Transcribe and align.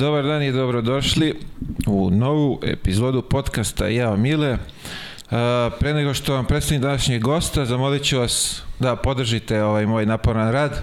Dobar 0.00 0.24
dan 0.24 0.42
i 0.42 0.52
dobrodošli 0.52 1.34
u 1.86 2.10
novu 2.10 2.60
epizodu 2.62 3.22
podcasta 3.22 3.88
Ja 3.88 4.16
Mile. 4.16 4.58
Pre 5.78 5.94
nego 5.94 6.14
što 6.14 6.34
vam 6.34 6.44
predstavim 6.44 6.82
današnjeg 6.82 7.22
gosta, 7.22 7.64
zamolit 7.64 8.02
ću 8.02 8.18
vas 8.18 8.62
da 8.78 8.96
podržite 8.96 9.62
ovaj 9.62 9.86
moj 9.86 10.06
naporan 10.06 10.52
rad 10.52 10.82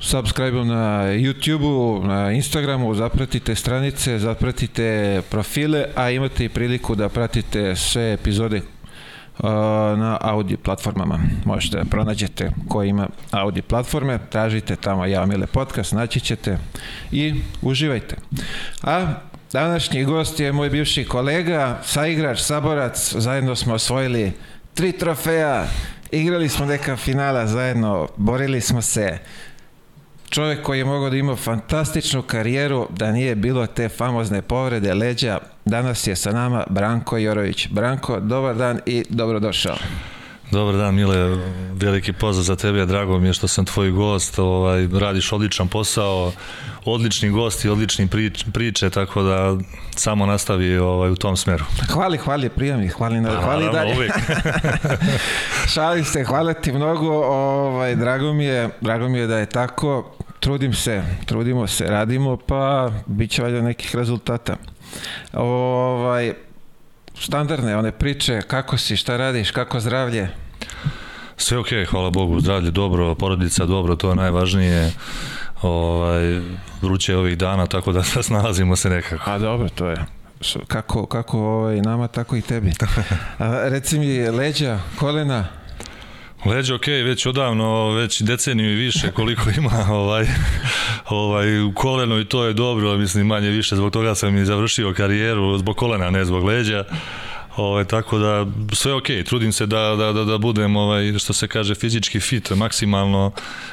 subscribe 0.00 0.64
na 0.64 1.04
YouTube-u, 1.04 2.06
na 2.06 2.32
Instagramu, 2.32 2.94
zapratite 2.94 3.54
stranice, 3.54 4.18
zapratite 4.18 5.22
profile, 5.30 5.84
a 5.94 6.10
imate 6.10 6.44
i 6.44 6.48
priliku 6.48 6.94
da 6.94 7.08
pratite 7.08 7.76
sve 7.76 8.12
epizode 8.12 8.60
na 9.96 10.18
audio 10.20 10.56
platformama. 10.62 11.18
Možete 11.44 11.76
da 11.76 11.84
pronađete 11.84 12.50
ko 12.68 12.82
ima 12.82 13.08
audio 13.30 13.62
platforme, 13.62 14.18
tražite 14.30 14.76
tamo 14.76 15.06
Ja 15.06 15.26
Mile 15.26 15.46
podcast, 15.46 15.92
naći 15.92 16.20
ćete 16.20 16.58
i 17.12 17.34
uživajte. 17.62 18.16
A 18.82 19.06
današnji 19.52 20.04
gost 20.04 20.40
je 20.40 20.52
moj 20.52 20.70
bivši 20.70 21.04
kolega, 21.04 21.78
saigrač, 21.84 22.40
saborac, 22.40 23.14
zajedno 23.14 23.56
smo 23.56 23.74
osvojili 23.74 24.32
tri 24.74 24.92
trofeja, 24.92 25.66
igrali 26.10 26.48
smo 26.48 26.66
neka 26.66 26.96
finala 26.96 27.46
zajedno, 27.46 28.08
borili 28.16 28.60
smo 28.60 28.82
se, 28.82 29.18
čovjek 30.32 30.62
koji 30.62 30.78
je 30.78 30.84
mogao 30.84 31.10
da 31.10 31.16
ima 31.16 31.36
fantastičnu 31.36 32.22
karijeru 32.22 32.88
da 32.90 33.12
nije 33.12 33.34
bilo 33.34 33.66
te 33.66 33.88
famozne 33.88 34.42
povrede 34.42 34.94
leđa. 34.94 35.38
Danas 35.64 36.06
je 36.06 36.16
sa 36.16 36.32
nama 36.32 36.64
Branko 36.70 37.16
Jorović. 37.18 37.68
Branko, 37.68 38.20
dobar 38.20 38.56
dan 38.56 38.80
i 38.86 39.04
dobrodošao. 39.08 39.76
Dobar 40.50 40.76
dan 40.76 40.94
Mile, 40.94 41.36
veliki 41.72 42.12
pozdrav 42.12 42.44
za 42.44 42.56
tebe, 42.56 42.86
drago 42.86 43.18
mi 43.18 43.26
je 43.26 43.32
što 43.32 43.48
sam 43.48 43.64
tvoj 43.64 43.90
gost, 43.90 44.38
ovaj, 44.38 44.88
radiš 45.00 45.32
odličan 45.32 45.68
posao, 45.68 46.32
odlični 46.84 47.30
gosti, 47.30 47.68
odlični 47.68 48.06
prič, 48.06 48.44
priče, 48.52 48.90
tako 48.90 49.22
da 49.22 49.56
samo 49.96 50.26
nastavi 50.26 50.78
ovaj, 50.78 51.10
u 51.10 51.16
tom 51.16 51.36
smeru. 51.36 51.64
Hvali, 51.88 52.18
hvali, 52.18 52.48
prijemni, 52.48 52.88
hvali, 52.88 53.20
na, 53.20 53.30
pa, 53.30 53.40
hvali 53.40 53.68
dalje. 53.72 53.94
Uvijek. 53.96 54.12
Šali 55.74 56.04
ste, 56.04 56.24
hvala 56.24 56.52
ti 56.52 56.72
mnogo, 56.72 57.10
ovaj, 57.26 57.96
drago, 57.96 58.32
mi 58.32 58.44
je, 58.44 58.68
drago 58.80 59.08
mi 59.08 59.18
je 59.18 59.26
da 59.26 59.38
je 59.38 59.46
tako, 59.46 60.12
trudim 60.42 60.74
se, 60.74 61.02
trudimo 61.24 61.66
se, 61.66 61.84
radimo, 61.84 62.36
pa 62.36 62.90
bit 63.06 63.30
će 63.30 63.42
valjda 63.42 63.62
nekih 63.62 63.96
rezultata. 63.96 64.56
Ovaj, 65.32 66.34
standardne 67.18 67.76
one 67.76 67.92
priče, 67.92 68.40
kako 68.46 68.78
si, 68.78 68.96
šta 68.96 69.16
radiš, 69.16 69.50
kako 69.50 69.80
zdravlje? 69.80 70.28
Sve 71.36 71.58
ok, 71.58 71.68
hvala 71.90 72.10
Bogu, 72.10 72.40
zdravlje 72.40 72.70
dobro, 72.70 73.14
porodica 73.14 73.66
dobro, 73.66 73.96
to 73.96 74.10
je 74.10 74.16
najvažnije. 74.16 74.92
Ovaj, 75.62 76.40
vruće 76.82 77.16
ovih 77.16 77.38
dana, 77.38 77.66
tako 77.66 77.92
da 77.92 78.02
snalazimo 78.02 78.76
se 78.76 78.90
nekako. 78.90 79.30
A 79.30 79.38
dobro, 79.38 79.68
to 79.68 79.86
je 79.86 79.96
kako, 80.68 81.06
kako 81.06 81.38
ovaj, 81.38 81.80
nama, 81.80 82.08
tako 82.08 82.36
i 82.36 82.40
tebi. 82.42 82.72
A, 83.38 83.68
reci 83.68 83.98
mi, 83.98 84.28
leđa, 84.28 84.80
kolena, 84.98 85.46
Leđe 86.46 86.74
ok, 86.74 86.86
već 86.86 87.26
odavno, 87.26 87.90
već 87.90 88.22
deceniju 88.22 88.72
i 88.72 88.74
više 88.74 89.10
koliko 89.12 89.50
ima 89.56 89.86
ovaj, 90.00 90.26
ovaj, 91.08 91.62
u 91.62 91.72
kolenu 91.74 92.20
i 92.20 92.24
to 92.24 92.44
je 92.44 92.52
dobro, 92.52 92.96
mislim 92.96 93.26
manje 93.26 93.48
više, 93.48 93.76
zbog 93.76 93.92
toga 93.92 94.14
sam 94.14 94.36
i 94.36 94.44
završio 94.44 94.94
karijeru, 94.94 95.58
zbog 95.58 95.76
kolena, 95.76 96.10
ne 96.10 96.24
zbog 96.24 96.44
leđa. 96.44 96.84
Ovaj, 97.56 97.84
tako 97.84 98.18
da 98.18 98.46
sve 98.72 98.94
ok, 98.94 99.06
trudim 99.26 99.52
se 99.52 99.66
da, 99.66 99.96
da, 99.96 100.12
da, 100.12 100.24
da 100.24 100.38
budem 100.38 100.76
ovaj, 100.76 101.18
što 101.18 101.32
se 101.32 101.48
kaže 101.48 101.74
fizički 101.74 102.20
fit 102.20 102.50
maksimalno 102.50 103.32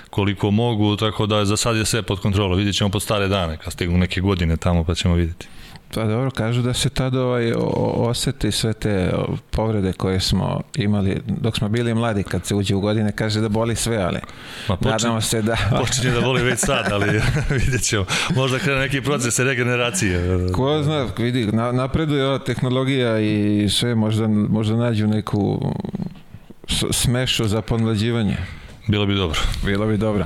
koliko 0.09 0.51
mogu, 0.51 0.95
tako 0.95 1.25
da 1.25 1.45
za 1.45 1.57
sad 1.57 1.77
je 1.77 1.85
sve 1.85 2.01
pod 2.01 2.19
kontrolom, 2.19 2.57
vidjet 2.57 2.75
ćemo 2.75 2.89
pod 2.89 3.01
stare 3.01 3.27
dane 3.27 3.57
kad 3.57 3.73
stignu 3.73 3.97
neke 3.97 4.21
godine 4.21 4.57
tamo 4.57 4.83
pa 4.83 4.95
ćemo 4.95 5.15
vidjeti. 5.15 5.47
Pa 5.93 6.05
dobro, 6.05 6.31
kažu 6.31 6.61
da 6.61 6.73
se 6.73 6.89
tada 6.89 7.21
ovaj, 7.21 7.53
osete 7.95 8.51
sve 8.51 8.73
te 8.73 9.11
povrede 9.51 9.93
koje 9.93 10.19
smo 10.19 10.61
imali 10.75 11.21
dok 11.27 11.57
smo 11.57 11.69
bili 11.69 11.93
mladi, 11.93 12.23
kad 12.23 12.45
se 12.45 12.55
uđe 12.55 12.75
u 12.75 12.79
godine, 12.79 13.11
kaže 13.11 13.41
da 13.41 13.49
boli 13.49 13.75
sve, 13.75 13.97
ali 13.97 14.19
Ma 14.67 14.75
počin, 14.75 14.91
nadamo 14.91 15.21
se 15.21 15.41
da... 15.41 15.57
Počinje 15.81 16.11
da 16.11 16.21
boli 16.21 16.43
već 16.43 16.59
sad, 16.59 16.91
ali 16.91 17.21
vidjet 17.59 17.81
ćemo. 17.81 18.05
Možda 18.35 18.59
krene 18.59 18.79
neki 18.79 19.01
proces 19.01 19.39
regeneracije. 19.39 20.39
Ko 20.53 20.83
zna, 20.83 21.07
vidi, 21.17 21.45
na, 21.45 21.71
napreduje 21.71 22.27
ova 22.27 22.39
tehnologija 22.39 23.19
i 23.19 23.67
sve, 23.69 23.95
možda, 23.95 24.27
možda 24.27 24.75
nađu 24.75 25.07
neku 25.07 25.73
smešu 26.91 27.47
za 27.47 27.61
podmlađivanje. 27.61 28.37
Bilo 28.87 29.05
bi 29.05 29.15
dobro. 29.15 29.39
Bilo 29.65 29.87
bi 29.87 29.97
dobro. 29.97 30.25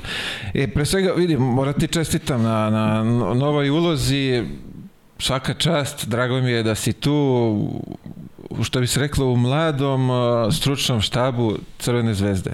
E, 0.53 0.67
pre 0.67 0.85
svega, 0.85 1.11
vidi, 1.17 1.37
morati 1.37 1.87
čestitam 1.87 2.43
na, 2.43 2.69
na 2.69 3.03
novoj 3.33 3.69
ulozi, 3.69 4.43
svaka 5.23 5.53
čast, 5.53 6.07
drago 6.07 6.41
mi 6.41 6.51
je 6.51 6.63
da 6.63 6.75
si 6.75 6.93
tu, 6.93 7.81
što 8.63 8.79
bi 8.79 8.87
se 8.87 8.99
reklo, 8.99 9.25
u 9.25 9.37
mladom 9.37 10.09
stručnom 10.51 11.01
štabu 11.01 11.57
Crvene 11.79 12.13
zvezde. 12.13 12.51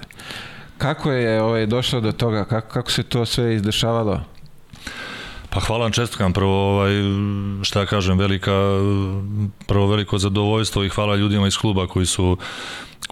Kako 0.78 1.12
je 1.12 1.42
ovaj, 1.42 1.66
došlo 1.66 2.02
do 2.02 2.12
toga? 2.12 2.46
Kako, 2.46 2.74
kako 2.74 2.92
se 2.92 3.04
to 3.04 3.26
sve 3.26 3.56
izdešavalo? 3.56 4.22
Pa 5.50 5.60
hvala 5.60 5.84
vam 5.84 5.92
čestkam, 5.92 6.34
prvo 6.34 6.76
ovaj, 6.76 6.92
šta 7.64 7.86
kažem, 7.86 8.18
velika, 8.18 8.54
prvo 9.68 9.88
veliko 9.88 10.18
zadovoljstvo 10.18 10.84
i 10.84 10.90
hvala 10.90 11.16
ljudima 11.16 11.48
iz 11.48 11.58
kluba 11.58 11.88
koji 11.88 12.06
su 12.06 12.38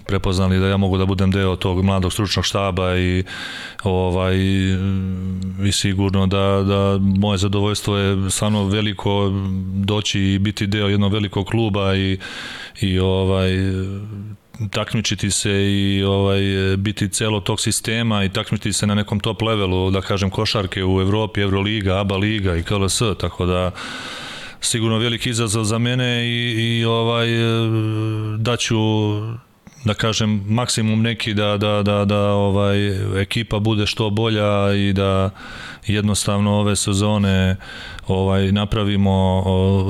prepoznali 0.06 0.60
da 0.60 0.68
ja 0.68 0.78
mogu 0.78 0.98
da 0.98 1.06
budem 1.06 1.32
deo 1.32 1.56
tog 1.56 1.84
mladog 1.84 2.14
stručnog 2.14 2.46
štaba 2.46 2.98
i 2.98 3.24
ovaj 3.84 4.36
i 5.66 5.72
sigurno 5.72 6.28
da, 6.28 6.64
da 6.68 7.00
moje 7.20 7.38
zadovoljstvo 7.38 7.98
je 7.98 8.32
stvarno 8.32 8.68
veliko 8.68 9.32
doći 9.74 10.22
i 10.22 10.40
biti 10.40 10.68
deo 10.68 10.88
jednog 10.88 11.14
velikog 11.14 11.46
kluba 11.46 11.96
i, 11.96 12.20
i 12.82 13.00
ovaj 13.00 13.52
takmičiti 14.72 15.32
se 15.32 15.52
i 15.52 16.04
ovaj 16.04 16.42
biti 16.78 17.10
celo 17.10 17.40
tog 17.40 17.62
sistema 17.62 18.24
i 18.24 18.30
takmičiti 18.30 18.74
se 18.74 18.88
na 18.88 18.96
nekom 18.96 19.20
top 19.20 19.42
levelu, 19.42 19.92
da 19.92 20.02
kažem 20.02 20.30
košarke 20.30 20.86
u 20.86 21.02
Evropi, 21.02 21.42
Euroliga, 21.42 22.00
ABA 22.00 22.18
liga 22.18 22.56
i 22.56 22.64
KLS, 22.64 23.02
tako 23.20 23.46
da 23.46 23.72
sigurno 24.62 24.98
veliki 24.98 25.30
izazov 25.30 25.64
za 25.64 25.78
mene 25.78 26.26
i, 26.28 26.80
i 26.80 26.86
ovaj 26.86 27.28
daću 28.38 28.78
da 29.88 29.94
kažem 29.94 30.44
maksimum 30.48 31.02
neki 31.02 31.34
da, 31.34 31.58
da, 31.58 31.84
da, 31.84 32.06
da 32.06 32.20
ovaj 32.20 32.78
ekipa 33.22 33.60
bude 33.60 33.86
što 33.86 34.10
bolja 34.10 34.74
i 34.74 34.94
da 34.94 35.30
jednostavno 35.88 36.60
ove 36.60 36.76
sezone 36.76 37.56
ovaj 38.08 38.52
napravimo 38.52 39.44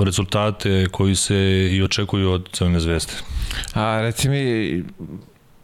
rezultate 0.06 0.86
koji 0.92 1.16
se 1.16 1.70
i 1.72 1.84
očekuju 1.84 2.32
od 2.32 2.50
Crvene 2.52 2.80
zvezde. 2.80 3.14
A 3.74 4.02
reci 4.02 4.30
mi 4.30 4.84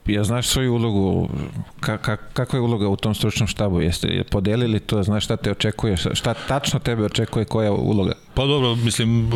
ja 0.06 0.24
znaš 0.24 0.48
svoju 0.48 0.74
ulogu, 0.74 1.30
ka, 1.80 1.98
ka, 1.98 2.18
kakva 2.18 2.58
je 2.58 2.62
uloga 2.62 2.88
u 2.88 2.96
tom 2.96 3.16
stručnom 3.16 3.48
štabu? 3.48 3.82
Jeste 3.82 4.24
podelili 4.32 4.80
to, 4.80 5.04
znaš 5.04 5.24
šta 5.24 5.38
te 5.38 5.52
očekuje, 5.52 5.98
šta 5.98 6.34
tačno 6.34 6.80
tebe 6.80 7.06
očekuje, 7.06 7.46
koja 7.46 7.66
je 7.66 7.72
uloga? 7.72 8.14
Pa 8.34 8.46
dobro, 8.46 8.76
mislim, 8.76 9.32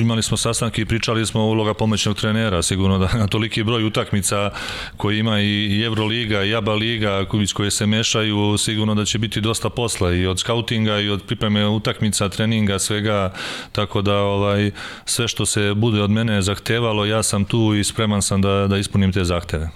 imali 0.00 0.22
smo 0.22 0.36
sastanke 0.36 0.82
i 0.82 0.86
pričali 0.86 1.26
smo 1.26 1.44
uloga 1.44 1.74
pomoćnog 1.74 2.16
trenera, 2.16 2.62
sigurno 2.62 2.98
da 2.98 3.08
na 3.18 3.26
toliki 3.26 3.62
broj 3.62 3.84
utakmica 3.84 4.50
koji 4.96 5.18
ima 5.18 5.40
i 5.40 5.82
Euroliga 5.86 6.44
i 6.44 6.54
ABA 6.54 6.74
liga 6.74 7.26
iz 7.42 7.52
koje 7.52 7.70
se 7.70 7.86
mešaju, 7.86 8.58
sigurno 8.58 8.94
da 8.94 9.04
će 9.04 9.18
biti 9.18 9.40
dosta 9.40 9.70
posla 9.70 10.12
i 10.12 10.26
od 10.26 10.38
skautinga 10.38 10.98
i 10.98 11.08
od 11.08 11.22
pripreme 11.22 11.66
utakmica, 11.68 12.28
treninga, 12.28 12.78
svega, 12.78 13.32
tako 13.72 14.02
da 14.02 14.16
ovaj, 14.16 14.70
sve 15.04 15.28
što 15.28 15.46
se 15.46 15.74
bude 15.74 16.02
od 16.02 16.10
mene 16.10 16.42
zahtevalo, 16.42 17.04
ja 17.04 17.22
sam 17.22 17.44
tu 17.44 17.74
i 17.74 17.84
spreman 17.84 18.22
sam 18.22 18.42
da, 18.42 18.66
da 18.66 18.78
ispunim 18.78 19.12
te 19.12 19.24
zahteve. 19.24 19.70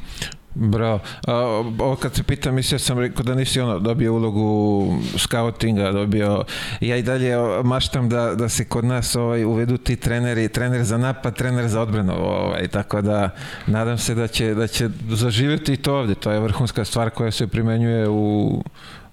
Bravo. 0.55 1.01
A, 1.27 1.35
ovo 1.79 1.97
kad 1.97 2.15
se 2.15 2.23
pitam, 2.23 2.55
mislio 2.55 2.79
sam 2.79 2.99
rekao 2.99 3.23
da 3.23 3.35
nisi 3.35 3.61
ono 3.61 3.79
dobio 3.79 4.15
ulogu 4.15 4.89
scoutinga, 5.17 5.93
dobio, 5.93 6.45
ja 6.81 6.97
i 6.97 7.03
dalje 7.03 7.37
maštam 7.65 8.09
da, 8.09 8.35
da 8.35 8.49
se 8.49 8.65
kod 8.65 8.85
nas 8.85 9.17
ovaj, 9.17 9.45
uvedu 9.45 9.77
ti 9.77 9.97
treneri, 9.97 10.49
trener 10.49 10.85
za 10.85 10.99
napad, 10.99 11.37
trener 11.37 11.69
za 11.69 11.81
odbranu, 11.83 12.13
ovaj, 12.13 12.69
tako 12.69 13.01
da 13.01 13.31
nadam 13.67 13.99
se 13.99 14.15
da 14.15 14.27
će, 14.27 14.55
da 14.55 14.67
će 14.67 14.89
zaživjeti 15.09 15.73
i 15.73 15.77
to 15.77 15.97
ovde, 15.99 16.15
to 16.15 16.31
je 16.31 16.41
vrhunska 16.41 16.85
stvar 16.85 17.11
koja 17.11 17.31
se 17.31 17.47
primenjuje 17.47 18.09
u, 18.09 18.63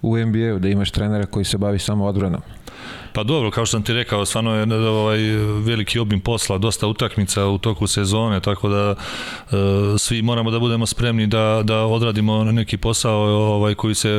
u 0.02 0.18
NBA-u, 0.18 0.60
da 0.60 0.70
imaš 0.70 0.92
trenera 0.92 1.26
koji 1.26 1.46
se 1.46 1.58
bavi 1.58 1.80
samo 1.80 2.06
odbranom. 2.06 2.42
Pa 3.14 3.24
dobro, 3.24 3.52
kao 3.52 3.66
što 3.66 3.72
sam 3.78 3.84
ti 3.84 3.94
rekao, 3.94 4.26
stvarno 4.26 4.56
je 4.56 4.90
ovaj 4.90 5.20
veliki 5.64 6.00
obim 6.00 6.20
posla, 6.20 6.58
dosta 6.58 6.88
utakmica 6.88 7.46
u 7.46 7.58
toku 7.58 7.88
sezone, 7.88 8.40
tako 8.40 8.70
da 8.70 8.96
e, 8.96 9.56
svi 9.98 10.22
moramo 10.22 10.52
da 10.52 10.60
budemo 10.60 10.86
spremni 10.86 11.28
da, 11.28 11.62
da 11.64 11.86
odradimo 11.86 12.44
neki 12.44 12.78
posao 12.78 13.22
ovaj 13.56 13.76
koji 13.76 13.96
se 13.96 14.10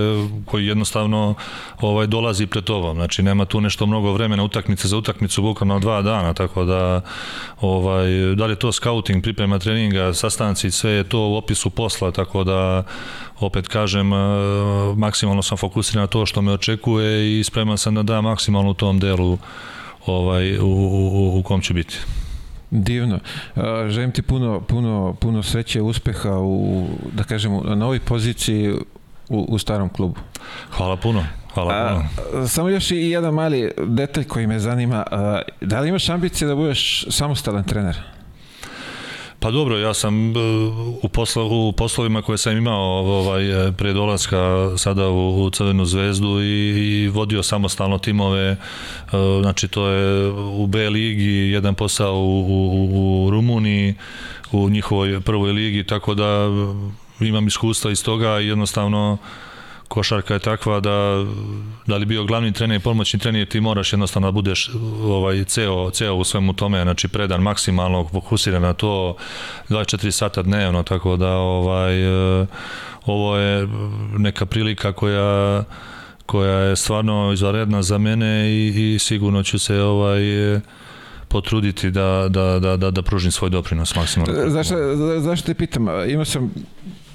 koji 0.47 0.67
jednostavno 0.67 1.35
ovaj 1.81 2.07
dolazi 2.07 2.47
pred 2.47 2.65
tobom. 2.65 2.97
Znači 2.97 3.23
nema 3.23 3.45
tu 3.45 3.61
nešto 3.61 3.87
mnogo 3.87 4.13
vremena 4.13 4.45
utakmice 4.45 4.89
za 4.89 4.97
utakmicu 4.97 5.43
bukvalno 5.43 5.79
dva 5.79 6.03
dana, 6.03 6.35
tako 6.35 6.65
da 6.65 7.01
ovaj 7.61 8.11
da 8.37 8.47
li 8.47 8.53
je 8.53 8.59
to 8.59 8.73
scouting, 8.73 9.23
priprema 9.23 9.59
treninga, 9.59 10.15
sastanci, 10.15 10.71
sve 10.71 10.91
je 10.91 11.05
to 11.05 11.19
u 11.19 11.37
opisu 11.37 11.71
posla, 11.71 12.11
tako 12.11 12.45
da 12.45 12.85
opet 13.43 13.69
kažem, 13.69 14.13
e, 14.13 14.17
maksimalno 14.97 15.43
sam 15.43 15.59
fokusiran 15.59 16.03
na 16.03 16.07
to 16.07 16.27
što 16.27 16.43
me 16.43 16.53
očekuje 16.53 17.41
i 17.41 17.45
spreman 17.45 17.79
sam 17.79 17.95
da 17.95 18.03
dam 18.03 18.25
maksimalno 18.25 18.71
u 18.71 18.75
tom 18.75 18.99
delu 18.99 19.39
ovaj, 20.07 20.59
u, 20.59 20.67
u, 20.67 21.39
u 21.39 21.43
kom 21.43 21.61
ću 21.61 21.75
biti. 21.75 21.99
Divno. 22.71 23.19
Želim 23.89 24.13
ti 24.13 24.23
puno, 24.23 24.61
puno, 24.61 25.17
puno 25.21 25.43
sreće, 25.43 25.83
uspeha 25.83 26.39
u, 26.39 26.87
da 27.13 27.25
kažem, 27.25 27.61
na 27.65 27.75
novoj 27.75 28.01
poziciji 28.01 28.73
u, 29.29 29.47
u 29.49 29.59
starom 29.59 29.89
klubu. 29.89 30.21
Hvala 30.71 30.97
puno. 30.97 31.25
Hvala 31.55 32.09
puno. 32.33 32.49
samo 32.49 32.69
još 32.69 32.91
i 32.91 32.97
jedan 32.97 33.35
mali 33.35 33.71
detalj 33.87 34.25
koji 34.25 34.47
me 34.47 34.59
zanima. 34.59 35.05
A, 35.11 35.43
da 35.61 35.81
li 35.81 35.89
imaš 35.89 36.09
ambicije 36.09 36.49
da 36.49 36.55
budeš 36.55 37.07
samostalan 37.11 37.65
trener? 37.65 38.12
Pa 39.43 39.51
dobro, 39.51 39.79
ja 39.79 39.95
sam 39.95 40.31
e, 40.31 40.33
u, 41.03 41.09
poslo, 41.09 41.69
u 41.69 41.73
poslovima 41.73 42.23
koje 42.23 42.39
sam 42.39 42.57
imao 42.57 42.81
ovaj, 42.99 43.69
e, 43.69 43.73
pre 43.73 43.93
dolaska 43.93 44.73
sada 44.79 45.09
u, 45.09 45.45
u 45.45 45.51
Crvenu 45.51 45.85
zvezdu 45.85 46.43
i, 46.43 47.03
i 47.03 47.09
vodio 47.09 47.43
samostalno 47.43 47.99
timove, 47.99 48.51
e, 48.51 48.57
znači 49.43 49.69
to 49.69 49.87
je 49.87 50.31
u 50.33 50.67
B 50.67 50.91
ligi, 50.91 51.51
jedan 51.51 51.75
posao 51.75 52.15
u, 52.15 52.41
u, 52.49 53.27
u 53.27 53.31
Rumuniji, 53.31 53.95
u 54.53 54.71
njihovoj 54.71 55.21
prvoj 55.21 55.53
ligi, 55.53 55.85
tako 55.85 56.15
da 56.15 56.49
imam 57.21 57.47
iskustva 57.47 57.91
iz 57.91 58.05
toga 58.05 58.41
i 58.41 58.47
jednostavno 58.47 59.19
košarka 59.93 60.35
je 60.35 60.41
takva 60.41 60.81
da 60.81 61.25
da 61.87 61.97
li 61.97 62.07
bio 62.07 62.25
glavni 62.25 62.53
trener 62.53 62.77
i 62.77 62.83
pomoćni 62.83 63.21
trener 63.21 63.49
ti 63.49 63.61
moraš 63.61 63.93
jednostavno 63.93 64.29
da 64.29 64.33
budeš 64.33 64.71
ovaj 65.03 65.45
ceo 65.45 65.91
ceo 65.91 66.15
u 66.15 66.25
svemu 66.25 66.53
tome 66.53 66.83
znači 66.83 67.09
predan 67.09 67.43
maksimalno 67.43 68.09
fokusiran 68.13 68.63
na 68.63 68.73
to 68.73 69.17
24 69.69 70.11
sata 70.11 70.43
dnevno 70.43 70.83
tako 70.83 71.17
da 71.17 71.31
ovaj 71.37 72.03
eh, 72.43 72.47
ovo 73.07 73.37
je 73.37 73.69
neka 74.19 74.47
prilika 74.47 74.93
koja 74.93 75.65
koja 76.27 76.59
je 76.59 76.77
stvarno 76.77 77.33
izvanredna 77.33 77.83
za 77.83 77.99
mene 77.99 78.51
i, 78.51 78.95
i 78.95 78.99
sigurno 78.99 79.43
ću 79.43 79.59
se 79.59 79.81
ovaj 79.81 80.21
potruditi 81.29 81.91
da, 81.91 82.27
da, 82.31 82.59
da, 82.59 82.77
da, 82.77 82.91
da 82.91 83.03
pružim 83.03 83.33
svoj 83.33 83.51
doprinos 83.51 83.97
maksimalno. 83.97 84.51
Zašto, 84.51 84.77
zašto 85.21 85.47
te 85.47 85.55
pitam? 85.55 85.87
Imao 86.11 86.25
sam 86.25 86.51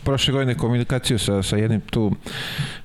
prošle 0.08 0.34
godine 0.34 0.56
komunikaciju 0.56 1.20
sa, 1.20 1.44
sa 1.44 1.58
jednim 1.58 1.82
tu, 1.82 2.12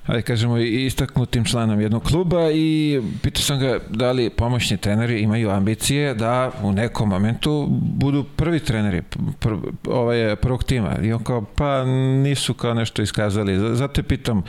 ajde 0.05 0.21
kažemo, 0.21 0.57
istaknutim 0.57 1.45
članom 1.45 1.81
jednog 1.81 2.03
kluba 2.03 2.51
i 2.51 3.01
pitao 3.21 3.41
sam 3.41 3.59
ga 3.59 3.79
da 3.89 4.11
li 4.11 4.29
pomoćni 4.29 4.77
treneri 4.77 5.19
imaju 5.19 5.49
ambicije 5.49 6.13
da 6.13 6.51
u 6.63 6.71
nekom 6.71 7.09
momentu 7.09 7.67
budu 7.71 8.23
prvi 8.35 8.59
treneri 8.59 9.01
pr, 9.39 9.53
ovaj, 9.87 10.35
prvog 10.35 10.63
tima. 10.63 10.97
I 11.03 11.13
on 11.13 11.23
kao, 11.23 11.45
pa 11.55 11.85
nisu 12.23 12.53
kao 12.53 12.73
nešto 12.73 13.01
iskazali. 13.01 13.75
Zato 13.75 14.01
je 14.01 14.03
pitam, 14.03 14.43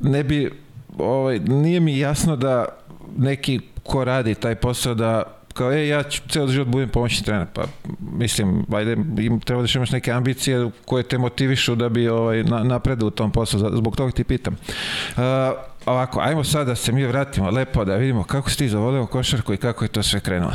ne 0.00 0.24
bi, 0.24 0.50
ovaj, 0.98 1.38
nije 1.38 1.80
mi 1.80 1.98
jasno 1.98 2.36
da 2.36 2.64
neki 3.16 3.60
ko 3.82 4.04
radi 4.04 4.34
taj 4.34 4.54
posao 4.54 4.94
da 4.94 5.39
kao, 5.60 5.72
e, 5.72 5.88
ja 5.88 6.02
ću 6.02 6.22
ceo 6.28 6.48
život 6.48 6.68
budem 6.68 6.88
pomoćni 6.88 7.24
trener, 7.24 7.46
pa 7.52 7.62
mislim, 8.12 8.66
ajde, 8.72 8.96
im 9.18 9.40
treba 9.40 9.62
da 9.62 9.68
imaš 9.74 9.90
neke 9.90 10.12
ambicije 10.12 10.70
koje 10.84 11.02
te 11.02 11.18
motivišu 11.18 11.74
da 11.74 11.88
bi 11.88 12.08
ovaj, 12.08 12.44
na, 12.44 12.62
napredu 12.64 13.06
u 13.06 13.10
tom 13.10 13.30
poslu, 13.32 13.58
zbog 13.76 13.96
toga 13.96 14.12
ti 14.12 14.24
pitam. 14.24 14.56
Uh, 15.16 15.22
ovako, 15.86 16.20
ajmo 16.20 16.44
sad 16.44 16.66
da 16.66 16.74
se 16.74 16.92
mi 16.92 17.04
vratimo 17.04 17.50
lepo, 17.50 17.84
da 17.84 17.96
vidimo 17.96 18.22
kako 18.24 18.50
si 18.50 18.58
ti 18.58 18.68
zavoleo 18.68 19.06
košarku 19.06 19.54
i 19.54 19.56
kako 19.56 19.84
je 19.84 19.88
to 19.88 20.02
sve 20.02 20.20
krenulo. 20.20 20.54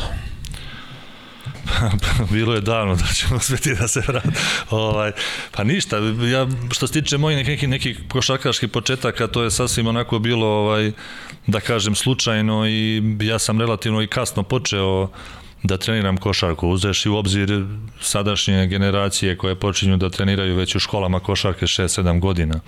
bilo 2.32 2.54
je 2.54 2.62
davno 2.62 2.96
da 2.96 3.06
ćemo 3.14 3.36
uspjeti 3.36 3.76
da 3.76 3.88
se 3.88 4.02
vrati. 4.08 4.28
Ovaj, 4.70 5.12
pa 5.52 5.64
ništa, 5.64 5.98
ja, 6.32 6.48
što 6.72 6.88
se 6.88 6.94
tiče 6.94 7.18
mojih 7.18 7.48
nekih, 7.48 7.70
nekih 7.70 8.00
košarkaških 8.10 8.70
početaka, 8.70 9.28
to 9.28 9.44
je 9.44 9.52
sasvim 9.52 9.88
onako 9.88 10.20
bilo, 10.20 10.48
ovaj, 10.48 10.92
da 11.48 11.60
kažem, 11.60 11.96
slučajno 11.96 12.68
i 12.68 13.04
ja 13.22 13.40
sam 13.40 13.60
relativno 13.60 14.02
i 14.02 14.08
kasno 14.08 14.44
počeo 14.44 15.10
da 15.64 15.78
treniram 15.78 16.18
košarku. 16.18 16.70
Uzeš 16.70 17.06
i 17.06 17.10
u 17.10 17.16
obzir 17.16 17.66
sadašnje 18.02 18.68
generacije 18.68 19.38
koje 19.38 19.56
počinju 19.56 19.98
da 19.98 20.10
treniraju 20.10 20.56
već 20.56 20.76
u 20.76 20.80
školama 20.80 21.20
košarke 21.20 21.66
6-7 21.66 22.20
godina. 22.20 22.60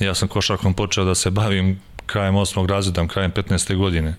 Ja 0.00 0.14
sam 0.14 0.28
košarkom 0.28 0.74
počeo 0.74 1.04
da 1.04 1.14
se 1.14 1.30
bavim 1.30 1.80
krajem 2.06 2.34
8. 2.34 2.68
razreda, 2.68 3.06
krajem 3.06 3.32
15. 3.32 3.76
godine 3.76 4.16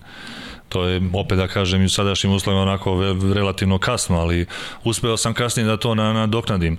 to 0.68 0.84
je 0.84 1.02
opet 1.12 1.38
da 1.38 1.48
kažem 1.48 1.82
i 1.82 1.84
u 1.84 1.88
sadašnjim 1.88 2.32
uslovima 2.32 2.62
onako 2.62 2.98
relativno 3.34 3.78
kasno, 3.78 4.18
ali 4.18 4.46
uspeo 4.84 5.16
sam 5.16 5.34
kasnije 5.34 5.66
da 5.66 5.76
to 5.76 5.94
nadoknadim. 5.94 6.78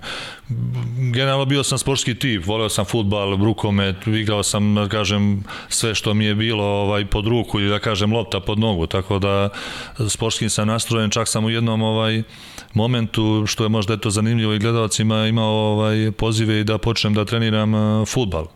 Generalno 1.12 1.44
bio 1.44 1.64
sam 1.64 1.78
sportski 1.78 2.14
tip, 2.14 2.46
voleo 2.46 2.68
sam 2.68 2.84
futbal, 2.84 3.36
rukomet, 3.36 4.06
igrao 4.06 4.42
sam 4.42 4.74
da 4.74 4.88
kažem 4.88 5.44
sve 5.68 5.94
što 5.94 6.14
mi 6.14 6.24
je 6.24 6.34
bilo 6.34 6.64
ovaj 6.64 7.06
pod 7.06 7.26
ruku 7.26 7.60
ili 7.60 7.70
da 7.70 7.78
kažem 7.78 8.12
lopta 8.12 8.40
pod 8.40 8.58
nogu, 8.58 8.86
tako 8.86 9.18
da 9.18 9.48
sportski 10.08 10.48
sam 10.48 10.68
nastrojen, 10.68 11.10
čak 11.10 11.28
sam 11.28 11.44
u 11.44 11.50
jednom 11.50 11.82
ovaj 11.82 12.22
momentu 12.74 13.44
što 13.46 13.64
je 13.64 13.68
možda 13.68 13.94
eto 13.94 14.10
zanimljivo 14.10 14.54
i 14.54 14.58
gledalcima 14.58 15.26
imao 15.26 15.72
ovaj 15.72 16.12
pozive 16.12 16.60
i 16.60 16.64
da 16.64 16.78
počnem 16.78 17.14
da 17.14 17.24
treniram 17.24 17.74
uh, 17.74 18.08
futbal 18.08 18.46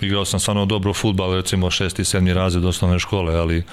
igrao 0.00 0.24
sam 0.24 0.40
stvarno 0.40 0.66
dobro 0.66 0.94
futbal, 0.94 1.34
recimo 1.34 1.70
šesti, 1.70 2.04
sedmi 2.04 2.34
razred 2.34 2.64
osnovne 2.64 2.98
škole, 2.98 3.34
ali 3.34 3.64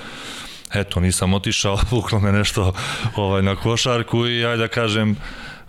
eto, 0.74 1.00
nisam 1.00 1.34
otišao, 1.34 1.78
vuklo 1.92 2.20
me 2.20 2.32
nešto 2.32 2.74
ovaj, 3.16 3.42
na 3.42 3.56
košarku 3.56 4.28
i 4.28 4.46
ajde 4.46 4.58
da 4.58 4.68
kažem, 4.68 5.16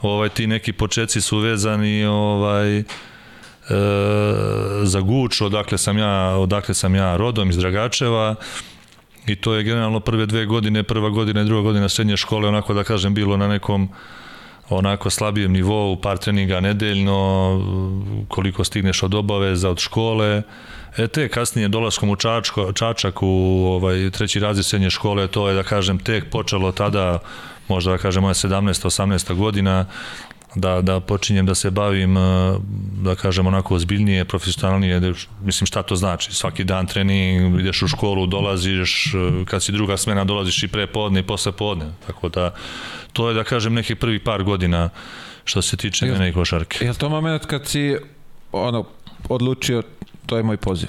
ovaj, 0.03 0.29
ti 0.29 0.47
neki 0.47 0.73
početci 0.73 1.21
su 1.21 1.39
vezani 1.39 2.05
ovaj, 2.05 2.79
e, 2.79 2.85
za 4.83 5.01
Guč, 5.01 5.41
odakle 5.41 5.79
sam 5.79 5.99
ja, 5.99 6.37
odakle 6.37 6.75
sam 6.75 6.95
ja 6.95 7.17
rodom 7.17 7.51
iz 7.51 7.57
Dragačeva. 7.57 8.35
I 9.27 9.37
to 9.37 9.55
je 9.55 9.63
generalno 9.63 10.01
prve 10.01 10.27
dve 10.27 10.47
godine, 10.47 10.83
prva 10.83 11.11
godina 11.11 11.41
i 11.41 11.45
druga 11.45 11.63
godina 11.63 11.89
srednje 11.89 12.17
škole, 12.17 12.49
onako 12.49 12.75
da 12.75 12.85
kažem, 12.85 13.15
bilo 13.15 13.37
na 13.37 13.49
nekom 13.49 13.89
onako 14.69 15.11
slabijem 15.11 15.53
nivou, 15.53 15.97
par 15.97 16.19
treninga 16.19 16.61
nedeljno, 16.61 17.17
koliko 18.29 18.65
stigneš 18.65 19.03
od 19.03 19.15
obaveza, 19.15 19.71
od 19.71 19.79
škole, 19.79 20.43
te 21.07 21.29
kasnije 21.29 21.69
dolaskom 21.69 22.11
u 22.11 22.17
Čačko, 22.17 22.73
Čačak 22.73 23.23
u 23.23 23.27
ovaj, 23.67 24.11
treći 24.11 24.41
razred 24.41 24.65
srednje 24.65 24.91
škole, 24.91 25.27
to 25.27 25.49
je 25.49 25.55
da 25.55 25.63
kažem 25.63 25.99
tek 25.99 26.31
počelo 26.31 26.73
tada, 26.73 27.19
možda 27.69 27.91
da 27.91 27.99
kažem 27.99 28.23
moja 28.23 28.35
17. 28.35 28.87
18. 28.87 29.35
godina, 29.35 29.87
da, 30.55 30.81
da 30.81 31.01
počinjem 31.01 31.47
da 31.47 31.55
se 31.55 31.71
bavim 31.71 32.17
e, 32.17 32.21
da 33.03 33.15
kažem 33.15 33.47
onako 33.47 33.75
ozbiljnije, 33.75 34.25
profesionalnije 34.25 35.15
mislim 35.43 35.67
šta 35.67 35.83
to 35.83 35.97
znači, 35.97 36.35
svaki 36.35 36.65
dan 36.65 36.87
trening 36.87 37.61
ideš 37.61 37.83
u 37.83 37.89
školu, 37.89 38.27
dolaziš 38.27 39.07
e, 39.07 39.45
kad 39.45 39.63
si 39.63 39.73
druga 39.73 39.97
smena 39.97 40.25
dolaziš 40.25 40.63
i 40.63 40.69
pre 40.69 40.87
podne 40.87 41.21
i 41.21 41.23
posle 41.23 41.53
podne, 41.53 41.93
tako 42.07 42.29
da 42.29 42.55
to 43.13 43.29
je 43.29 43.35
da 43.35 43.45
kažem 43.45 43.75
nekih 43.75 43.97
prvi 43.97 44.19
par 44.19 44.43
godina 44.43 44.89
što 45.45 45.63
se 45.63 45.77
tiče 45.77 46.07
jel, 46.07 46.15
mene 46.15 46.29
i 46.29 46.33
košarke. 46.33 46.85
Je 46.85 46.95
to 46.95 47.09
moment 47.09 47.47
kad 47.47 47.67
si 47.67 47.97
ono, 48.53 48.85
odlučio 49.29 49.83
to 50.27 50.37
je 50.37 50.43
moj 50.43 50.57
poziv. 50.57 50.89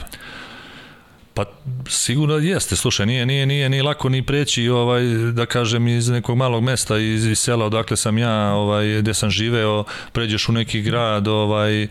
Pa 1.34 1.46
sigurno 1.88 2.36
jeste, 2.36 2.76
slušaj, 2.76 3.06
nije, 3.06 3.26
nije, 3.26 3.46
nije, 3.46 3.70
nije 3.70 3.84
lako 3.84 4.10
ni 4.10 4.26
preći, 4.26 4.70
ovaj, 4.70 5.04
da 5.34 5.46
kažem, 5.46 5.88
iz 5.88 6.10
nekog 6.10 6.38
malog 6.38 6.64
mesta, 6.64 6.98
iz, 6.98 7.26
iz 7.26 7.40
sela 7.40 7.66
odakle 7.66 7.98
sam 7.98 8.18
ja, 8.18 8.54
ovaj, 8.54 9.02
gde 9.02 9.14
sam 9.14 9.30
živeo, 9.30 9.84
pređeš 10.12 10.50
u 10.50 10.52
neki 10.52 10.82
grad, 10.82 11.28
ovaj, 11.28 11.84
e, 11.84 11.88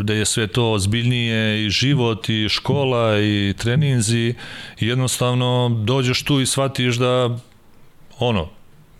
gde 0.00 0.14
je 0.14 0.24
sve 0.24 0.46
to 0.46 0.72
ozbiljnije, 0.72 1.66
i 1.66 1.70
život, 1.70 2.28
i 2.28 2.48
škola, 2.48 3.18
i 3.20 3.54
treninzi, 3.58 4.34
i 4.80 4.86
jednostavno 4.86 5.68
dođeš 5.84 6.22
tu 6.22 6.40
i 6.40 6.46
shvatiš 6.46 6.96
da, 6.96 7.38
ono, 8.18 8.48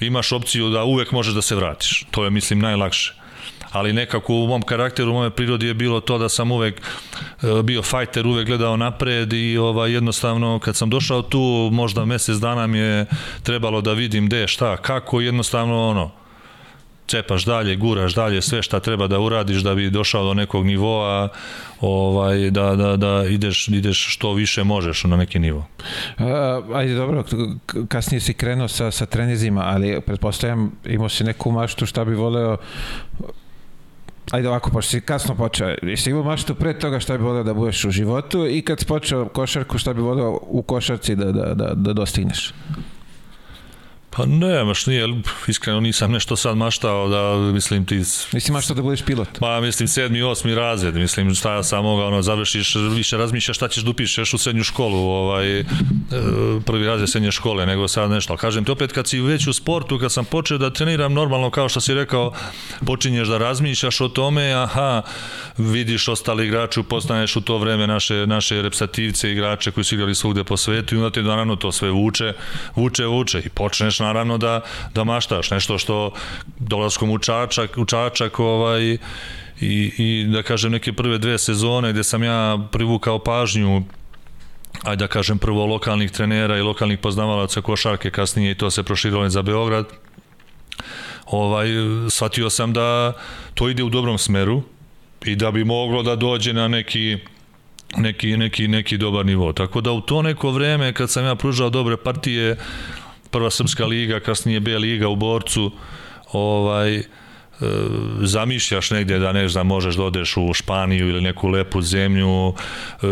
imaš 0.00 0.32
opciju 0.32 0.70
da 0.70 0.84
uvek 0.84 1.12
možeš 1.12 1.34
da 1.34 1.42
se 1.42 1.54
vratiš. 1.54 2.06
To 2.10 2.24
je, 2.24 2.30
mislim, 2.30 2.58
najlakše 2.58 3.25
ali 3.72 3.92
nekako 3.92 4.34
u 4.34 4.46
mom 4.46 4.62
karakteru, 4.62 5.10
u 5.10 5.14
moje 5.14 5.30
prirodi 5.30 5.66
je 5.66 5.74
bilo 5.74 6.00
to 6.00 6.18
da 6.18 6.28
sam 6.28 6.50
uvek 6.50 6.80
e, 7.42 7.62
bio 7.62 7.82
fajter, 7.82 8.26
uvek 8.26 8.46
gledao 8.46 8.76
napred 8.76 9.32
i 9.32 9.58
ovaj, 9.58 9.92
jednostavno 9.92 10.58
kad 10.58 10.76
sam 10.76 10.90
došao 10.90 11.22
tu, 11.22 11.68
možda 11.72 12.04
mesec 12.04 12.36
dana 12.36 12.66
mi 12.66 12.78
je 12.78 13.06
trebalo 13.42 13.80
da 13.80 13.92
vidim 13.92 14.26
gde, 14.26 14.48
šta, 14.48 14.76
kako, 14.76 15.20
jednostavno 15.20 15.88
ono, 15.88 16.10
cepaš 17.06 17.44
dalje, 17.44 17.76
guraš 17.76 18.14
dalje 18.14 18.42
sve 18.42 18.62
šta 18.62 18.80
treba 18.80 19.06
da 19.06 19.20
uradiš 19.20 19.62
da 19.62 19.74
bi 19.74 19.90
došao 19.90 20.24
do 20.24 20.34
nekog 20.34 20.66
nivoa, 20.66 21.28
ovaj 21.80 22.50
da, 22.50 22.76
da, 22.76 22.96
da 22.96 23.24
ideš 23.28 23.68
ideš 23.68 24.06
što 24.08 24.32
više 24.32 24.64
možeš 24.64 25.04
na 25.04 25.16
neki 25.16 25.38
nivo. 25.38 25.66
Uh, 26.18 26.24
ajde 26.76 26.94
dobro, 26.94 27.24
kasnije 27.88 28.20
si 28.20 28.34
krenuo 28.34 28.68
sa 28.68 28.90
sa 28.90 29.06
trenizima, 29.06 29.62
ali 29.64 30.00
pretpostavljam 30.00 30.72
imao 30.84 31.08
si 31.08 31.24
neku 31.24 31.50
maštu 31.50 31.86
šta 31.86 32.04
bi 32.04 32.14
voleo 32.14 32.56
ajde 34.30 34.48
ovako, 34.48 34.70
pošto 34.70 34.90
si 34.90 35.00
kasno 35.00 35.34
počeo, 35.34 35.74
jesi 35.82 36.10
imao 36.10 36.22
maštu 36.22 36.54
pre 36.54 36.78
toga 36.78 37.00
šta 37.00 37.18
bi 37.18 37.24
volio 37.24 37.42
da 37.42 37.54
budeš 37.54 37.84
u 37.84 37.90
životu 37.90 38.46
i 38.46 38.62
kad 38.62 38.78
si 38.78 38.86
počeo 38.86 39.28
košarku 39.28 39.78
šta 39.78 39.94
bi 39.94 40.00
volio 40.00 40.38
u 40.42 40.62
košarci 40.62 41.16
da, 41.16 41.32
da, 41.32 41.54
da, 41.54 41.72
da 41.74 41.92
dostigneš? 41.92 42.54
Pa 44.16 44.26
ne, 44.26 44.64
baš 44.64 44.86
nije, 44.86 45.08
iskreno 45.48 45.80
nisam 45.80 46.12
nešto 46.12 46.36
sad 46.36 46.56
maštao 46.56 47.08
da, 47.08 47.52
mislim 47.52 47.84
ti... 47.84 47.96
Nisi 48.32 48.52
maštao 48.52 48.76
da 48.76 48.82
budeš 48.82 49.02
pilot? 49.02 49.28
Pa 49.40 49.60
mislim 49.60 49.88
sedmi, 49.88 50.22
osmi 50.22 50.54
razred, 50.54 50.94
mislim 50.94 51.34
šta 51.34 51.54
ja 51.54 51.62
sam 51.62 51.84
mogao, 51.84 52.06
ono, 52.06 52.22
završiš, 52.22 52.74
više 52.74 53.16
razmišljaš 53.16 53.56
šta 53.56 53.68
ćeš 53.68 53.82
da 53.82 53.90
upišeš 53.90 54.34
u 54.34 54.38
srednju 54.38 54.64
školu, 54.64 54.98
ovaj, 54.98 55.60
e, 55.60 55.64
prvi 56.66 56.86
razred 56.86 57.10
srednje 57.10 57.32
škole, 57.32 57.66
nego 57.66 57.88
sad 57.88 58.10
nešto. 58.10 58.32
Ali 58.32 58.38
kažem 58.38 58.64
ti 58.64 58.70
opet 58.70 58.92
kad 58.92 59.08
si 59.08 59.20
već 59.20 59.46
u 59.46 59.52
sportu, 59.52 59.98
kad 59.98 60.12
sam 60.12 60.24
počeo 60.24 60.58
da 60.58 60.70
treniram 60.70 61.12
normalno, 61.12 61.50
kao 61.50 61.68
što 61.68 61.80
si 61.80 61.94
rekao, 61.94 62.32
počinješ 62.86 63.28
da 63.28 63.38
razmišljaš 63.38 64.00
o 64.00 64.08
tome, 64.08 64.52
aha, 64.52 65.02
vidiš 65.58 66.08
ostali 66.08 66.46
igrači, 66.46 66.80
upoznaješ 66.80 67.36
u 67.36 67.40
to 67.40 67.58
vreme 67.58 67.86
naše, 67.86 68.26
naše 68.26 68.62
repsativce, 68.62 69.32
igrače 69.32 69.70
koji 69.70 69.84
su 69.84 69.94
igrali 69.94 70.14
svugde 70.14 70.44
po 70.44 70.56
svetu 70.56 70.94
i 70.94 70.98
onda 70.98 71.10
te 71.10 71.22
naravno 71.22 71.56
to 71.56 71.72
sve 71.72 71.90
vuče, 71.90 72.32
vuče, 72.74 73.06
vuče 73.06 73.42
i 73.44 73.48
počneš 73.48 74.05
naravno 74.06 74.38
da, 74.38 74.60
da 74.94 75.04
maštaš 75.04 75.50
nešto 75.50 75.78
što 75.78 76.12
dolaskom 76.58 77.10
u 77.10 77.18
Čačak, 77.18 77.78
u 77.78 77.84
Čačak 77.84 78.40
ovaj, 78.40 78.82
i, 79.60 79.92
i 79.98 80.26
da 80.32 80.42
kažem 80.42 80.72
neke 80.72 80.92
prve 80.92 81.18
dve 81.18 81.38
sezone 81.38 81.92
gde 81.92 82.04
sam 82.04 82.22
ja 82.22 82.58
privukao 82.72 83.18
pažnju 83.18 83.82
ajde 84.84 85.04
da 85.04 85.08
kažem 85.08 85.38
prvo 85.38 85.66
lokalnih 85.66 86.10
trenera 86.10 86.58
i 86.58 86.62
lokalnih 86.62 86.98
poznavalaca 86.98 87.60
košarke, 87.60 88.10
kasnije 88.10 88.50
i 88.50 88.54
to 88.54 88.70
se 88.70 88.82
proširilo 88.82 89.28
za 89.28 89.42
Beograd, 89.42 89.86
ovaj, 91.26 91.68
shvatio 92.10 92.50
sam 92.50 92.72
da 92.72 93.12
to 93.54 93.68
ide 93.68 93.82
u 93.82 93.90
dobrom 93.90 94.18
smeru 94.18 94.62
i 95.24 95.36
da 95.36 95.50
bi 95.50 95.64
moglo 95.64 96.02
da 96.02 96.16
dođe 96.16 96.52
na 96.52 96.68
neki 96.68 97.18
neki, 97.96 98.36
neki, 98.36 98.68
neki 98.68 98.98
dobar 98.98 99.26
nivo. 99.26 99.52
Tako 99.52 99.80
da 99.80 99.92
u 99.92 100.00
to 100.00 100.22
neko 100.22 100.50
vreme 100.50 100.92
kad 100.92 101.10
sam 101.10 101.24
ja 101.24 101.34
pružao 101.34 101.70
dobre 101.70 101.96
partije, 101.96 102.56
prva 103.36 103.50
srpska 103.50 103.86
liga, 103.86 104.20
kasnije 104.20 104.60
B 104.60 104.78
liga 104.78 105.08
u 105.08 105.16
Borcu, 105.16 105.70
ovaj, 106.32 106.96
e, 106.96 107.02
zamišljaš 108.20 108.90
negdje 108.90 109.18
da 109.18 109.32
ne 109.32 109.48
znam 109.48 109.66
možeš 109.66 109.96
da 109.96 110.04
odeš 110.04 110.36
u 110.36 110.54
Španiju 110.54 111.08
ili 111.08 111.20
neku 111.20 111.48
lepu 111.48 111.82
zemlju 111.82 112.48
e, 112.48 113.06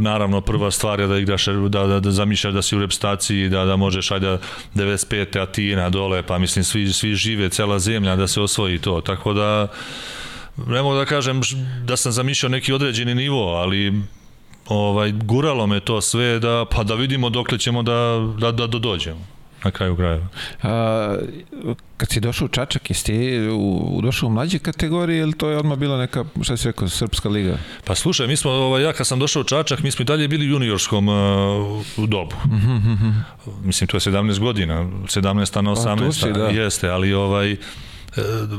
naravno 0.00 0.40
prva 0.40 0.70
stvar 0.70 1.00
je 1.00 1.06
da 1.06 1.18
igraš 1.18 1.46
da, 1.46 1.86
da, 1.86 2.00
da 2.00 2.10
zamišljaš 2.10 2.54
da 2.54 2.62
si 2.62 2.76
u 2.76 2.80
repstaciji 2.80 3.48
da, 3.48 3.64
da 3.64 3.76
možeš 3.76 4.10
ajde 4.10 4.38
95. 4.74 5.42
Atina 5.42 5.90
dole 5.90 6.22
pa 6.22 6.38
mislim 6.38 6.64
svi, 6.64 6.92
svi 6.92 7.14
žive 7.14 7.48
cela 7.48 7.78
zemlja 7.78 8.16
da 8.16 8.26
se 8.26 8.40
osvoji 8.40 8.78
to 8.78 9.00
tako 9.00 9.32
da 9.32 9.68
ne 10.66 10.82
mogu 10.82 10.96
da 10.96 11.04
kažem 11.04 11.40
da 11.84 11.96
sam 11.96 12.12
zamišljao 12.12 12.50
neki 12.50 12.72
određeni 12.72 13.14
nivo 13.14 13.54
ali 13.54 13.92
ovaj 14.68 15.12
guralo 15.12 15.66
me 15.66 15.80
to 15.80 16.00
sve 16.00 16.38
da 16.38 16.64
pa 16.70 16.82
da 16.82 16.94
vidimo 16.94 17.30
dokle 17.30 17.58
ćemo 17.58 17.82
da 17.82 18.28
da 18.38 18.52
da, 18.52 18.66
da 18.66 18.78
dođemo 18.78 19.35
na 19.66 19.70
kraju 19.70 19.96
krajeva. 19.96 20.26
A, 20.62 21.16
kad 21.96 22.08
si 22.10 22.20
došao 22.20 22.46
u 22.46 22.48
Čačak, 22.48 22.90
jesi 22.90 23.04
ti 23.04 23.48
u, 23.52 24.00
došao 24.02 24.26
u 24.26 24.32
mlađe 24.32 24.58
kategorije 24.58 25.20
ili 25.20 25.32
to 25.32 25.48
je 25.48 25.58
odmah 25.58 25.78
bila 25.78 25.98
neka, 25.98 26.24
šta 26.42 26.56
si 26.56 26.68
rekao, 26.68 26.88
Srpska 26.88 27.28
liga? 27.28 27.58
Pa 27.84 27.94
slušaj, 27.94 28.26
mi 28.26 28.36
smo, 28.36 28.50
ovaj, 28.50 28.82
ja 28.82 28.92
kad 28.92 29.06
sam 29.06 29.18
došao 29.18 29.40
u 29.40 29.44
Čačak, 29.44 29.82
mi 29.82 29.90
smo 29.90 30.02
i 30.02 30.06
dalje 30.06 30.28
bili 30.28 30.46
u 30.46 30.50
juniorskom 30.50 31.08
uh, 31.08 32.08
dobu. 32.08 32.36
Mm 32.46 32.56
-hmm. 32.56 33.12
Mislim, 33.64 33.88
to 33.88 33.96
je 33.96 34.00
17 34.00 34.38
godina, 34.38 34.74
17 34.84 35.62
na 35.62 35.70
18, 35.70 36.06
pa, 36.06 36.12
si, 36.12 36.32
da. 36.32 36.46
jeste, 36.46 36.88
ali 36.88 37.14
ovaj, 37.14 37.56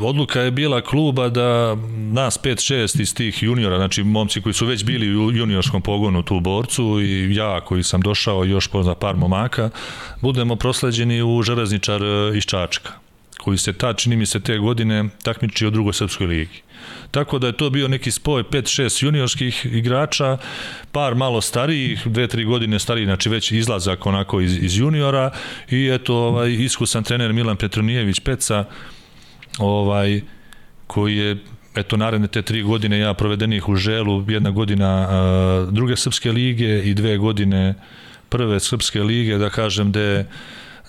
odluka 0.01 0.41
je 0.41 0.51
bila 0.51 0.81
kluba 0.81 1.29
da 1.29 1.75
nas 1.97 2.39
5-6 2.43 3.01
iz 3.01 3.15
tih 3.15 3.43
juniora, 3.43 3.77
znači 3.77 4.03
momci 4.03 4.41
koji 4.41 4.53
su 4.53 4.65
već 4.65 4.83
bili 4.83 5.15
u 5.17 5.31
juniorskom 5.31 5.81
pogonu 5.81 6.23
tu 6.23 6.35
u 6.35 6.39
borcu 6.39 7.01
i 7.01 7.35
ja 7.35 7.61
koji 7.61 7.83
sam 7.83 8.01
došao 8.01 8.43
još 8.43 8.67
pozna 8.67 8.95
par 8.95 9.15
momaka, 9.15 9.69
budemo 10.21 10.55
prosleđeni 10.55 11.21
u 11.21 11.41
železničar 11.41 12.03
e, 12.03 12.37
iz 12.37 12.43
Čačka 12.43 12.91
koji 13.37 13.57
se 13.57 13.73
ta, 13.73 13.93
čini 13.93 14.15
mi 14.15 14.25
se, 14.25 14.39
te 14.39 14.57
godine 14.57 15.09
takmiči 15.23 15.67
u 15.67 15.69
drugoj 15.71 15.93
srpskoj 15.93 16.27
ligi. 16.27 16.61
Tako 17.11 17.39
da 17.39 17.47
je 17.47 17.57
to 17.57 17.69
bio 17.69 17.87
neki 17.87 18.11
spoj 18.11 18.43
5-6 18.43 19.03
juniorskih 19.05 19.65
igrača, 19.65 20.37
par 20.91 21.15
malo 21.15 21.41
starijih, 21.41 22.07
2-3 22.07 22.45
godine 22.45 22.79
stariji, 22.79 23.05
znači 23.05 23.29
već 23.29 23.51
izlazak 23.51 24.05
onako 24.05 24.41
iz, 24.41 24.57
iz 24.63 24.77
juniora 24.77 25.31
i 25.69 25.89
eto 25.93 26.15
ovaj, 26.15 26.51
iskusan 26.51 27.03
trener 27.03 27.33
Milan 27.33 27.57
Petronijević 27.57 28.19
Peca, 28.19 28.65
ovaj, 29.59 30.21
koji 30.87 31.17
je 31.17 31.37
eto 31.75 31.97
naredne 31.97 32.27
te 32.27 32.41
tri 32.41 32.63
godine 32.63 32.99
ja 32.99 33.13
provedenih 33.13 33.69
u 33.69 33.75
Želu, 33.75 34.31
jedna 34.31 34.51
godina 34.51 35.07
a, 35.09 35.67
druge 35.71 35.95
srpske 35.95 36.31
lige 36.31 36.81
i 36.81 36.93
dve 36.93 37.17
godine 37.17 37.75
prve 38.29 38.59
srpske 38.59 39.03
lige, 39.03 39.37
da 39.37 39.49
kažem, 39.49 39.91
da 39.91 40.23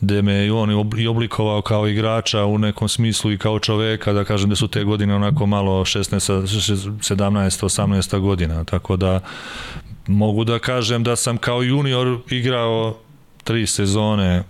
gde 0.01 0.23
me 0.23 0.47
i 0.47 0.51
on 0.51 0.71
i 0.99 1.07
oblikovao 1.07 1.63
kao 1.63 1.89
igrača 1.89 2.45
u 2.45 2.59
nekom 2.59 2.89
smislu 2.89 3.33
i 3.33 3.39
kao 3.39 3.59
čoveka, 3.59 4.13
da 4.13 4.25
kažem 4.25 4.51
da 4.51 4.57
su 4.57 4.69
te 4.69 4.85
godine 4.85 5.15
onako 5.15 5.47
malo 5.47 5.85
16, 5.85 6.43
17, 6.43 7.65
18 7.65 8.19
godina, 8.21 8.65
tako 8.65 8.97
da 8.97 9.21
mogu 10.07 10.45
da 10.45 10.59
kažem 10.59 11.05
da 11.05 11.17
sam 11.17 11.37
kao 11.37 11.63
junior 11.63 12.19
igrao 12.31 12.99
tri 13.45 13.67
sezone 13.67 14.45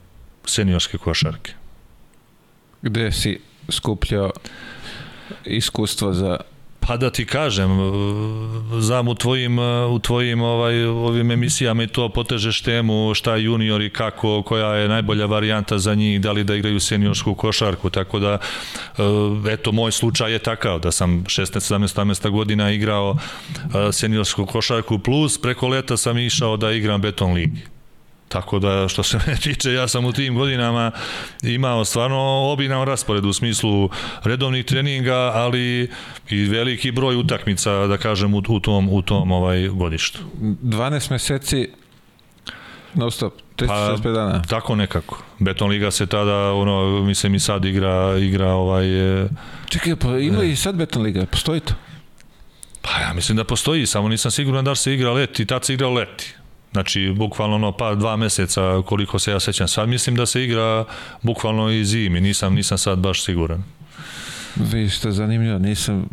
seniorske 0.44 0.98
košarke. 0.98 1.52
Gde 2.82 3.12
si 3.12 3.40
skupljao 3.68 4.30
iskustvo 5.44 6.12
za 6.12 6.38
Pa 6.88 6.96
da 6.96 7.10
ti 7.10 7.26
kažem, 7.26 7.70
znam 8.80 9.08
u 9.08 9.14
tvojim, 9.14 9.58
u 9.90 9.98
tvojim 9.98 10.42
ovaj, 10.42 10.84
ovim 10.84 11.30
emisijama 11.30 11.82
i 11.82 11.86
to 11.86 12.08
potežeš 12.08 12.62
temu 12.62 13.14
šta 13.14 13.34
je 13.34 13.44
junior 13.44 13.82
i 13.82 13.90
kako, 13.90 14.42
koja 14.42 14.74
je 14.74 14.88
najbolja 14.88 15.26
varijanta 15.26 15.78
za 15.78 15.94
njih, 15.94 16.20
da 16.20 16.32
li 16.32 16.44
da 16.44 16.54
igraju 16.54 16.80
seniorsku 16.80 17.34
košarku, 17.34 17.90
tako 17.90 18.18
da 18.18 18.38
eto, 19.50 19.72
moj 19.72 19.92
slučaj 19.92 20.32
je 20.32 20.38
takav, 20.38 20.80
da 20.80 20.90
sam 20.90 21.24
16, 21.24 21.74
17, 21.74 22.00
18 22.00 22.30
godina 22.30 22.70
igrao 22.70 23.16
seniorsku 23.92 24.46
košarku 24.46 24.98
plus 24.98 25.40
preko 25.40 25.68
leta 25.68 25.96
sam 25.96 26.18
išao 26.18 26.56
da 26.56 26.72
igram 26.72 27.00
beton 27.00 27.32
ligi. 27.32 27.77
Tako 28.28 28.58
da, 28.58 28.88
što 28.88 29.02
se 29.02 29.18
me 29.26 29.36
tiče, 29.36 29.72
ja 29.72 29.88
sam 29.88 30.04
u 30.04 30.12
tim 30.12 30.34
godinama 30.34 30.90
imao 31.42 31.84
stvarno 31.84 32.18
obilan 32.52 32.86
raspored 32.86 33.24
u 33.24 33.32
smislu 33.32 33.90
redovnih 34.24 34.64
treninga, 34.64 35.16
ali 35.34 35.90
i 36.30 36.44
veliki 36.44 36.90
broj 36.90 37.16
utakmica, 37.16 37.86
da 37.86 37.96
kažem, 37.96 38.34
u, 38.34 38.42
u 38.48 38.60
tom, 38.60 38.88
u 38.88 39.02
tom 39.02 39.32
ovaj 39.32 39.68
godištu. 39.68 40.18
12 40.40 41.10
meseci 41.10 41.68
non 42.94 43.10
stop, 43.10 43.32
365 43.56 44.02
pa, 44.02 44.10
dana. 44.10 44.42
Tako 44.42 44.74
nekako. 44.74 45.22
Beton 45.38 45.70
Liga 45.70 45.90
se 45.90 46.06
tada, 46.06 46.52
ono, 46.52 47.02
mislim 47.04 47.34
i 47.34 47.40
sad 47.40 47.64
igra, 47.64 48.18
igra 48.18 48.48
ovaj... 48.48 48.86
Čekaj, 49.68 49.96
pa 49.96 50.18
ima 50.18 50.44
i 50.44 50.56
sad 50.56 50.76
Beton 50.76 51.02
Liga, 51.02 51.26
postoji 51.26 51.60
to? 51.60 51.74
Pa 52.82 53.00
ja 53.00 53.12
mislim 53.14 53.36
da 53.36 53.44
postoji, 53.44 53.86
samo 53.86 54.08
nisam 54.08 54.30
siguran 54.30 54.64
da 54.64 54.74
se 54.74 54.94
igra 54.94 55.12
leti, 55.12 55.46
tad 55.46 55.64
se 55.64 55.74
igrao 55.74 55.92
leti. 55.92 56.34
Znači, 56.72 57.12
bukvalno 57.16 57.54
ono 57.54 57.72
pa 57.72 57.94
dva 57.94 58.16
meseca 58.16 58.82
koliko 58.86 59.18
se 59.18 59.30
ja 59.30 59.40
sećam. 59.40 59.68
Sad 59.68 59.88
mislim 59.88 60.16
da 60.16 60.26
se 60.26 60.44
igra 60.44 60.84
bukvalno 61.22 61.70
i 61.70 61.84
zimi, 61.84 62.20
nisam, 62.20 62.54
nisam 62.54 62.78
sad 62.78 62.98
baš 62.98 63.24
siguran. 63.24 63.64
Vi 64.56 64.88
što 64.88 65.10
zanimljivo, 65.10 65.58
nisam 65.58 66.08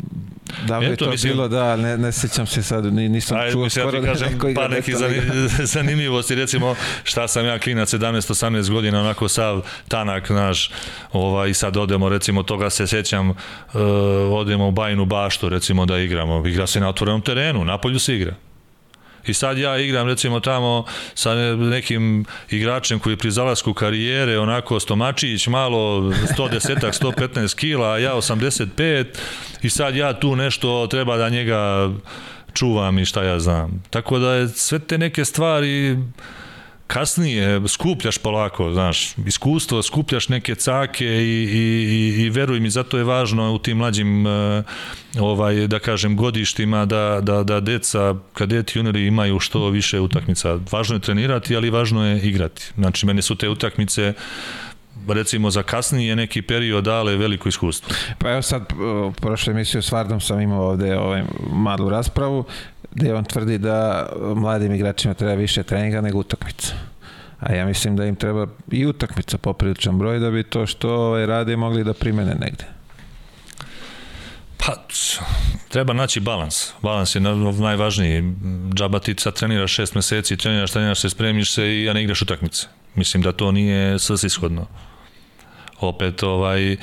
Da 0.66 0.76
je 0.76 0.96
to 0.96 1.10
mislim, 1.10 1.32
bilo, 1.32 1.48
da, 1.48 1.76
ne, 1.76 1.98
ne 1.98 2.12
sećam 2.12 2.46
se 2.46 2.62
sad, 2.62 2.94
nisam 2.94 3.38
ajde, 3.38 3.52
čuo 3.52 3.70
skoro 3.70 3.96
ja 3.96 4.00
da 4.00 4.06
kažem, 4.06 4.32
neko 4.32 4.48
pa 4.54 4.68
neki 4.68 4.92
zanimljivosti, 5.74 6.34
recimo 6.34 6.74
šta 7.04 7.28
sam 7.28 7.46
ja 7.46 7.58
klinac 7.58 7.94
17-18 7.94 8.70
godina, 8.70 9.00
onako 9.00 9.28
sav 9.28 9.62
tanak 9.88 10.30
naš, 10.30 10.70
ovaj, 11.12 11.54
sad 11.54 11.76
odemo, 11.76 12.08
recimo 12.08 12.42
toga 12.42 12.70
se 12.70 12.86
sećam, 12.86 13.30
uh, 13.30 13.36
odemo 14.30 14.68
u 14.68 14.70
Bajnu 14.70 15.04
baštu, 15.04 15.48
recimo 15.48 15.86
da 15.86 15.98
igramo, 15.98 16.46
igra 16.46 16.66
se 16.66 16.80
na 16.80 16.88
otvorenom 16.88 17.22
terenu, 17.22 17.64
na 17.64 17.78
polju 17.78 17.98
se 17.98 18.16
igra. 18.16 18.34
I 19.28 19.34
sad 19.34 19.58
ja 19.58 19.78
igram 19.78 20.06
recimo 20.06 20.40
tamo 20.40 20.84
sa 21.14 21.34
nekim 21.56 22.24
igračem 22.50 22.98
koji 22.98 23.12
je 23.12 23.16
pri 23.16 23.30
zalasku 23.30 23.74
karijere, 23.74 24.38
onako 24.38 24.80
Stomačić 24.80 25.46
malo 25.46 26.00
110 26.00 27.02
115 27.02 27.56
kila, 27.60 27.92
a 27.92 27.98
ja 27.98 28.14
85 28.14 29.06
i 29.62 29.70
sad 29.70 29.96
ja 29.96 30.20
tu 30.20 30.36
nešto 30.36 30.86
treba 30.86 31.16
da 31.16 31.28
njega 31.28 31.90
čuvam 32.52 32.98
i 32.98 33.04
šta 33.04 33.22
ja 33.22 33.38
znam. 33.38 33.82
Tako 33.90 34.18
da 34.18 34.34
je 34.34 34.48
sve 34.48 34.78
te 34.78 34.98
neke 34.98 35.24
stvari 35.24 35.96
kasnije 36.86 37.68
skupljaš 37.68 38.18
polako, 38.18 38.72
znaš, 38.72 39.14
iskustvo, 39.26 39.82
skupljaš 39.82 40.28
neke 40.28 40.54
cake 40.54 41.06
i, 41.06 41.48
i, 41.52 42.22
i 42.22 42.30
veruj 42.30 42.60
mi, 42.60 42.70
zato 42.70 42.98
je 42.98 43.04
važno 43.04 43.52
u 43.52 43.58
tim 43.58 43.76
mlađim 43.76 44.26
uh, 44.26 44.32
ovaj, 45.20 45.66
da 45.66 45.78
kažem, 45.78 46.16
godištima 46.16 46.84
da, 46.86 47.20
da, 47.22 47.42
da 47.42 47.60
deca, 47.60 48.14
kadeti, 48.32 48.78
juniori 48.78 49.06
imaju 49.06 49.40
što 49.40 49.68
više 49.68 50.00
utakmica. 50.00 50.58
Važno 50.70 50.96
je 50.96 51.00
trenirati, 51.00 51.56
ali 51.56 51.70
važno 51.70 52.06
je 52.06 52.22
igrati. 52.22 52.72
Znači, 52.76 53.06
mene 53.06 53.22
su 53.22 53.34
te 53.34 53.48
utakmice 53.48 54.14
recimo 55.08 55.50
za 55.50 55.62
kasnije 55.62 56.16
neki 56.16 56.42
period 56.42 56.84
dale 56.84 57.16
veliko 57.16 57.48
iskustvo. 57.48 57.94
Pa 58.18 58.30
evo 58.30 58.42
sad, 58.42 58.72
prošle 59.20 59.50
emisiju 59.50 59.82
s 59.82 59.92
Vardom 59.92 60.20
sam 60.20 60.40
imao 60.40 60.68
ovde 60.68 60.98
ovaj, 60.98 61.22
malu 61.52 61.88
raspravu, 61.88 62.44
gde 62.94 63.14
on 63.14 63.24
tvrdi 63.24 63.58
da 63.58 64.08
mladim 64.36 64.72
igračima 64.72 65.14
treba 65.14 65.34
više 65.34 65.62
treninga 65.62 66.00
nego 66.00 66.18
utakmica. 66.18 66.74
a 67.40 67.52
ja 67.52 67.66
mislim 67.66 67.96
da 67.96 68.04
im 68.04 68.16
treba 68.16 68.46
i 68.70 68.86
utakmica 68.86 69.38
popriličan 69.38 69.98
broj 69.98 70.18
da 70.18 70.30
bi 70.30 70.42
to 70.42 70.66
što 70.66 70.90
ovaj, 70.90 71.26
rade 71.26 71.56
mogli 71.56 71.84
da 71.84 71.94
primene 71.94 72.34
negde. 72.34 72.64
Pa, 74.56 74.72
treba 75.68 75.92
naći 75.92 76.20
balans. 76.20 76.72
Balans 76.82 77.14
je 77.14 77.20
najvažniji. 77.20 78.34
Džaba 78.74 78.98
ti 78.98 79.14
sad 79.18 79.34
treniraš 79.34 79.72
šest 79.72 79.94
meseci, 79.94 80.36
treniraš, 80.36 80.72
treniraš 80.72 81.00
se, 81.00 81.10
spremiš 81.10 81.52
se 81.52 81.66
i 81.66 81.84
ja 81.84 81.92
ne 81.92 82.02
igraš 82.02 82.22
utakmice. 82.22 82.66
Mislim 82.94 83.22
da 83.22 83.32
to 83.32 83.52
nije 83.52 83.98
svrsishodno 83.98 84.66
opet 85.80 86.22
ovaj 86.22 86.76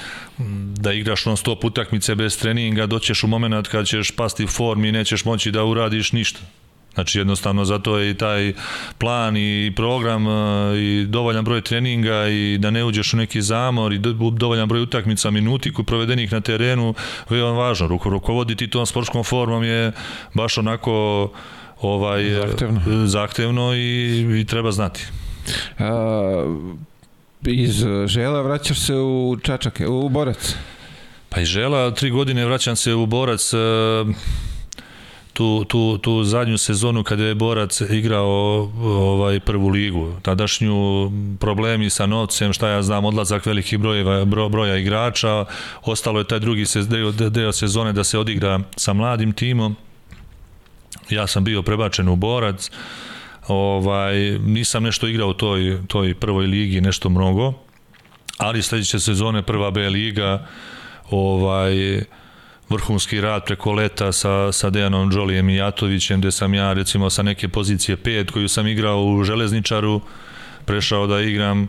da 0.78 0.94
igraš 0.94 1.26
non 1.26 1.38
stop 1.38 1.64
utakmice 1.64 2.16
bez 2.16 2.40
treninga, 2.40 2.86
doćeš 2.86 3.24
u 3.24 3.28
moment 3.28 3.68
kad 3.68 3.88
ćeš 3.88 4.12
pasti 4.12 4.44
u 4.44 4.48
formi 4.48 4.88
i 4.88 4.92
nećeš 4.92 5.26
moći 5.26 5.52
da 5.52 5.64
uradiš 5.64 6.12
ništa. 6.12 6.40
Znači 6.94 7.20
jednostavno 7.20 7.66
zato 7.66 7.98
je 7.98 8.10
i 8.10 8.14
taj 8.14 8.54
plan 8.98 9.38
i 9.38 9.74
program 9.76 10.28
e, 10.28 10.32
i 10.78 11.06
dovoljan 11.10 11.46
broj 11.46 11.62
treninga 11.62 12.28
i 12.28 12.58
da 12.58 12.72
ne 12.72 12.86
uđeš 12.86 13.14
u 13.14 13.18
neki 13.18 13.42
zamor 13.42 13.94
i 13.94 14.02
dovoljan 14.32 14.68
broj 14.68 14.82
utakmica 14.82 15.32
minuti 15.32 15.74
koji 15.74 15.86
provedenih 15.86 16.32
na 16.32 16.42
terenu 16.42 16.94
veoma 17.30 17.60
važno. 17.60 18.00
Rukovoditi 18.04 18.70
tom 18.70 18.86
sportskom 18.86 19.24
formom 19.24 19.64
je 19.64 19.92
baš 20.34 20.58
onako 20.58 21.32
ovaj 21.82 22.24
zahtevno, 22.24 23.08
zahtevno 23.08 23.76
i, 23.76 24.42
i 24.42 24.46
treba 24.46 24.72
znati. 24.72 25.06
A, 25.80 26.58
iz 27.46 27.86
Žela 28.06 28.42
vraćaš 28.42 28.80
se 28.80 28.96
u 28.96 29.38
Čačake, 29.44 29.88
u 29.88 30.10
Borac? 30.10 30.56
Pa 31.30 31.42
iz 31.42 31.48
Žela 31.48 31.92
tri 31.92 32.10
godine 32.10 32.46
vraćam 32.46 32.76
se 32.76 32.94
u 32.94 33.06
Borac 33.06 33.52
tu, 35.34 35.66
tu, 35.66 35.98
tu 35.98 36.24
zadnju 36.24 36.58
sezonu 36.58 37.04
kada 37.04 37.24
je 37.24 37.36
Borac 37.36 37.82
igrao 37.82 38.72
ovaj 38.82 39.40
prvu 39.40 39.70
ligu. 39.70 40.12
Tadašnju 40.22 41.12
problemi 41.40 41.90
sa 41.90 42.06
novcem, 42.06 42.54
šta 42.54 42.70
ja 42.70 42.84
znam, 42.84 43.06
odlazak 43.06 43.46
velikih 43.46 43.80
brojeva, 43.80 44.26
bro, 44.26 44.50
broja 44.50 44.78
igrača, 44.78 45.46
ostalo 45.84 46.20
je 46.20 46.28
taj 46.28 46.40
drugi 46.40 46.66
se, 46.66 46.82
deo, 46.82 47.12
deo 47.12 47.52
sezone 47.52 47.94
da 47.94 48.04
se 48.04 48.20
odigra 48.20 48.60
sa 48.76 48.94
mladim 48.94 49.34
timom. 49.34 49.76
Ja 51.10 51.28
sam 51.28 51.44
bio 51.44 51.62
prebačen 51.62 52.10
u 52.10 52.16
Borac, 52.16 52.72
ovaj, 53.48 54.40
nisam 54.40 54.84
nešto 54.84 55.08
igrao 55.08 55.30
u 55.30 55.34
toj, 55.34 55.78
toj 55.88 56.14
prvoj 56.14 56.46
ligi, 56.46 56.82
nešto 56.82 57.10
mnogo, 57.10 57.54
ali 58.38 58.64
sledeće 58.64 59.00
sezone 59.00 59.42
prva 59.42 59.72
B 59.72 59.90
liga, 59.90 60.48
ovaj, 61.10 62.04
vrhunski 62.70 63.22
rad 63.22 63.46
preko 63.46 63.72
leta 63.72 64.12
sa, 64.12 64.52
sa 64.52 64.70
Dejanom 64.70 65.10
Đolijem 65.10 65.50
i 65.50 65.56
Jatovićem, 65.56 66.20
gde 66.20 66.32
sam 66.32 66.54
ja 66.54 66.74
recimo 66.74 67.10
sa 67.10 67.24
neke 67.24 67.48
pozicije 67.48 67.98
5 67.98 68.32
koju 68.32 68.48
sam 68.48 68.68
igrao 68.68 69.04
u 69.04 69.24
Železničaru, 69.24 70.02
prešao 70.66 71.08
da 71.08 71.22
igram 71.22 71.68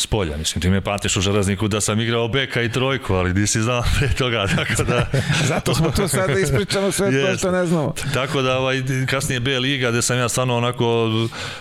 s 0.00 0.06
polja. 0.06 0.36
Mislim, 0.36 0.62
ti 0.62 0.70
me 0.70 0.80
patiš 0.80 1.16
u 1.16 1.20
železniku 1.20 1.68
da 1.68 1.80
sam 1.80 2.00
igrao 2.00 2.28
beka 2.28 2.62
i 2.62 2.72
trojku, 2.72 3.14
ali 3.14 3.34
nisi 3.34 3.62
znao 3.62 3.82
pre 3.98 4.08
toga, 4.08 4.46
tako 4.56 4.82
da... 4.82 5.06
Zato 5.50 5.74
smo 5.74 5.90
tu 5.90 6.08
sad 6.08 6.30
da 6.30 6.38
ispričamo 6.40 6.92
sve 6.92 7.10
yes. 7.10 7.30
to 7.30 7.38
što 7.38 7.50
ne 7.50 7.66
znamo. 7.66 7.94
Tako 8.14 8.42
da, 8.42 8.58
ovaj, 8.58 8.82
kasnije 9.06 9.40
B 9.40 9.58
liga, 9.58 9.90
gde 9.90 10.02
sam 10.02 10.18
ja 10.18 10.28
stvarno 10.28 10.56
onako 10.56 11.08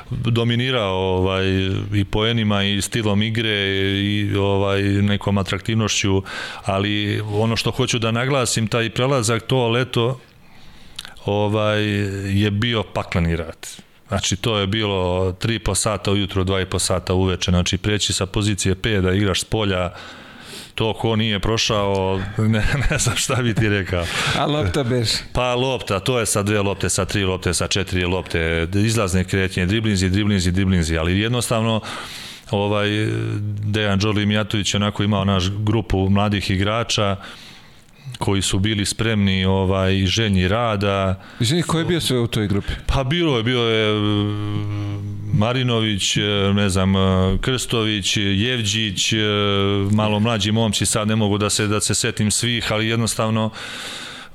dominirao 0.09 0.95
ovaj, 0.95 1.45
i 1.93 2.05
poenima 2.11 2.63
i 2.63 2.81
stilom 2.81 3.23
igre 3.23 3.67
i 4.03 4.35
ovaj, 4.35 4.81
nekom 4.81 5.37
atraktivnošću, 5.37 6.23
ali 6.65 7.21
ono 7.21 7.55
što 7.55 7.71
hoću 7.71 7.99
da 7.99 8.11
naglasim, 8.11 8.67
taj 8.67 8.89
prelazak 8.89 9.43
to 9.43 9.67
leto 9.67 10.19
ovaj, 11.25 11.83
je 12.41 12.51
bio 12.51 12.83
pakleni 12.83 13.35
rad 13.35 13.86
Znači 14.07 14.35
to 14.35 14.57
je 14.57 14.67
bilo 14.67 15.31
3,5 15.31 15.75
sata 15.75 16.11
ujutro, 16.11 16.43
2,5 16.43 16.79
sata 16.79 17.13
uveče, 17.13 17.51
znači 17.51 17.77
preći 17.77 18.13
sa 18.13 18.25
pozicije 18.25 18.75
5 18.75 19.01
da 19.01 19.11
igraš 19.11 19.41
s 19.41 19.43
polja, 19.43 19.91
to 20.75 20.93
ko 20.93 21.15
nije 21.15 21.39
prošao, 21.39 22.21
ne, 22.37 22.65
ne 22.89 22.97
znam 22.97 23.15
šta 23.15 23.35
bi 23.35 23.53
ti 23.53 23.69
rekao. 23.69 24.05
A 24.37 24.45
lopta 24.45 24.83
beš? 24.83 25.09
Pa 25.33 25.55
lopta, 25.55 25.99
to 25.99 26.19
je 26.19 26.25
sa 26.25 26.43
dve 26.43 26.61
lopte, 26.61 26.89
sa 26.89 27.05
tri 27.05 27.23
lopte, 27.23 27.53
sa 27.53 27.67
četiri 27.67 28.05
lopte, 28.05 28.67
izlazne 28.73 29.23
kretnje, 29.23 29.65
driblinzi, 29.65 30.09
driblinzi, 30.09 30.51
driblinzi, 30.51 30.97
ali 30.97 31.19
jednostavno 31.19 31.81
ovaj 32.51 32.89
Dejan 33.63 33.99
Đorli 33.99 34.25
Mijatović 34.25 34.75
onako 34.75 35.03
imao 35.03 35.25
naš 35.25 35.49
grupu 35.49 36.09
mladih 36.09 36.51
igrača, 36.51 37.15
koji 38.17 38.41
su 38.41 38.59
bili 38.59 38.85
spremni 38.85 39.45
ovaj 39.45 40.05
ženji 40.05 40.47
rada. 40.47 41.21
Izvini, 41.39 41.63
ko 41.63 41.79
je 41.79 41.85
bio 41.85 42.01
sve 42.01 42.19
u 42.19 42.27
toj 42.27 42.47
grupi? 42.47 42.73
Pa 42.85 43.03
bilo 43.03 43.37
je, 43.37 43.43
bio 43.43 43.59
je 43.59 43.93
mm, 43.93 45.17
Marinović, 45.33 46.17
e, 46.17 46.21
ne 46.53 46.69
znam, 46.69 46.95
e, 46.95 47.37
Krstović, 47.41 48.17
Jevđić, 48.17 49.13
e, 49.13 49.17
malo 49.91 50.19
mlađi 50.19 50.51
momci, 50.51 50.85
sad 50.85 51.07
ne 51.07 51.15
mogu 51.15 51.37
da 51.37 51.49
se 51.49 51.67
da 51.67 51.81
se 51.81 51.95
setim 51.95 52.31
svih, 52.31 52.71
ali 52.71 52.87
jednostavno 52.87 53.49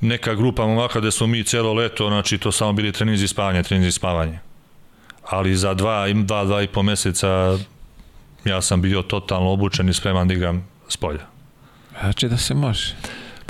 neka 0.01 0.35
grupa 0.35 0.67
momaka 0.67 1.01
gde 1.01 1.11
smo 1.11 1.27
mi 1.27 1.45
celo 1.45 1.73
leto, 1.73 2.09
znači 2.09 2.39
to 2.39 2.53
samo 2.53 2.73
bili 2.73 2.93
treninzi 2.93 3.29
spavanja, 3.29 3.63
treninzi 3.63 3.93
spavanja. 3.93 4.39
Ali 5.31 5.57
za 5.57 5.75
dva, 5.75 6.07
dva, 6.13 6.45
dva 6.45 6.63
i 6.63 6.67
po 6.67 6.83
meseca 6.83 7.59
ja 8.45 8.63
sam 8.63 8.83
bio 8.83 9.03
totalno 9.03 9.51
obučen 9.51 9.89
i 9.89 9.95
spreman 9.95 10.29
da 10.29 10.35
igram 10.35 10.69
s 10.89 10.97
polja. 10.97 11.27
Znači 12.01 12.29
da 12.29 12.37
se 12.37 12.55
može. 12.55 12.95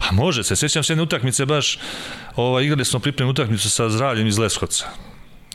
Pa 0.02 0.14
može 0.14 0.44
se, 0.44 0.56
sećam 0.56 0.82
se 0.82 0.92
jedne 0.92 1.02
utakmice 1.02 1.46
baš, 1.46 1.78
ovaj, 2.36 2.64
igrali 2.64 2.84
smo 2.84 3.00
pripremnu 3.00 3.30
utakmicu 3.30 3.70
sa 3.70 3.88
zdravljem 3.88 4.26
iz 4.26 4.38
Leskovca. 4.38 4.88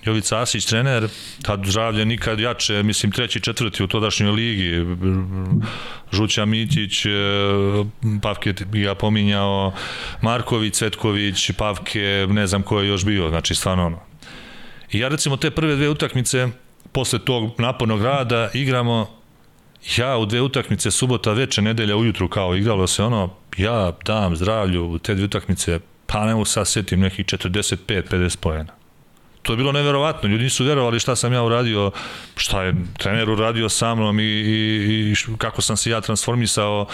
Jovica 0.04 0.42
Asić, 0.42 0.66
trener, 0.66 1.08
tad 1.42 1.66
zdravlje 1.66 2.06
nikad 2.06 2.40
jače, 2.40 2.84
mislim 2.84 3.12
treći, 3.12 3.42
četvrti 3.42 3.84
u 3.84 3.88
todašnjoj 3.88 4.32
ligi, 4.32 4.86
Žuća 6.12 6.46
Mitić, 6.46 7.06
e, 7.06 7.10
Pavke 8.22 8.54
ja 8.74 8.96
pominjao, 8.96 9.74
Marković, 10.22 10.74
Cvetković, 10.74 11.52
Pavke, 11.52 12.28
ne 12.30 12.48
znam 12.48 12.64
ko 12.64 12.80
je 12.80 12.88
još 12.88 13.06
bio, 13.06 13.30
znači 13.30 13.56
stvarno 13.56 13.86
ono. 13.86 14.00
I 14.92 15.00
ja 15.00 15.08
recimo 15.08 15.38
te 15.38 15.52
prve 15.52 15.76
dve 15.76 15.90
utakmice, 15.90 16.48
posle 16.92 17.20
tog 17.20 17.52
napornog 17.58 18.04
rada, 18.04 18.50
igramo 18.54 19.18
ja 19.98 20.18
u 20.18 20.26
dve 20.26 20.42
utakmice 20.42 20.92
subota 20.92 21.32
veče, 21.32 21.62
nedelja 21.62 21.96
ujutru 21.96 22.30
kao 22.30 22.56
igralo 22.56 22.88
se 22.88 23.04
ono, 23.04 23.30
ja 23.58 23.92
dam 24.06 24.36
zdravlju 24.36 24.86
u 24.86 24.98
te 24.98 25.16
dve 25.16 25.26
utakmice, 25.26 25.80
pa 26.06 26.26
ne 26.26 26.46
sad 26.46 26.68
setim 26.68 27.00
nekih 27.00 27.26
45-50 27.26 28.38
pojena. 28.38 28.74
To 29.42 29.54
je 29.54 29.58
bilo 29.58 29.72
neverovatno, 29.72 30.30
ljudi 30.30 30.44
nisu 30.44 30.66
verovali 30.66 31.00
šta 31.00 31.16
sam 31.16 31.34
ja 31.34 31.44
uradio, 31.44 31.92
šta 32.36 32.64
je 32.64 32.74
trener 32.98 33.30
uradio 33.30 33.70
sa 33.70 33.96
mnom 33.96 34.20
i, 34.20 34.24
i, 34.24 35.12
i 35.12 35.16
kako 35.38 35.62
sam 35.62 35.78
se 35.78 35.90
ja 35.90 36.02
transformisao 36.02 36.88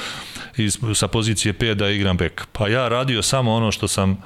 iz, 0.57 0.77
sa 0.95 1.07
pozicije 1.07 1.53
5 1.53 1.73
da 1.73 1.89
igram 1.89 2.17
bek. 2.17 2.45
Pa 2.51 2.67
ja 2.67 2.87
radio 2.87 3.21
samo 3.21 3.53
ono 3.53 3.71
što 3.71 3.87
sam 3.87 4.17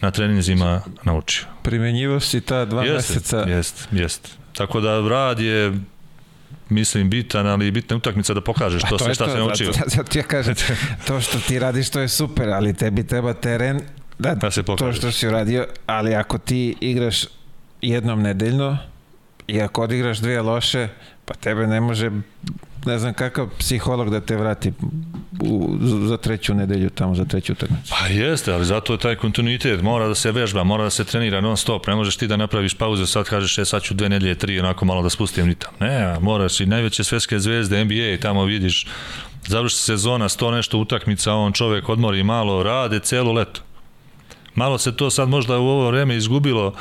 na 0.00 0.10
treninzima 0.10 0.80
naučio. 1.02 1.46
Primenjivo 1.62 2.20
si 2.20 2.40
ta 2.40 2.64
dva 2.64 2.84
jest, 2.84 3.08
meseca? 3.08 3.44
Jest, 3.48 3.88
jest. 3.92 4.38
Tako 4.52 4.80
da 4.80 5.08
rad 5.08 5.40
je 5.40 5.72
mislim 6.68 7.10
bitan, 7.10 7.46
ali 7.46 7.70
bitna 7.70 7.96
utakmica 7.96 8.34
da 8.34 8.40
pokažeš 8.40 8.82
pa 8.82 8.88
to, 8.88 8.96
to 8.96 9.04
sve 9.04 9.14
šta 9.14 9.30
se 9.30 9.38
naučio. 9.38 9.72
Zato 9.72 10.02
ti 10.10 10.18
ja 10.18 10.24
kažem, 10.24 10.54
to 11.06 11.20
što 11.20 11.38
ti 11.38 11.58
radiš 11.58 11.90
to 11.90 12.00
je 12.00 12.08
super, 12.08 12.48
ali 12.48 12.74
tebi 12.74 13.06
treba 13.06 13.34
teren 13.34 13.80
da, 14.18 14.34
da 14.34 14.50
se 14.50 14.62
to 14.62 14.92
što 14.92 15.12
si 15.12 15.28
uradio, 15.28 15.66
ali 15.86 16.14
ako 16.14 16.38
ti 16.38 16.76
igraš 16.80 17.24
jednom 17.82 18.22
nedeljno 18.22 18.78
i 19.46 19.60
ako 19.60 19.82
odigraš 19.82 20.18
dvije 20.18 20.42
loše, 20.42 20.88
pa 21.28 21.34
tebe 21.34 21.66
ne 21.66 21.80
može 21.80 22.10
ne 22.86 22.98
znam 22.98 23.14
kakav 23.14 23.48
psiholog 23.58 24.10
da 24.10 24.20
te 24.20 24.36
vrati 24.36 24.72
u, 25.40 25.76
za 26.08 26.16
treću 26.16 26.54
nedelju 26.54 26.90
tamo, 26.90 27.14
za 27.14 27.24
treću 27.24 27.52
utakmicu. 27.52 27.94
Pa 27.98 28.06
jeste, 28.06 28.52
ali 28.52 28.64
zato 28.64 28.92
je 28.92 28.98
taj 28.98 29.16
kontinuitet, 29.16 29.82
mora 29.82 30.08
da 30.08 30.14
se 30.14 30.32
vežba, 30.32 30.64
mora 30.64 30.84
da 30.84 30.90
se 30.90 31.04
trenira 31.04 31.40
non 31.40 31.56
stop, 31.56 31.86
ne 31.86 31.94
možeš 31.94 32.16
ti 32.16 32.26
da 32.26 32.36
napraviš 32.36 32.74
pauze, 32.74 33.06
sad 33.06 33.26
kažeš, 33.26 33.58
e, 33.58 33.64
sad 33.64 33.82
ću 33.82 33.94
dve 33.94 34.08
nedelje, 34.08 34.34
tri, 34.34 34.60
onako 34.60 34.84
malo 34.84 35.02
da 35.02 35.10
spustim 35.10 35.46
ni 35.46 35.54
tam. 35.54 35.72
Ne, 35.80 36.16
moraš 36.20 36.60
i 36.60 36.66
najveće 36.66 37.04
svetske 37.04 37.38
zvezde, 37.38 37.84
NBA, 37.84 38.20
tamo 38.22 38.44
vidiš, 38.44 38.86
završi 39.46 39.76
sezona, 39.76 40.28
sto 40.28 40.50
nešto 40.50 40.78
utakmica, 40.78 41.34
on 41.34 41.52
čovek 41.52 41.88
odmori 41.88 42.22
malo, 42.22 42.62
rade 42.62 43.00
celo 43.00 43.32
leto. 43.32 43.60
Malo 44.54 44.78
se 44.78 44.96
to 44.96 45.10
sad 45.10 45.28
možda 45.28 45.58
u 45.58 45.66
ovo 45.66 45.90
vreme 45.90 46.16
izgubilo, 46.16 46.74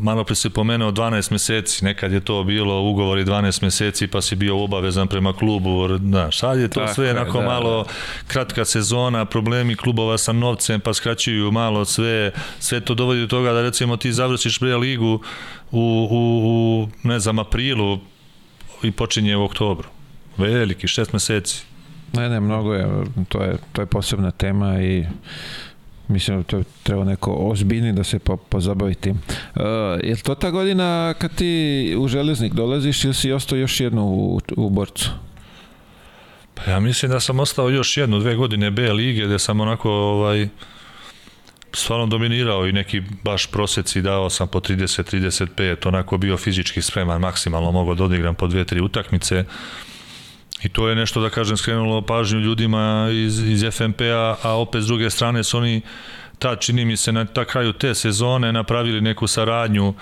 malo 0.00 0.24
pre 0.24 0.34
se 0.34 0.50
pomenuo 0.50 0.90
12 0.90 1.32
meseci, 1.32 1.84
nekad 1.84 2.12
je 2.12 2.20
to 2.20 2.44
bilo 2.44 2.80
ugovori 2.82 3.24
12 3.24 3.62
meseci 3.62 4.06
pa 4.06 4.20
si 4.20 4.36
bio 4.36 4.64
obavezan 4.64 5.08
prema 5.08 5.32
klubu, 5.32 5.88
da, 5.98 6.30
sad 6.32 6.58
je 6.58 6.68
to 6.68 6.80
Tako 6.80 6.94
sve 6.94 7.10
onako 7.10 7.38
da, 7.38 7.44
malo 7.44 7.82
da. 7.82 7.90
kratka 8.26 8.64
sezona, 8.64 9.24
problemi 9.24 9.76
klubova 9.76 10.18
sa 10.18 10.32
novcem 10.32 10.80
pa 10.80 10.94
skraćuju 10.94 11.52
malo 11.52 11.84
sve, 11.84 12.32
sve 12.58 12.80
to 12.80 12.94
dovodi 12.94 13.20
do 13.20 13.26
toga 13.26 13.52
da 13.52 13.62
recimo 13.62 13.96
ti 13.96 14.12
završiš 14.12 14.58
pre 14.58 14.76
ligu 14.76 15.20
u, 15.70 16.08
u, 16.10 16.18
u 16.20 16.88
ne 17.08 17.18
znam, 17.18 17.38
aprilu 17.38 17.98
i 18.82 18.90
počinje 18.90 19.36
u 19.36 19.44
oktobru. 19.44 19.88
Veliki, 20.36 20.88
šest 20.88 21.12
meseci. 21.12 21.62
Ne, 22.12 22.28
ne, 22.28 22.40
mnogo 22.40 22.74
je, 22.74 22.86
to 23.28 23.42
je, 23.42 23.56
to 23.72 23.82
je 23.82 23.86
posebna 23.86 24.30
tema 24.30 24.80
i 24.80 25.04
Mislim, 26.10 26.44
to 26.44 26.62
treba 26.82 27.04
neko 27.04 27.32
ozbiljni 27.32 27.92
da 27.92 28.04
se 28.04 28.18
po, 28.18 28.36
pozabavi 28.36 28.94
tim. 28.94 29.12
Uh, 29.54 29.62
je 30.02 30.10
li 30.10 30.20
to 30.22 30.34
ta 30.34 30.50
godina 30.50 31.14
kad 31.18 31.34
ti 31.34 31.94
u 31.98 32.08
Železnik 32.08 32.52
dolaziš 32.52 33.04
ili 33.04 33.14
si 33.14 33.32
ostao 33.32 33.58
još 33.58 33.80
jednu 33.80 34.04
u, 34.04 34.40
u 34.56 34.70
Borcu? 34.70 35.10
Pa 36.54 36.70
ja 36.70 36.80
mislim 36.80 37.10
da 37.10 37.20
sam 37.20 37.40
ostao 37.40 37.70
još 37.70 37.96
jednu, 37.96 38.18
dve 38.18 38.34
godine 38.34 38.70
B 38.70 38.92
lige 38.92 39.24
gde 39.26 39.38
sam 39.38 39.60
onako 39.60 39.90
ovaj, 39.90 40.48
stvarno 41.72 42.06
dominirao 42.06 42.66
i 42.66 42.72
neki 42.72 43.02
baš 43.24 43.46
proseci 43.46 44.02
dao 44.02 44.30
sam 44.30 44.48
po 44.48 44.60
30-35, 44.60 45.88
onako 45.88 46.18
bio 46.18 46.36
fizički 46.36 46.82
spreman, 46.82 47.20
maksimalno 47.20 47.72
mogao 47.72 47.94
da 47.94 48.04
odigram 48.04 48.34
po 48.34 48.46
dve, 48.46 48.64
tri 48.64 48.80
utakmice. 48.80 49.44
I 50.62 50.68
to 50.68 50.88
je 50.88 50.96
nešto 50.96 51.20
da 51.20 51.30
kažem 51.30 51.56
skrenulo 51.56 52.02
pažnju 52.02 52.40
ljudima 52.40 53.08
iz, 53.12 53.38
iz 53.38 53.64
FNP-a, 53.72 54.36
a 54.42 54.56
opet 54.56 54.82
s 54.82 54.86
druge 54.86 55.10
strane 55.10 55.44
su 55.44 55.58
oni 55.58 55.80
tad 56.38 56.60
čini 56.60 56.84
mi 56.84 56.96
se 56.96 57.12
na 57.12 57.24
ta 57.24 57.44
kraju 57.44 57.72
te 57.72 57.94
sezone 57.94 58.52
napravili 58.52 59.00
neku 59.00 59.26
saradnju 59.26 59.88
uh, 59.88 59.94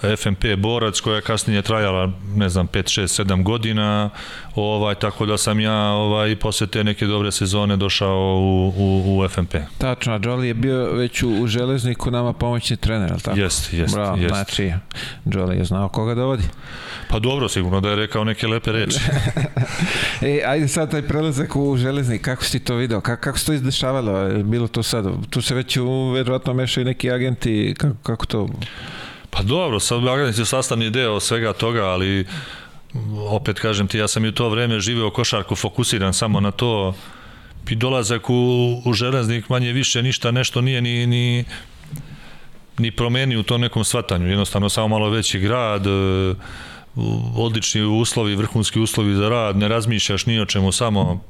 FNP 0.00 0.44
Borac 0.56 1.00
koja 1.00 1.16
je 1.16 1.22
kasnije 1.22 1.62
trajala 1.62 2.12
ne 2.34 2.48
znam 2.48 2.68
5 2.68 3.00
6 3.00 3.24
7 3.24 3.42
godina 3.42 4.10
ovaj 4.54 4.94
tako 4.94 5.26
da 5.26 5.38
sam 5.38 5.60
ja 5.60 5.76
ovaj 5.76 6.36
posle 6.36 6.66
te 6.66 6.84
neke 6.84 7.06
dobre 7.06 7.32
sezone 7.32 7.76
došao 7.76 8.36
u 8.38 8.72
u 8.76 9.18
u 9.18 9.28
FNP. 9.28 9.54
Tačno, 9.78 10.14
a 10.14 10.18
Jolly 10.18 10.42
je 10.42 10.54
bio 10.54 10.92
već 10.92 11.22
u, 11.22 11.30
u 11.30 11.46
Železniku 11.46 12.10
nama 12.10 12.32
pomoćni 12.32 12.76
trener, 12.76 13.12
al 13.12 13.20
tako? 13.20 13.38
Jeste, 13.38 13.76
jeste, 13.76 14.00
jest. 14.18 14.34
Znači, 14.34 14.72
Jolly 15.24 15.58
je 15.58 15.64
znao 15.64 15.88
koga 15.88 16.14
dovodi. 16.14 16.42
Pa 17.08 17.18
dobro, 17.18 17.48
sigurno 17.48 17.80
da 17.80 17.90
je 17.90 17.96
rekao 17.96 18.24
neke 18.24 18.46
lepe 18.46 18.72
reči. 18.72 18.98
e, 20.22 20.42
ajde 20.46 20.68
sad 20.68 20.90
taj 20.90 21.02
prelazak 21.02 21.56
u 21.56 21.76
Železnik, 21.76 22.22
kako 22.22 22.44
si 22.44 22.60
to 22.60 22.74
video? 22.74 23.00
Kako, 23.00 23.22
kako 23.22 23.38
se 23.38 23.46
to 23.46 23.52
izdešavalo? 23.52 24.42
Bilo 24.42 24.68
to 24.68 24.82
sad? 24.82 25.06
Tu 25.30 25.42
se 25.42 25.54
već 25.54 25.78
verovatno 26.14 26.54
mešaju 26.54 26.84
neki 26.84 27.10
agenti, 27.10 27.74
kako, 27.78 27.96
kako 28.02 28.26
to 28.26 28.48
Pa 29.36 29.42
dobro, 29.42 29.80
sad 29.80 30.08
Agnes 30.08 30.38
je 30.38 30.44
sastavni 30.44 30.90
deo 30.90 31.20
svega 31.20 31.52
toga, 31.52 31.84
ali 31.84 32.26
opet 33.30 33.58
kažem 33.58 33.88
ti, 33.88 33.98
ja 33.98 34.08
sam 34.08 34.24
i 34.24 34.28
u 34.28 34.32
to 34.32 34.48
vreme 34.48 34.80
živeo 34.80 35.10
košarku, 35.10 35.56
fokusiran 35.56 36.14
samo 36.14 36.40
na 36.40 36.50
to 36.50 36.94
i 37.70 37.74
dolazak 37.74 38.30
u, 38.30 38.82
u 38.84 38.92
železnik 38.92 39.48
manje 39.48 39.72
više 39.72 40.02
ništa 40.02 40.30
nešto 40.30 40.60
nije 40.60 40.80
ni, 40.80 41.06
ni, 41.06 41.44
ni 42.78 42.90
promeni 42.90 43.36
u 43.36 43.42
tom 43.42 43.60
nekom 43.60 43.84
svatanju, 43.84 44.28
jednostavno 44.28 44.68
samo 44.68 44.88
malo 44.88 45.10
veći 45.10 45.38
grad, 45.38 45.86
e, 45.86 45.90
odlični 47.36 47.82
uslovi, 47.82 48.34
vrhunski 48.34 48.80
uslovi 48.80 49.14
za 49.14 49.28
rad, 49.28 49.56
ne 49.56 49.68
razmišljaš 49.68 50.26
ni 50.26 50.40
o 50.40 50.46
čemu, 50.46 50.72
samo 50.72 51.20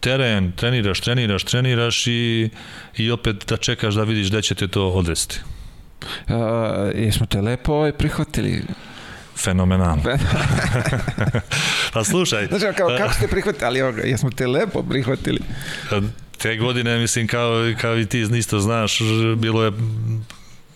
teren, 0.00 0.52
treniraš, 0.52 1.00
treniraš, 1.00 1.44
treniraš 1.44 2.06
i, 2.06 2.50
i 2.96 3.10
opet 3.10 3.44
da 3.48 3.56
čekaš 3.56 3.94
da 3.94 4.02
vidiš 4.02 4.28
gde 4.28 4.42
će 4.42 4.54
te 4.54 4.68
to 4.68 4.88
odvesti. 4.88 5.40
Uh, 6.02 6.34
jesmo 6.94 7.26
te 7.26 7.40
lepo 7.40 7.72
ovaj 7.72 7.92
prihvatili? 7.92 8.62
Fenomenalno. 9.36 10.02
pa 11.92 12.04
slušaj. 12.04 12.46
Znači, 12.46 12.76
kao, 12.76 12.88
kako 12.98 13.14
ste 13.14 13.28
prihvatili? 13.28 13.66
Ali 13.66 13.82
ovoga, 13.82 14.02
jesmo 14.02 14.30
te 14.30 14.46
lepo 14.46 14.82
prihvatili? 14.82 15.40
Te 16.38 16.56
godine, 16.56 16.98
mislim, 16.98 17.26
kao, 17.26 17.52
kao 17.80 17.98
i 17.98 18.06
ti 18.06 18.20
isto 18.20 18.60
znaš, 18.60 18.98
bilo 19.36 19.64
je 19.64 19.72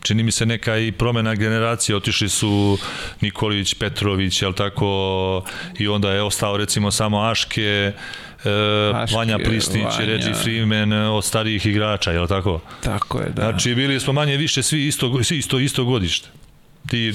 čini 0.02 0.22
mi 0.22 0.30
se 0.30 0.46
neka 0.46 0.78
i 0.78 0.92
promena 0.92 1.34
generacije, 1.34 1.96
otišli 1.96 2.28
su 2.28 2.78
Nikolić, 3.20 3.74
Petrović, 3.74 4.42
jel 4.42 4.52
tako, 4.52 5.44
i 5.78 5.88
onda 5.88 6.12
je 6.12 6.22
ostao 6.22 6.56
recimo 6.56 6.90
samo 6.90 7.22
Aške, 7.22 7.92
Aške, 8.94 9.16
Vanja 9.16 9.38
Pristić, 9.38 9.82
Vanja. 9.82 10.06
Reggie 10.06 10.34
Freeman 10.34 10.92
od 10.92 11.24
starijih 11.24 11.66
igrača, 11.66 12.12
je 12.12 12.20
li 12.20 12.28
tako? 12.28 12.60
Tako 12.82 13.20
je, 13.20 13.28
da. 13.28 13.42
Znači, 13.42 13.74
bili 13.74 14.00
smo 14.00 14.12
manje 14.12 14.36
više 14.36 14.62
svi 14.62 14.86
isto, 14.86 15.24
svi 15.24 15.38
isto, 15.38 15.58
isto 15.58 15.84
godište 15.84 16.28
ti 16.88 17.12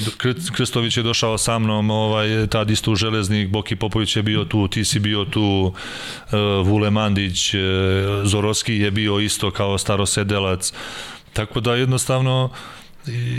Krstović 0.56 0.98
je 0.98 1.04
došao 1.04 1.38
sa 1.38 1.60
mnom, 1.60 1.92
ovaj, 1.92 2.48
tad 2.48 2.70
isto 2.70 2.92
u 2.92 2.96
Železnik, 2.96 3.50
Boki 3.50 3.76
Popović 3.76 4.16
je 4.16 4.24
bio 4.24 4.46
tu, 4.46 4.68
ti 4.68 4.86
si 4.86 5.00
bio 5.00 5.26
tu, 5.26 5.74
uh, 6.32 6.68
Vule 6.68 6.90
Mandić, 6.90 7.54
uh, 7.54 7.60
Zoroski 8.24 8.76
je 8.76 8.92
bio 8.92 9.20
isto 9.20 9.52
kao 9.52 9.78
starosedelac, 9.78 10.74
tako 11.34 11.60
da 11.60 11.76
jednostavno 11.76 12.50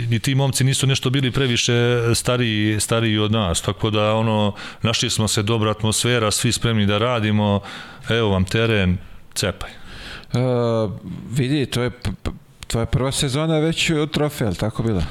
ni 0.09 0.19
ti 0.19 0.35
momci 0.35 0.63
nisu 0.63 0.87
nešto 0.87 1.09
bili 1.09 1.31
previše 1.31 1.73
stariji, 2.15 2.79
stariji 2.79 3.17
od 3.17 3.31
nas, 3.31 3.61
tako 3.61 3.89
da 3.89 4.13
ono, 4.13 4.53
našli 4.81 5.09
smo 5.09 5.27
se 5.27 5.43
dobra 5.43 5.71
atmosfera, 5.71 6.31
svi 6.31 6.51
spremni 6.51 6.85
da 6.85 6.97
radimo, 6.97 7.61
evo 8.09 8.29
vam 8.29 8.45
teren, 8.45 8.97
cepaj. 9.33 9.69
Uh, 10.33 10.91
vidi, 11.31 11.65
to 11.65 11.81
je 11.81 11.91
tvoja 12.67 12.85
prva 12.85 13.11
sezona 13.11 13.59
već 13.59 13.89
u 13.89 14.07
trofej, 14.07 14.53
tako 14.53 14.83
bila? 14.83 15.03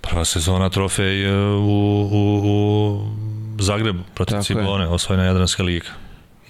Prva 0.00 0.24
sezona 0.24 0.70
trofej 0.70 1.26
u, 1.32 2.08
u, 2.12 2.40
u 2.44 3.62
Zagrebu 3.62 4.02
protiv 4.14 4.40
Cibone, 4.40 4.86
osvojena 4.88 5.24
Jadranska 5.24 5.62
liga. 5.62 5.88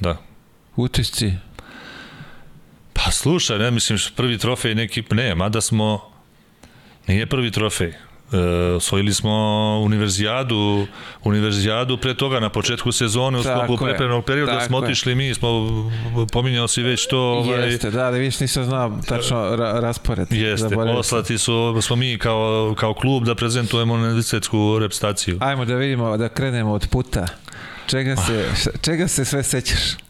Da. 0.01 0.17
Utisci? 0.77 1.33
Pa 2.93 3.11
slušaj, 3.11 3.59
ne 3.59 3.71
mislim, 3.71 3.99
prvi 4.17 4.39
trofej 4.39 4.75
neki, 4.75 5.05
ne, 5.11 5.35
mada 5.35 5.61
smo 5.61 6.16
Nije 7.07 7.27
prvi 7.27 7.51
trofej. 7.51 7.93
E, 8.33 8.39
osvojili 8.77 9.15
smo 9.15 9.33
univerzijadu, 9.85 10.87
univerzijadu 11.25 11.97
pre 11.97 12.15
toga 12.15 12.41
na 12.41 12.49
početku 12.51 12.93
sezone 12.93 13.39
u 13.39 13.43
sklopu 13.43 13.77
prepremnog 13.77 14.25
perioda 14.25 14.61
smo 14.61 14.79
otišli 14.79 15.15
mi, 15.15 15.35
smo 15.35 15.49
pominjao 16.33 16.69
si 16.69 16.83
već 16.83 17.07
to. 17.09 17.19
Ovaj, 17.19 17.71
Jeste, 17.71 17.91
da, 17.91 18.11
da 18.11 18.17
viš 18.17 18.41
nisam 18.41 18.65
znao 18.65 18.99
tačno 19.09 19.57
ra 19.57 19.81
raspored. 19.81 20.33
Jeste, 20.33 20.75
poslati 20.75 21.39
su, 21.39 21.79
smo 21.83 21.97
mi 21.97 22.19
kao, 22.19 22.75
kao 22.79 22.95
klub 22.95 23.25
da 23.25 23.35
prezentujemo 23.35 23.95
univerzitetsku 23.95 24.79
repstaciju. 24.79 25.39
Ajmo 25.41 25.65
da 25.65 25.75
vidimo, 25.75 26.17
da 26.17 26.29
krenemo 26.29 26.73
od 26.73 26.89
puta. 26.91 27.27
Čega 27.87 28.17
se, 28.17 28.51
čega 28.85 29.09
se 29.09 29.25
sve 29.25 29.43
sećaš? 29.43 30.06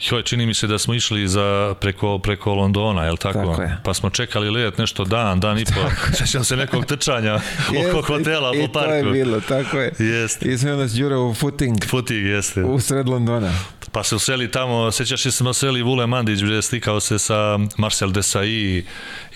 Joj, 0.00 0.22
čini 0.22 0.46
mi 0.46 0.54
se 0.54 0.66
da 0.66 0.78
smo 0.78 0.94
išli 0.94 1.28
za 1.28 1.74
preko, 1.80 2.18
preko 2.18 2.54
Londona, 2.54 3.04
je 3.04 3.10
li 3.10 3.16
tako? 3.16 3.38
tako 3.38 3.62
je. 3.62 3.76
Pa 3.84 3.94
smo 3.94 4.10
čekali 4.10 4.50
let 4.50 4.78
nešto 4.78 5.04
dan, 5.04 5.40
dan 5.40 5.58
i 5.58 5.64
po. 5.64 6.12
Sećam 6.16 6.44
se 6.44 6.56
nekog 6.56 6.86
trčanja 6.86 7.34
oko 7.88 8.02
hotela 8.02 8.52
po 8.52 8.72
parku. 8.72 8.90
I 8.90 9.02
to 9.02 9.08
je 9.08 9.12
bilo, 9.12 9.40
tako 9.40 9.78
je. 9.78 9.92
Jeste. 9.98 10.48
I 10.48 10.58
sve 10.58 10.76
nas 10.76 10.92
djura 10.92 11.18
u 11.18 11.34
footing. 11.34 11.84
Footing, 11.90 12.26
jeste. 12.26 12.64
U 12.64 12.80
sred 12.80 13.08
Londona. 13.08 13.52
Pa 13.92 14.02
se 14.02 14.14
useli 14.14 14.50
tamo, 14.50 14.92
sećaš 14.92 15.22
se 15.22 15.30
smo 15.30 15.52
seli 15.52 15.82
Vule 15.82 16.06
Mandić 16.06 16.42
gde 16.42 16.62
slikao 16.62 17.00
se 17.00 17.18
sa 17.18 17.58
Marcel 17.78 18.10
Desai 18.10 18.50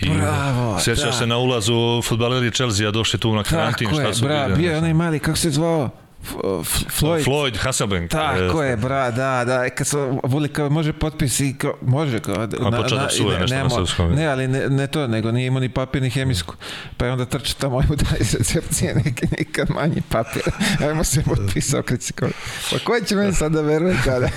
i 0.00 0.10
Bravo, 0.16 0.78
sećaš 0.78 1.04
da. 1.04 1.12
se 1.12 1.26
na 1.26 1.38
ulazu 1.38 2.02
futbaleri 2.02 2.50
Chelsea 2.50 2.90
došli 2.90 3.18
tu 3.18 3.34
na 3.34 3.42
karantin, 3.42 3.88
šta 3.92 4.14
su 4.14 4.24
bra, 4.24 4.48
bio 4.48 4.70
je 4.70 4.78
onaj 4.78 4.94
mali, 4.94 5.18
kako 5.18 5.38
se 5.38 5.50
zvao? 5.50 5.90
Floyd. 6.24 7.24
Floyd 7.24 7.56
Hasselbank. 7.56 8.10
Tako 8.10 8.62
je, 8.62 8.76
bra, 8.76 9.10
da, 9.10 9.44
da. 9.44 9.70
Kad 9.70 9.86
su 9.86 10.20
voli 10.24 10.48
kao 10.48 10.70
može 10.70 10.92
potpis 10.92 11.40
i 11.40 11.54
kao, 11.58 11.74
može 11.82 12.20
kao, 12.20 12.34
A 12.34 12.70
na, 12.70 12.82
počeo 12.82 12.98
da 12.98 13.06
psuje 13.06 13.38
nešto 13.38 13.56
na 13.56 13.70
srpskom. 13.70 14.12
Ne, 14.12 14.26
ali 14.26 14.48
ne, 14.48 14.68
ne 14.68 14.86
to, 14.86 15.06
nego 15.06 15.32
nije 15.32 15.46
imao 15.46 15.60
ni 15.60 15.68
papir 15.68 16.02
ni 16.02 16.10
hemijsku. 16.10 16.54
Pa 16.96 17.06
je 17.06 17.12
onda 17.12 17.24
trče 17.24 17.54
tamo, 17.54 17.78
ajmo 17.78 17.96
da 17.96 18.16
iz 18.20 18.34
recepcije 18.34 18.94
neki 18.94 19.26
nikad 19.38 19.70
manji 19.70 20.02
papir. 20.08 20.42
Ajmo 20.80 21.04
se 21.04 21.22
potpisao 21.22 21.82
kad 21.82 22.02
si 22.02 22.12
kao, 22.12 22.28
pa 22.70 22.78
ko 22.78 23.00
će 23.06 23.16
meni 23.16 23.32
sad 23.32 23.52
da 23.52 23.60
veruje 23.60 23.96
kada? 24.04 24.28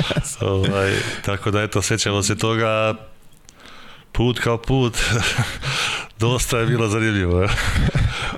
ovaj, 0.40 0.92
tako 1.24 1.50
da 1.50 1.62
eto, 1.62 1.82
sećamo 1.82 2.22
se 2.22 2.38
toga 2.38 2.94
put 4.12 4.38
kao 4.38 4.58
put 4.58 4.98
dosta 6.18 6.58
je 6.58 6.66
bilo 6.66 6.88
zanimljivo. 6.88 7.48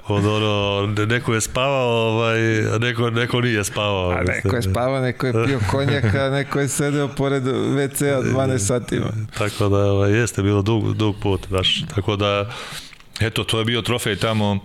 Od 0.09 0.27
ono, 0.27 0.87
neko 1.07 1.35
je 1.35 1.41
spavao, 1.41 1.89
ovaj, 1.89 2.39
neko, 2.81 3.11
neko 3.11 3.41
nije 3.41 3.65
spavao. 3.65 4.11
A 4.11 4.23
neko 4.23 4.57
je 4.57 4.63
spavao, 4.63 5.01
neko 5.01 5.27
je 5.27 5.33
pio 5.47 5.61
konjaka, 5.71 6.31
neko 6.31 6.61
je 6.61 6.69
sedeo 6.69 7.09
pored 7.09 7.43
WC-a 7.45 8.23
12 8.23 8.59
satima. 8.59 9.07
Tako 9.39 9.69
da 9.69 9.77
ovaj, 9.77 10.13
jeste 10.13 10.43
bilo 10.43 10.63
dug, 10.63 10.95
dug 10.95 11.17
put, 11.23 11.49
baš. 11.49 11.85
Tako 11.95 12.17
da, 12.17 12.51
eto, 13.21 13.45
to 13.45 13.59
je 13.59 13.65
bio 13.65 13.83
trofej 13.83 14.17
tamo 14.17 14.59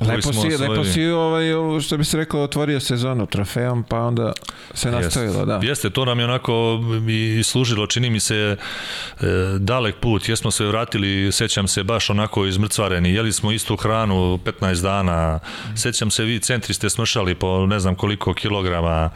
Lepo 0.00 0.32
si, 0.32 0.56
lepo 0.56 0.84
si 0.84 1.06
ovaj, 1.06 1.44
što 1.82 1.96
bi 1.96 2.04
se 2.04 2.16
rekao, 2.16 2.42
otvorio 2.42 2.80
sezonu 2.80 3.26
trofejom, 3.26 3.82
pa 3.82 4.00
onda 4.00 4.32
se 4.74 4.90
nastavilo, 4.90 5.44
da. 5.44 5.60
Jeste, 5.62 5.90
to 5.90 6.04
nam 6.04 6.18
je 6.18 6.24
onako 6.24 6.80
i 7.08 7.42
služilo, 7.42 7.86
čini 7.86 8.10
mi 8.10 8.20
se 8.20 8.36
e, 8.36 9.26
dalek 9.58 9.96
put, 9.96 10.28
jesmo 10.28 10.50
se 10.50 10.64
vratili, 10.64 11.32
sećam 11.32 11.68
se 11.68 11.84
baš 11.84 12.10
onako 12.10 12.46
izmrcvareni, 12.46 13.14
jeli 13.14 13.32
smo 13.32 13.52
istu 13.52 13.76
hranu 13.76 14.38
15 14.44 14.82
dana, 14.82 15.38
sećam 15.76 16.10
se 16.10 16.24
vi 16.24 16.40
centri 16.40 16.74
ste 16.74 16.90
smršali 16.90 17.34
po 17.34 17.66
ne 17.66 17.80
znam 17.80 17.94
koliko 17.94 18.34
kilograma, 18.34 19.10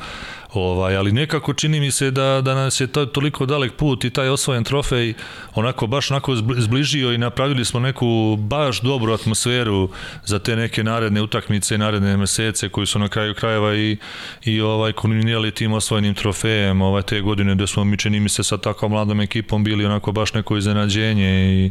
Ovaj, 0.55 0.97
ali 0.97 1.13
nekako 1.13 1.53
čini 1.53 1.81
mi 1.81 1.91
se 1.91 2.11
da, 2.11 2.41
da 2.41 2.55
nas 2.55 2.81
je 2.81 2.87
to, 2.87 3.07
toliko 3.07 3.47
dalek 3.47 3.73
put 3.73 4.05
i 4.05 4.11
taj 4.11 4.29
osvojen 4.29 4.65
trofej 4.65 5.15
onako 5.55 5.87
baš 5.87 6.11
onako 6.11 6.37
zbližio 6.57 7.13
i 7.13 7.19
napravili 7.19 7.65
smo 7.65 7.81
neku 7.81 8.37
baš 8.39 8.81
dobru 8.81 9.13
atmosferu 9.13 9.89
za 10.25 10.39
te 10.39 10.57
neke 10.57 10.85
naredne 10.85 11.23
utakmice 11.23 11.75
i 11.75 11.79
naredne 11.79 12.17
mesece 12.17 12.69
koji 12.69 12.87
su 12.87 12.99
na 12.99 13.09
kraju 13.09 13.35
krajeva 13.35 13.75
i, 13.75 13.97
i 14.45 14.61
ovaj 14.61 14.93
kulminirali 14.93 15.51
tim 15.51 15.73
osvojenim 15.73 16.15
trofejem 16.15 16.83
ovaj, 16.83 17.03
te 17.03 17.21
godine 17.21 17.55
gde 17.55 17.67
smo 17.67 17.85
mi 17.85 17.97
čini 17.97 18.21
mi 18.21 18.29
se 18.29 18.45
sa 18.45 18.59
takvom 18.59 18.91
mladom 18.91 19.21
ekipom 19.21 19.65
bili 19.65 19.85
onako 19.85 20.13
baš 20.13 20.35
neko 20.35 20.57
iznenađenje 20.57 21.55
i, 21.55 21.71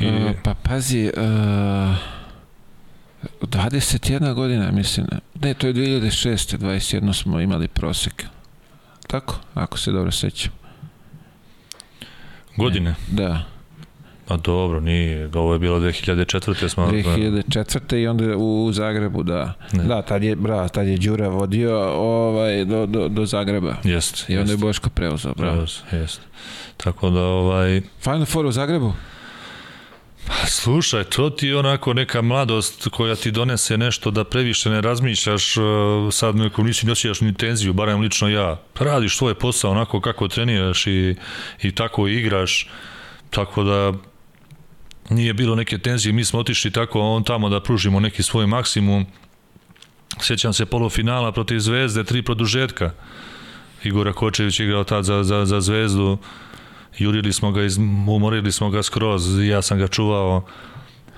i... 0.00 0.06
Uh, 0.06 0.30
pa 0.44 0.54
pazi 0.54 1.10
uh, 1.16 2.15
21 3.40 4.34
godina 4.34 4.70
mislim 4.70 5.06
ne 5.40 5.54
to 5.54 5.66
je 5.66 5.74
2006. 5.74 6.58
21 6.58 7.22
smo 7.22 7.40
imali 7.40 7.68
prosek 7.68 8.24
tako 9.06 9.38
ako 9.54 9.78
se 9.78 9.92
dobro 9.92 10.12
sećam 10.12 10.52
godine 12.56 12.90
ne, 12.90 12.96
da 13.08 13.44
Pa 14.26 14.36
dobro, 14.36 14.80
nije, 14.80 15.30
ovo 15.34 15.52
je 15.52 15.58
bilo 15.58 15.80
2004. 15.80 16.68
smo... 16.68 16.86
2004. 16.86 17.96
i 17.96 18.06
onda 18.06 18.36
u 18.36 18.72
Zagrebu, 18.72 19.22
da. 19.22 19.52
Ne. 19.72 19.84
Da, 19.84 20.02
tad 20.02 20.22
je, 20.22 20.36
bra, 20.36 20.68
tad 20.68 20.86
je 20.86 20.96
Đura 20.96 21.28
vodio 21.28 21.78
ovaj, 21.94 22.64
do, 22.64 22.86
do, 22.86 23.08
do 23.08 23.26
Zagreba. 23.26 23.76
Jest. 23.84 24.30
I 24.30 24.38
onda 24.38 24.52
jest. 24.52 24.62
je 24.62 24.66
Boško 24.66 24.90
preuzeo, 24.90 25.34
bravo. 25.34 25.56
Preuz, 25.56 25.82
jest. 25.92 26.20
Tako 26.76 27.10
da, 27.10 27.20
ovaj... 27.20 27.82
Final 28.00 28.24
Four 28.24 28.46
u 28.46 28.52
Zagrebu? 28.52 28.92
Pa 30.26 30.46
slušaj, 30.46 31.04
to 31.04 31.30
ti 31.30 31.46
je 31.46 31.58
onako 31.58 31.94
neka 31.94 32.22
mladost 32.22 32.88
koja 32.88 33.14
ti 33.14 33.30
donese 33.30 33.78
nešto 33.78 34.10
da 34.10 34.24
previše 34.24 34.70
ne 34.70 34.80
razmišljaš, 34.80 35.56
uh, 35.56 35.64
sad 36.12 36.36
neko 36.36 36.62
nisi 36.62 36.86
nosijaš 36.86 37.20
ni 37.20 37.34
tenziju, 37.34 37.72
barem 37.72 38.00
lično 38.00 38.28
ja. 38.28 38.60
Radiš 38.78 39.16
svoj 39.16 39.34
posao 39.34 39.70
onako 39.70 40.00
kako 40.00 40.28
treniraš 40.28 40.86
i, 40.86 41.16
i 41.62 41.72
tako 41.72 42.08
igraš, 42.08 42.68
tako 43.30 43.64
da 43.64 43.92
nije 45.10 45.34
bilo 45.34 45.54
neke 45.54 45.78
tenzije, 45.78 46.12
mi 46.12 46.24
smo 46.24 46.40
otišli 46.40 46.70
tako 46.70 47.00
on 47.00 47.24
tamo 47.24 47.48
da 47.48 47.60
pružimo 47.60 48.00
neki 48.00 48.22
svoj 48.22 48.46
maksimum. 48.46 49.06
Sjećam 50.20 50.52
se 50.52 50.66
polufinala 50.66 51.32
protiv 51.32 51.58
Zvezde, 51.58 52.04
tri 52.04 52.22
produžetka. 52.22 52.90
Igora 53.84 54.12
Kočević 54.12 54.60
igrao 54.60 54.84
tad 54.84 55.04
za, 55.04 55.24
za, 55.24 55.44
za 55.44 55.60
Zvezdu, 55.60 56.18
jurili 56.98 57.32
smo 57.32 57.52
ga, 57.52 57.62
iz, 57.62 57.78
umorili 58.08 58.52
smo 58.52 58.70
ga 58.70 58.82
skroz, 58.82 59.40
ja 59.44 59.62
sam 59.62 59.78
ga 59.78 59.88
čuvao. 59.88 60.44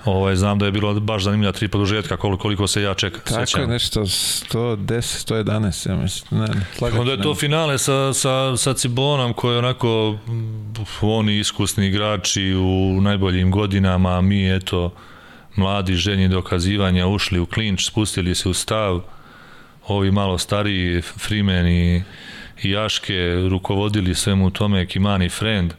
Ovaj, 0.05 0.35
znam 0.35 0.59
da 0.59 0.65
je 0.65 0.71
bilo 0.71 0.99
baš 0.99 1.23
zanimljiva 1.23 1.51
tri 1.51 1.67
produžetka 1.67 2.17
koliko, 2.17 2.41
koliko 2.41 2.67
se 2.67 2.81
ja 2.81 2.93
čekam. 2.93 3.21
Tako 3.25 3.45
sećam. 3.45 3.61
je 3.61 3.67
nešto 3.67 4.01
110, 4.01 4.85
111, 4.85 5.89
ja 5.89 5.95
mislim. 5.95 6.41
Ne, 6.41 6.47
ne, 6.47 6.99
Onda 6.99 7.11
je 7.11 7.21
to 7.21 7.35
finale 7.35 7.77
sa, 7.77 8.13
sa, 8.13 8.57
sa 8.57 8.73
Cibonom 8.73 9.33
koji 9.33 9.53
je 9.53 9.59
onako 9.59 10.17
oni 11.01 11.39
iskusni 11.39 11.87
igrači 11.87 12.53
u 12.53 13.01
najboljim 13.01 13.51
godinama, 13.51 14.21
mi 14.21 14.55
eto 14.55 14.93
mladi 15.55 15.95
ženji 15.95 16.27
dokazivanja 16.27 17.07
ušli 17.07 17.39
u 17.39 17.45
klinč, 17.45 17.87
spustili 17.87 18.35
se 18.35 18.49
u 18.49 18.53
stav, 18.53 19.01
ovi 19.87 20.11
malo 20.11 20.37
stariji 20.37 21.01
Freeman 21.01 21.67
i, 21.67 22.03
i 22.63 22.71
Jaške 22.71 23.47
rukovodili 23.49 24.15
svemu 24.15 24.51
tome, 24.51 24.85
Kimani 24.85 25.29
Friend, 25.29 25.73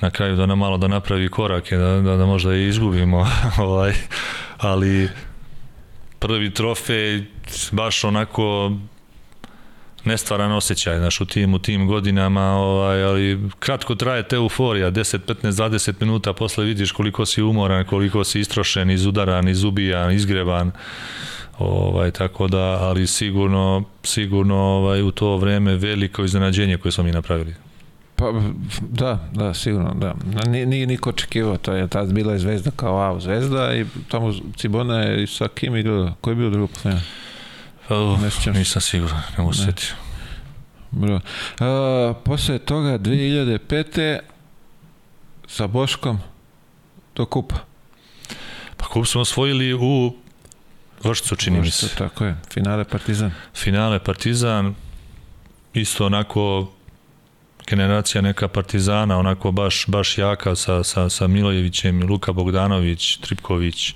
na 0.00 0.10
kraju 0.10 0.36
da 0.36 0.46
nam 0.46 0.58
malo 0.58 0.78
da 0.78 0.88
napravi 0.88 1.28
korake, 1.28 1.76
da, 1.76 2.00
da, 2.00 2.16
da 2.16 2.26
možda 2.26 2.54
i 2.54 2.68
izgubimo, 2.68 3.26
ovaj, 3.58 3.92
ali 4.58 5.08
prvi 6.18 6.54
trofej 6.54 7.24
baš 7.72 8.04
onako 8.04 8.72
nestvaran 10.04 10.52
osjećaj, 10.52 10.98
znaš, 10.98 11.20
u 11.20 11.26
tim, 11.26 11.54
u 11.54 11.58
tim 11.58 11.86
godinama, 11.86 12.42
ovaj, 12.42 13.04
ali 13.04 13.50
kratko 13.58 13.94
traje 13.94 14.28
te 14.28 14.36
euforija, 14.36 14.90
10, 14.90 15.18
15, 15.18 15.50
20 15.50 15.92
minuta 16.00 16.32
posle 16.32 16.64
vidiš 16.64 16.92
koliko 16.92 17.26
si 17.26 17.42
umoran, 17.42 17.84
koliko 17.84 18.24
si 18.24 18.40
istrošen, 18.40 18.90
izudaran, 18.90 19.48
izubijan, 19.48 20.12
izgreban, 20.12 20.72
ovaj, 21.58 22.10
tako 22.10 22.48
da, 22.48 22.78
ali 22.80 23.06
sigurno, 23.06 23.84
sigurno 24.02 24.56
ovaj, 24.56 25.02
u 25.02 25.10
to 25.10 25.36
vreme 25.36 25.76
veliko 25.76 26.24
iznenađenje 26.24 26.76
koje 26.76 26.92
smo 26.92 27.04
mi 27.04 27.12
napravili. 27.12 27.54
Pa, 28.16 28.32
da, 28.80 29.28
da, 29.32 29.54
sigurno, 29.54 29.94
da. 29.94 30.14
Nije, 30.46 30.66
nije 30.66 30.86
niko 30.86 31.10
očekivao, 31.10 31.56
to 31.56 31.72
je 31.72 31.88
tad 31.88 32.12
bila 32.12 32.32
je 32.32 32.38
zvezda 32.38 32.70
kao 32.70 32.94
wow, 32.94 33.20
zvezda 33.20 33.74
i 33.74 33.86
tamo 34.08 34.32
Cibona 34.56 34.98
je 34.98 35.26
sa 35.26 35.48
kim 35.48 35.76
igrao, 35.76 36.12
ko 36.20 36.30
je 36.30 36.36
bio 36.36 36.50
drugo 36.50 36.66
poslednje? 36.66 37.00
Uh, 37.90 38.54
nisam 38.54 38.82
siguran, 38.82 39.22
ne 39.38 39.42
mogu 39.42 39.54
setiti. 39.54 39.92
Bro. 40.90 41.14
Uh, 41.14 42.16
posle 42.24 42.58
toga 42.58 42.98
2005. 42.98 44.18
sa 45.46 45.66
Boškom 45.66 46.18
do 47.16 47.26
kupa. 47.26 47.56
Pa 48.76 48.86
kup 48.86 49.06
smo 49.06 49.20
osvojili 49.20 49.74
u 49.74 50.12
Vršcu, 51.04 51.36
čini 51.36 51.60
mi 51.60 51.70
se. 51.70 51.88
Tako 51.98 52.24
je, 52.24 52.36
finale 52.52 52.84
Partizan. 52.84 53.32
Finale 53.54 53.98
Partizan, 53.98 54.74
isto 55.74 56.06
onako 56.06 56.72
generacija 57.66 58.22
neka 58.22 58.48
Partizana, 58.48 59.18
onako 59.18 59.52
baš, 59.52 59.84
baš 59.88 60.18
jaka 60.18 60.56
sa, 60.56 60.84
sa, 60.84 61.08
sa 61.08 61.26
Milojevićem, 61.26 62.02
Luka 62.02 62.32
Bogdanović, 62.32 63.16
Tripković, 63.16 63.94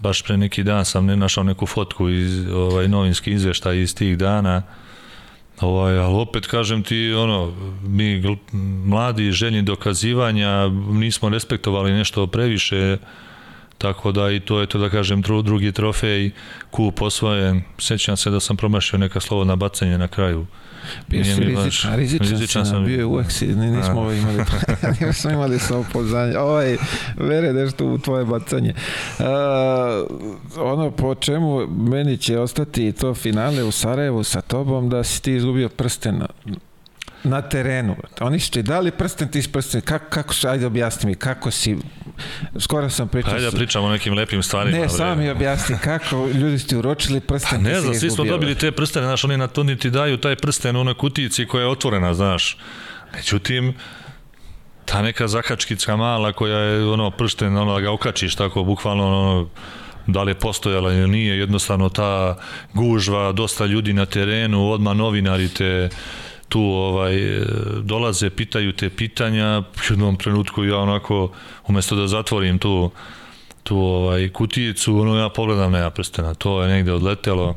baš 0.00 0.22
pre 0.22 0.36
neki 0.36 0.62
dan 0.62 0.84
sam 0.84 1.06
ne 1.06 1.16
našao 1.16 1.44
neku 1.44 1.66
fotku 1.66 2.08
iz 2.08 2.48
ovaj 2.48 2.88
novinski 2.88 3.30
izveštaj 3.30 3.82
iz 3.82 3.94
tih 3.94 4.18
dana. 4.18 4.62
Ovaj, 5.60 5.98
ali 5.98 6.14
opet 6.14 6.46
kažem 6.46 6.82
ti, 6.82 7.12
ono, 7.12 7.52
mi 7.82 8.22
mladi 8.84 9.32
željni 9.32 9.62
dokazivanja 9.62 10.68
nismo 10.90 11.28
respektovali 11.28 11.92
nešto 11.92 12.26
previše, 12.26 12.98
tako 13.78 14.12
da 14.12 14.30
i 14.30 14.40
to 14.40 14.60
je 14.60 14.66
to 14.66 14.78
da 14.78 14.88
kažem 14.88 15.22
drugi 15.22 15.72
trofej, 15.72 16.30
kup 16.70 17.02
osvojen, 17.02 17.62
sećam 17.78 18.16
se 18.16 18.30
da 18.30 18.40
sam 18.40 18.56
promašio 18.56 18.98
neka 18.98 19.20
slobodna 19.20 19.56
bacanje 19.56 19.98
na 19.98 20.08
kraju. 20.08 20.46
Bio 21.08 21.24
si 21.24 21.40
rizičan, 21.40 21.96
rizičan, 21.96 22.28
rizičan 22.28 22.66
sam, 22.66 22.84
bio 22.84 22.98
je 22.98 23.04
uvek 23.04 23.30
si, 23.32 23.46
nismo 23.46 24.00
ovo 24.00 24.12
imali, 24.12 24.38
nismo 25.06 25.30
imali 25.30 25.58
samopouzdanje. 25.58 26.38
Ovaj, 26.38 26.76
vere 27.16 27.52
nešto 27.52 27.86
u 27.86 27.98
tvoje 27.98 28.24
bacanje. 28.24 28.74
Uh, 29.18 29.24
ono 30.56 30.90
po 30.90 31.14
čemu 31.14 31.66
meni 31.66 32.16
će 32.16 32.38
ostati 32.38 32.92
to 32.92 33.14
finale 33.14 33.62
u 33.62 33.70
Sarajevu 33.70 34.24
sa 34.24 34.40
tobom, 34.40 34.88
da 34.88 35.04
si 35.04 35.22
ti 35.22 35.34
izgubio 35.34 35.68
prsten 35.68 36.22
na 37.24 37.42
terenu. 37.42 37.96
Oni 38.20 38.40
su 38.40 38.50
ti 38.50 38.62
dali 38.62 38.90
prsten, 38.90 39.28
ti 39.28 39.42
prsten. 39.52 39.80
Kako, 39.80 40.04
kako 40.10 40.34
se, 40.34 40.48
ajde 40.48 40.66
objasni 40.66 41.06
mi, 41.10 41.14
kako 41.14 41.50
si, 41.50 41.76
skoro 42.60 42.90
sam 42.90 43.08
pričao... 43.08 43.34
Ajde 43.34 43.50
da 43.50 43.56
pričamo 43.56 43.86
o 43.86 43.90
nekim 43.90 44.14
lepim 44.14 44.42
stvarima. 44.42 44.78
Ne, 44.78 44.88
samo 44.88 45.14
mi 45.14 45.30
objasni 45.30 45.76
kako 45.84 46.28
ljudi 46.34 46.58
ste 46.58 46.76
uročili 46.76 47.20
prsten. 47.20 47.64
Pa 47.64 47.70
ne 47.70 47.80
znam, 47.80 47.94
svi 47.94 48.10
smo 48.10 48.24
dobili 48.24 48.54
te 48.54 48.72
prstene, 48.72 49.06
znaš, 49.06 49.24
oni 49.24 49.36
na 49.36 49.46
to 49.46 49.64
ti 49.64 49.90
daju 49.90 50.16
taj 50.16 50.36
prsten 50.36 50.76
u 50.76 50.80
onoj 50.80 50.94
kutici 50.94 51.46
koja 51.46 51.62
je 51.62 51.68
otvorena, 51.68 52.14
znaš. 52.14 52.58
Međutim, 53.14 53.74
ta 54.84 55.02
neka 55.02 55.28
zakačkica 55.28 55.96
mala 55.96 56.32
koja 56.32 56.58
je 56.58 56.84
ono 56.84 57.10
prsten, 57.10 57.56
ono 57.56 57.74
da 57.74 57.80
ga 57.80 57.90
okačiš 57.90 58.34
tako, 58.34 58.64
bukvalno 58.64 59.06
ono, 59.06 59.48
da 60.06 60.22
li 60.22 60.30
je 60.30 60.34
postojala 60.34 60.92
ili 60.92 61.08
nije, 61.08 61.38
jednostavno 61.38 61.88
ta 61.88 62.36
gužva, 62.74 63.32
dosta 63.32 63.66
ljudi 63.66 63.92
na 63.92 64.06
terenu, 64.06 64.70
odmah 64.70 64.96
novinari 64.96 65.48
te 65.48 65.88
tu 66.48 66.60
ovaj 66.60 67.16
dolaze, 67.82 68.30
pitaju 68.30 68.72
te 68.72 68.90
pitanja, 68.90 69.58
u 69.58 69.92
jednom 69.92 70.16
trenutku 70.16 70.64
ja 70.64 70.78
onako 70.78 71.32
umesto 71.66 71.96
da 71.96 72.06
zatvorim 72.06 72.58
tu 72.58 72.90
tu 73.68 73.78
ovaj 73.78 74.28
kutijicu, 74.28 74.98
ono 74.98 75.16
ja 75.18 75.28
pogledam 75.28 75.72
nema 75.72 75.90
prstena, 75.90 76.34
to 76.34 76.62
je 76.62 76.68
negde 76.68 76.92
odletelo, 76.92 77.56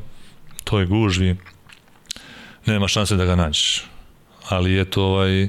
to 0.63 0.79
je 0.79 0.85
gužvi. 0.85 1.35
Nema 2.65 2.87
šanse 2.87 3.15
da 3.15 3.25
ga 3.25 3.35
nađeš. 3.35 3.85
Ali 4.49 4.71
je 4.71 4.85
to 4.85 5.03
ovaj 5.03 5.47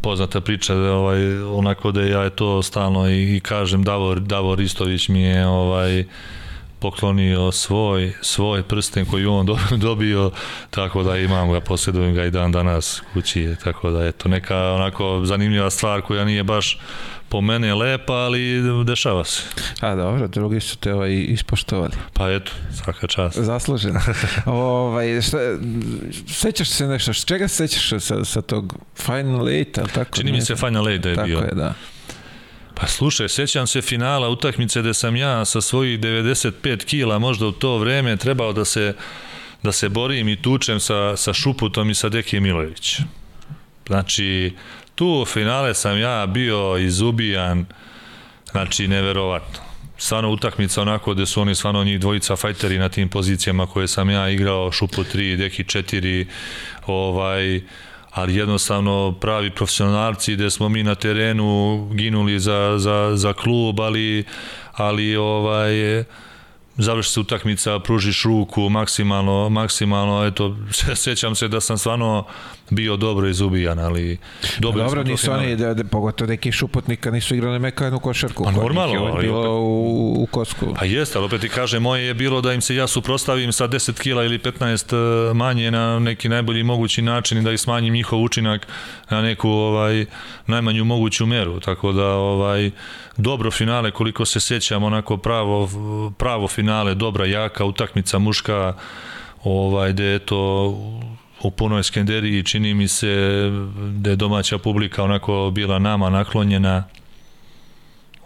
poznata 0.00 0.40
priča 0.40 0.74
da 0.74 0.92
ovaj 0.92 1.42
onako 1.42 1.92
da 1.92 2.02
ja 2.02 2.22
je 2.22 2.30
to 2.30 2.62
stalno 2.62 3.10
i, 3.10 3.36
i 3.36 3.40
kažem 3.40 3.82
Davor 3.82 4.20
Davor 4.20 4.60
Istović 4.60 5.08
mi 5.08 5.22
je 5.22 5.46
ovaj 5.46 6.04
poklonio 6.82 7.52
svoj, 7.52 8.12
svoj 8.20 8.62
prsten 8.62 9.06
koji 9.06 9.26
on 9.26 9.46
dobio, 9.88 10.30
tako 10.70 11.02
da 11.02 11.18
imam 11.18 11.52
ga, 11.52 11.60
posjedujem 11.60 12.14
ga 12.14 12.24
i 12.24 12.30
dan 12.30 12.52
danas 12.52 13.02
kući, 13.12 13.54
tako 13.64 13.90
da 13.90 14.04
je 14.04 14.12
to 14.12 14.28
neka 14.28 14.58
onako 14.58 15.20
zanimljiva 15.24 15.70
stvar 15.70 16.02
koja 16.02 16.24
nije 16.24 16.44
baš 16.44 16.78
po 17.28 17.40
mene 17.40 17.74
lepa, 17.74 18.12
ali 18.12 18.62
dešava 18.84 19.24
se. 19.24 19.42
A 19.80 19.94
dobro, 19.94 20.28
drugi 20.28 20.60
su 20.60 20.76
te 20.76 20.94
ovaj 20.94 21.12
ispoštovali. 21.28 21.92
Pa 22.12 22.30
eto, 22.30 22.52
svaka 22.84 23.06
čast. 23.06 23.38
Zasluženo. 23.38 24.00
ovaj, 24.46 25.22
šta, 25.22 25.38
sećaš 26.28 26.68
se 26.68 26.86
nešto, 26.86 27.12
čega 27.12 27.48
se 27.48 27.68
sećaš 27.68 28.02
sa, 28.04 28.24
sa 28.24 28.42
tog 28.42 28.74
Final 28.96 29.48
Eight, 29.48 29.78
ali 29.78 29.88
tako? 29.88 30.16
Čini 30.16 30.32
mi 30.32 30.40
se 30.40 30.56
Final 30.56 30.88
Eight 30.88 31.02
da 31.02 31.08
je 31.08 31.16
tako 31.16 31.26
bio. 31.26 31.38
Tako 31.40 31.50
je, 31.50 31.54
da. 31.54 31.74
Pa 32.82 32.88
slušaj, 32.88 33.28
sećam 33.28 33.66
se 33.66 33.82
finala 33.82 34.28
utakmice 34.28 34.80
gde 34.80 34.94
sam 34.94 35.16
ja 35.16 35.44
sa 35.44 35.60
svojih 35.60 36.00
95 36.00 36.84
kila 36.84 37.18
možda 37.18 37.46
u 37.46 37.52
to 37.52 37.78
vreme 37.78 38.16
trebao 38.16 38.52
da 38.52 38.64
se 38.64 38.94
da 39.62 39.72
se 39.72 39.88
borim 39.88 40.28
i 40.28 40.42
tučem 40.42 40.80
sa, 40.80 41.16
sa 41.16 41.32
Šuputom 41.32 41.90
i 41.90 41.94
sa 41.94 42.08
Deki 42.08 42.40
Milović. 42.40 43.00
Znači, 43.86 44.54
tu 44.94 45.06
u 45.22 45.24
finale 45.24 45.74
sam 45.74 45.98
ja 45.98 46.26
bio 46.26 46.78
izubijan, 46.78 47.66
znači, 48.50 48.88
neverovatno. 48.88 49.60
Stvarno 49.98 50.30
utakmica 50.30 50.82
onako 50.82 51.14
gde 51.14 51.26
su 51.26 51.40
oni 51.40 51.54
stvarno 51.54 51.84
njih 51.84 52.00
dvojica 52.00 52.36
fajteri 52.36 52.78
na 52.78 52.88
tim 52.88 53.08
pozicijama 53.08 53.66
koje 53.66 53.88
sam 53.88 54.10
ja 54.10 54.28
igrao, 54.30 54.72
Šupu 54.72 55.04
3, 55.04 55.36
Deki 55.36 55.64
4, 55.64 56.26
ovaj, 56.86 57.60
ali 58.12 58.36
jednostavno 58.36 59.14
pravi 59.20 59.50
profesionalci 59.50 60.34
gde 60.34 60.50
smo 60.50 60.68
mi 60.68 60.82
na 60.82 60.94
terenu 60.94 61.88
ginuli 61.94 62.40
za, 62.40 62.74
za, 62.78 63.12
za 63.14 63.32
klub, 63.32 63.80
ali, 63.80 64.24
ali 64.72 65.16
ovaj, 65.16 66.04
završi 66.76 67.10
se 67.10 67.20
utakmica, 67.20 67.78
pružiš 67.78 68.22
ruku 68.22 68.68
maksimalno, 68.68 69.48
maksimalno, 69.48 70.26
eto, 70.26 70.56
sećam 71.04 71.34
se 71.34 71.48
da 71.48 71.60
sam 71.60 71.78
stvarno 71.78 72.24
bio 72.74 72.96
dobro 72.96 73.28
izubijan, 73.28 73.78
ali 73.78 74.18
dobro. 74.58 74.82
Dobro, 74.84 75.02
nisu 75.02 75.32
oni, 75.32 75.56
da, 75.56 75.74
da, 75.74 75.84
pogotovo 75.84 76.28
neki 76.28 76.52
šupotnika 76.52 77.10
nisu 77.10 77.34
igrali 77.34 77.58
mekanu 77.58 78.00
košarku. 78.00 78.44
Pa 78.44 78.50
normalno. 78.50 79.04
Ali 79.04 79.22
bilo 79.22 79.40
opet, 79.40 79.50
u, 79.50 80.22
u 80.22 80.26
kosku. 80.26 80.74
Pa 80.78 80.84
jeste, 80.84 81.18
ali 81.18 81.26
opet 81.26 81.40
ti 81.40 81.48
kaže, 81.48 81.78
moje 81.78 82.06
je 82.06 82.14
bilo 82.14 82.40
da 82.40 82.52
im 82.52 82.60
se 82.60 82.74
ja 82.74 82.86
suprostavim 82.86 83.52
sa 83.52 83.68
10 83.68 84.00
kila 84.00 84.24
ili 84.24 84.38
15 84.38 85.30
e, 85.30 85.34
manje 85.34 85.70
na 85.70 85.98
neki 85.98 86.28
najbolji 86.28 86.62
mogući 86.62 87.02
način 87.02 87.38
i 87.38 87.42
da 87.42 87.52
ih 87.52 87.60
smanjim 87.60 87.94
njihov 87.94 88.22
učinak 88.22 88.66
na 89.10 89.22
neku 89.22 89.48
ovaj 89.48 90.06
najmanju 90.46 90.84
moguću 90.84 91.26
meru. 91.26 91.60
Tako 91.60 91.92
da 91.92 92.06
ovaj 92.06 92.70
dobro 93.16 93.50
finale 93.50 93.90
koliko 93.90 94.24
se 94.24 94.40
sećam 94.40 94.84
onako 94.84 95.16
pravo 95.16 95.68
pravo 96.18 96.48
finale 96.48 96.94
dobra 96.94 97.26
jaka 97.26 97.64
utakmica 97.64 98.18
muška 98.18 98.74
ovaj 99.44 99.92
da 99.92 100.02
je 100.02 100.18
to 100.18 100.74
u 101.42 101.50
punoj 101.50 101.82
Skenderiji 101.82 102.42
čini 102.42 102.74
mi 102.74 102.88
se 102.88 103.50
da 103.96 104.10
je 104.10 104.16
domaća 104.16 104.58
publika 104.58 105.04
onako 105.04 105.50
bila 105.54 105.78
nama 105.78 106.10
naklonjena 106.10 106.84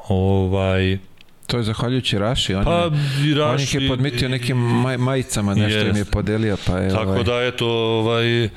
ovaj 0.09 0.99
To 1.47 1.57
je 1.57 1.63
zahvaljujući 1.63 2.19
Raši, 2.19 2.55
on, 2.55 2.65
pa, 2.65 2.91
je, 3.25 3.35
Raši, 3.35 3.55
on 3.55 3.61
ih 3.61 3.75
je 3.75 3.89
podmitio 3.89 4.29
nekim 4.29 4.57
maj, 4.57 4.97
majicama, 4.97 5.55
nešto 5.55 5.79
jest. 5.79 5.91
im 5.91 5.97
je 5.97 6.05
podelio. 6.05 6.57
Pa 6.67 6.79
je, 6.79 6.91
Tako 6.91 7.11
ovaj... 7.11 7.25
da, 7.25 7.43
eto, 7.43 7.67
ovaj, 7.69 8.49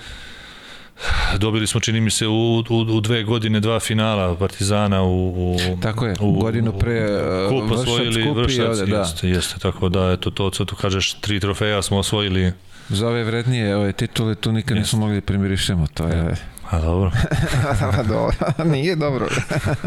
dobili 1.38 1.68
smo, 1.68 1.80
čini 1.80 2.02
mi 2.02 2.12
se, 2.12 2.28
u, 2.28 2.64
u, 2.70 2.76
u 2.78 3.02
dve 3.02 3.24
godine 3.24 3.60
dva 3.60 3.80
finala 3.80 4.36
Partizana 4.36 5.04
u, 5.04 5.30
u 5.30 5.58
Tako 5.82 6.06
je, 6.06 6.16
u, 6.20 6.32
godinu 6.32 6.80
pre 6.80 7.22
kup 7.50 7.72
osvojili, 7.72 8.32
Vršac, 8.32 8.78
da. 8.78 8.98
jeste, 8.98 9.30
jeste, 9.30 9.60
tako 9.60 9.90
da, 9.90 10.12
eto, 10.12 10.32
to, 10.32 10.50
co 10.50 10.66
tu 10.66 10.76
kažeš, 10.76 11.14
tri 11.14 11.40
trofeja 11.40 11.82
smo 11.82 11.98
osvojili 11.98 12.54
Za 12.90 13.08
ove 13.08 13.24
vrednije 13.24 13.76
ove 13.76 13.92
titule 13.92 14.36
tu 14.36 14.52
nikad 14.52 14.78
yes. 14.78 14.80
nismo 14.80 15.00
mogli 15.00 15.16
da 15.16 15.22
primirišemo, 15.22 15.88
to 15.94 16.08
je... 16.08 16.36
A 16.70 16.80
dobro. 16.80 17.12
pa 17.96 18.04
dobro, 18.04 18.36
nije 18.74 18.96
dobro. 18.96 19.28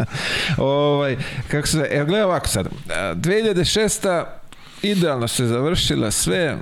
ovaj, 0.58 1.16
kako 1.48 1.66
se, 1.66 1.88
evo 1.90 2.06
gledaj 2.06 2.24
ovako 2.24 2.48
sad, 2.48 2.68
2006. 2.88 4.24
idealno 4.82 5.28
se 5.28 5.46
završila 5.46 6.10
sve, 6.10 6.58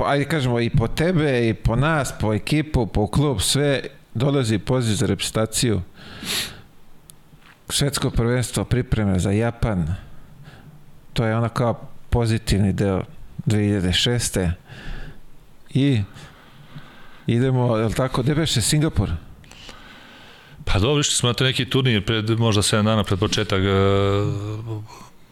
po, 0.00 0.06
ajde 0.06 0.24
kažemo 0.24 0.60
i 0.60 0.70
po 0.70 0.88
tebe 0.88 1.48
i 1.48 1.54
po 1.54 1.76
nas, 1.76 2.12
po 2.20 2.34
ekipu, 2.34 2.86
po 2.86 3.06
klub, 3.06 3.40
sve 3.40 3.80
dolazi 4.14 4.58
poziv 4.58 4.94
za 4.94 5.06
reprezentaciju. 5.06 5.82
Svetsko 7.68 8.10
prvenstvo 8.10 8.64
pripreme 8.64 9.18
za 9.18 9.30
Japan. 9.30 9.94
To 11.12 11.24
je 11.24 11.36
ono 11.36 11.48
kao 11.48 11.88
pozitivni 12.10 12.72
deo 12.72 13.02
2006. 13.46 14.50
I 15.74 16.02
idemo, 17.26 17.76
je 17.76 17.84
li 17.84 17.94
tako, 17.94 18.22
gde 18.22 18.34
beše 18.34 18.60
Singapur? 18.60 19.10
Pa 20.64 20.78
dobro, 20.78 21.00
išli 21.00 21.14
smo 21.14 21.28
na 21.28 21.46
neki 21.46 21.70
turnir 21.70 22.04
pred, 22.04 22.30
možda 22.30 22.62
7 22.62 22.84
dana 22.84 23.04
pred 23.04 23.18
početak 23.18 23.60
e, 23.60 23.72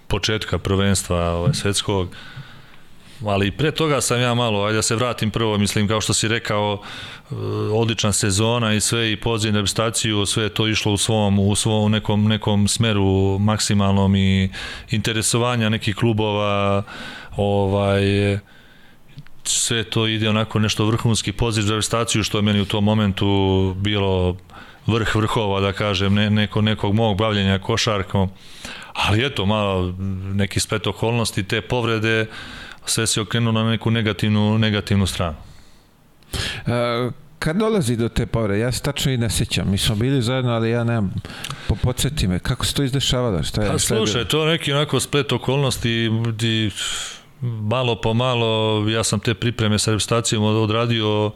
početka 0.09 0.59
prvenstva 0.59 1.31
ovaj, 1.31 1.54
svetskog 1.54 2.09
ali 3.26 3.50
pre 3.50 3.70
toga 3.70 4.00
sam 4.00 4.20
ja 4.20 4.35
malo, 4.35 4.64
ajde 4.64 4.76
da 4.76 4.83
se 4.83 4.96
vratim 4.96 5.31
prvo, 5.31 5.59
mislim 5.59 5.88
kao 5.88 6.00
što 6.00 6.14
si 6.14 6.28
rekao, 6.28 6.83
e, 7.31 7.35
odlična 7.72 8.12
sezona 8.12 8.74
i 8.74 8.81
sve 8.81 9.12
i 9.12 9.16
poziv 9.16 9.52
na 9.52 9.59
reprezentaciju, 9.59 10.26
sve 10.26 10.48
to 10.48 10.68
išlo 10.68 10.92
u 10.92 10.96
svom 10.96 11.38
u 11.38 11.54
svom 11.54 11.92
nekom 11.92 12.24
nekom 12.24 12.68
smeru 12.68 13.38
maksimalnom 13.38 14.16
i 14.16 14.50
interesovanja 14.90 15.68
nekih 15.68 15.96
klubova, 15.96 16.83
ovaj 17.37 18.38
sve 19.44 19.85
to 19.85 20.07
ide 20.07 20.28
onako 20.28 20.59
nešto 20.59 20.87
vrhunski 20.87 21.33
poziv 21.33 21.62
za 21.62 21.74
reprezentaciju 21.74 22.22
što 22.22 22.38
je 22.38 22.42
meni 22.42 22.61
u 22.61 22.64
tom 22.64 22.85
momentu 22.85 23.26
bilo 23.76 24.37
vrh 24.87 25.14
vrhova 25.14 25.61
da 25.61 25.72
kažem 25.72 26.14
ne, 26.14 26.31
neko, 26.31 26.61
nekog 26.61 26.94
mog 26.94 27.18
bavljenja 27.18 27.59
košarkom. 27.59 28.31
Ali 28.92 29.26
eto 29.26 29.46
malo 29.46 29.94
neki 30.35 30.61
splet 30.61 30.87
okolnosti 30.87 31.42
te 31.42 31.61
povrede 31.61 32.26
sve 32.90 33.07
se 33.07 33.20
okrenulo 33.20 33.62
na 33.62 33.70
neku 33.70 33.90
negativnu 33.90 34.59
negativnu 34.59 35.07
stranu 35.07 35.37
e, 36.66 37.11
kad 37.38 37.57
dolazi 37.57 37.96
do 37.96 38.09
te 38.09 38.27
povrede, 38.27 38.61
ja 38.61 38.72
se 38.72 38.83
tačno 38.83 39.12
i 39.12 39.16
ne 39.16 39.31
sećam. 39.31 39.70
Mi 39.70 39.79
smo 39.79 39.94
bili 39.94 40.22
zajedno, 40.22 40.53
ali 40.53 40.70
ja 40.70 40.85
nemam, 40.85 41.14
po, 41.68 41.74
podsjeti 41.74 42.29
me, 42.29 42.38
kako 42.38 42.66
se 42.66 42.74
to 42.74 42.83
izdešavalo? 42.83 43.42
Šta 43.42 43.62
je, 43.62 43.70
pa 43.72 43.79
slušaj, 43.79 44.24
to 44.24 44.44
je 44.44 44.53
neki 44.53 44.72
onako 44.72 45.01
splet 45.01 45.33
okolnosti 45.33 46.11
di 46.35 46.70
malo 47.40 48.01
po 48.01 48.14
malo 48.14 48.85
ja 48.88 49.05
sam 49.05 49.20
te 49.20 49.35
pripreme 49.35 49.79
sa 49.79 49.90
reprezentacijom 49.90 50.44
odradio 50.44 51.33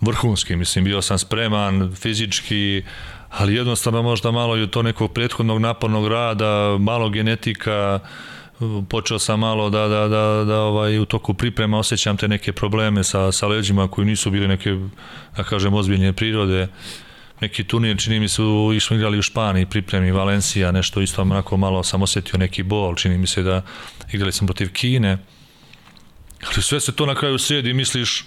vrhunski, 0.00 0.56
mislim, 0.56 0.84
bio 0.84 1.02
sam 1.02 1.18
spreman 1.18 1.94
fizički, 1.96 2.82
ali 3.30 3.54
jednostavno 3.54 4.02
možda 4.02 4.30
malo 4.30 4.58
i 4.58 4.66
to 4.66 4.82
nekog 4.82 5.12
prethodnog 5.12 5.58
napornog 5.58 6.08
rada, 6.08 6.76
malo 6.78 7.08
genetika, 7.10 8.00
počeo 8.88 9.18
sam 9.18 9.40
malo 9.40 9.70
da, 9.70 9.88
da, 9.88 10.08
da, 10.08 10.44
da 10.44 10.60
ovaj, 10.60 10.98
u 10.98 11.04
toku 11.04 11.34
priprema 11.34 11.78
osjećam 11.78 12.16
te 12.16 12.28
neke 12.28 12.52
probleme 12.52 13.04
sa, 13.04 13.32
sa 13.32 13.46
leđima 13.46 13.88
koji 13.88 14.06
nisu 14.06 14.30
bili 14.30 14.48
neke, 14.48 14.76
da 15.36 15.44
kažem, 15.44 15.74
ozbiljne 15.74 16.12
prirode. 16.12 16.68
Neki 17.40 17.64
turnir, 17.64 17.98
čini 17.98 18.20
mi 18.20 18.28
se, 18.28 18.42
smo 18.80 18.96
igrali 18.96 19.18
u 19.18 19.22
Španiji, 19.22 19.66
pripremi 19.66 20.12
Valencija, 20.12 20.72
nešto 20.72 21.00
isto 21.00 21.22
onako 21.22 21.56
malo 21.56 21.82
sam 21.82 22.02
osjetio 22.02 22.38
neki 22.38 22.62
bol, 22.62 22.94
čini 22.94 23.18
mi 23.18 23.26
se 23.26 23.42
da 23.42 23.62
igrali 24.12 24.32
sam 24.32 24.46
protiv 24.46 24.72
Kine. 24.72 25.18
Ali 26.46 26.62
sve 26.62 26.80
se 26.80 26.92
to 26.92 27.06
na 27.06 27.14
kraju 27.14 27.38
sredi, 27.38 27.72
misliš, 27.72 28.24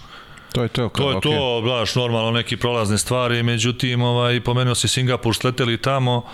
To 0.54 0.62
je 0.62 0.68
to. 0.68 0.88
Kao, 0.88 1.04
to 1.04 1.10
je 1.10 1.16
okay. 1.16 1.22
to, 1.22 1.62
baš 1.66 1.94
normalno 1.94 2.30
neki 2.30 2.56
prolazne 2.56 2.98
stvari, 2.98 3.42
međutim, 3.42 4.02
ovaj, 4.02 4.40
pomenuo 4.40 4.74
si 4.74 4.88
Singapur, 4.88 5.34
sleteli 5.34 5.78
tamo, 5.78 6.24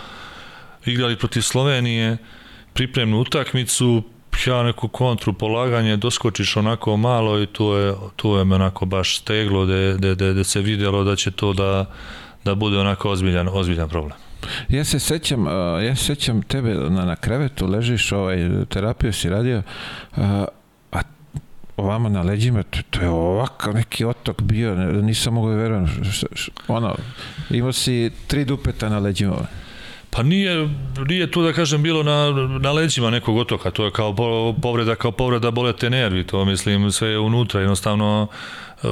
igrali 0.85 1.17
protiv 1.17 1.41
Slovenije, 1.41 2.19
pripremnu 2.73 3.21
utakmicu, 3.21 4.03
ja 4.47 4.63
neku 4.63 4.89
kontru 4.89 5.33
polaganje, 5.33 5.97
doskočiš 5.97 6.57
onako 6.57 6.97
malo 6.97 7.43
i 7.43 7.47
tu 7.47 7.65
je, 7.65 7.95
tu 8.17 8.37
je 8.37 8.45
me 8.45 8.55
onako 8.55 8.87
baš 8.87 9.19
steglo 9.19 9.67
da 9.67 9.75
de, 9.75 10.15
de, 10.15 10.33
de 10.33 10.45
se 10.45 10.61
videlo 10.61 11.05
da 11.05 11.17
će 11.17 11.31
to 11.31 11.53
da, 11.53 11.87
da 12.45 12.55
bude 12.55 12.79
onako 12.79 13.11
ozbiljan, 13.11 13.49
ozbiljan 13.53 13.89
problem. 13.89 14.19
Ja 14.69 14.85
se 14.85 14.99
sećam, 14.99 15.47
ja 15.87 15.97
se 15.97 16.05
sećam 16.05 16.43
tebe 16.43 16.75
na, 16.75 17.05
na 17.05 17.17
krevetu, 17.17 17.67
ležiš, 17.67 18.13
ovaj, 18.13 18.39
terapiju 18.69 19.13
si 19.13 19.29
radio, 19.29 19.63
a 20.93 21.03
ovamo 21.77 22.09
na 22.09 22.23
leđima, 22.23 22.63
to, 22.63 22.79
to 22.91 23.01
je 23.01 23.09
ovakav 23.09 23.75
neki 23.75 24.05
otok 24.05 24.43
bio, 24.43 24.75
nisam 25.03 25.35
mogu 25.35 25.49
da 25.49 25.55
verujem, 25.55 25.87
ono, 26.69 26.97
imao 27.51 27.73
si 27.73 28.11
tri 28.27 28.45
dupeta 28.45 28.89
na 28.89 28.99
leđima. 28.99 29.37
Pa 30.11 30.23
nije, 30.23 30.69
nije 31.09 31.31
tu 31.31 31.43
da 31.43 31.53
kažem 31.53 31.83
bilo 31.83 32.03
na, 32.03 32.31
na 32.61 32.73
leđima 32.73 33.11
nekog 33.11 33.37
otoka, 33.37 33.71
to 33.71 33.85
je 33.85 33.91
kao 33.91 34.15
povreda, 34.63 34.95
kao 34.95 35.13
povreda 35.13 35.51
bolete 35.51 35.91
nervi, 35.91 36.27
to 36.27 36.45
mislim 36.45 36.93
sve 36.93 37.09
je 37.09 37.19
unutra, 37.19 37.61
jednostavno 37.61 38.27
uh, 38.83 38.91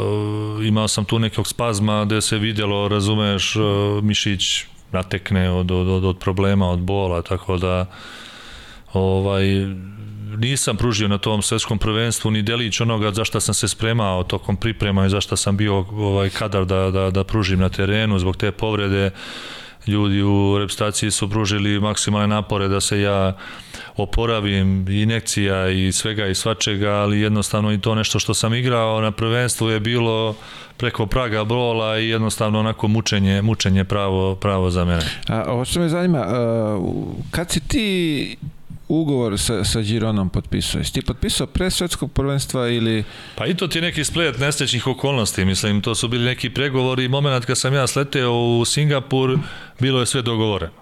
imao 0.67 0.89
sam 0.89 1.05
tu 1.05 1.19
nekog 1.19 1.49
spazma 1.49 2.05
gde 2.05 2.21
se 2.21 2.39
vidjelo, 2.39 2.89
razumeš, 2.89 3.57
uh, 3.57 3.65
mišić 4.05 4.65
natekne 4.93 5.51
od, 5.51 5.71
od, 5.71 5.89
od, 5.89 6.05
od 6.05 6.19
problema, 6.19 6.71
od 6.71 6.79
bola, 6.79 7.23
tako 7.23 7.57
da 7.57 7.87
ovaj 8.93 9.45
nisam 10.37 10.77
pružio 10.77 11.09
na 11.09 11.19
tom 11.19 11.43
svetskom 11.43 11.79
prvenstvu 11.79 12.31
ni 12.31 12.43
delić 12.43 12.81
onoga 12.81 13.13
za 13.13 13.25
šta 13.25 13.41
sam 13.41 13.55
se 13.55 13.69
spremao 13.69 14.25
tokom 14.25 14.57
priprema 14.57 15.07
i 15.07 15.11
za 15.11 15.21
šta 15.21 15.37
sam 15.37 15.57
bio 15.57 15.75
ovaj 15.93 16.31
kadar 16.31 16.65
da, 16.65 16.91
da, 16.91 17.11
da 17.11 17.25
pružim 17.25 17.59
na 17.59 17.69
terenu 17.69 18.19
zbog 18.19 18.37
te 18.37 18.53
povrede 18.53 19.11
ljudi 19.87 20.23
u 20.23 20.57
reprezentaciji 20.59 21.11
su 21.11 21.31
pružili 21.31 21.81
maksimalne 21.81 22.27
napore 22.27 22.69
da 22.69 22.81
se 22.81 23.01
ja 23.01 23.37
oporavim 23.97 24.89
inekcija 24.89 25.69
i 25.69 25.93
svega 25.93 26.27
i 26.27 26.35
svačega, 26.35 26.91
ali 26.91 27.21
jednostavno 27.21 27.73
i 27.73 27.81
to 27.81 27.95
nešto 27.95 28.19
što 28.19 28.35
sam 28.35 28.55
igrao 28.55 29.01
na 29.01 29.11
prvenstvu 29.11 29.69
je 29.69 29.81
bilo 29.81 30.35
preko 30.77 31.07
praga 31.07 31.45
brola 31.45 31.99
i 31.99 32.09
jednostavno 32.09 32.61
onako 32.61 32.89
mučenje, 32.89 33.43
mučenje 33.43 33.85
pravo, 33.85 34.35
pravo 34.35 34.71
za 34.71 34.85
mene. 34.85 35.07
A, 35.29 35.45
ovo 35.47 35.65
što 35.65 35.81
me 35.81 35.89
zanima, 35.89 36.27
kad 37.31 37.51
si 37.51 37.61
ti 37.61 38.37
ugovor 38.89 39.39
sa, 39.39 39.65
sa 39.65 39.81
Gironom 39.81 40.29
potpisao? 40.29 40.79
Jesi 40.79 40.93
ti 40.93 41.03
potpisao 41.03 41.47
pre 41.47 41.71
svetskog 41.71 42.13
prvenstva 42.13 42.69
ili... 42.69 43.05
Pa 43.37 43.47
i 43.47 43.55
to 43.55 43.69
ti 43.69 43.79
je 43.79 43.83
neki 43.83 44.05
splet 44.05 44.39
nesrećnih 44.39 44.87
okolnosti, 44.87 45.45
mislim, 45.45 45.81
to 45.81 45.95
su 45.95 46.09
bili 46.09 46.25
neki 46.25 46.51
pregovori 46.51 47.05
i 47.05 47.09
moment 47.09 47.45
kad 47.45 47.59
sam 47.59 47.75
ja 47.75 47.87
sleteo 47.87 48.33
u 48.33 48.65
Singapur, 48.65 49.39
bilo 49.79 50.01
je 50.01 50.07
sve 50.07 50.23
dogovoreno. 50.23 50.73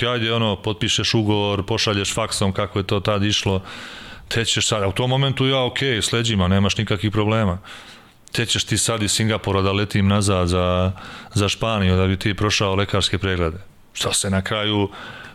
Hajde, 0.00 0.32
ono, 0.32 0.56
potpišeš 0.62 1.14
ugovor, 1.14 1.66
pošalješ 1.66 2.14
faksom 2.14 2.52
kako 2.52 2.78
je 2.78 2.86
to 2.86 3.00
tad 3.00 3.24
išlo, 3.24 3.62
te 4.28 4.44
ćeš 4.44 4.68
sad, 4.68 4.82
a 4.82 4.88
u 4.88 4.92
tom 4.92 5.10
momentu 5.10 5.46
ja, 5.46 5.64
ok, 5.64 5.78
sleđima, 6.02 6.48
nemaš 6.48 6.76
nikakvih 6.76 7.12
problema 7.12 7.58
te 8.32 8.46
ćeš 8.46 8.64
ti 8.64 8.78
sad 8.78 9.02
iz 9.02 9.12
Singapura 9.12 9.62
da 9.62 9.72
letim 9.72 10.08
nazad 10.08 10.48
za, 10.48 10.92
za 11.34 11.48
Španiju 11.48 11.96
da 11.96 12.06
bi 12.06 12.16
ti 12.16 12.34
prošao 12.34 12.74
lekarske 12.74 13.18
preglede. 13.18 13.58
Što 13.92 14.12
se 14.12 14.30
na 14.30 14.42
kraju 14.42 14.88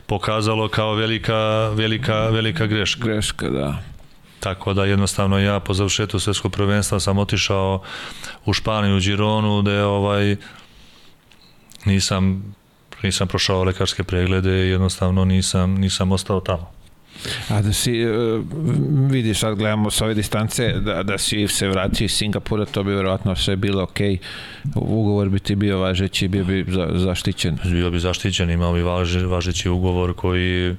pokazalo 0.08 0.70
kao 0.70 0.94
velika, 0.94 1.70
velika, 1.70 2.30
velika 2.30 2.66
greška. 2.66 3.04
Greška, 3.04 3.50
da. 3.50 3.84
Tako 4.40 4.74
da 4.74 4.86
jednostavno 4.86 5.40
ja 5.40 5.60
po 5.60 5.74
završetu 5.74 6.20
svetskog 6.20 6.52
prvenstva 6.52 7.00
sam 7.00 7.18
otišao 7.18 7.84
u 8.46 8.54
Španiju, 8.54 8.98
u 8.98 9.00
Gironu, 9.00 9.62
gde 9.62 9.84
ovaj, 9.84 10.36
nisam, 11.86 12.56
nisam 13.04 13.28
prošao 13.28 13.64
lekarske 13.64 14.04
preglede 14.04 14.66
i 14.66 14.70
jednostavno 14.70 15.26
nisam, 15.26 15.74
nisam 15.74 16.12
ostao 16.12 16.40
tamo. 16.40 16.77
A 17.50 17.62
da 17.62 17.74
si, 17.74 18.06
uh, 18.06 18.44
vidiš, 19.12 19.40
sad 19.40 19.56
gledamo 19.56 19.92
s 19.92 20.02
ove 20.02 20.14
distance, 20.14 20.74
da, 20.74 21.04
da 21.04 21.18
si 21.18 21.48
se 21.48 21.68
vratio 21.68 22.06
iz 22.06 22.12
Singapura, 22.12 22.66
to 22.66 22.84
bi 22.84 22.92
verovatno 22.92 23.36
sve 23.36 23.56
bilo 23.56 23.84
ok. 23.84 24.00
Ugovor 24.76 25.30
bi 25.30 25.40
ti 25.40 25.56
bio 25.56 25.80
važeći, 25.80 26.28
bio 26.28 26.44
bi 26.44 26.66
za, 26.68 26.90
zaštićen. 26.94 27.58
Bio 27.64 27.92
bi 27.92 28.00
zaštićen, 28.00 28.50
imao 28.50 28.74
bi 28.74 28.82
važe, 28.82 29.26
važeći 29.26 29.70
ugovor 29.70 30.14
koji 30.14 30.72
uh, 30.72 30.78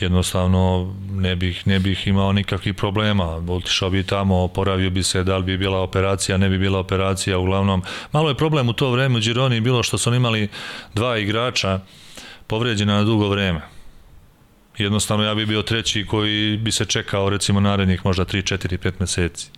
jednostavno 0.00 0.94
ne 1.12 1.36
bih, 1.36 1.66
ne 1.66 1.78
bih 1.78 2.06
imao 2.06 2.32
nikakvih 2.32 2.74
problema. 2.74 3.24
Otišao 3.48 3.90
bi 3.90 4.02
tamo, 4.02 4.42
oporavio 4.42 4.90
bi 4.90 5.02
se, 5.02 5.24
da 5.24 5.36
li 5.36 5.44
bi 5.44 5.58
bila 5.58 5.80
operacija, 5.80 6.38
ne 6.38 6.48
bi 6.48 6.58
bila 6.58 6.78
operacija, 6.78 7.38
uglavnom. 7.38 7.82
Malo 8.12 8.28
je 8.28 8.34
problem 8.34 8.68
u 8.68 8.72
to 8.72 8.90
vreme 8.90 9.16
u 9.16 9.20
Gironi 9.20 9.60
bilo 9.60 9.82
što 9.82 9.98
su 9.98 10.14
imali 10.14 10.48
dva 10.94 11.18
igrača 11.18 11.80
povređena 12.46 12.96
na 12.96 13.04
dugo 13.04 13.28
vreme 13.28 13.77
jednostavno 14.78 15.24
ja 15.24 15.34
bi 15.34 15.46
bio 15.46 15.62
treći 15.62 16.06
koji 16.06 16.56
bi 16.56 16.72
se 16.72 16.84
čekao 16.84 17.30
recimo 17.30 17.60
narednih 17.60 18.04
možda 18.04 18.24
3, 18.24 18.56
4, 18.56 18.78
5 18.78 18.92
meseci. 19.00 19.50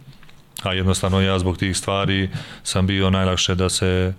A 0.62 0.73
jednostavno 0.73 1.21
ja 1.21 1.39
zbog 1.39 1.59
tih 1.59 1.77
stvari 1.77 2.31
sam 2.62 2.87
bio 2.87 3.11
najlakše 3.11 3.55
da 3.55 3.68
se 3.68 4.12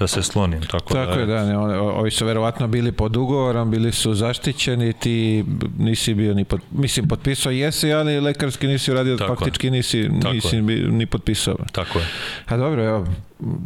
da 0.00 0.06
se 0.06 0.22
slonim. 0.22 0.62
Tako, 0.62 0.94
tako 0.94 1.14
da, 1.14 1.20
je, 1.20 1.26
da, 1.26 1.44
ne, 1.44 1.58
ovi 1.78 2.10
su 2.10 2.26
verovatno 2.26 2.68
bili 2.68 2.92
pod 2.92 3.16
ugovorom, 3.16 3.70
bili 3.70 3.92
su 3.92 4.14
zaštićeni, 4.14 4.92
ti 4.92 5.44
nisi 5.78 6.14
bio 6.14 6.34
ni, 6.34 6.44
pod, 6.44 6.60
mislim, 6.70 7.08
potpisao 7.08 7.52
jesi, 7.52 7.92
ali 7.92 8.20
lekarski 8.20 8.66
nisi 8.66 8.90
uradio, 8.90 9.16
tako 9.16 9.34
faktički 9.34 9.66
je. 9.66 9.70
nisi, 9.70 10.10
tako 10.22 10.34
nisi 10.34 10.56
je. 10.56 10.62
ni 10.88 11.06
potpisao. 11.06 11.56
Tako 11.72 11.98
je. 11.98 12.04
A 12.46 12.56
dobro, 12.56 12.84
evo, 12.84 13.06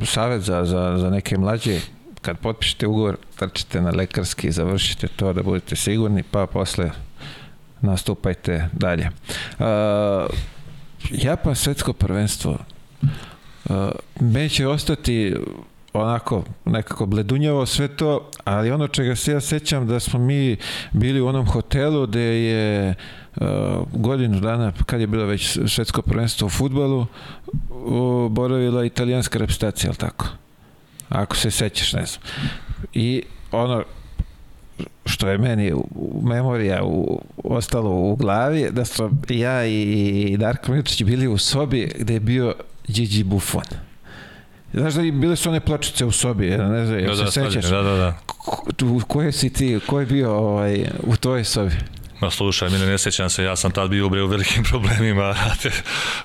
savjet 0.04 0.42
za, 0.42 0.64
za, 0.64 0.94
za 0.98 1.10
neke 1.10 1.38
mlađe, 1.38 1.80
kad 2.24 2.38
potpišete 2.38 2.86
ugovor, 2.86 3.16
trčite 3.36 3.80
na 3.80 3.90
lekarski, 3.90 4.52
završite 4.52 5.08
to 5.08 5.32
da 5.32 5.42
budete 5.42 5.76
sigurni, 5.76 6.22
pa 6.22 6.46
posle 6.46 6.90
nastupajte 7.80 8.68
dalje. 8.72 9.10
Uh, 9.58 9.66
Japan 11.10 11.54
svetsko 11.54 11.92
prvenstvo 11.92 12.58
uh, 13.00 13.76
meni 14.20 14.48
će 14.48 14.68
ostati 14.68 15.36
onako 15.92 16.44
nekako 16.64 17.06
bledunjavo 17.06 17.66
sve 17.66 17.88
to, 17.88 18.30
ali 18.44 18.70
ono 18.70 18.88
čega 18.88 19.16
se 19.16 19.32
ja 19.32 19.40
sećam 19.40 19.86
da 19.86 20.00
smo 20.00 20.18
mi 20.18 20.56
bili 20.92 21.20
u 21.20 21.26
onom 21.26 21.46
hotelu 21.46 22.06
gde 22.06 22.20
je 22.20 22.94
uh, 23.36 23.46
godinu 23.92 24.40
dana 24.40 24.72
kad 24.86 25.00
je 25.00 25.06
bilo 25.06 25.24
već 25.24 25.58
svetsko 25.66 26.02
prvenstvo 26.02 26.46
u 26.46 26.50
futbalu 26.50 27.00
uh, 27.00 28.30
boravila 28.30 28.84
italijanska 28.84 29.38
reprezentacija, 29.38 29.90
al 29.90 29.96
tako? 29.96 30.43
Ako 31.08 31.36
se 31.36 31.50
sećaš, 31.50 31.92
ne 31.92 32.06
znam. 32.06 32.22
I 32.92 33.22
ono 33.52 33.84
što 35.06 35.28
je 35.28 35.38
meni 35.38 35.72
u 35.72 36.22
memorija 36.24 36.84
u, 36.84 37.22
ostalo 37.44 37.90
u 37.90 38.16
glavi, 38.16 38.68
da 38.70 38.84
smo 38.84 39.10
ja 39.28 39.66
i 39.66 40.36
Darko 40.38 40.72
Milčić 40.72 41.02
bili 41.02 41.28
u 41.28 41.38
sobi 41.38 41.92
gde 41.98 42.14
je 42.14 42.20
bio 42.20 42.54
Gigi 42.88 43.24
Buffon. 43.24 43.64
Znaš 44.72 44.94
da 44.94 45.02
bile 45.02 45.36
su 45.36 45.48
one 45.48 45.60
pločice 45.60 46.04
u 46.04 46.10
sobi, 46.10 46.50
ne 46.50 46.86
znam, 46.86 47.06
da, 47.06 47.16
se 47.16 47.24
da, 47.24 47.30
sećaš? 47.30 47.64
Da, 47.64 47.82
da, 47.82 47.96
da. 47.96 48.18
U 48.86 49.00
koje 49.08 49.32
si 49.32 49.52
ti, 49.52 49.80
ko 49.86 50.00
je 50.00 50.06
bio 50.06 50.32
ovaj, 50.36 50.86
u 51.02 51.16
tvojoj 51.16 51.44
sobi? 51.44 51.74
Ma 52.20 52.30
slušaj, 52.30 52.70
mene 52.70 52.86
ne 52.86 52.98
sećam 52.98 53.30
se, 53.30 53.44
ja 53.44 53.56
sam 53.56 53.70
tad 53.70 53.90
bio 53.90 54.08
bre 54.08 54.22
u 54.22 54.26
velikim 54.26 54.64
problemima, 54.70 55.34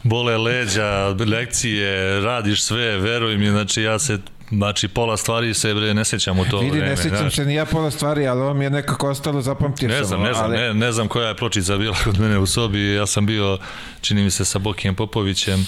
bole 0.03 0.37
leđa, 0.37 1.15
lekcije, 1.27 2.19
radiš 2.19 2.63
sve, 2.63 2.97
veruj 2.97 3.37
mi, 3.37 3.49
znači 3.49 3.81
ja 3.81 3.99
se 3.99 4.17
Znači, 4.51 4.87
pola 4.87 5.17
stvari 5.17 5.53
se 5.53 5.73
bre, 5.73 5.93
ne 5.93 6.05
sećam 6.05 6.39
u 6.39 6.45
to 6.45 6.59
Vidi, 6.59 6.71
vreme. 6.71 6.89
ne 6.89 6.97
sećam 6.97 7.17
znaš. 7.17 7.35
se 7.35 7.45
ni 7.45 7.53
ja 7.53 7.65
pola 7.65 7.91
stvari, 7.91 8.27
ali 8.27 8.41
ovo 8.41 8.53
mi 8.53 8.63
je 8.63 8.69
nekako 8.69 9.09
ostalo, 9.09 9.41
zapamtio 9.41 9.89
ne 9.89 10.03
znam. 10.03 10.21
Ne 10.21 10.33
znam, 10.33 10.45
ali... 10.45 10.57
ne, 10.57 10.73
ne 10.73 10.91
znam 10.91 11.07
koja 11.07 11.27
je 11.27 11.35
pločica 11.35 11.77
bila 11.77 11.95
kod 12.03 12.19
mene 12.19 12.37
u 12.37 12.45
sobi, 12.45 12.93
ja 12.93 13.05
sam 13.05 13.25
bio, 13.25 13.57
čini 14.01 14.23
mi 14.23 14.31
se, 14.31 14.45
sa 14.45 14.59
Bokijem 14.59 14.95
Popovićem, 14.95 15.65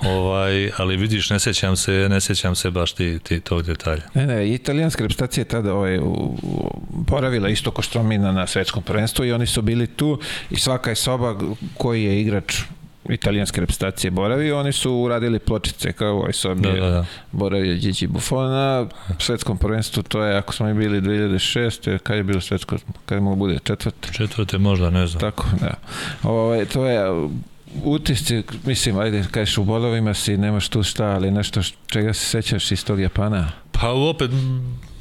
ovaj, 0.00 0.70
ali 0.76 0.96
vidiš, 0.96 1.30
ne 1.30 1.38
sećam 1.40 1.76
se, 1.76 2.06
ne 2.10 2.20
sećam 2.20 2.54
se 2.54 2.70
baš 2.70 2.92
ti, 2.92 3.18
ti 3.22 3.40
tog 3.40 3.62
detalja. 3.62 4.02
Ne, 4.14 4.26
ne, 4.26 4.54
italijanska 4.54 5.02
reprezentacija 5.02 5.42
je 5.42 5.48
tada 5.48 5.74
ovaj, 5.74 5.98
u, 5.98 6.36
poravila 7.06 7.48
isto 7.48 7.70
ko 7.70 7.82
Štromina 7.82 8.32
na 8.32 8.46
svetskom 8.46 8.82
prvenstvu 8.82 9.24
i 9.24 9.32
oni 9.32 9.46
su 9.46 9.62
bili 9.62 9.86
tu 9.86 10.20
i 10.50 10.56
svaka 10.56 10.90
je 10.90 10.96
soba 10.96 11.38
koji 11.78 12.04
je 12.04 12.20
igrač 12.20 12.62
italijanske 13.08 13.60
reprezentacije 13.60 14.10
boravio, 14.10 14.60
oni 14.60 14.72
su 14.72 14.94
uradili 14.94 15.38
pločice 15.38 15.92
kao 15.92 16.16
ovaj 16.16 16.32
sobi 16.32 16.60
da, 16.60 16.72
da, 16.72 16.90
da. 16.90 17.04
boravio 17.32 17.74
Gigi 17.74 18.06
Buffon 18.06 18.50
na 18.50 18.86
svetskom 19.18 19.58
prvenstvu, 19.58 20.02
to 20.02 20.22
je 20.22 20.36
ako 20.36 20.52
smo 20.52 20.66
mi 20.66 20.74
bili 20.74 21.00
2006. 21.00 21.98
kad 21.98 22.16
je 22.16 22.22
bilo 22.22 22.40
svetsko, 22.40 22.76
kad 23.06 23.16
je 23.16 23.20
mogu 23.20 23.36
bude 23.36 23.58
četvrte? 23.64 24.12
Četvrte 24.12 24.58
možda, 24.58 24.90
ne 24.90 25.06
znam. 25.06 25.20
Tako, 25.20 25.46
da. 25.60 25.74
Ovo, 26.22 26.44
ovaj, 26.44 26.64
to 26.64 26.86
je 26.86 27.28
utisci, 27.84 28.42
mislim, 28.64 28.98
ajde, 28.98 29.24
kažeš 29.30 29.58
u 29.58 29.64
bolovima 29.64 30.14
si, 30.14 30.36
nemaš 30.36 30.68
tu 30.68 30.82
šta, 30.82 31.04
ali 31.04 31.30
nešto 31.30 31.60
čega 31.86 32.12
se 32.12 32.26
sećaš 32.26 32.72
iz 32.72 32.84
tog 32.84 33.00
Japana? 33.00 33.52
Pa 33.72 33.90
opet, 33.90 34.30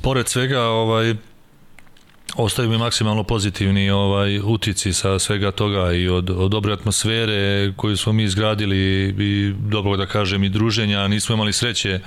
pored 0.01 0.27
svega, 0.27 0.61
ovaj, 0.61 1.15
ostaju 2.35 2.69
mi 2.69 2.77
maksimalno 2.77 3.23
pozitivni 3.23 3.89
ovaj 3.89 4.39
utici 4.39 4.93
sa 4.93 5.19
svega 5.19 5.51
toga 5.51 5.91
i 5.91 6.09
od, 6.09 6.29
od 6.29 6.51
dobre 6.51 6.73
atmosfere 6.73 7.73
koju 7.75 7.97
smo 7.97 8.13
mi 8.13 8.23
izgradili 8.23 8.77
i 9.19 9.53
dobro 9.59 9.97
da 9.97 10.05
kažem 10.05 10.43
i 10.43 10.49
druženja, 10.49 11.07
nismo 11.07 11.35
imali 11.35 11.53
sreće 11.53 11.99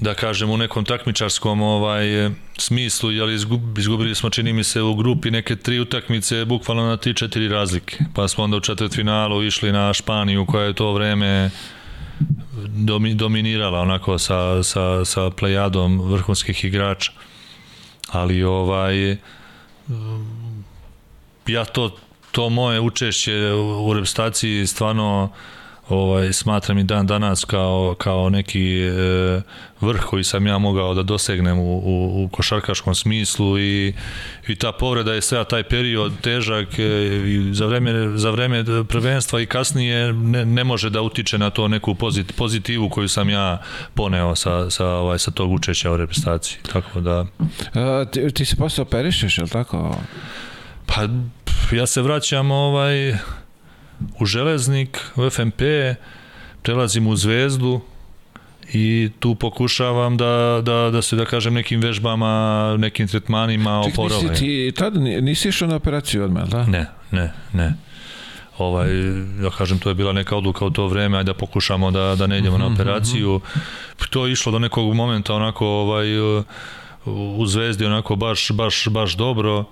da 0.00 0.14
kažem 0.14 0.50
u 0.50 0.56
nekom 0.56 0.84
takmičarskom 0.84 1.62
ovaj 1.62 2.30
smislu, 2.58 3.10
jel 3.10 3.30
izgubili 3.30 4.14
smo 4.14 4.30
čini 4.30 4.52
mi 4.52 4.64
se 4.64 4.82
u 4.82 4.94
grupi 4.94 5.30
neke 5.30 5.56
tri 5.56 5.80
utakmice 5.80 6.44
bukvalno 6.44 6.86
na 6.86 6.96
3-4 6.96 7.50
razlike. 7.50 7.98
Pa 8.14 8.28
smo 8.28 8.44
onda 8.44 8.56
u 8.56 8.60
četvrtfinalu 8.60 9.44
išli 9.44 9.72
na 9.72 9.94
Španiju 9.94 10.46
koja 10.46 10.64
je 10.64 10.72
to 10.72 10.92
vreme 10.92 11.50
dominirala 13.14 13.80
onako 13.80 14.18
sa, 14.18 14.62
sa, 14.62 15.04
sa 15.04 15.30
plejadom 15.30 16.00
vrhunskih 16.00 16.64
igrača 16.64 17.12
ali 18.08 18.42
ovaj 18.42 19.16
ja 21.46 21.64
to 21.64 21.96
to 22.30 22.48
moje 22.48 22.80
učešće 22.80 23.52
u 23.84 23.92
reprezentaciji 23.94 24.66
stvarno 24.66 25.30
ovaj, 25.88 26.32
smatram 26.32 26.78
i 26.78 26.84
dan 26.84 27.06
danas 27.06 27.44
kao, 27.44 27.94
kao 27.98 28.30
neki 28.30 28.80
e, 28.80 28.92
vrh 29.80 30.00
koji 30.00 30.24
sam 30.24 30.46
ja 30.46 30.58
mogao 30.58 30.94
da 30.94 31.02
dosegnem 31.02 31.58
u, 31.58 31.78
u, 31.78 32.24
u 32.24 32.28
košarkaškom 32.28 32.94
smislu 32.94 33.58
i, 33.58 33.94
i 34.48 34.56
ta 34.56 34.72
povreda 34.72 35.14
je 35.14 35.22
sve 35.22 35.44
taj 35.44 35.62
period 35.62 36.12
težak 36.20 36.78
e, 36.78 36.82
i 37.26 37.54
za 37.54 37.66
vreme, 37.66 38.18
za 38.18 38.30
vreme 38.30 38.64
prvenstva 38.88 39.40
i 39.40 39.46
kasnije 39.46 40.12
ne, 40.12 40.44
ne 40.44 40.64
može 40.64 40.90
da 40.90 41.02
utiče 41.02 41.38
na 41.38 41.50
to 41.50 41.68
neku 41.68 41.94
pozit, 41.94 42.36
pozitivu 42.36 42.88
koju 42.88 43.08
sam 43.08 43.30
ja 43.30 43.62
poneo 43.94 44.34
sa, 44.34 44.70
sa, 44.70 44.86
ovaj, 44.86 45.18
sa 45.18 45.30
tog 45.30 45.52
učešća 45.52 45.90
u 45.90 45.96
reprezentaciji. 45.96 46.58
Tako 46.72 47.00
da... 47.00 47.26
A, 47.74 48.04
ti, 48.12 48.30
ti 48.34 48.44
se 48.44 48.56
posle 48.56 48.82
operišeš, 48.82 49.38
je 49.38 49.44
li 49.44 49.50
tako? 49.50 49.96
Pa 50.86 51.02
ja 51.76 51.86
se 51.86 52.02
vraćam 52.02 52.50
ovaj 52.50 53.14
u 54.20 54.26
Železnik, 54.26 55.00
u 55.16 55.30
FMP, 55.30 55.62
prelazim 56.62 57.06
u 57.06 57.16
Zvezdu 57.16 57.80
i 58.72 59.10
tu 59.20 59.34
pokušavam 59.34 60.16
da, 60.16 60.62
da, 60.64 60.90
da 60.92 61.02
se, 61.02 61.16
da 61.16 61.24
kažem, 61.24 61.54
nekim 61.54 61.80
vežbama, 61.80 62.76
nekim 62.78 63.08
tretmanima 63.08 63.80
oporove. 63.80 64.20
Čekaj, 64.20 64.36
ti 64.36 64.72
tada 64.76 65.00
nisi 65.00 65.48
išao 65.48 65.68
na 65.68 65.76
operaciju 65.76 66.24
odmah, 66.24 66.48
da? 66.48 66.66
Ne, 66.66 66.86
ne, 67.10 67.32
ne 67.52 67.74
ovaj, 68.58 68.88
ja 69.42 69.50
kažem, 69.58 69.78
to 69.78 69.88
je 69.88 69.94
bila 69.94 70.12
neka 70.12 70.36
odluka 70.36 70.64
u 70.64 70.70
to 70.70 70.86
vreme, 70.86 71.18
ajde 71.18 71.32
da 71.32 71.34
pokušamo 71.34 71.90
da, 71.90 72.14
da 72.14 72.26
ne 72.26 72.38
idemo 72.38 72.58
na 72.58 72.64
mhm, 72.64 72.74
operaciju. 72.74 73.40
Mhm. 73.44 73.60
To 74.10 74.26
je 74.26 74.32
išlo 74.32 74.52
do 74.52 74.58
nekog 74.58 74.94
momenta 74.94 75.34
onako 75.34 75.66
ovaj, 75.66 76.06
u 77.06 77.46
Zvezdi 77.46 77.84
onako 77.84 78.16
baš, 78.16 78.50
baš, 78.50 78.88
baš 78.88 79.16
dobro 79.16 79.64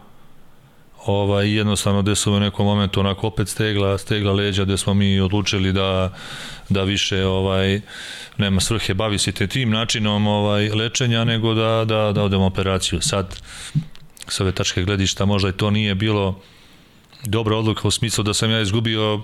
ovaj, 1.07 1.57
jednostavno 1.57 2.03
gde 2.03 2.15
su 2.15 2.33
u 2.33 2.41
nekom 2.41 2.67
momentu 2.67 3.01
onako 3.01 3.27
opet 3.27 3.49
stegla, 3.49 3.99
stegla 3.99 4.33
leđa 4.33 4.65
gde 4.65 4.77
smo 4.77 4.95
mi 4.95 5.21
odlučili 5.21 5.73
da, 5.73 6.15
da 6.69 6.83
više 6.83 7.27
ovaj, 7.27 7.81
nema 8.39 8.61
svrhe 8.61 8.95
bavi 8.95 9.19
se 9.19 9.33
te 9.33 9.47
tim 9.47 9.71
načinom 9.71 10.27
ovaj, 10.27 10.69
lečenja 10.69 11.25
nego 11.25 11.55
da, 11.55 11.85
da, 11.85 12.13
da 12.13 12.23
odemo 12.23 12.47
operaciju. 12.47 13.01
Sad, 13.01 13.41
s 14.29 14.41
ove 14.41 14.53
tačke 14.53 14.83
gledišta 14.83 15.25
možda 15.25 15.49
i 15.49 15.53
to 15.53 15.71
nije 15.71 15.95
bilo 15.95 16.41
dobra 17.25 17.57
odluka 17.57 17.89
u 17.89 17.91
smislu 17.91 18.25
da 18.25 18.35
sam 18.35 18.51
ja 18.51 18.61
izgubio 18.61 19.23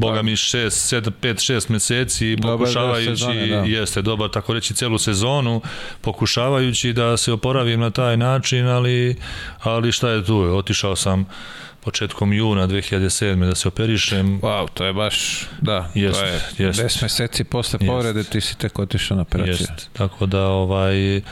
Boga 0.00 0.22
mi 0.22 0.36
6, 0.36 0.70
7, 0.70 1.10
5, 1.22 1.52
6 1.52 1.70
meseci 1.70 2.36
dobar 2.36 2.58
pokušavajući, 2.58 3.16
sezone, 3.16 3.46
da. 3.46 3.56
jeste 3.56 4.02
dobar 4.02 4.30
tako 4.30 4.54
reći 4.54 4.74
celu 4.74 4.98
sezonu, 4.98 5.62
pokušavajući 6.00 6.92
da 6.92 7.16
se 7.16 7.32
oporavim 7.32 7.80
na 7.80 7.90
taj 7.90 8.16
način, 8.16 8.66
ali, 8.66 9.16
ali 9.62 9.92
šta 9.92 10.10
je 10.10 10.24
tu, 10.24 10.36
otišao 10.36 10.96
sam 10.96 11.26
početkom 11.80 12.32
juna 12.32 12.68
2007. 12.68 13.48
da 13.48 13.54
se 13.54 13.68
operišem. 13.68 14.40
Wow, 14.40 14.68
to 14.74 14.84
je 14.84 14.92
baš, 14.92 15.46
da, 15.60 15.90
jest, 15.94 16.20
to 16.20 16.26
je 16.26 16.66
jest, 16.66 16.80
10 16.80 17.02
meseci 17.02 17.44
posle 17.44 17.78
povrede 17.78 18.24
ti 18.24 18.40
si 18.40 18.58
tek 18.58 18.78
otišao 18.78 19.16
na 19.16 19.22
operaciju. 19.22 19.52
Jest, 19.52 19.90
tako 19.92 20.26
da 20.26 20.46
ovaj, 20.46 21.16
uh, 21.16 21.22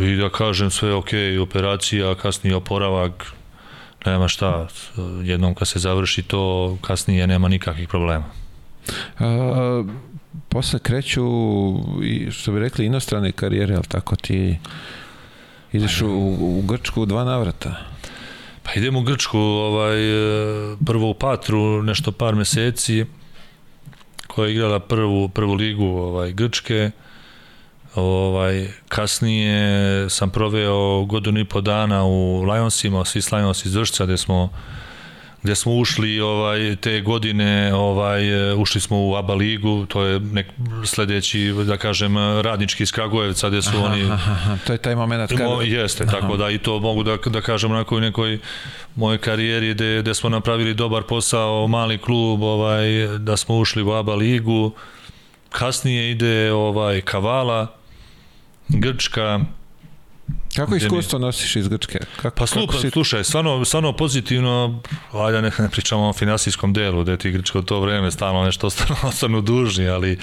i 0.00 0.16
da 0.16 0.28
kažem 0.28 0.70
sve 0.70 0.94
ok, 0.94 1.10
operacija, 1.42 2.14
kasnije 2.14 2.56
oporavak, 2.56 3.32
nema 4.06 4.28
šta, 4.28 4.68
jednom 5.22 5.54
kad 5.54 5.68
se 5.68 5.78
završi 5.78 6.22
to, 6.22 6.76
kasnije 6.80 7.26
nema 7.26 7.48
nikakvih 7.48 7.88
problema. 7.88 8.24
A, 9.18 9.84
posle 10.48 10.78
kreću, 10.78 11.24
što 12.30 12.52
bi 12.52 12.60
rekli, 12.60 12.86
inostrane 12.86 13.32
karijere, 13.32 13.74
ali 13.74 13.84
tako 13.88 14.16
ti 14.16 14.58
ideš 15.72 16.02
u, 16.02 16.36
u 16.40 16.62
Grčku 16.62 17.02
u 17.02 17.06
dva 17.06 17.24
navrata. 17.24 17.76
Pa 18.62 18.70
idemo 18.76 18.98
u 18.98 19.02
Grčku, 19.02 19.38
ovaj, 19.38 19.96
prvo 20.86 21.10
u 21.10 21.14
Patru, 21.14 21.82
nešto 21.82 22.12
par 22.12 22.34
meseci, 22.34 23.04
koja 24.26 24.46
je 24.46 24.54
igrala 24.54 24.78
prvu, 24.80 25.28
prvu 25.28 25.54
ligu 25.54 25.86
ovaj, 25.86 26.32
Grčke, 26.32 26.90
Ovaj, 27.94 28.68
kasnije 28.88 30.10
sam 30.10 30.30
proveo 30.30 31.04
godinu 31.04 31.40
i 31.40 31.44
po 31.44 31.60
dana 31.60 32.04
u 32.04 32.42
Lionsima, 32.42 32.98
Swiss 32.98 33.36
Lions 33.36 33.64
iz 33.64 33.74
Vršca, 33.74 34.04
gde 34.04 34.16
smo 34.16 34.50
gde 35.44 35.54
smo 35.54 35.74
ušli 35.74 36.20
ovaj 36.20 36.76
te 36.76 37.00
godine 37.00 37.74
ovaj 37.74 38.52
ušli 38.54 38.80
smo 38.80 39.06
u 39.08 39.14
ABA 39.14 39.34
ligu 39.34 39.86
to 39.86 40.02
je 40.02 40.20
nek 40.20 40.46
sledeći 40.84 41.54
da 41.66 41.76
kažem 41.76 42.16
radnički 42.40 42.82
iz 42.82 42.92
Kragujevca 42.92 43.48
gde 43.48 43.62
su 43.62 43.76
aha, 43.76 43.86
oni 43.86 44.04
aha, 44.04 44.56
to 44.66 44.72
je 44.72 44.78
taj 44.78 44.94
momenat 44.94 45.30
kada 45.30 45.44
mo, 45.44 45.62
jeste 45.62 46.04
aha. 46.04 46.20
tako 46.20 46.36
da 46.36 46.50
i 46.50 46.58
to 46.58 46.80
mogu 46.80 47.02
da 47.02 47.16
da 47.26 47.40
kažem 47.40 47.70
na 47.70 47.78
nekoj 47.78 48.00
nekoj 48.00 48.38
mojoj 48.94 49.18
karijeri 49.18 49.74
gde, 49.74 49.98
gde 50.02 50.14
smo 50.14 50.30
napravili 50.30 50.74
dobar 50.74 51.02
posao 51.02 51.66
mali 51.66 51.98
klub 51.98 52.42
ovaj 52.42 53.18
da 53.18 53.36
smo 53.36 53.58
ušli 53.58 53.82
u 53.82 53.92
ABA 53.92 54.14
ligu 54.14 54.72
kasnije 55.50 56.10
ide 56.10 56.52
ovaj 56.52 57.00
Kavala 57.00 57.83
Grčka, 58.68 59.40
Kako 60.56 60.76
iskustvo 60.76 61.18
nosiš 61.18 61.56
iz 61.56 61.68
Grčke? 61.68 61.98
Kako, 62.16 62.36
pa 62.36 62.46
slupa, 62.46 62.72
kako 62.72 62.82
si... 62.82 62.90
slušaj, 62.90 63.24
stvarno, 63.24 63.64
stvarno 63.64 63.92
pozitivno, 63.92 64.80
ajde 65.12 65.42
ne, 65.42 65.50
ne 65.58 65.68
pričamo 65.68 66.08
o 66.08 66.12
finansijskom 66.12 66.72
delu, 66.72 67.02
gde 67.02 67.16
ti 67.16 67.30
Grčko 67.30 67.62
to 67.62 67.80
vreme 67.80 68.10
stalno 68.10 68.44
nešto 68.44 68.66
ostanu, 68.66 68.96
ostanu 69.08 69.40
dužni, 69.40 69.88
ali 69.88 70.12
e, 70.12 70.18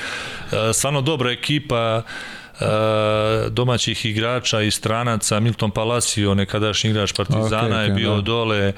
stvarno 0.73 1.01
dobra 1.01 1.31
ekipa, 1.31 2.03
e, 2.07 2.11
domaćih 3.49 4.05
igrača 4.05 4.61
i 4.61 4.71
stranaca, 4.71 5.39
Milton 5.39 5.71
Palacio, 5.71 6.35
nekadašnji 6.35 6.89
igrač 6.89 7.13
Partizana 7.13 7.75
okay, 7.75 7.79
okay, 7.79 7.87
je 7.87 7.91
bio 7.91 8.15
da. 8.15 8.21
dole, 8.21 8.73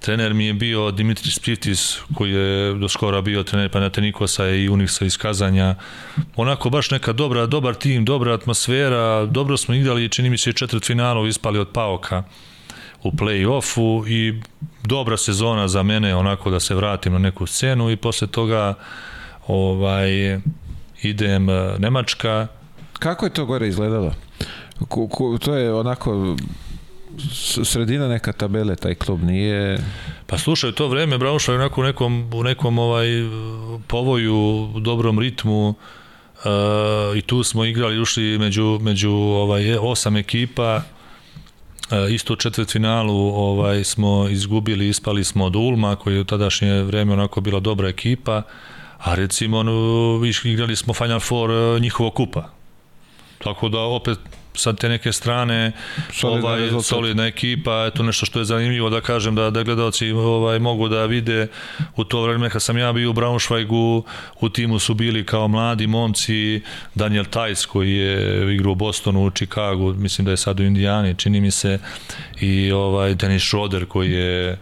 Trener 0.00 0.34
mi 0.34 0.46
je 0.46 0.54
bio 0.54 0.90
Dimitris 0.90 1.38
Pivtis, 1.38 1.98
koji 2.14 2.32
je 2.32 2.74
do 2.74 2.88
skora 2.88 3.20
bio 3.20 3.42
trener 3.42 3.68
Panatenikosa 3.68 4.48
i 4.48 4.68
Uniksa 4.68 5.04
iz 5.04 5.16
Kazanja. 5.16 5.74
Onako 6.36 6.70
baš 6.70 6.90
neka 6.90 7.12
dobra, 7.12 7.46
dobar 7.46 7.74
tim, 7.74 8.04
dobra 8.04 8.34
atmosfera, 8.34 9.26
dobro 9.26 9.56
smo 9.56 9.74
igrali, 9.74 10.08
čini 10.08 10.30
mi 10.30 10.38
se 10.38 10.52
četvrt 10.52 10.86
finalu 10.86 11.26
ispali 11.26 11.58
od 11.58 11.68
Paoka 11.68 12.22
u 13.02 13.10
play-offu 13.10 14.08
i 14.08 14.40
dobra 14.84 15.16
sezona 15.16 15.68
za 15.68 15.82
mene, 15.82 16.14
onako 16.14 16.50
da 16.50 16.60
se 16.60 16.74
vratim 16.74 17.12
na 17.12 17.18
neku 17.18 17.46
scenu 17.46 17.90
i 17.90 17.96
posle 17.96 18.26
toga 18.26 18.74
ovaj 19.46 20.38
idem 21.02 21.50
eh, 21.50 21.74
Nemačka. 21.78 22.46
Kako 23.00 23.26
je 23.26 23.30
to 23.30 23.44
gore 23.46 23.68
izgledalo? 23.68 24.14
to 25.40 25.54
je 25.54 25.74
onako 25.74 26.36
sredina 27.64 28.08
neka 28.08 28.32
tabele, 28.32 28.76
taj 28.76 28.94
klub 28.94 29.22
nije... 29.22 29.78
Pa 30.26 30.38
slušaj, 30.38 30.72
to 30.72 30.88
vreme 30.88 31.18
Braunschweig 31.18 31.54
onako 31.54 31.80
u 31.80 31.84
nekom, 31.84 32.30
u 32.34 32.42
nekom 32.42 32.78
ovaj, 32.78 33.06
povoju, 33.86 34.70
dobrom 34.80 35.18
ritmu, 35.18 35.68
uh, 35.68 35.74
i 37.16 37.22
tu 37.22 37.42
smo 37.42 37.64
igrali, 37.64 38.00
ušli 38.00 38.38
među, 38.38 38.78
među 38.82 39.10
ovaj, 39.10 39.76
osam 39.76 40.16
ekipa, 40.16 40.76
uh, 40.76 42.12
isto 42.12 42.32
u 42.32 42.36
četvrtfinalu 42.36 43.34
ovaj, 43.34 43.84
smo 43.84 44.28
izgubili, 44.28 44.88
ispali 44.88 45.24
smo 45.24 45.44
od 45.44 45.56
Ulma, 45.56 45.96
koji 45.96 46.14
je 46.14 46.20
u 46.20 46.24
tadašnje 46.24 46.82
vreme 46.82 47.12
onako 47.12 47.40
bila 47.40 47.60
dobra 47.60 47.88
ekipa, 47.88 48.42
a 48.98 49.14
recimo 49.14 49.58
ono, 49.58 50.20
igrali 50.44 50.76
smo 50.76 50.94
Final 50.94 51.20
Four 51.20 51.50
uh, 51.50 51.80
njihovog 51.80 52.14
kupa. 52.14 52.59
Tako 53.44 53.68
da 53.68 53.78
opet 53.78 54.18
sa 54.54 54.72
te 54.72 54.88
neke 54.88 55.12
strane 55.12 55.72
solidna, 56.12 56.48
ovaj, 56.48 56.60
rezultat. 56.60 56.86
solidna 56.86 57.26
ekipa, 57.26 57.86
eto 57.86 58.02
nešto 58.02 58.26
što 58.26 58.38
je 58.38 58.44
zanimljivo 58.44 58.90
da 58.90 59.00
kažem 59.00 59.34
da, 59.34 59.50
da 59.50 59.62
gledalci 59.62 60.10
ovaj, 60.10 60.58
mogu 60.58 60.88
da 60.88 61.06
vide 61.06 61.48
u 61.96 62.04
to 62.04 62.22
vreme 62.22 62.50
kad 62.50 62.62
sam 62.62 62.78
ja 62.78 62.92
bio 62.92 63.10
u 63.10 63.12
Braunschweigu, 63.12 64.02
u 64.40 64.48
timu 64.48 64.78
su 64.78 64.94
bili 64.94 65.26
kao 65.26 65.48
mladi 65.48 65.86
momci 65.86 66.62
Daniel 66.94 67.24
Tajs 67.24 67.66
koji 67.66 67.92
je 67.92 68.54
igrao 68.54 68.72
u 68.72 68.74
Bostonu, 68.74 69.26
u 69.26 69.30
Chicagu, 69.30 69.94
mislim 69.94 70.24
da 70.24 70.30
je 70.30 70.36
sad 70.36 70.60
u 70.60 70.62
Indijani, 70.62 71.14
čini 71.14 71.40
mi 71.40 71.50
se, 71.50 71.78
i 72.40 72.72
ovaj 72.72 73.14
Dennis 73.14 73.42
Schroeder 73.42 73.86
koji 73.86 74.10
je 74.10 74.58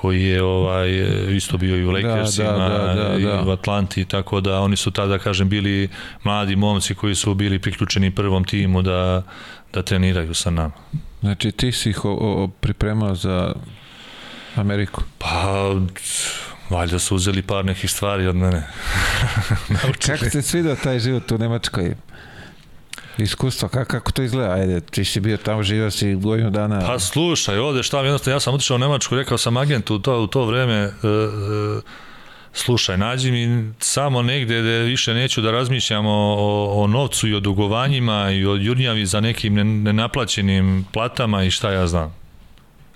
koji 0.00 0.22
je 0.22 0.42
ovaj 0.42 0.88
isto 1.36 1.58
bio 1.58 1.76
i 1.76 1.84
u 1.84 1.92
da, 1.92 1.92
Lakersima 1.92 2.68
da, 2.68 2.68
da, 2.68 2.94
da, 2.94 3.08
da, 3.08 3.18
i 3.18 3.48
u 3.48 3.50
Atlanti, 3.50 4.04
tako 4.04 4.40
da 4.40 4.60
oni 4.60 4.76
su 4.76 4.90
tada, 4.90 5.18
kažem, 5.18 5.48
bili 5.48 5.88
mladi 6.24 6.56
momci 6.56 6.94
koji 6.94 7.14
su 7.14 7.34
bili 7.34 7.58
priključeni 7.58 8.14
prvom 8.14 8.44
timu 8.44 8.82
da, 8.82 9.22
da 9.72 9.82
treniraju 9.82 10.34
sa 10.34 10.50
nama. 10.50 10.72
Znači 11.20 11.52
ti 11.52 11.72
si 11.72 11.90
ih 11.90 12.04
o, 12.04 12.10
o, 12.10 12.48
pripremao 12.48 13.14
za 13.14 13.54
Ameriku? 14.56 15.02
Pa, 15.18 15.74
valjda 16.70 16.98
su 16.98 17.16
uzeli 17.16 17.42
par 17.42 17.64
nekih 17.64 17.90
stvari 17.90 18.26
od 18.26 18.36
mene. 18.36 18.62
Kako 20.06 20.24
se 20.30 20.42
svidio 20.42 20.76
taj 20.82 20.98
život 20.98 21.32
u 21.32 21.38
Nemačkoj? 21.38 21.94
Iskustva, 23.22 23.68
kako, 23.68 23.90
kako 23.90 24.12
to 24.12 24.22
izgleda? 24.22 24.52
Ajde, 24.52 24.80
ti 24.80 25.04
si 25.04 25.20
bio 25.20 25.36
tamo, 25.36 25.62
živio 25.62 25.90
si 25.90 26.14
godinu 26.14 26.50
dana. 26.50 26.80
Pa 26.86 26.98
slušaj, 26.98 27.58
ovde 27.58 27.82
šta 27.82 28.00
jednostavno, 28.00 28.36
ja 28.36 28.40
sam 28.40 28.54
otišao 28.54 28.74
u 28.74 28.78
Nemačku, 28.78 29.16
rekao 29.16 29.38
sam 29.38 29.56
agentu 29.56 29.94
u 29.94 29.98
to, 29.98 30.20
u 30.20 30.26
to 30.26 30.44
vreme, 30.44 30.86
uh, 30.86 30.92
uh, 30.92 31.82
slušaj, 32.52 32.98
nađi 32.98 33.30
mi 33.30 33.72
samo 33.78 34.22
negde 34.22 34.60
gde 34.60 34.78
više 34.78 35.14
neću 35.14 35.40
da 35.40 35.50
razmišljam 35.50 36.06
o, 36.06 36.36
o, 36.38 36.82
o 36.82 36.86
novcu 36.86 37.28
i 37.28 37.34
o 37.34 37.40
dugovanjima 37.40 38.30
i 38.30 38.46
o 38.46 38.56
jurnjavi 38.56 39.06
za 39.06 39.20
nekim 39.20 39.54
nenaplaćenim 39.82 40.86
platama 40.92 41.44
i 41.44 41.50
šta 41.50 41.70
ja 41.70 41.86
znam. 41.86 42.20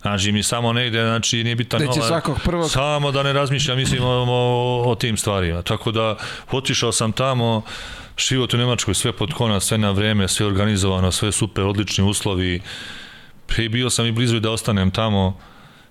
Znači 0.02 0.32
mi 0.32 0.42
samo 0.42 0.72
negde, 0.72 1.02
znači 1.02 1.44
nije 1.44 1.56
bitan 1.56 1.82
novac. 1.82 2.06
svakog 2.06 2.40
prvog... 2.44 2.70
Samo 2.70 3.12
da 3.12 3.22
ne 3.22 3.32
razmišljam, 3.32 3.78
mislim, 3.78 4.04
o, 4.04 4.26
o, 4.28 4.82
o 4.90 4.94
tim 4.94 5.16
stvarima. 5.16 5.62
Tako 5.62 5.92
da, 5.92 6.16
otišao 6.50 6.92
sam 6.92 7.12
tamo, 7.12 7.62
život 8.18 8.54
u 8.54 8.56
Nemačkoj, 8.56 8.94
sve 8.94 9.12
pod 9.12 9.32
konac, 9.32 9.64
sve 9.64 9.78
na 9.78 9.90
vreme, 9.90 10.28
sve 10.28 10.46
organizovano, 10.46 11.12
sve 11.12 11.32
super, 11.32 11.64
odlični 11.64 12.04
uslovi. 12.04 12.60
I 13.58 13.68
bio 13.68 13.90
sam 13.90 14.06
i 14.06 14.12
blizu 14.12 14.40
da 14.40 14.50
ostanem 14.50 14.90
tamo. 14.90 15.38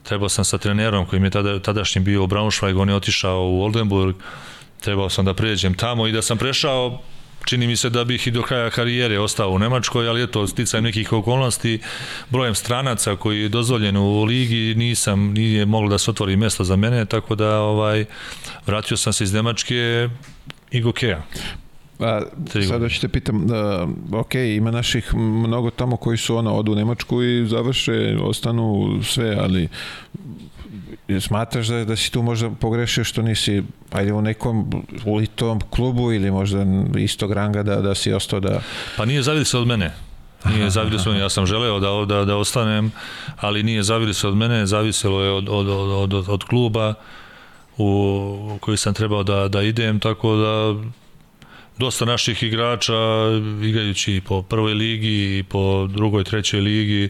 Trebao 0.04 0.30
sam 0.30 0.46
sa 0.46 0.58
trenerom 0.58 1.06
koji 1.06 1.20
mi 1.20 1.28
je 1.28 1.32
tada, 1.32 1.60
tadašnji 1.60 2.02
bio 2.02 2.24
u 2.24 2.28
Braunschweig, 2.28 2.82
on 2.82 2.90
je 2.90 2.96
otišao 2.96 3.50
u 3.50 3.62
Oldenburg. 3.62 4.16
Trebao 4.82 5.10
sam 5.10 5.26
da 5.26 5.34
pređem 5.34 5.74
tamo 5.74 6.08
i 6.08 6.12
da 6.12 6.22
sam 6.22 6.38
prešao 6.38 7.02
čini 7.46 7.68
mi 7.68 7.76
se 7.76 7.90
da 7.90 8.04
bih 8.04 8.28
i 8.28 8.32
do 8.32 8.42
kraja 8.42 8.70
karijere 8.70 9.20
ostao 9.20 9.50
u 9.50 9.60
Nemačkoj, 9.60 10.08
ali 10.08 10.24
eto, 10.24 10.48
sticajem 10.48 10.84
nekih 10.84 11.14
okolnosti, 11.14 11.80
brojem 12.30 12.56
stranaca 12.56 13.16
koji 13.16 13.42
je 13.42 13.50
dozvoljen 13.50 13.98
u 13.98 14.24
ligi, 14.24 14.76
nisam, 14.76 15.20
nije 15.34 15.66
moglo 15.66 15.90
da 15.90 15.98
se 15.98 16.12
otvori 16.12 16.36
mesto 16.36 16.64
za 16.64 16.76
mene, 16.76 17.06
tako 17.06 17.36
da 17.36 17.60
ovaj, 17.60 18.06
vratio 18.68 18.98
sam 18.98 19.14
se 19.14 19.24
iz 19.24 19.34
Nemačke 19.34 20.10
i 20.72 20.82
Gokeja. 20.82 21.24
A, 22.04 22.22
sad 22.70 22.82
hoćete 22.82 23.08
pitam, 23.08 23.46
uh, 23.46 24.20
ok, 24.20 24.36
ima 24.36 24.72
naših 24.72 25.16
mnogo 25.16 25.70
tamo 25.70 25.98
koji 25.98 26.18
su 26.18 26.36
ono, 26.36 26.54
odu 26.54 26.72
u 26.72 26.76
Nemačku 26.76 27.24
i 27.24 27.48
završe, 27.48 28.18
ostanu 28.22 29.00
sve, 29.04 29.38
ali 29.40 29.70
smatraš 31.20 31.68
da, 31.68 31.86
da 31.86 31.96
si 31.96 32.12
tu 32.12 32.22
možda 32.22 32.50
pogrešio 32.50 33.04
što 33.04 33.22
nisi 33.22 33.64
ajde 33.92 34.14
u 34.14 34.22
nekom 34.22 34.86
tom 35.36 35.62
klubu 35.70 36.14
ili 36.14 36.32
možda 36.32 36.66
istog 36.98 37.32
ranga 37.32 37.64
da, 37.64 37.76
da 37.76 37.96
si 37.96 38.14
ostao 38.14 38.40
da... 38.40 38.62
Pa 38.98 39.06
nije 39.06 39.22
zavisio 39.22 39.62
od 39.62 39.68
mene. 39.68 39.94
Nije 40.50 40.70
zavili 40.70 41.00
se, 41.00 41.10
ja 41.10 41.30
sam 41.30 41.46
želeo 41.46 41.80
da, 41.80 42.16
da, 42.16 42.26
da 42.26 42.38
ostanem, 42.38 42.92
ali 43.38 43.64
nije 43.64 43.84
zavili 43.84 44.14
se 44.14 44.28
od 44.28 44.38
mene, 44.38 44.66
zaviselo 44.66 45.22
je 45.22 45.32
od, 45.32 45.50
od, 45.50 45.68
od, 45.70 46.14
od, 46.14 46.30
od 46.30 46.44
kluba 46.44 46.94
u 47.78 48.58
koji 48.62 48.78
sam 48.78 48.94
trebao 48.94 49.24
da, 49.24 49.48
da 49.48 49.62
idem, 49.62 50.00
tako 50.00 50.36
da 50.36 50.76
dosta 51.78 52.06
naših 52.06 52.44
igrača 52.44 52.94
igrajući 53.64 54.22
po 54.28 54.42
prvoj 54.42 54.74
ligi 54.74 55.38
i 55.38 55.44
po 55.44 55.88
drugoj, 55.88 56.24
trećoj 56.24 56.60
ligi 56.60 57.10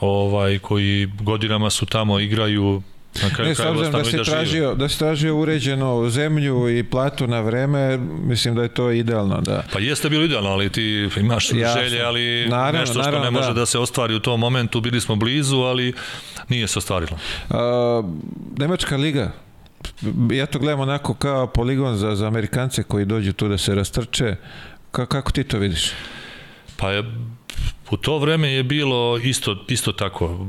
ovaj 0.00 0.58
koji 0.58 1.06
godinama 1.20 1.70
su 1.70 1.86
tamo 1.86 2.20
igraju 2.20 2.82
Na 3.22 3.30
kraju 3.30 3.48
ne, 3.48 3.54
s 3.54 3.60
obzirom 3.60 3.92
da 3.92 4.04
si, 4.04 4.16
da, 4.16 4.24
tražio, 4.24 4.74
da 4.74 4.88
si 4.88 4.98
tražio 4.98 5.36
uređeno 5.36 6.08
zemlju 6.08 6.78
i 6.78 6.84
platu 6.84 7.26
na 7.26 7.40
vreme, 7.40 7.98
mislim 7.98 8.54
da 8.54 8.62
je 8.62 8.74
to 8.74 8.90
idealno. 8.90 9.40
Da. 9.40 9.64
Pa 9.72 9.78
jeste 9.78 10.10
bilo 10.10 10.24
idealno, 10.24 10.50
ali 10.50 10.70
ti 10.70 11.08
imaš 11.16 11.52
Jasno. 11.52 11.82
želje, 11.82 12.02
ali 12.02 12.46
naravno, 12.48 12.80
nešto 12.80 12.92
što 12.92 13.02
naravno, 13.02 13.24
ne 13.24 13.30
može 13.30 13.48
da. 13.48 13.54
da 13.54 13.66
se 13.66 13.78
ostvari 13.78 14.14
u 14.14 14.20
tom 14.20 14.40
momentu, 14.40 14.80
bili 14.80 15.00
smo 15.00 15.16
blizu, 15.16 15.56
ali 15.56 15.92
nije 16.48 16.68
se 16.68 16.78
ostvarilo. 16.78 17.18
A, 17.50 18.02
Nemačka 18.58 18.96
liga, 18.96 19.32
ja 20.32 20.46
to 20.46 20.58
gledam 20.58 20.80
onako 20.80 21.14
kao 21.14 21.46
poligon 21.46 21.96
za, 21.96 22.14
za 22.16 22.26
Amerikance 22.26 22.82
koji 22.82 23.04
dođu 23.04 23.32
tu 23.32 23.48
da 23.48 23.58
se 23.58 23.74
rastrče. 23.74 24.36
Ka, 24.90 25.06
kako 25.06 25.32
ti 25.32 25.44
to 25.44 25.58
vidiš? 25.58 25.90
Pa 26.76 26.90
je, 26.90 27.04
u 27.90 27.96
to 27.96 28.18
vreme 28.18 28.52
je 28.52 28.62
bilo 28.62 29.18
isto, 29.18 29.64
isto 29.68 29.92
tako 29.92 30.46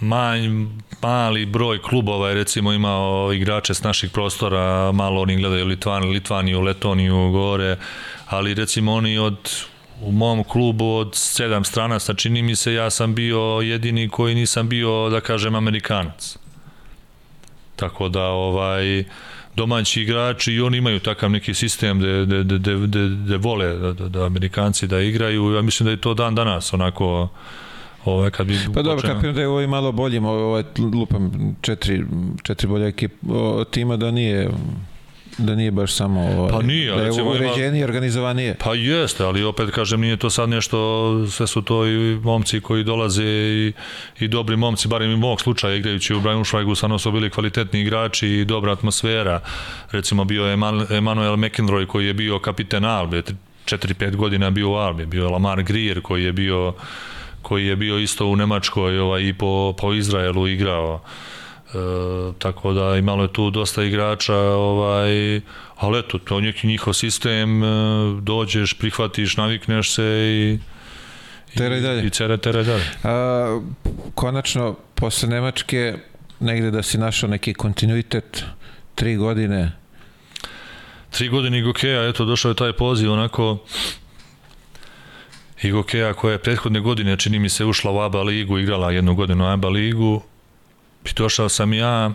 manj, 0.00 0.66
mali 1.02 1.46
broj 1.46 1.82
klubova 1.82 2.28
je 2.28 2.34
recimo 2.34 2.72
imao 2.72 3.32
igrače 3.32 3.74
s 3.74 3.82
naših 3.82 4.10
prostora, 4.10 4.92
malo 4.92 5.22
oni 5.22 5.36
gledaju 5.36 5.66
Litvan, 5.66 6.04
Litvaniju, 6.04 6.60
Letoniju, 6.60 7.30
gore, 7.30 7.76
ali 8.26 8.54
recimo 8.54 8.92
oni 8.92 9.18
od 9.18 9.36
u 10.00 10.12
mom 10.12 10.44
klubu 10.44 10.94
od 10.94 11.14
sedam 11.14 11.64
strana, 11.64 11.98
sa 11.98 12.14
čini 12.14 12.42
mi 12.42 12.56
se 12.56 12.74
ja 12.74 12.90
sam 12.90 13.14
bio 13.14 13.40
jedini 13.62 14.08
koji 14.08 14.34
nisam 14.34 14.68
bio, 14.68 15.08
da 15.10 15.20
kažem, 15.20 15.54
Amerikanac. 15.54 16.38
Tako 17.78 18.08
da 18.08 18.24
ovaj 18.24 19.04
domaći 19.56 20.02
igrači 20.02 20.52
i 20.52 20.60
oni 20.60 20.76
imaju 20.76 21.00
takav 21.00 21.30
neki 21.30 21.54
sistem 21.54 22.00
da 22.00 22.24
da 22.24 22.42
da 22.42 22.58
da, 22.86 23.08
da, 23.08 23.36
vole 23.36 23.66
da, 23.66 23.92
da, 23.92 24.08
da 24.08 24.26
Amerikanci 24.26 24.86
da 24.86 25.00
igraju. 25.00 25.54
Ja 25.54 25.62
mislim 25.62 25.84
da 25.84 25.90
je 25.90 26.00
to 26.00 26.14
dan 26.14 26.34
danas 26.34 26.72
onako 26.72 27.28
Ovaj 28.04 28.30
kad 28.30 28.46
bi 28.46 28.58
Pa 28.74 28.82
dobro, 28.82 29.08
kapiram 29.08 29.34
da 29.34 29.40
je 29.40 29.48
ovaj 29.48 29.66
malo 29.66 29.92
boljim, 29.92 30.24
ovaj 30.24 30.62
lupam 30.94 31.56
četiri, 31.60 32.04
četiri 32.42 32.68
bolje 32.68 32.88
ekip 32.88 33.12
tima 33.70 33.96
da 33.96 34.10
nije 34.10 34.50
da 35.38 35.54
nije 35.54 35.70
baš 35.70 35.92
samo 35.92 36.20
ovaj, 36.20 36.50
pa 36.50 36.62
nije, 36.62 36.96
da 36.96 37.02
je 37.02 37.22
uređenije, 37.22 37.84
organizovanije. 37.84 38.56
Pa 38.64 38.74
jeste, 38.74 39.24
ali 39.24 39.44
opet 39.44 39.70
kažem 39.70 40.00
nije 40.00 40.16
to 40.16 40.30
sad 40.30 40.48
nešto, 40.48 41.26
sve 41.30 41.46
su 41.46 41.62
to 41.62 41.86
i 41.86 42.20
momci 42.22 42.60
koji 42.60 42.84
dolaze 42.84 43.24
i, 43.24 43.72
i 44.20 44.28
dobri 44.28 44.56
momci, 44.56 44.88
barem 44.88 45.10
i 45.10 45.16
mog 45.16 45.40
slučaja 45.40 45.74
igrajući 45.74 46.14
u 46.14 46.20
Braunschweigu, 46.20 46.74
stvarno 46.74 46.98
su 46.98 47.12
bili 47.12 47.30
kvalitetni 47.30 47.80
igrači 47.80 48.28
i 48.28 48.44
dobra 48.44 48.72
atmosfera. 48.72 49.40
Recimo 49.90 50.24
bio 50.24 50.44
je 50.46 50.52
Emanuel 50.90 51.36
McEnroy 51.36 51.86
koji 51.86 52.06
je 52.06 52.14
bio 52.14 52.38
kapiten 52.38 52.84
Albe, 52.84 53.22
4-5 53.64 54.16
godina 54.16 54.50
bio 54.50 54.70
u 54.70 54.74
Albe, 54.74 55.06
bio 55.06 55.22
je 55.22 55.28
Lamar 55.28 55.62
Grier 55.62 56.00
koji 56.02 56.24
je 56.24 56.32
bio 56.32 56.74
koji 57.42 57.66
je 57.66 57.76
bio 57.76 57.98
isto 57.98 58.26
u 58.26 58.36
Nemačkoj 58.36 58.98
ovaj, 58.98 59.22
i 59.22 59.32
po, 59.32 59.74
po 59.78 59.92
Izraelu 59.92 60.48
igrao. 60.48 61.00
E, 61.04 61.37
tako 62.38 62.72
da 62.72 62.96
imalo 62.96 63.22
je 63.22 63.32
tu 63.32 63.50
dosta 63.50 63.84
igrača, 63.84 64.36
ovaj, 64.36 65.40
ali 65.76 65.98
eto, 65.98 66.18
to 66.18 66.38
je 66.38 66.54
njihov 66.62 66.94
sistem, 66.94 67.64
e, 67.64 67.66
dođeš, 68.20 68.74
prihvatiš, 68.74 69.36
navikneš 69.36 69.94
se 69.94 70.04
i 70.04 70.58
Teraj 71.56 71.80
dalje. 71.80 72.06
I 72.06 72.10
cere, 72.10 72.36
teraj 72.36 72.64
dalje. 72.64 72.84
A, 73.04 73.60
konačno, 74.14 74.76
posle 74.94 75.28
Nemačke, 75.28 75.94
negde 76.40 76.70
da 76.70 76.82
si 76.82 76.98
našao 76.98 77.30
neki 77.30 77.54
kontinuitet, 77.54 78.44
tri 78.94 79.16
godine. 79.16 79.72
Tri 81.10 81.28
godine 81.28 81.62
Gokeja, 81.62 82.08
eto, 82.08 82.24
došao 82.24 82.50
je 82.50 82.54
taj 82.54 82.72
poziv, 82.72 83.12
onako, 83.12 83.58
i 85.62 85.70
Gokeja 85.70 86.14
koja 86.14 86.32
je 86.32 86.38
prethodne 86.38 86.80
godine, 86.80 87.16
čini 87.16 87.38
mi 87.38 87.48
se, 87.48 87.64
ušla 87.64 87.92
u 87.92 88.00
ABA 88.00 88.22
ligu, 88.22 88.58
igrala 88.58 88.90
jednu 88.90 89.14
godinu 89.14 89.44
u 89.44 89.48
ABA 89.48 89.68
ligu, 89.68 90.22
i 91.04 91.12
došao 91.16 91.48
sam 91.48 91.72
ja, 91.72 92.12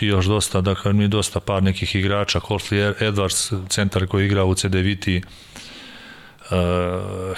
i 0.00 0.06
još 0.06 0.26
dosta, 0.26 0.60
dakle, 0.60 0.92
mi 0.92 1.08
dosta 1.08 1.40
par 1.40 1.62
nekih 1.62 1.94
igrača, 1.94 2.40
Horsley 2.40 2.94
Edwards, 3.00 3.68
centar 3.68 4.06
koji 4.06 4.26
igra 4.26 4.44
u 4.44 4.54
CD 4.54 4.74
Viti, 4.74 5.22
uh, 6.50 6.56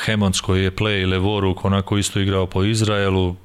Hemons 0.05 0.41
koji 0.41 0.65
je 0.65 0.77
play, 0.77 1.11
Levoruk, 1.11 1.65
onako 1.65 1.99
isto 1.99 2.21
igrao 2.21 2.47
po 2.47 2.65
Izraelu, 2.65 3.37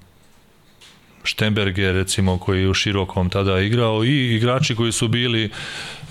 Štemberger 1.23 1.95
recimo 1.95 2.37
koji 2.37 2.61
je 2.61 2.69
u 2.69 2.73
širokom 2.73 3.29
tada 3.29 3.59
igrao 3.59 4.03
i 4.03 4.35
igrači 4.35 4.75
koji 4.75 4.91
su 4.91 5.07
bili 5.07 5.49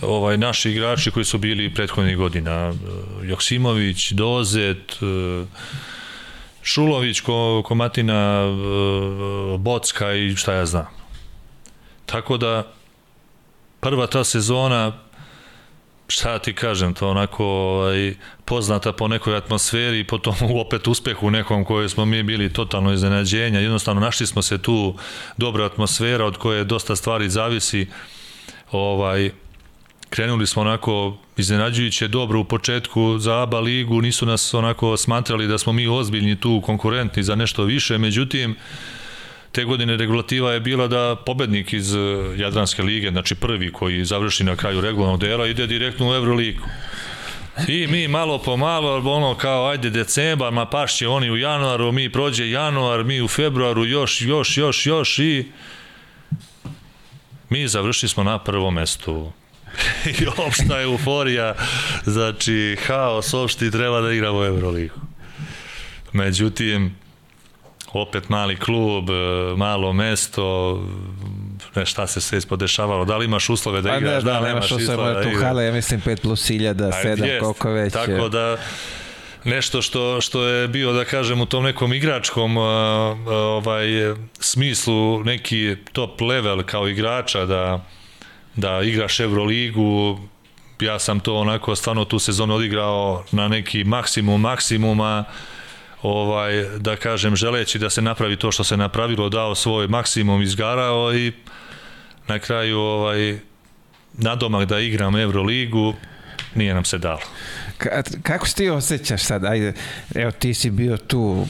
ovaj 0.02 0.38
naši 0.38 0.70
igrači 0.70 1.10
koji 1.10 1.24
su 1.24 1.38
bili 1.38 1.74
prethodnih 1.74 2.16
godina. 2.16 2.72
Joksimović, 3.22 4.12
Dozet, 4.12 4.98
Šulović, 6.62 7.20
Komatina, 7.64 8.44
Bocka 9.58 10.12
i 10.12 10.36
šta 10.36 10.52
ja 10.52 10.66
znam. 10.66 10.86
Tako 12.06 12.36
da 12.36 12.72
prva 13.80 14.06
ta 14.06 14.24
sezona 14.24 14.92
šta 16.10 16.38
ti 16.38 16.54
kažem, 16.54 16.94
to 16.94 17.08
onako 17.08 17.44
ovaj, 17.44 18.14
poznata 18.44 18.92
po 18.92 19.08
nekoj 19.08 19.36
atmosferi 19.36 20.00
i 20.00 20.06
po 20.06 20.18
tom 20.18 20.34
opet 20.66 20.88
uspehu 20.88 21.30
nekom 21.30 21.64
koje 21.64 21.88
smo 21.88 22.04
mi 22.04 22.22
bili 22.22 22.52
totalno 22.52 22.92
iznenađenja. 22.92 23.60
Jednostavno 23.60 24.00
našli 24.00 24.26
smo 24.26 24.42
se 24.42 24.62
tu 24.62 24.94
dobra 25.36 25.64
atmosfera 25.64 26.24
od 26.24 26.36
koje 26.36 26.64
dosta 26.64 26.96
stvari 26.96 27.30
zavisi. 27.30 27.86
Ovaj, 28.72 29.30
krenuli 30.10 30.46
smo 30.46 30.62
onako 30.62 31.16
iznenađujuće 31.36 32.08
dobro 32.08 32.40
u 32.40 32.44
početku 32.44 33.18
za 33.18 33.42
ABA 33.42 33.60
ligu, 33.60 34.02
nisu 34.02 34.26
nas 34.26 34.54
onako 34.54 34.96
smatrali 34.96 35.46
da 35.46 35.58
smo 35.58 35.72
mi 35.72 35.88
ozbiljni 35.88 36.40
tu 36.40 36.62
konkurentni 36.66 37.22
za 37.22 37.34
nešto 37.34 37.64
više, 37.64 37.98
međutim 37.98 38.56
te 39.52 39.64
godine 39.64 39.96
regulativa 39.96 40.52
je 40.52 40.60
bila 40.60 40.88
da 40.88 41.16
pobednik 41.26 41.72
iz 41.72 41.94
eh, 41.94 41.98
Jadranske 42.36 42.82
lige, 42.82 43.10
znači 43.10 43.34
prvi 43.34 43.72
koji 43.72 44.04
završi 44.04 44.44
na 44.44 44.56
kraju 44.56 44.80
regularnog 44.80 45.20
dela, 45.20 45.46
ide 45.46 45.66
direktno 45.66 46.10
u 46.10 46.14
Euroligu. 46.14 46.64
I 47.68 47.86
mi 47.86 48.08
malo 48.08 48.38
po 48.38 48.56
malo, 48.56 49.12
ono 49.12 49.34
kao 49.34 49.68
ajde 49.68 49.90
decembar, 49.90 50.52
ma 50.52 50.66
pašće 50.66 51.08
oni 51.08 51.30
u 51.30 51.36
januaru, 51.36 51.92
mi 51.92 52.12
prođe 52.12 52.50
januar, 52.50 53.04
mi 53.04 53.20
u 53.20 53.28
februaru 53.28 53.84
još, 53.84 54.22
još, 54.22 54.56
još, 54.56 54.86
još 54.86 55.18
i 55.18 55.46
mi 57.48 57.68
završili 57.68 58.08
smo 58.08 58.24
na 58.24 58.38
prvom 58.38 58.74
mestu. 58.74 59.32
I 60.20 60.26
opšta 60.46 60.82
euforija, 60.82 61.54
znači 62.04 62.76
haos 62.86 63.34
opšti 63.34 63.70
treba 63.70 64.00
da 64.00 64.12
igramo 64.12 64.44
Euroligu. 64.44 64.94
Međutim, 66.12 66.94
opet 67.92 68.28
mali 68.28 68.56
klub, 68.56 69.10
e, 69.10 69.12
malo 69.56 69.92
mesto, 69.92 70.78
ne 71.74 71.86
šta 71.86 72.06
se 72.06 72.20
sve 72.20 72.38
ispodešavalo, 72.38 73.04
da 73.04 73.16
li 73.16 73.24
imaš 73.24 73.50
uslove 73.50 73.82
da 73.82 73.96
igraš, 73.96 74.22
da, 74.22 74.32
da, 74.32 74.40
nemaš 74.40 74.72
uslove 74.72 75.14
da 75.14 75.22
igraš. 75.22 75.42
Hala, 75.42 75.62
ja 75.62 75.72
mislim 75.72 76.00
5 76.00 76.20
plus 76.20 76.50
1000, 76.50 76.74
7, 77.04 77.40
koliko 77.40 77.70
već. 77.70 77.92
Tako 77.92 78.28
da, 78.28 78.56
nešto 79.44 79.82
što, 79.82 80.20
što 80.20 80.46
je 80.46 80.68
bio, 80.68 80.92
da 80.92 81.04
kažem, 81.04 81.40
u 81.40 81.46
tom 81.46 81.64
nekom 81.64 81.92
igračkom 81.92 82.56
ovaj, 82.56 83.86
smislu, 84.40 85.24
neki 85.24 85.76
top 85.92 86.20
level 86.20 86.62
kao 86.62 86.88
igrača, 86.88 87.46
da, 87.46 87.84
da 88.56 88.82
igraš 88.82 89.20
Euroligu, 89.20 90.18
ja 90.80 90.98
sam 90.98 91.20
to 91.20 91.36
onako 91.36 91.76
stvarno 91.76 92.04
tu 92.04 92.18
sezonu 92.18 92.54
odigrao 92.54 93.24
na 93.32 93.48
neki 93.48 93.84
maksimum 93.84 94.40
maksimuma, 94.40 95.24
ovaj, 96.02 96.64
da 96.78 96.96
kažem, 96.96 97.36
želeći 97.36 97.78
da 97.78 97.90
se 97.90 98.02
napravi 98.02 98.36
to 98.36 98.52
što 98.52 98.64
se 98.64 98.76
napravilo, 98.76 99.28
dao 99.28 99.54
svoj 99.54 99.88
maksimum, 99.88 100.42
izgarao 100.42 101.14
i 101.14 101.32
na 102.28 102.38
kraju 102.38 102.78
ovaj, 102.78 103.38
nadomak 104.12 104.68
da 104.68 104.78
igram 104.78 105.16
Euroligu, 105.16 105.94
nije 106.54 106.74
nam 106.74 106.84
se 106.84 106.98
dalo. 106.98 107.20
Ka, 107.78 108.02
kako 108.22 108.48
se 108.48 108.54
ti 108.54 108.68
osjećaš 108.68 109.22
sad? 109.22 109.44
Ajde, 109.44 109.72
evo 110.14 110.30
ti 110.30 110.54
si 110.54 110.70
bio 110.70 110.96
tu, 110.96 111.46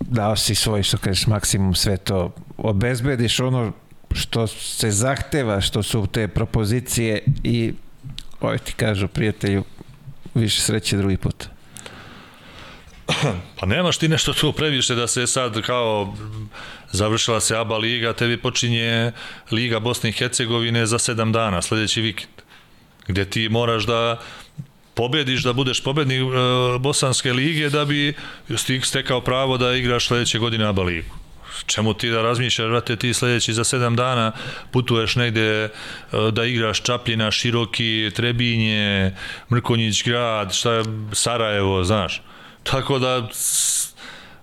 dao 0.00 0.36
si 0.36 0.54
svoj, 0.54 0.82
što 0.82 0.98
kažeš, 0.98 1.26
maksimum 1.26 1.74
sve 1.74 1.96
to, 1.96 2.34
obezbediš 2.56 3.40
ono 3.40 3.72
što 4.14 4.46
se 4.46 4.90
zahteva, 4.90 5.60
što 5.60 5.82
su 5.82 6.06
te 6.12 6.28
propozicije 6.28 7.24
i 7.44 7.72
ovaj 8.40 8.58
ti 8.58 8.72
kažu 8.72 9.08
prijatelju, 9.08 9.64
više 10.34 10.60
sreće 10.60 10.96
drugi 10.96 11.16
put. 11.16 11.44
Pa 13.60 13.66
nemaš 13.66 13.98
ti 13.98 14.08
nešto 14.08 14.32
tu 14.32 14.52
previše 14.52 14.94
da 14.94 15.06
se 15.06 15.26
sad 15.26 15.62
kao 15.62 16.14
završila 16.92 17.40
se 17.40 17.56
ABA 17.56 17.78
liga, 17.78 18.12
tebi 18.12 18.36
počinje 18.36 19.12
Liga 19.50 19.80
Bosne 19.80 20.10
i 20.10 20.12
Hercegovine 20.12 20.86
za 20.86 20.98
sedam 20.98 21.32
dana, 21.32 21.62
sledeći 21.62 22.00
vikend. 22.00 22.32
Gde 23.06 23.24
ti 23.24 23.48
moraš 23.48 23.84
da 23.84 24.20
pobediš, 24.94 25.42
da 25.42 25.52
budeš 25.52 25.82
pobednik 25.82 26.20
e, 26.20 26.78
Bosanske 26.78 27.32
lige 27.32 27.70
da 27.70 27.84
bi 27.84 28.14
stekao 28.82 29.20
pravo 29.20 29.58
da 29.58 29.74
igraš 29.74 30.06
sledeće 30.06 30.38
godine 30.38 30.64
ABA 30.64 30.82
ligu 30.82 31.23
čemu 31.66 31.94
ti 31.94 32.10
da 32.10 32.22
razmišljaš, 32.22 32.68
vrate, 32.68 32.96
ti 32.96 33.14
sledeći 33.14 33.52
za 33.52 33.64
sedam 33.64 33.96
dana 33.96 34.32
putuješ 34.70 35.16
negde 35.16 35.64
e, 35.64 35.70
da 36.32 36.44
igraš 36.44 36.82
Čapljina, 36.82 37.30
Široki, 37.30 38.10
Trebinje, 38.14 39.12
Mrkonjić 39.52 40.04
grad, 40.04 40.54
šta 40.54 40.72
je, 40.72 40.84
Sarajevo, 41.12 41.84
znaš. 41.84 42.22
Tako 42.62 42.98
da 42.98 43.28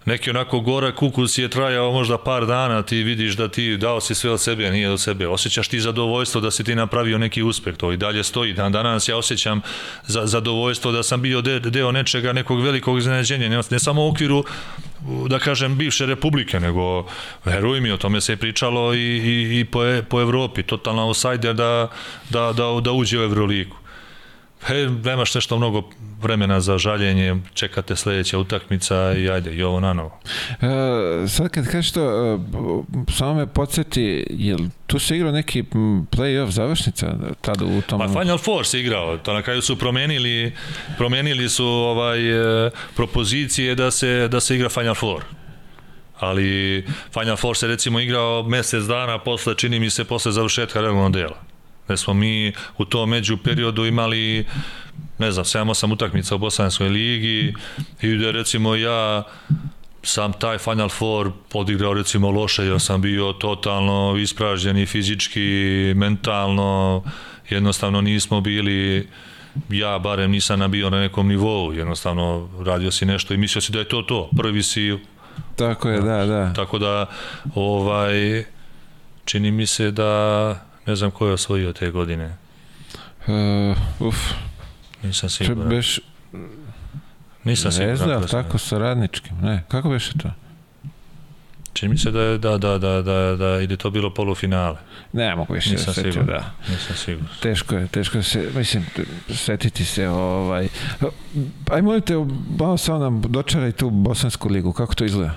neki 0.05 0.29
onako 0.29 0.59
gora 0.59 0.95
kukus 0.95 1.37
je 1.37 1.49
trajao 1.49 1.91
možda 1.91 2.17
par 2.17 2.45
dana, 2.45 2.81
ti 2.81 3.03
vidiš 3.03 3.35
da 3.35 3.47
ti 3.47 3.77
dao 3.77 4.01
si 4.01 4.15
sve 4.15 4.31
od 4.31 4.41
sebe, 4.41 4.71
nije 4.71 4.89
od 4.89 5.01
sebe. 5.01 5.27
Osjećaš 5.27 5.67
ti 5.67 5.79
zadovoljstvo 5.79 6.41
da 6.41 6.51
si 6.51 6.63
ti 6.63 6.75
napravio 6.75 7.17
neki 7.17 7.43
uspeh, 7.43 7.77
to 7.77 7.91
i 7.91 7.97
dalje 7.97 8.23
stoji. 8.23 8.53
Dan 8.53 8.71
danas 8.71 9.07
ja 9.07 9.17
osjećam 9.17 9.61
za, 10.07 10.25
zadovoljstvo 10.25 10.91
da 10.91 11.03
sam 11.03 11.21
bio 11.21 11.41
de, 11.41 11.59
deo 11.59 11.91
nečega, 11.91 12.33
nekog 12.33 12.61
velikog 12.61 12.97
iznenađenja, 12.97 13.49
ne, 13.49 13.61
ne 13.69 13.79
samo 13.79 14.05
u 14.05 14.09
okviru 14.09 14.43
da 15.29 15.39
kažem 15.39 15.77
bivše 15.77 16.05
republike, 16.05 16.59
nego 16.59 17.05
veruj 17.45 17.81
mi, 17.81 17.91
o 17.91 17.97
tome 17.97 18.21
se 18.21 18.33
je 18.33 18.37
pričalo 18.37 18.93
i, 18.93 18.97
i, 18.99 19.59
i 19.59 19.65
po, 19.65 19.79
po 20.09 20.21
Evropi, 20.21 20.63
totalna 20.63 21.05
outsider 21.05 21.55
da, 21.55 21.87
da, 22.29 22.53
da, 22.53 22.79
da 22.81 22.91
uđe 22.91 23.19
u 23.19 23.23
Euroligu. 23.23 23.80
He, 24.63 24.87
nemaš 25.03 25.35
nešto 25.35 25.57
mnogo 25.57 25.89
vremena 26.21 26.61
za 26.61 26.77
žaljenje, 26.77 27.35
čekate 27.53 27.95
sledeća 27.95 28.37
utakmica 28.37 29.13
i 29.13 29.29
ajde, 29.29 29.55
i 29.55 29.63
ovo 29.63 29.79
na 29.79 29.93
novo. 29.93 30.19
E, 30.61 31.27
sad 31.27 31.49
kad 31.49 31.71
kažeš 31.71 31.91
to, 31.91 32.01
e, 32.01 32.37
samo 33.11 33.33
me 33.33 33.47
podsjeti, 33.47 34.25
jel 34.29 34.59
tu 34.87 34.99
se 34.99 35.15
igrao 35.15 35.31
neki 35.31 35.63
play-off 36.11 36.49
završnica 36.49 37.13
tada 37.41 37.65
u 37.65 37.81
tom... 37.81 37.99
Pa 37.99 38.07
Final 38.07 38.37
Four 38.37 38.65
se 38.65 38.79
igrao, 38.79 39.17
to 39.17 39.33
na 39.33 39.41
kraju 39.41 39.61
su 39.61 39.79
promenili, 39.79 40.53
promenili 40.97 41.49
su 41.49 41.65
ovaj, 41.65 42.65
e, 42.65 42.71
propozicije 42.95 43.75
da 43.75 43.91
se, 43.91 44.27
da 44.27 44.39
se 44.39 44.55
igra 44.55 44.69
Final 44.69 44.95
Four 44.95 45.23
ali 46.19 46.85
Final 47.13 47.37
Four 47.37 47.57
se 47.57 47.67
recimo 47.67 47.99
igrao 47.99 48.43
mesec 48.43 48.83
dana 48.83 49.19
posle, 49.19 49.55
čini 49.55 49.79
mi 49.79 49.89
se, 49.89 50.03
posle 50.03 50.31
završetka 50.31 50.81
regularnog 50.81 51.13
dela 51.13 51.50
gde 51.91 51.97
smo 51.97 52.13
mi 52.13 52.53
u 52.77 52.85
tom 52.85 53.09
među 53.09 53.37
periodu 53.37 53.85
imali 53.85 54.45
ne 55.17 55.31
znam, 55.31 55.45
7-8 55.45 55.93
utakmica 55.93 56.35
u 56.35 56.37
Bosanskoj 56.37 56.89
ligi 56.89 57.53
i 58.01 58.15
da 58.15 58.31
recimo 58.31 58.75
ja 58.75 59.23
sam 60.03 60.33
taj 60.33 60.57
Final 60.57 60.89
Four 60.89 61.31
odigrao 61.53 61.93
recimo 61.93 62.31
loše, 62.31 62.65
ja 62.65 62.79
sam 62.79 63.01
bio 63.01 63.33
totalno 63.33 64.17
ispražnjen 64.17 64.77
i 64.77 64.85
fizički, 64.85 65.93
mentalno, 65.95 67.03
jednostavno 67.49 68.01
nismo 68.01 68.41
bili 68.41 69.07
ja 69.69 69.99
barem 69.99 70.31
nisam 70.31 70.59
nabio 70.59 70.89
na 70.89 70.99
nekom 70.99 71.27
nivou, 71.27 71.73
jednostavno 71.73 72.49
radio 72.65 72.91
si 72.91 73.05
nešto 73.05 73.33
i 73.33 73.37
mislio 73.37 73.61
si 73.61 73.71
da 73.71 73.79
je 73.79 73.87
to 73.87 74.01
to, 74.01 74.29
prvi 74.37 74.63
si 74.63 74.97
Tako 75.55 75.89
je, 75.89 76.01
da, 76.01 76.25
da. 76.25 76.53
Tako 76.53 76.79
da, 76.79 77.05
ovaj, 77.55 78.43
čini 79.25 79.51
mi 79.51 79.65
se 79.67 79.91
da 79.91 80.70
Ne 80.85 80.95
znam 80.95 81.11
ko 81.11 81.27
je 81.27 81.33
osvojio 81.33 81.73
te 81.73 81.91
godine. 81.91 82.37
Uh, 83.27 84.07
uf. 84.07 84.17
Nisam 85.03 85.29
siguran. 85.29 85.69
Beš... 85.69 85.99
Nisam 87.43 87.71
siguran. 87.71 87.97
Zvezda, 87.97 88.27
tako 88.27 88.57
sa 88.57 88.77
radničkim, 88.77 89.37
ne, 89.41 89.63
kako 89.67 89.89
beše 89.89 90.13
to? 90.17 90.31
Čini 91.73 91.91
mi 91.91 91.97
se 91.97 92.11
da, 92.11 92.21
je, 92.21 92.37
da, 92.37 92.57
da, 92.57 92.77
da, 92.77 93.01
da, 93.01 93.35
da 93.35 93.61
ide 93.61 93.77
to 93.77 93.89
bilo 93.89 94.13
polufinale. 94.13 94.77
Ne 95.13 95.35
mogu 95.35 95.53
više 95.53 95.71
da 95.71 95.77
setiti, 95.77 96.19
da. 96.19 96.51
Nisam 96.69 96.95
siguran. 96.95 97.29
Teško 97.41 97.75
je, 97.75 97.87
teško 97.87 98.17
je 98.17 98.23
se, 98.23 98.49
mislim, 98.55 98.85
setiti 99.29 99.85
se, 99.85 100.09
ovaj... 100.09 100.67
Aj, 101.71 101.81
molim 101.81 102.01
te, 102.01 102.13
malo 102.59 102.77
samo 102.77 102.99
nam 102.99 103.21
dočaraj 103.21 103.71
tu 103.71 103.89
Bosansku 103.89 104.49
ligu, 104.49 104.73
kako 104.73 104.95
to 104.95 105.05
izgleda? 105.05 105.33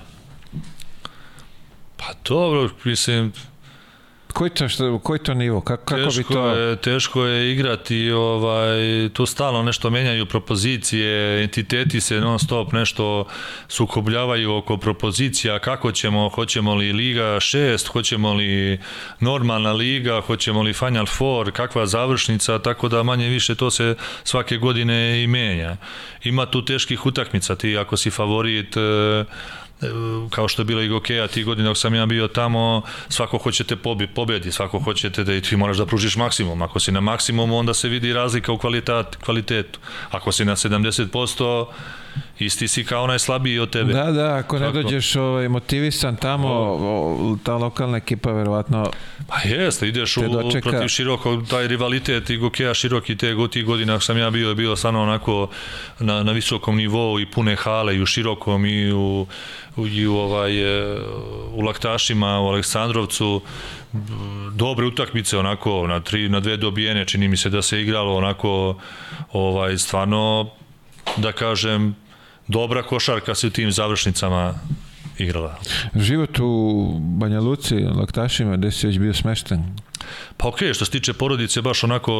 Pa 1.97 2.05
dobro, 2.28 2.70
mislim, 2.84 3.32
Koji 4.35 4.51
to, 4.51 4.68
što, 4.68 4.99
koji 4.99 5.18
to 5.18 5.35
nivo? 5.35 5.61
Kako, 5.61 5.85
kako 5.85 6.05
teško 6.05 6.18
bi 6.18 6.35
to... 6.35 6.49
Je, 6.49 6.76
teško 6.76 7.24
je 7.24 7.53
igrati, 7.53 8.11
ovaj, 8.11 9.09
tu 9.12 9.26
stalno 9.26 9.62
nešto 9.62 9.91
menjaju 9.91 10.26
propozicije, 10.26 11.43
entiteti 11.43 12.01
se 12.01 12.20
non 12.20 12.39
stop 12.39 12.72
nešto 12.72 13.24
sukobljavaju 13.68 14.55
oko 14.55 14.76
propozicija, 14.76 15.59
kako 15.59 15.93
ćemo, 15.93 16.28
hoćemo 16.28 16.74
li 16.74 16.93
Liga 16.93 17.22
6, 17.22 17.89
hoćemo 17.89 18.35
li 18.35 18.80
normalna 19.20 19.72
liga, 19.72 20.20
hoćemo 20.20 20.62
li 20.62 20.72
Final 20.72 21.07
Four, 21.07 21.53
kakva 21.53 21.87
završnica, 21.87 22.59
tako 22.59 22.89
da 22.89 23.03
manje 23.03 23.28
više 23.28 23.55
to 23.55 23.70
se 23.70 23.95
svake 24.24 24.57
godine 24.57 25.22
i 25.22 25.26
menja. 25.26 25.76
Ima 26.24 26.47
tu 26.47 26.64
teških 26.64 27.07
utakmica, 27.07 27.57
ti 27.57 27.78
ako 27.78 27.97
si 27.97 28.11
favorit, 28.11 28.76
eh, 28.76 29.24
kao 30.30 30.49
što 30.49 30.62
je 30.62 30.66
bilo 30.66 30.82
i 30.82 30.89
Gokeja 30.89 31.28
ti 31.28 31.45
godine 31.45 31.68
dok 31.68 31.78
sam 31.78 31.95
ja 31.95 32.07
bio 32.07 32.28
tamo, 32.28 32.82
svako 33.09 33.39
hoćete 33.39 33.76
pobi, 33.76 34.07
pobedi, 34.07 34.53
svako 34.53 34.78
hoćete 34.78 35.24
da 35.24 35.35
i 35.35 35.41
ti 35.41 35.57
moraš 35.57 35.76
da 35.76 35.87
pružiš 35.87 36.16
maksimum. 36.16 36.62
Ako 36.62 36.80
si 36.80 36.93
na 36.93 37.01
maksimumu, 37.01 37.59
onda 37.59 37.74
se 37.74 37.89
vidi 37.89 38.12
razlika 38.12 38.53
u 38.53 38.59
kvalitet, 38.59 39.16
kvalitetu. 39.24 39.78
Ako 40.11 40.32
si 40.32 40.45
na 40.45 40.57
70%, 40.57 41.66
isti 42.38 42.68
si 42.68 42.84
kao 42.84 43.06
najslabiji 43.06 43.58
od 43.58 43.70
tebe. 43.70 43.92
Da, 43.92 44.10
da, 44.12 44.34
ako 44.34 44.58
ne 44.58 44.66
Tako. 44.66 44.82
dođeš 44.82 45.16
ovaj, 45.16 45.48
motivisan 45.48 46.16
tamo, 46.16 46.48
o, 46.48 47.36
ta 47.44 47.56
lokalna 47.56 47.96
ekipa 47.96 48.32
verovatno 48.32 48.90
Pa 49.26 49.48
jeste, 49.48 49.88
ideš 49.88 50.16
u, 50.16 50.28
dočeka... 50.28 50.70
protiv 50.70 50.88
široko, 50.88 51.42
taj 51.50 51.68
rivalitet 51.68 52.30
i 52.30 52.36
Gokeja 52.36 52.74
široki 52.74 53.16
te 53.16 53.34
go, 53.34 53.48
tih 53.48 53.64
godina 53.64 54.00
sam 54.00 54.18
ja 54.18 54.30
bio, 54.30 54.54
bio 54.54 54.76
stvarno 54.76 55.02
onako 55.02 55.48
na, 56.00 56.22
na 56.22 56.32
visokom 56.32 56.76
nivou 56.76 57.20
i 57.20 57.26
pune 57.26 57.56
hale 57.56 57.96
i 57.96 58.02
u 58.02 58.06
širokom 58.06 58.66
i 58.66 58.92
u, 58.92 59.26
u, 59.76 59.86
i 59.86 60.06
u, 60.06 60.16
ovaj, 60.16 60.52
e, 60.62 60.98
u 61.52 61.60
Laktašima, 61.60 62.40
u 62.40 62.48
Aleksandrovcu, 62.48 63.40
dobre 64.52 64.86
utakmice 64.86 65.38
onako 65.38 65.86
na 65.86 66.00
tri 66.00 66.28
na 66.28 66.40
dve 66.40 66.56
dobijene 66.56 67.04
čini 67.04 67.28
mi 67.28 67.36
se 67.36 67.50
da 67.50 67.62
se 67.62 67.82
igralo 67.82 68.16
onako 68.16 68.76
ovaj 69.32 69.78
stvarno 69.78 70.50
da 71.16 71.32
kažem 71.32 71.96
dobra 72.49 72.82
košarka 72.82 73.34
se 73.34 73.47
u 73.47 73.51
tim 73.51 73.72
završnicama 73.72 74.55
igrala. 75.18 75.59
Život 75.95 76.38
u 76.38 76.86
Banja 77.01 77.40
Luci, 77.40 77.74
Laktašima, 77.74 78.57
gde 78.57 78.70
si 78.70 78.86
već 78.86 78.99
bio 78.99 79.14
smešten? 79.14 79.76
Pa 80.36 80.49
okej, 80.49 80.68
okay, 80.68 80.74
što 80.74 80.84
se 80.84 80.90
tiče 80.90 81.12
porodice, 81.12 81.62
baš 81.62 81.84
onako 81.84 82.12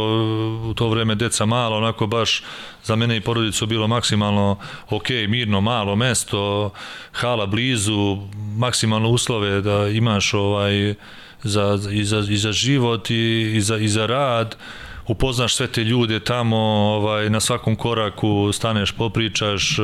u 0.70 0.75
to 0.75 0.89
vreme 0.89 1.14
deca 1.14 1.47
malo, 1.47 1.77
onako 1.77 2.07
baš 2.07 2.43
za 2.85 2.97
mene 2.97 3.16
i 3.16 3.20
porodicu 3.20 3.66
bilo 3.66 3.89
maksimalno 3.89 4.59
ok, 4.91 5.09
mirno, 5.29 5.61
malo 5.61 5.97
mesto, 5.97 6.70
hala 7.12 7.47
blizu, 7.47 8.18
maksimalno 8.57 9.09
uslove 9.09 9.61
da 9.61 9.89
imaš 9.89 10.35
ovaj 10.35 10.95
za, 11.43 11.79
i, 11.93 12.05
za, 12.05 12.25
i 12.29 12.37
za 12.37 12.53
život 12.53 13.11
i, 13.11 13.53
i, 13.57 13.61
za, 13.61 13.77
i 13.77 13.89
za 13.89 14.07
rad 14.07 14.57
upoznaš 15.07 15.55
sve 15.55 15.66
te 15.66 15.84
ljude 15.84 16.20
tamo, 16.20 16.57
ovaj, 16.96 17.30
na 17.30 17.40
svakom 17.40 17.76
koraku 17.76 18.52
staneš, 18.52 18.92
popričaš, 18.92 19.78
e, 19.78 19.82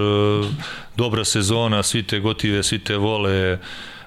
dobra 0.96 1.24
sezona, 1.24 1.82
svi 1.82 2.02
te 2.02 2.20
gotive, 2.20 2.62
svi 2.62 2.78
te 2.78 2.96
vole, 2.96 3.58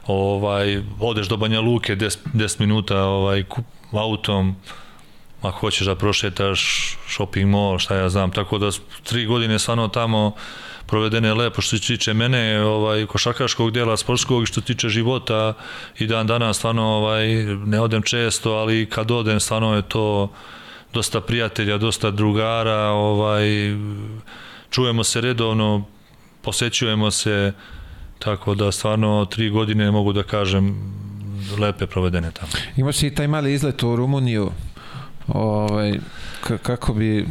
ovaj, 0.08 0.82
odeš 1.00 1.28
do 1.28 1.38
Banja 1.38 1.62
Luke 1.62 1.96
10, 1.96 2.18
10 2.34 2.60
minuta 2.60 3.04
ovaj, 3.04 3.44
autom, 3.92 4.56
ako 5.42 5.60
hoćeš 5.60 5.88
da 5.88 5.96
prošetaš 5.96 6.92
shopping 7.08 7.50
mall, 7.50 7.80
šta 7.80 7.96
ja 7.96 8.10
znam, 8.10 8.32
tako 8.32 8.58
da 8.58 8.70
tri 9.04 9.26
godine 9.26 9.60
stvarno 9.60 9.88
tamo 9.88 10.36
provedene 10.88 11.34
lepo 11.34 11.62
što 11.62 11.78
se 11.78 11.88
tiče 11.88 12.14
mene, 12.14 12.62
ovaj, 12.62 13.06
košarkaškog 13.06 13.72
dela 13.72 13.98
sportskog 13.98 14.48
što 14.48 14.62
se 14.62 14.66
tiče 14.68 14.90
života 14.90 15.54
i 16.00 16.08
dan 16.08 16.28
danas 16.28 16.58
stvarno 16.58 16.84
ovaj, 16.84 17.28
ne 17.46 17.82
odem 17.82 18.02
često, 18.02 18.52
ali 18.52 18.90
kad 18.90 19.12
odem 19.12 19.40
stvarno 19.40 19.76
je 19.76 19.82
to 19.82 20.30
dosta 20.94 21.22
prijatelja, 21.22 21.78
dosta 21.78 22.12
drugara, 22.12 22.90
ovaj, 22.90 23.46
čujemo 24.70 25.04
se 25.04 25.22
redovno, 25.22 25.86
posećujemo 26.42 27.12
se, 27.12 27.54
tako 28.20 28.56
da 28.56 28.72
stvarno 28.72 29.26
tri 29.26 29.50
godine 29.50 29.92
mogu 29.92 30.14
da 30.14 30.24
kažem 30.24 30.94
lepe 31.60 31.88
provedene 31.88 32.32
tamo. 32.32 32.52
Ima 32.78 32.92
si 32.92 33.08
i 33.08 33.16
taj 33.16 33.28
mali 33.28 33.54
izlet 33.54 33.84
u 33.84 33.96
Rumuniju, 33.96 34.52
ovaj, 35.28 36.00
kako 36.64 36.94
bi 36.94 37.26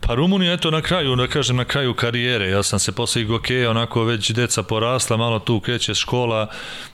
Pa 0.00 0.14
Rumunija, 0.14 0.52
eto, 0.52 0.70
na 0.70 0.82
kraju, 0.82 1.16
da 1.16 1.26
kažem, 1.26 1.56
na 1.56 1.64
kraju 1.64 1.94
karijere. 1.94 2.48
Ja 2.48 2.62
sam 2.62 2.78
se 2.78 2.92
posle 2.92 3.22
Igokeja, 3.22 3.70
onako 3.70 4.04
već 4.04 4.30
deca 4.30 4.62
porasla, 4.62 5.16
malo 5.16 5.38
tu 5.38 5.60
kreće 5.60 5.94
škola 5.94 6.48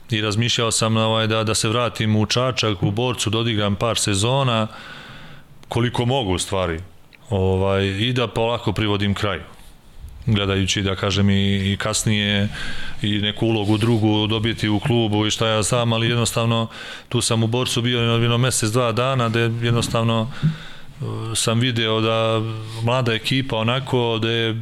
i 0.09 0.21
razmišljao 0.21 0.71
sam 0.71 0.97
ovaj, 0.97 1.27
da, 1.27 1.43
da 1.43 1.55
se 1.55 1.69
vratim 1.69 2.15
u 2.15 2.25
Čačak, 2.25 2.83
u 2.83 2.91
Borcu, 2.91 3.29
da 3.29 3.37
odigram 3.37 3.75
par 3.75 3.97
sezona, 3.97 4.67
koliko 5.67 6.05
mogu 6.05 6.33
u 6.33 6.39
stvari, 6.39 6.79
ovaj, 7.29 7.85
i 7.85 8.13
da 8.13 8.27
polako 8.27 8.73
privodim 8.73 9.13
kraju. 9.13 9.41
Gledajući 10.25 10.81
da 10.81 10.95
kažem 10.95 11.29
i, 11.29 11.73
i 11.73 11.77
kasnije 11.77 12.49
i 13.01 13.19
neku 13.19 13.45
ulogu 13.45 13.77
drugu 13.77 14.27
dobiti 14.27 14.69
u 14.69 14.79
klubu 14.79 15.27
i 15.27 15.31
šta 15.31 15.47
ja 15.47 15.61
znam, 15.61 15.93
ali 15.93 16.09
jednostavno 16.09 16.67
tu 17.09 17.21
sam 17.21 17.43
u 17.43 17.47
borcu 17.47 17.81
bio 17.81 17.99
jedno 17.99 18.37
mesec, 18.37 18.69
dva 18.69 18.91
dana 18.91 19.29
da 19.29 19.39
jednostavno 19.39 20.31
sam 21.35 21.59
video 21.59 22.01
da 22.01 22.41
mlada 22.83 23.13
ekipa 23.13 23.57
onako 23.57 24.19
da 24.21 24.29
je 24.29 24.55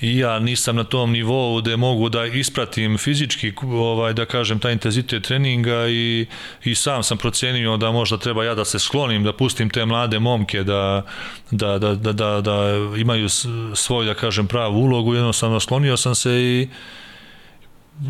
ja 0.00 0.38
nisam 0.38 0.76
na 0.76 0.84
tom 0.84 1.12
nivou 1.12 1.60
da 1.60 1.76
mogu 1.76 2.08
da 2.08 2.26
ispratim 2.26 2.98
fizički 2.98 3.52
ovaj 3.62 4.12
da 4.12 4.24
kažem 4.24 4.58
taj 4.58 4.72
intenzitet 4.72 5.24
treninga 5.24 5.88
i, 5.88 6.26
i 6.64 6.74
sam 6.74 7.02
sam 7.02 7.18
procenio 7.18 7.76
da 7.76 7.92
možda 7.92 8.18
treba 8.18 8.44
ja 8.44 8.54
da 8.54 8.64
se 8.64 8.78
sklonim 8.78 9.24
da 9.24 9.32
pustim 9.32 9.70
te 9.70 9.84
mlade 9.84 10.18
momke 10.18 10.62
da, 10.62 11.04
da, 11.50 11.78
da, 11.78 11.94
da, 11.94 12.12
da, 12.12 12.40
da 12.40 12.72
imaju 12.98 13.28
svoj 13.74 14.06
da 14.06 14.14
kažem 14.14 14.46
pravu 14.46 14.78
ulogu 14.78 15.14
jednostavno 15.14 15.60
sklonio 15.60 15.96
sam 15.96 16.14
se 16.14 16.30
i 16.30 16.68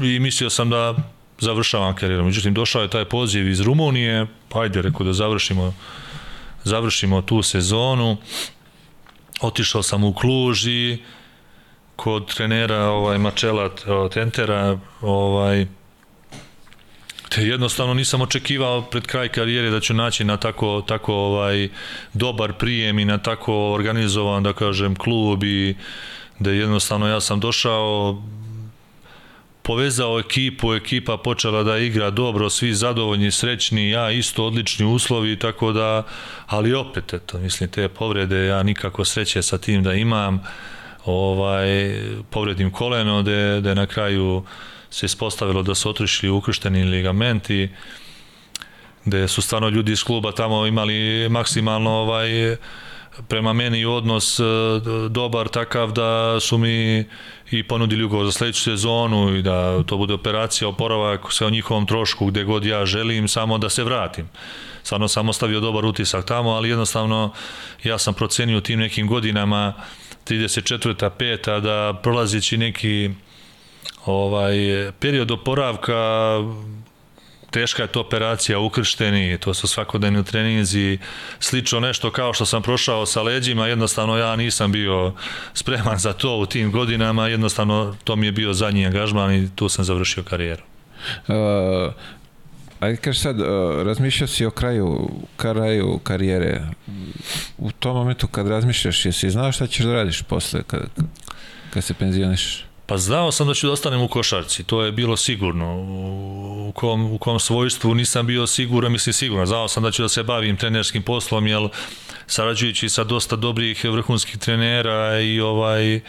i 0.02 0.18
mislio 0.18 0.50
sam 0.50 0.70
da 0.70 0.94
završavam 1.38 1.94
karijeru. 1.94 2.24
Međutim, 2.24 2.54
došao 2.54 2.82
je 2.82 2.90
taj 2.90 3.04
poziv 3.04 3.48
iz 3.48 3.60
Rumunije, 3.60 4.26
pa 4.48 4.60
ajde, 4.62 4.82
rekao 4.82 5.06
da 5.06 5.12
završimo, 5.12 5.74
završimo 6.64 7.22
tu 7.22 7.42
sezonu. 7.42 8.16
Otišao 9.40 9.82
sam 9.82 10.04
u 10.04 10.12
Kluž 10.14 10.66
i 10.66 10.98
kod 11.98 12.34
trenera 12.34 12.84
ovaj 12.84 13.18
Mačela 13.18 13.70
Tentera 14.12 14.78
ovaj 15.00 15.66
te 17.28 17.42
jednostavno 17.42 17.94
nisam 17.94 18.20
očekivao 18.20 18.82
pred 18.82 19.06
kraj 19.06 19.28
karijere 19.28 19.70
da 19.70 19.80
ću 19.80 19.94
naći 19.94 20.24
na 20.24 20.36
tako 20.36 20.84
tako 20.86 21.14
ovaj 21.14 21.68
dobar 22.12 22.52
prijem 22.52 22.98
i 22.98 23.04
na 23.04 23.18
tako 23.18 23.72
organizovan 23.72 24.42
da 24.42 24.52
kažem 24.52 24.96
klub 24.96 25.44
i 25.44 25.76
da 26.38 26.50
jednostavno 26.50 27.08
ja 27.08 27.20
sam 27.20 27.40
došao 27.40 28.22
povezao 29.62 30.18
ekipu, 30.18 30.74
ekipa 30.74 31.16
počela 31.16 31.62
da 31.62 31.78
igra 31.78 32.10
dobro, 32.10 32.50
svi 32.50 32.74
zadovoljni, 32.74 33.30
srećni, 33.30 33.90
ja 33.90 34.10
isto 34.10 34.46
odlični 34.46 34.86
uslovi, 34.86 35.38
tako 35.38 35.72
da, 35.72 36.02
ali 36.46 36.74
opet, 36.74 37.14
eto, 37.14 37.38
mislim, 37.38 37.70
te 37.70 37.88
povrede, 37.88 38.46
ja 38.46 38.62
nikako 38.62 39.04
sreće 39.04 39.42
sa 39.42 39.58
tim 39.58 39.82
da 39.82 39.94
imam, 39.94 40.40
ovaj, 41.12 41.68
povredim 42.30 42.70
koleno, 42.70 43.22
da 43.22 43.60
da 43.60 43.74
na 43.74 43.86
kraju 43.86 44.44
se 44.90 45.06
ispostavilo 45.06 45.62
da 45.62 45.74
su 45.74 45.90
otrišli 45.90 46.28
ukršteni 46.28 46.84
ligamenti, 46.84 47.68
gde 49.04 49.28
su 49.28 49.42
stvarno 49.42 49.68
ljudi 49.68 49.92
iz 49.92 50.04
kluba 50.04 50.32
tamo 50.32 50.66
imali 50.66 51.28
maksimalno 51.28 51.90
ovaj, 51.90 52.56
prema 53.28 53.52
meni 53.52 53.84
odnos 53.84 54.40
e, 54.40 54.44
dobar 55.08 55.48
takav 55.48 55.92
da 55.92 56.40
su 56.40 56.58
mi 56.58 57.04
i 57.50 57.62
ponudili 57.62 58.04
ugovor 58.04 58.26
za 58.26 58.32
sledeću 58.32 58.62
sezonu 58.62 59.36
i 59.36 59.42
da 59.42 59.82
to 59.82 59.96
bude 59.96 60.14
operacija, 60.14 60.68
oporavak 60.68 61.20
sve 61.32 61.46
o 61.46 61.50
njihovom 61.50 61.86
trošku 61.86 62.26
gde 62.26 62.44
god 62.44 62.64
ja 62.64 62.86
želim, 62.86 63.28
samo 63.28 63.58
da 63.58 63.68
se 63.68 63.84
vratim. 63.84 64.28
Stvarno 64.88 65.08
sam 65.08 65.28
ostavio 65.28 65.60
dobar 65.60 65.84
utisak 65.84 66.24
tamo, 66.24 66.50
ali 66.50 66.68
jednostavno 66.68 67.32
ja 67.84 67.98
sam 67.98 68.14
procenio 68.14 68.60
tim 68.60 68.78
nekim 68.78 69.06
godinama 69.06 69.74
34. 70.26 71.10
peta 71.18 71.60
da 71.60 72.00
prolazići 72.02 72.56
neki 72.56 73.10
ovaj 74.06 74.56
period 75.00 75.30
oporavka 75.30 75.94
teška 77.50 77.82
je 77.82 77.88
to 77.88 78.00
operacija, 78.00 78.58
ukršteni, 78.58 79.38
to 79.38 79.54
su 79.54 79.66
svakodnevni 79.66 80.24
treninzi, 80.24 80.98
slično 81.40 81.80
nešto 81.80 82.10
kao 82.10 82.32
što 82.32 82.46
sam 82.46 82.62
prošao 82.62 83.06
sa 83.06 83.22
leđima, 83.22 83.66
jednostavno 83.66 84.16
ja 84.16 84.36
nisam 84.36 84.72
bio 84.72 85.12
spreman 85.54 85.98
za 85.98 86.12
to 86.12 86.36
u 86.36 86.46
tim 86.46 86.72
godinama, 86.72 87.28
jednostavno 87.28 87.96
to 88.04 88.16
mi 88.16 88.26
je 88.26 88.32
bio 88.32 88.52
zadnji 88.52 88.86
angažman 88.86 89.34
i 89.34 89.56
tu 89.56 89.68
sam 89.68 89.84
završio 89.84 90.22
karijeru. 90.22 90.62
Uh, 91.28 91.34
ajde 92.80 92.96
kaži 92.96 93.20
sad, 93.20 93.40
uh, 93.40 93.46
razmišljao 93.82 94.28
si 94.28 94.46
o 94.46 94.50
kraju, 94.50 95.10
kraju 95.36 95.98
karijere. 96.02 96.62
U 97.58 97.70
tom 97.70 97.96
momentu 97.96 98.26
kad 98.26 98.46
razmišljaš, 98.46 99.04
jesi 99.04 99.30
znao 99.30 99.52
šta 99.52 99.66
ćeš 99.66 99.84
da 99.84 99.92
radiš 99.92 100.22
posle 100.22 100.62
kad, 100.62 100.80
kad 101.70 101.84
se 101.84 101.94
penzioniš? 101.94 102.64
Pa 102.88 102.96
znao 102.96 103.32
sam 103.32 103.46
da 103.46 103.54
ću 103.54 103.66
da 103.66 103.72
ostanem 103.72 104.00
u 104.00 104.08
košarci, 104.08 104.64
to 104.64 104.82
je 104.82 104.92
bilo 104.92 105.16
sigurno. 105.16 105.74
U 106.68 106.72
kom, 106.72 107.12
u 107.12 107.18
kom 107.18 107.40
svojstvu 107.40 107.94
nisam 107.94 108.26
bio 108.26 108.46
siguran, 108.46 108.92
mislim 108.92 109.12
sigurno. 109.12 109.46
Znao 109.46 109.68
sam 109.68 109.82
da 109.82 109.90
ću 109.90 110.02
da 110.02 110.08
se 110.08 110.22
bavim 110.22 110.56
trenerskim 110.56 111.02
poslom, 111.02 111.46
jer 111.46 111.68
sarađujući 112.26 112.88
sa 112.88 113.04
dosta 113.04 113.36
dobrih 113.36 113.84
vrhunskih 113.84 114.38
trenera 114.38 115.20
i 115.20 115.40
ovaj 115.40 115.94
e, 115.94 116.00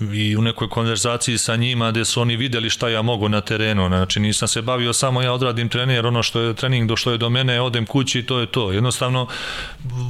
i 0.00 0.36
u 0.36 0.42
nekoj 0.42 0.68
konverzaciji 0.68 1.38
sa 1.38 1.56
njima 1.56 1.90
gde 1.90 2.04
su 2.04 2.20
oni 2.20 2.36
videli 2.36 2.70
šta 2.70 2.88
ja 2.88 3.02
mogu 3.02 3.28
na 3.28 3.40
terenu. 3.40 3.88
Znači 3.88 4.20
nisam 4.20 4.48
se 4.48 4.62
bavio 4.62 4.92
samo 4.92 5.22
ja 5.22 5.32
odradim 5.32 5.68
trener, 5.68 6.06
ono 6.06 6.22
što 6.22 6.40
je 6.40 6.54
trening 6.54 6.88
do 6.88 6.96
što 6.96 7.10
je 7.10 7.18
do 7.18 7.30
mene, 7.30 7.60
odem 7.60 7.86
kući 7.86 8.18
i 8.18 8.26
to 8.26 8.38
je 8.38 8.46
to. 8.46 8.72
Jednostavno 8.72 9.26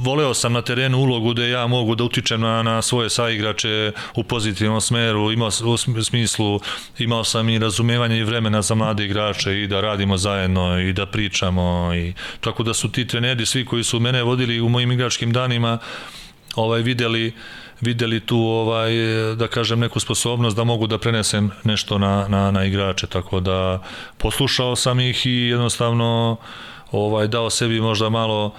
voleo 0.03 0.33
sam 0.33 0.53
na 0.53 0.61
terenu 0.61 0.97
ulogu 0.97 1.33
gde 1.33 1.49
ja 1.49 1.67
mogu 1.67 1.95
da 1.95 2.03
utičem 2.03 2.41
na, 2.41 2.63
na 2.63 2.81
svoje 2.81 3.09
saigrače 3.09 3.91
u 4.15 4.23
pozitivnom 4.23 4.81
smeru, 4.81 5.31
imao 5.31 5.49
u 5.65 6.03
smislu 6.03 6.59
imao 6.97 7.23
sam 7.23 7.49
i 7.49 7.59
razumevanje 7.59 8.17
i 8.17 8.23
vremena 8.23 8.61
za 8.61 8.75
mlade 8.75 9.05
igrače 9.05 9.63
i 9.63 9.67
da 9.67 9.81
radimo 9.81 10.17
zajedno 10.17 10.79
i 10.79 10.93
da 10.93 11.05
pričamo 11.05 11.91
i 11.95 12.13
tako 12.41 12.63
da 12.63 12.73
su 12.73 12.91
ti 12.91 13.07
treneri 13.07 13.45
svi 13.45 13.65
koji 13.65 13.83
su 13.83 13.99
mene 13.99 14.23
vodili 14.23 14.61
u 14.61 14.69
mojim 14.69 14.91
igračkim 14.91 15.33
danima 15.33 15.77
ovaj 16.55 16.81
videli 16.81 17.33
videli 17.81 18.19
tu 18.19 18.37
ovaj 18.37 18.91
da 19.35 19.47
kažem 19.47 19.79
neku 19.79 19.99
sposobnost 19.99 20.55
da 20.55 20.63
mogu 20.63 20.87
da 20.87 20.97
prenesem 20.97 21.51
nešto 21.63 21.97
na, 21.97 22.27
na, 22.27 22.51
na 22.51 22.65
igrače 22.65 23.07
tako 23.07 23.39
da 23.39 23.81
poslušao 24.17 24.75
sam 24.75 24.99
ih 24.99 25.25
i 25.25 25.31
jednostavno 25.31 26.37
ovaj 26.91 27.27
dao 27.27 27.49
sebi 27.49 27.81
možda 27.81 28.09
malo 28.09 28.53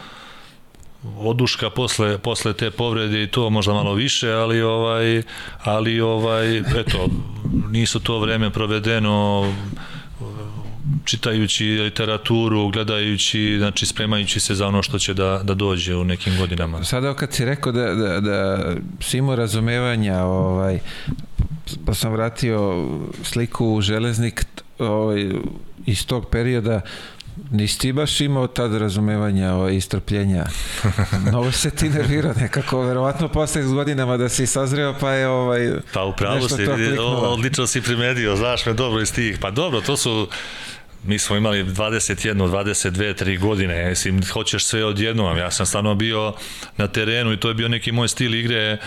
oduška 1.19 1.71
posle 1.71 2.19
posle 2.19 2.53
te 2.53 2.71
povrede 2.71 3.23
i 3.23 3.27
to 3.27 3.51
možda 3.51 3.73
malo 3.73 3.95
više, 3.95 4.33
ali 4.33 4.63
ovaj 4.63 5.23
ali 5.65 6.01
ovaj 6.01 6.59
eto 6.59 7.09
nisu 7.71 8.01
to 8.01 8.19
vreme 8.19 8.51
provedeno 8.51 9.45
čitajući 11.05 11.65
literaturu, 11.65 12.69
gledajući, 12.69 13.57
znači 13.59 13.87
spremajući 13.87 14.41
se 14.41 14.55
za 14.55 14.67
ono 14.67 14.83
što 14.83 14.99
će 14.99 15.15
da, 15.15 15.41
da 15.45 15.55
dođe 15.55 15.97
u 15.97 16.05
nekim 16.05 16.37
godinama. 16.39 16.85
Sada 16.85 17.15
kad 17.15 17.33
si 17.33 17.45
rekao 17.45 17.73
da, 17.73 17.95
da, 17.95 18.21
da 18.21 18.71
si 19.01 19.19
imao 19.19 19.37
razumevanja, 19.37 20.25
ovaj, 20.25 20.79
pa 21.87 21.95
sam 21.95 22.13
vratio 22.13 22.89
sliku 23.23 23.67
u 23.67 23.81
železnik 23.81 24.47
ovaj, 24.79 25.31
iz 25.87 26.07
tog 26.07 26.29
perioda, 26.31 26.81
Nisi 27.51 27.79
ti 27.79 27.93
baš 27.93 28.21
imao 28.21 28.47
tad 28.47 28.75
razumevanja 28.75 29.55
o 29.55 29.69
istrpljenja. 29.69 30.47
Mnogo 31.29 31.53
se 31.53 31.71
ti 31.71 31.89
nervirao 31.89 32.33
nekako, 32.41 32.81
verovatno 32.83 33.29
posle 33.29 33.63
godinama 33.63 34.17
da 34.17 34.29
si 34.29 34.47
sazreo, 34.47 34.95
pa 35.01 35.11
je 35.11 35.29
ovaj... 35.29 35.71
Pa 35.93 36.05
upravo 36.05 36.49
si, 36.49 36.67
odlično 37.23 37.67
si 37.67 37.81
primedio, 37.81 38.37
znaš 38.37 38.67
me 38.67 38.73
dobro 38.73 39.03
iz 39.03 39.15
tih. 39.15 39.39
Pa 39.41 39.51
dobro, 39.51 39.81
to 39.81 39.97
su 39.97 40.29
mi 41.05 41.19
smo 41.19 41.37
imali 41.37 41.65
21, 41.65 42.35
22, 42.35 43.25
3 43.25 43.39
godine, 43.39 43.89
mislim, 43.89 44.23
hoćeš 44.33 44.65
sve 44.65 44.85
odjednom, 44.85 45.39
ja 45.39 45.51
sam 45.51 45.67
stvarno 45.67 45.95
bio 45.95 46.33
na 46.77 46.87
terenu 46.87 47.33
i 47.33 47.37
to 47.37 47.49
je 47.49 47.55
bio 47.55 47.69
neki 47.69 47.93
moj 47.93 48.09
stil 48.09 48.35
igre, 48.35 48.57
e, 48.57 48.79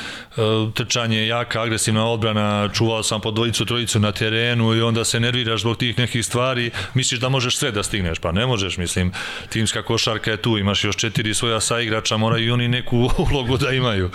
trčanje, 0.73 1.27
jaka, 1.27 1.61
agresivna 1.61 2.07
odbrana, 2.07 2.69
čuvao 2.73 3.03
sam 3.03 3.21
po 3.21 3.31
dvojicu, 3.31 3.65
trojicu 3.65 3.99
na 3.99 4.11
terenu 4.11 4.75
i 4.75 4.81
onda 4.81 5.05
se 5.05 5.19
nerviraš 5.19 5.61
zbog 5.61 5.77
tih 5.77 5.99
nekih 5.99 6.25
stvari, 6.25 6.71
misliš 6.93 7.19
da 7.19 7.29
možeš 7.29 7.57
sve 7.57 7.71
da 7.71 7.83
stigneš, 7.83 8.19
pa 8.19 8.31
ne 8.31 8.45
možeš, 8.45 8.77
mislim, 8.77 9.11
timska 9.49 9.83
košarka 9.83 10.31
je 10.31 10.37
tu, 10.37 10.57
imaš 10.57 10.83
još 10.83 10.95
četiri 10.95 11.33
svoja 11.33 11.59
saigrača, 11.59 12.17
moraju 12.17 12.47
i 12.47 12.51
oni 12.51 12.67
neku 12.67 12.97
ulogu 13.31 13.57
da 13.57 13.71
imaju. 13.71 14.09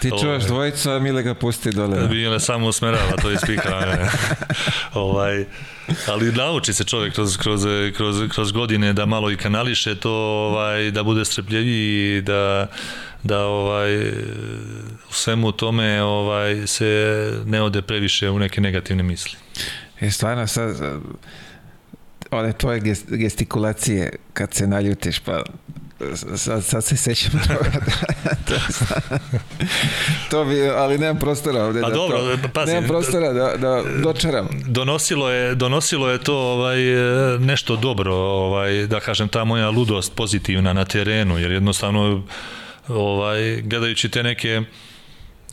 Ti 0.00 0.10
čuvaš 0.22 0.44
dvojicu, 0.44 0.90
a 0.90 0.98
Mile 0.98 1.22
ga 1.22 1.34
pusti 1.34 1.70
dole. 1.70 2.08
Mile 2.08 2.40
samo 2.40 2.66
usmerava, 2.66 3.16
to 3.22 3.30
je 3.30 3.38
spika. 3.38 4.08
ovaj, 4.94 5.44
ali 6.08 6.32
nauči 6.32 6.72
se 6.72 6.84
čovjek 6.84 7.14
kroz, 7.14 7.36
kroz, 7.36 7.64
kroz, 7.96 8.16
kroz 8.28 8.52
godine 8.52 8.92
da 8.92 9.06
malo 9.06 9.30
i 9.30 9.36
kanališe 9.36 9.94
to, 9.94 10.12
ovaj, 10.12 10.90
da 10.90 11.02
bude 11.02 11.24
strepljiviji, 11.24 12.22
da, 12.22 12.66
da 13.22 13.46
ovaj, 13.46 14.08
u 15.10 15.12
svemu 15.12 15.52
tome 15.52 16.02
ovaj, 16.02 16.66
se 16.66 17.30
ne 17.46 17.62
ode 17.62 17.82
previše 17.82 18.30
u 18.30 18.38
neke 18.38 18.60
negativne 18.60 19.02
misli. 19.02 19.38
Je 20.00 20.10
stvarno 20.10 20.46
sad, 20.46 20.76
one 22.30 22.52
tvoje 22.52 22.80
gestikulacije 23.08 24.12
kad 24.32 24.54
se 24.54 24.66
naljutiš, 24.66 25.18
pa 25.18 25.42
sad, 26.36 26.64
sad 26.64 26.84
se 26.84 26.96
sećam 26.96 27.32
to, 28.48 28.54
to 30.30 30.44
bi, 30.44 30.68
ali 30.68 30.98
nemam 30.98 31.18
prostora 31.18 31.64
ovde. 31.64 31.80
Pa 31.80 31.88
da 31.88 31.94
dobro, 31.94 32.18
to, 32.18 32.48
pazi. 32.54 32.72
Nemam 32.72 32.88
prostora 32.88 33.32
da, 33.32 33.56
da 33.56 33.82
dočaram. 34.02 34.48
Donosilo 34.66 35.30
je, 35.30 35.54
donosilo 35.54 36.10
je 36.10 36.18
to 36.18 36.36
ovaj, 36.36 36.78
nešto 37.38 37.76
dobro, 37.76 38.14
ovaj, 38.14 38.86
da 38.86 39.00
kažem, 39.00 39.28
ta 39.28 39.44
moja 39.44 39.70
ludost 39.70 40.14
pozitivna 40.14 40.72
na 40.72 40.84
terenu, 40.84 41.38
jer 41.38 41.50
jednostavno 41.50 42.22
ovaj, 42.88 43.60
gledajući 43.62 44.08
te 44.08 44.22
neke 44.22 44.62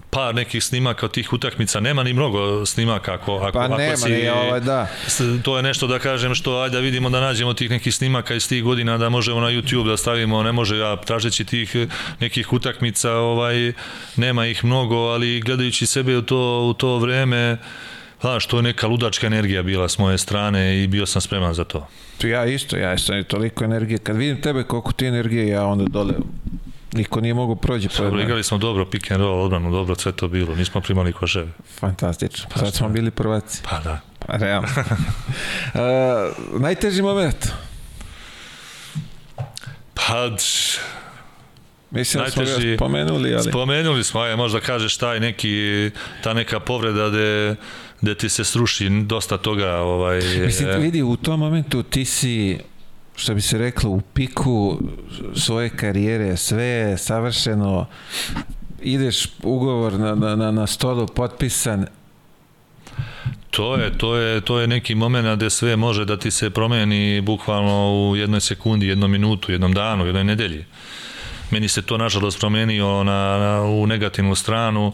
par 0.10 0.36
nekih 0.36 0.64
snimaka 0.64 1.06
od 1.06 1.12
tih 1.12 1.34
utakmica, 1.34 1.80
nema 1.80 2.04
ni 2.04 2.14
mnogo 2.14 2.66
snimaka 2.66 3.14
ako, 3.14 3.36
ako, 3.36 3.52
Pa 3.52 3.66
ako 3.66 3.78
nema, 3.78 3.98
si, 3.98 4.30
ovaj, 4.30 4.60
da. 4.60 4.88
to 5.44 5.58
je 5.58 5.64
nešto 5.64 5.88
da 5.88 6.00
kažem 6.00 6.36
što 6.36 6.60
ajde 6.62 6.78
da 6.78 6.82
vidimo 6.82 7.10
da 7.10 7.20
nađemo 7.20 7.54
tih 7.54 7.70
nekih 7.70 7.96
snimaka 7.96 8.36
iz 8.36 8.50
tih 8.50 8.64
godina 8.64 8.98
da 8.98 9.10
možemo 9.10 9.42
na 9.42 9.48
YouTube 9.48 9.88
da 9.88 9.98
stavimo, 9.98 10.44
ne 10.44 10.52
može 10.52 10.78
ja 10.78 10.96
tražeći 10.96 11.46
tih 11.46 11.76
eh, 11.76 11.88
nekih 12.20 12.54
utakmica, 12.54 13.14
ovaj 13.14 13.74
nema 14.16 14.46
ih 14.46 14.66
mnogo, 14.66 14.96
ali 14.96 15.42
gledajući 15.42 15.86
sebe 15.86 16.18
u 16.18 16.22
to 16.22 16.68
u 16.70 16.74
to 16.74 16.98
vreme 16.98 17.58
Znaš, 18.22 18.48
to 18.48 18.58
je 18.58 18.64
neka 18.64 18.88
ludačka 18.88 19.28
energija 19.28 19.64
bila 19.64 19.90
s 19.90 19.98
moje 19.98 20.18
strane 20.18 20.84
i 20.84 20.88
bio 20.88 21.06
sam 21.06 21.22
spreman 21.22 21.54
za 21.54 21.64
to. 21.64 21.88
Ja 22.24 22.46
isto, 22.46 22.78
ja 22.78 22.94
isto, 22.94 23.24
toliko 23.24 23.64
energije. 23.64 23.98
Kad 23.98 24.18
vidim 24.18 24.42
tebe 24.42 24.64
koliko 24.64 24.92
ti 24.92 25.06
energije, 25.06 25.48
ja 25.48 25.66
onda 25.66 25.86
dole 25.86 26.14
niko 26.92 27.22
nije 27.22 27.34
mogu 27.34 27.56
prođe 27.56 27.90
Dobro, 27.98 28.22
igrali 28.22 28.44
smo 28.44 28.58
dobro, 28.58 28.86
pick 28.86 29.12
and 29.12 29.22
roll, 29.22 29.42
odbranu, 29.42 29.72
dobro, 29.72 29.96
sve 29.96 30.12
to 30.12 30.28
bilo, 30.28 30.56
nismo 30.56 30.82
primali 30.82 31.14
koševe. 31.14 31.48
Fantastično. 31.80 32.50
Sad 32.56 32.74
smo 32.74 32.90
bili 32.90 33.12
prvaci. 33.12 33.62
Pa 33.70 33.80
da. 33.80 34.00
Pa, 34.20 34.38
realno. 34.38 34.68
uh, 35.74 36.62
najteži 36.66 37.02
moment. 37.02 37.48
Pa, 39.94 40.30
Mislim 41.92 42.24
da 42.24 42.32
smo 42.32 42.44
ga 42.44 42.76
spomenuli, 42.78 43.36
ali... 43.36 43.44
Spomenuli 43.44 44.04
smo, 44.04 44.22
aj, 44.22 44.36
možda 44.36 44.60
kažeš 44.60 44.98
taj 44.98 45.20
neki, 45.20 45.90
ta 46.24 46.34
neka 46.34 46.60
povreda 46.60 47.10
gde, 47.10 47.56
gde 48.02 48.16
ti 48.16 48.30
se 48.30 48.44
sruši 48.44 48.90
dosta 48.90 49.38
toga. 49.38 49.78
Ovaj, 49.78 50.22
Mislim, 50.46 50.70
e, 50.70 50.78
vidi, 50.78 51.04
u 51.04 51.16
tom 51.16 51.40
momentu 51.40 51.84
ti 51.84 52.06
si 52.06 52.60
što 53.18 53.34
bi 53.34 53.42
se 53.42 53.58
reklo, 53.58 53.90
u 53.90 54.02
piku 54.02 54.78
svoje 55.36 55.70
karijere, 55.70 56.38
sve 56.38 56.64
je 56.64 56.98
savršeno, 56.98 57.86
ideš 58.82 59.28
ugovor 59.44 59.94
na, 59.94 60.16
na, 60.16 60.52
na, 60.52 60.68
stolu 60.68 61.08
potpisan, 61.08 61.86
To 63.52 63.76
je, 63.76 63.98
to 63.98 64.16
je, 64.16 64.42
to 64.42 64.60
je 64.60 64.68
neki 64.68 64.96
moment 64.96 65.38
gde 65.38 65.50
sve 65.50 65.76
može 65.76 66.06
da 66.06 66.18
ti 66.18 66.32
se 66.32 66.50
promeni 66.50 67.22
bukvalno 67.22 68.10
u 68.10 68.16
jednoj 68.16 68.42
sekundi, 68.42 68.88
jednom 68.88 69.12
minutu, 69.12 69.52
jednom 69.52 69.74
danu, 69.74 70.06
jednoj 70.06 70.24
nedelji. 70.24 70.66
Meni 71.52 71.68
se 71.68 71.82
to 71.82 71.98
nažalost 71.98 72.40
promenio 72.40 73.04
na, 73.04 73.38
na, 73.38 73.62
u 73.62 73.88
negativnu 73.88 74.36
stranu, 74.36 74.94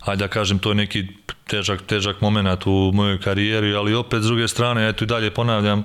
a 0.00 0.16
da 0.16 0.28
kažem, 0.28 0.58
to 0.58 0.70
je 0.70 0.74
neki 0.74 1.06
težak, 1.46 1.82
težak 1.82 2.20
moment 2.20 2.66
u 2.66 2.92
mojoj 2.94 3.20
karijeri, 3.20 3.74
ali 3.74 3.94
opet 3.94 4.22
s 4.22 4.26
druge 4.26 4.48
strane, 4.48 4.88
eto 4.88 5.04
i 5.04 5.08
dalje 5.08 5.30
ponavljam, 5.30 5.84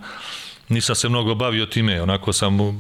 nisam 0.69 0.95
se 0.95 1.09
mnogo 1.09 1.35
bavio 1.35 1.65
time, 1.65 2.01
onako 2.01 2.33
sam 2.33 2.61
u, 2.61 2.73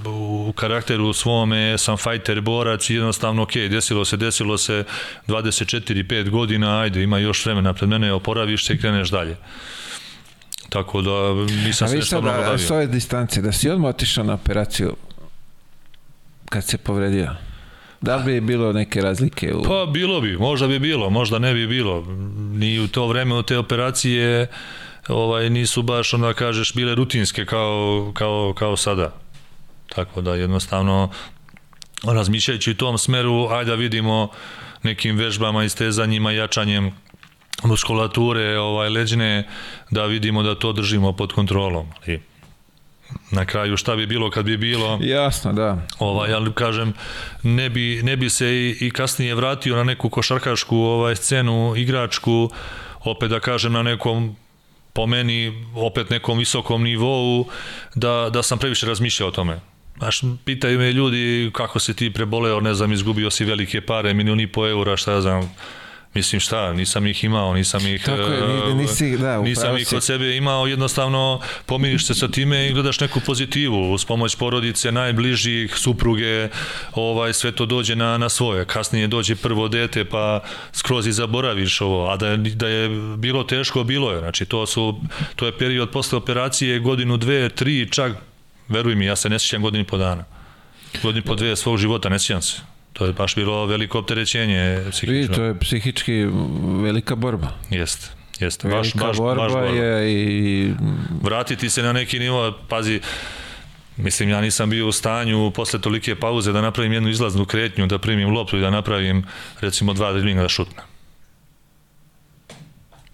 u 0.49 0.53
karakteru 0.53 1.13
svome, 1.13 1.77
sam 1.77 1.97
fajter, 1.97 2.41
borac 2.41 2.89
i 2.89 2.93
jednostavno, 2.93 3.43
ok, 3.43 3.53
desilo 3.53 4.05
se, 4.05 4.17
desilo 4.17 4.57
se 4.57 4.83
24-5 5.27 6.29
godina, 6.29 6.79
ajde, 6.79 7.03
ima 7.03 7.17
još 7.17 7.45
vremena 7.45 7.73
pred 7.73 7.89
mene, 7.89 8.13
oporaviš 8.13 8.65
se 8.65 8.73
i 8.73 8.77
kreneš 8.77 9.09
dalje. 9.09 9.35
Tako 10.69 11.01
da 11.01 11.33
nisam 11.65 11.85
a 11.85 11.89
se 11.89 11.95
nešto 11.95 12.09
sad, 12.09 12.23
mnogo 12.23 12.37
da, 12.37 12.43
bavio. 12.43 12.67
s 12.67 12.71
ove 12.71 12.87
distance, 12.87 13.41
da 13.41 13.51
si 13.51 13.69
odmah 13.69 13.89
otišao 13.89 14.23
na 14.23 14.33
operaciju 14.33 14.95
kad 16.49 16.65
se 16.65 16.77
povredio, 16.77 17.35
da 18.01 18.15
li 18.15 18.23
bi 18.23 18.41
bilo 18.41 18.73
neke 18.73 19.01
razlike 19.01 19.53
u... 19.53 19.63
Pa 19.63 19.91
bilo 19.91 20.21
bi, 20.21 20.37
možda 20.37 20.67
bi 20.67 20.79
bilo, 20.79 21.09
možda 21.09 21.39
ne 21.39 21.53
bi 21.53 21.67
bilo. 21.67 22.05
Ni 22.53 22.79
u 22.79 22.87
to 22.87 23.07
vreme 23.07 23.35
u 23.35 23.43
te 23.43 23.57
operacije 23.57 24.47
ovaj 25.07 25.49
nisu 25.49 25.81
baš 25.81 26.13
onda 26.13 26.33
kažeš 26.33 26.73
bile 26.73 26.95
rutinske 26.95 27.45
kao, 27.45 28.11
kao, 28.13 28.53
kao 28.57 28.77
sada. 28.77 29.13
Tako 29.95 30.21
da 30.21 30.35
jednostavno 30.35 31.09
razmišljajući 32.03 32.71
u 32.71 32.75
tom 32.75 32.97
smeru, 32.97 33.47
ajde 33.47 33.71
da 33.71 33.75
vidimo 33.75 34.29
nekim 34.83 35.17
vežbama, 35.17 35.63
istezanjima, 35.63 36.31
jačanjem 36.31 36.91
muskulature 37.63 38.59
ovaj, 38.59 38.89
leđne, 38.89 39.47
da 39.91 40.05
vidimo 40.05 40.43
da 40.43 40.55
to 40.55 40.73
držimo 40.73 41.13
pod 41.13 41.33
kontrolom. 41.33 41.87
I 42.07 42.19
na 43.31 43.45
kraju 43.45 43.77
šta 43.77 43.95
bi 43.95 44.05
bilo 44.05 44.29
kad 44.29 44.45
bi 44.45 44.57
bilo, 44.57 44.99
Jasno, 45.01 45.53
da. 45.53 45.77
Ovaj, 45.99 46.33
ali 46.33 46.53
kažem, 46.53 46.93
ne 47.43 47.69
bi, 47.69 48.01
ne 48.03 48.17
bi 48.17 48.29
se 48.29 48.47
i, 48.47 48.77
i 48.79 48.91
kasnije 48.91 49.35
vratio 49.35 49.75
na 49.75 49.83
neku 49.83 50.09
košarkašku 50.09 50.77
ovaj, 50.77 51.15
scenu, 51.15 51.73
igračku, 51.75 52.49
opet 53.03 53.29
da 53.29 53.39
kažem 53.39 53.73
na 53.73 53.83
nekom 53.83 54.35
po 54.95 55.07
meni 55.07 55.65
opet 55.75 56.09
nekom 56.09 56.37
visokom 56.39 56.83
nivou 56.83 57.45
da, 57.95 58.29
da 58.33 58.43
sam 58.43 58.59
previše 58.59 58.87
razmišljao 58.87 59.29
o 59.29 59.31
tome. 59.31 59.59
Znaš, 59.97 60.21
pitaju 60.45 60.79
me 60.79 60.91
ljudi 60.91 61.51
kako 61.53 61.79
se 61.79 61.93
ti 61.93 62.13
preboleo, 62.13 62.59
ne 62.59 62.73
znam, 62.73 62.93
izgubio 62.93 63.29
si 63.31 63.45
velike 63.45 63.81
pare, 63.81 64.13
milijun 64.13 64.39
i 64.39 64.47
po 64.47 64.67
eura, 64.67 64.97
šta 64.97 65.11
ja 65.11 65.21
znam, 65.21 65.55
Mislim 66.15 66.39
šta, 66.39 66.73
nisam 66.73 67.07
ih 67.07 67.23
imao, 67.23 67.53
nisam 67.53 67.87
ih 67.87 68.03
Tako 68.03 68.21
je, 68.21 68.39
e, 68.39 68.47
ni- 68.47 68.73
nisi- 68.73 69.17
da, 69.17 69.41
nisam 69.41 69.77
ih 69.77 69.87
si. 69.87 69.95
kod 69.95 70.03
sebe 70.03 70.35
imao, 70.37 70.67
jednostavno 70.67 71.39
pomiriš 71.65 72.05
se 72.05 72.13
sa 72.13 72.27
time 72.27 72.67
i 72.67 72.73
gledaš 72.73 72.99
neku 72.99 73.19
pozitivu, 73.19 73.91
uz 73.93 74.05
pomoć 74.05 74.35
porodice, 74.35 74.91
najbližih, 74.91 75.75
supruge, 75.75 76.49
ovaj 76.93 77.33
sve 77.33 77.51
to 77.51 77.65
dođe 77.65 77.95
na 77.95 78.17
na 78.17 78.29
svoje. 78.29 78.65
Kasnije 78.65 79.07
dođe 79.07 79.35
prvo 79.35 79.67
dete 79.67 80.05
pa 80.05 80.39
skroz 80.73 81.07
i 81.07 81.11
zaboraviš 81.11 81.81
ovo, 81.81 82.09
a 82.09 82.17
da 82.17 82.27
je, 82.27 82.37
da 82.37 82.67
je 82.67 82.89
bilo 83.17 83.43
teško, 83.43 83.83
bilo 83.83 84.11
je. 84.11 84.19
Znači 84.19 84.45
to 84.45 84.65
su 84.65 84.99
to 85.35 85.45
je 85.45 85.57
period 85.57 85.89
posle 85.91 86.17
operacije 86.17 86.79
godinu, 86.79 87.17
dve, 87.17 87.49
tri, 87.49 87.89
čak 87.91 88.13
veruj 88.67 88.95
mi, 88.95 89.05
ja 89.05 89.15
se 89.15 89.29
ne 89.29 89.39
sjećam 89.39 89.61
godinu 89.61 89.83
i 89.83 89.87
po 89.87 89.97
dana. 89.97 90.23
Godinu 91.03 91.19
i 91.19 91.27
po 91.27 91.35
dve 91.35 91.55
svog 91.55 91.77
života, 91.77 92.09
ne 92.09 92.19
sjećam 92.19 92.41
se. 92.41 92.74
To 92.95 93.05
je 93.05 93.13
baš 93.13 93.35
bilo 93.35 93.65
veliko 93.65 93.99
opterećenje 93.99 94.77
Vidi, 94.77 94.91
psihično. 94.91 95.35
to 95.35 95.43
je 95.43 95.59
psihički 95.59 96.25
velika 96.83 97.15
borba. 97.15 97.47
Jeste, 97.69 98.07
jeste. 98.39 98.67
Baš, 98.67 98.93
baš, 98.93 99.17
borba, 99.17 99.43
baš 99.43 99.51
borba. 99.51 99.67
je 99.67 100.11
i 100.13 100.73
Vratiti 101.21 101.69
se 101.69 101.83
na 101.83 101.93
neki 101.93 102.19
nivo, 102.19 102.53
pazi, 102.69 102.99
mislim 103.97 104.29
ja 104.29 104.41
nisam 104.41 104.69
bio 104.69 104.87
u 104.87 104.91
stanju 104.91 105.51
posle 105.51 105.81
tolike 105.81 106.15
pauze 106.15 106.51
da 106.51 106.61
napravim 106.61 106.93
jednu 106.93 107.09
izlaznu 107.09 107.45
kretnju, 107.45 107.87
da 107.87 107.99
primim 107.99 108.29
loptu 108.29 108.57
i 108.57 108.61
da 108.61 108.69
napravim 108.69 109.25
recimo 109.61 109.93
dva 109.93 110.11
driblinga 110.11 110.41
da 110.41 110.49
šutnem. 110.49 110.85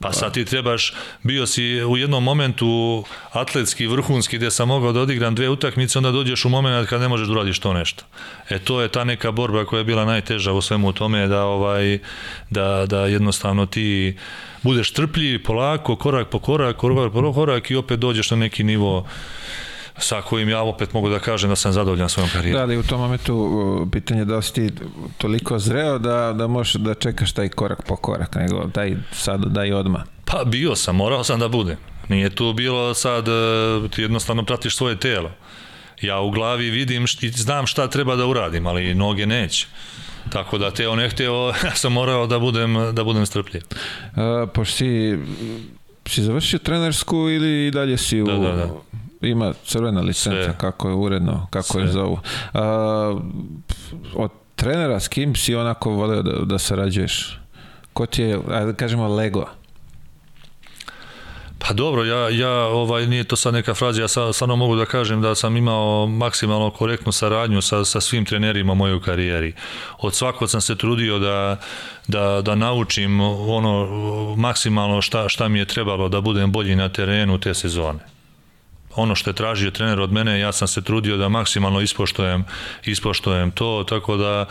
Pa 0.02 0.14
sad 0.14 0.34
ti 0.34 0.46
trebaš, 0.46 0.94
bio 1.24 1.48
si 1.48 1.84
u 1.84 1.98
jednom 1.98 2.24
momentu 2.24 3.04
atletski, 3.32 3.88
vrhunski, 3.88 4.38
gde 4.38 4.52
sam 4.52 4.68
mogao 4.68 4.92
da 4.92 5.02
odigram 5.02 5.36
dve 5.36 5.50
utakmice, 5.50 6.00
onda 6.00 6.12
dođeš 6.12 6.46
u 6.46 6.50
moment 6.50 6.90
kad 6.90 7.02
ne 7.02 7.08
možeš 7.08 7.28
da 7.28 7.34
uradiš 7.34 7.60
to 7.60 7.74
nešto. 7.74 8.04
E 8.50 8.60
to 8.60 8.82
je 8.82 8.88
ta 8.88 9.04
neka 9.04 9.32
borba 9.32 9.66
koja 9.66 9.78
je 9.78 9.84
bila 9.84 10.06
najteža 10.06 10.54
u 10.54 10.62
svemu 10.62 10.94
tome, 10.94 11.28
da, 11.28 11.44
ovaj, 11.44 12.00
da, 12.50 12.86
da 12.86 13.06
jednostavno 13.06 13.66
ti 13.66 14.18
budeš 14.62 14.92
trpljiv, 14.92 15.44
polako, 15.44 15.96
korak 15.96 16.30
po 16.30 16.40
korak, 16.40 16.78
korak 16.78 17.14
po 17.14 17.34
korak 17.34 17.72
i 17.72 17.76
opet 17.76 18.00
dođeš 18.00 18.32
na 18.32 18.38
neki 18.38 18.64
nivo 18.64 19.08
sa 19.98 20.22
kojim 20.22 20.50
ja 20.50 20.62
opet 20.62 20.94
mogu 20.94 21.10
da 21.10 21.20
kažem 21.20 21.50
da 21.50 21.56
sam 21.56 21.74
zadovoljan 21.74 22.10
svojom 22.10 22.30
karijerom. 22.30 22.60
Da, 22.60 22.64
ali 22.64 22.78
u 22.78 22.84
tom 22.84 23.00
momentu 23.00 23.36
uh, 23.36 23.88
pitanje 23.92 24.22
je 24.22 24.26
da 24.26 24.42
si 24.42 24.54
ti 24.54 24.70
toliko 25.18 25.60
zreo 25.60 26.00
da, 26.00 26.34
da 26.34 26.48
možeš 26.48 26.74
da 26.74 26.94
čekaš 26.94 27.32
taj 27.32 27.50
korak 27.50 27.84
po 27.88 27.96
korak, 27.96 28.36
nego 28.36 28.66
daj 28.74 28.96
sad, 29.12 29.46
daj 29.46 29.74
odmah. 29.74 30.02
Pa 30.26 30.44
bio 30.46 30.76
sam, 30.76 30.96
morao 30.96 31.24
sam 31.24 31.40
da 31.40 31.48
budem. 31.48 31.78
Nije 32.10 32.30
tu 32.30 32.54
bilo 32.54 32.94
sad, 32.94 33.28
e, 33.28 33.32
ti 33.96 34.02
jednostavno 34.02 34.46
pratiš 34.46 34.76
svoje 34.76 35.00
telo. 35.00 35.32
Ja 36.02 36.20
u 36.20 36.32
glavi 36.32 36.70
vidim 36.70 37.06
i 37.22 37.30
znam 37.30 37.68
šta 37.68 37.88
treba 37.88 38.16
da 38.16 38.26
uradim, 38.26 38.68
ali 38.68 38.96
noge 38.96 39.26
neće. 39.26 39.68
Tako 40.30 40.58
da 40.58 40.72
teo 40.72 40.96
ne 40.96 41.10
hteo, 41.10 41.48
ja 41.66 41.76
sam 41.76 41.94
morao 41.94 42.28
da 42.28 42.40
budem, 42.40 42.74
da 42.94 43.04
budem 43.04 43.26
strpljiv. 43.26 43.62
Uh, 43.62 44.50
pošto 44.54 44.76
si, 44.76 45.18
si 46.08 46.24
završio 46.24 46.60
trenersku 46.60 47.30
ili 47.30 47.72
dalje 47.72 47.98
si 47.98 48.22
u... 48.22 48.26
Da, 48.26 48.34
da, 48.34 48.52
da. 48.52 48.70
Ima 49.22 49.54
crvena 49.66 50.02
licenca, 50.02 50.44
Sve. 50.44 50.58
kako 50.58 50.90
je 50.90 50.96
uredno, 50.96 51.48
kako 51.50 51.80
je 51.80 51.86
Sve. 51.86 51.94
zovu. 51.94 52.20
Uh, 52.54 52.62
od 54.16 54.32
trenera 54.56 55.00
s 55.00 55.08
kim 55.08 55.36
si 55.36 55.56
onako 55.56 55.90
voleo 55.90 56.22
da, 56.22 56.46
da 56.46 56.60
sarađuješ? 56.60 57.40
Ko 57.94 58.06
ti 58.06 58.22
je, 58.22 58.40
ajde 58.52 58.66
da 58.66 58.74
kažemo, 58.74 59.08
Lego? 59.08 59.46
Pa 61.68 61.74
dobro, 61.74 62.04
ja, 62.04 62.30
ja 62.30 62.52
ovaj, 62.52 63.08
nije 63.08 63.24
to 63.24 63.36
sad 63.36 63.54
neka 63.54 63.74
fraza, 63.74 64.02
ja 64.02 64.08
sa, 64.08 64.34
stvarno 64.34 64.56
mogu 64.56 64.76
da 64.76 64.86
kažem 64.86 65.22
da 65.22 65.36
sam 65.36 65.58
imao 65.58 66.08
maksimalno 66.08 66.70
korektnu 66.70 67.12
saradnju 67.12 67.62
sa, 67.62 67.86
sa 67.86 68.02
svim 68.02 68.26
trenerima 68.26 68.74
u 68.74 68.76
mojoj 68.76 69.02
karijeri. 69.02 69.54
Od 70.00 70.16
svakog 70.16 70.50
sam 70.50 70.62
se 70.62 70.76
trudio 70.76 71.20
da, 71.20 71.58
da, 72.08 72.42
da 72.42 72.56
naučim 72.56 73.22
ono 73.22 73.88
maksimalno 74.36 75.02
šta, 75.02 75.30
šta 75.30 75.48
mi 75.48 75.60
je 75.60 75.66
trebalo 75.66 76.10
da 76.10 76.22
budem 76.22 76.52
bolji 76.52 76.76
na 76.76 76.90
terenu 76.90 77.40
te 77.40 77.54
sezone 77.54 78.11
ono 78.96 79.16
što 79.16 79.30
je 79.30 79.36
tražio 79.36 79.72
trener 79.72 80.00
od 80.00 80.12
mene, 80.12 80.40
ja 80.40 80.52
sam 80.52 80.68
se 80.68 80.82
trudio 80.82 81.18
da 81.18 81.30
maksimalno 81.30 81.82
ispoštojem, 81.82 82.46
ispoštojem 82.86 83.52
to, 83.52 83.86
tako 83.90 84.18
da 84.18 84.46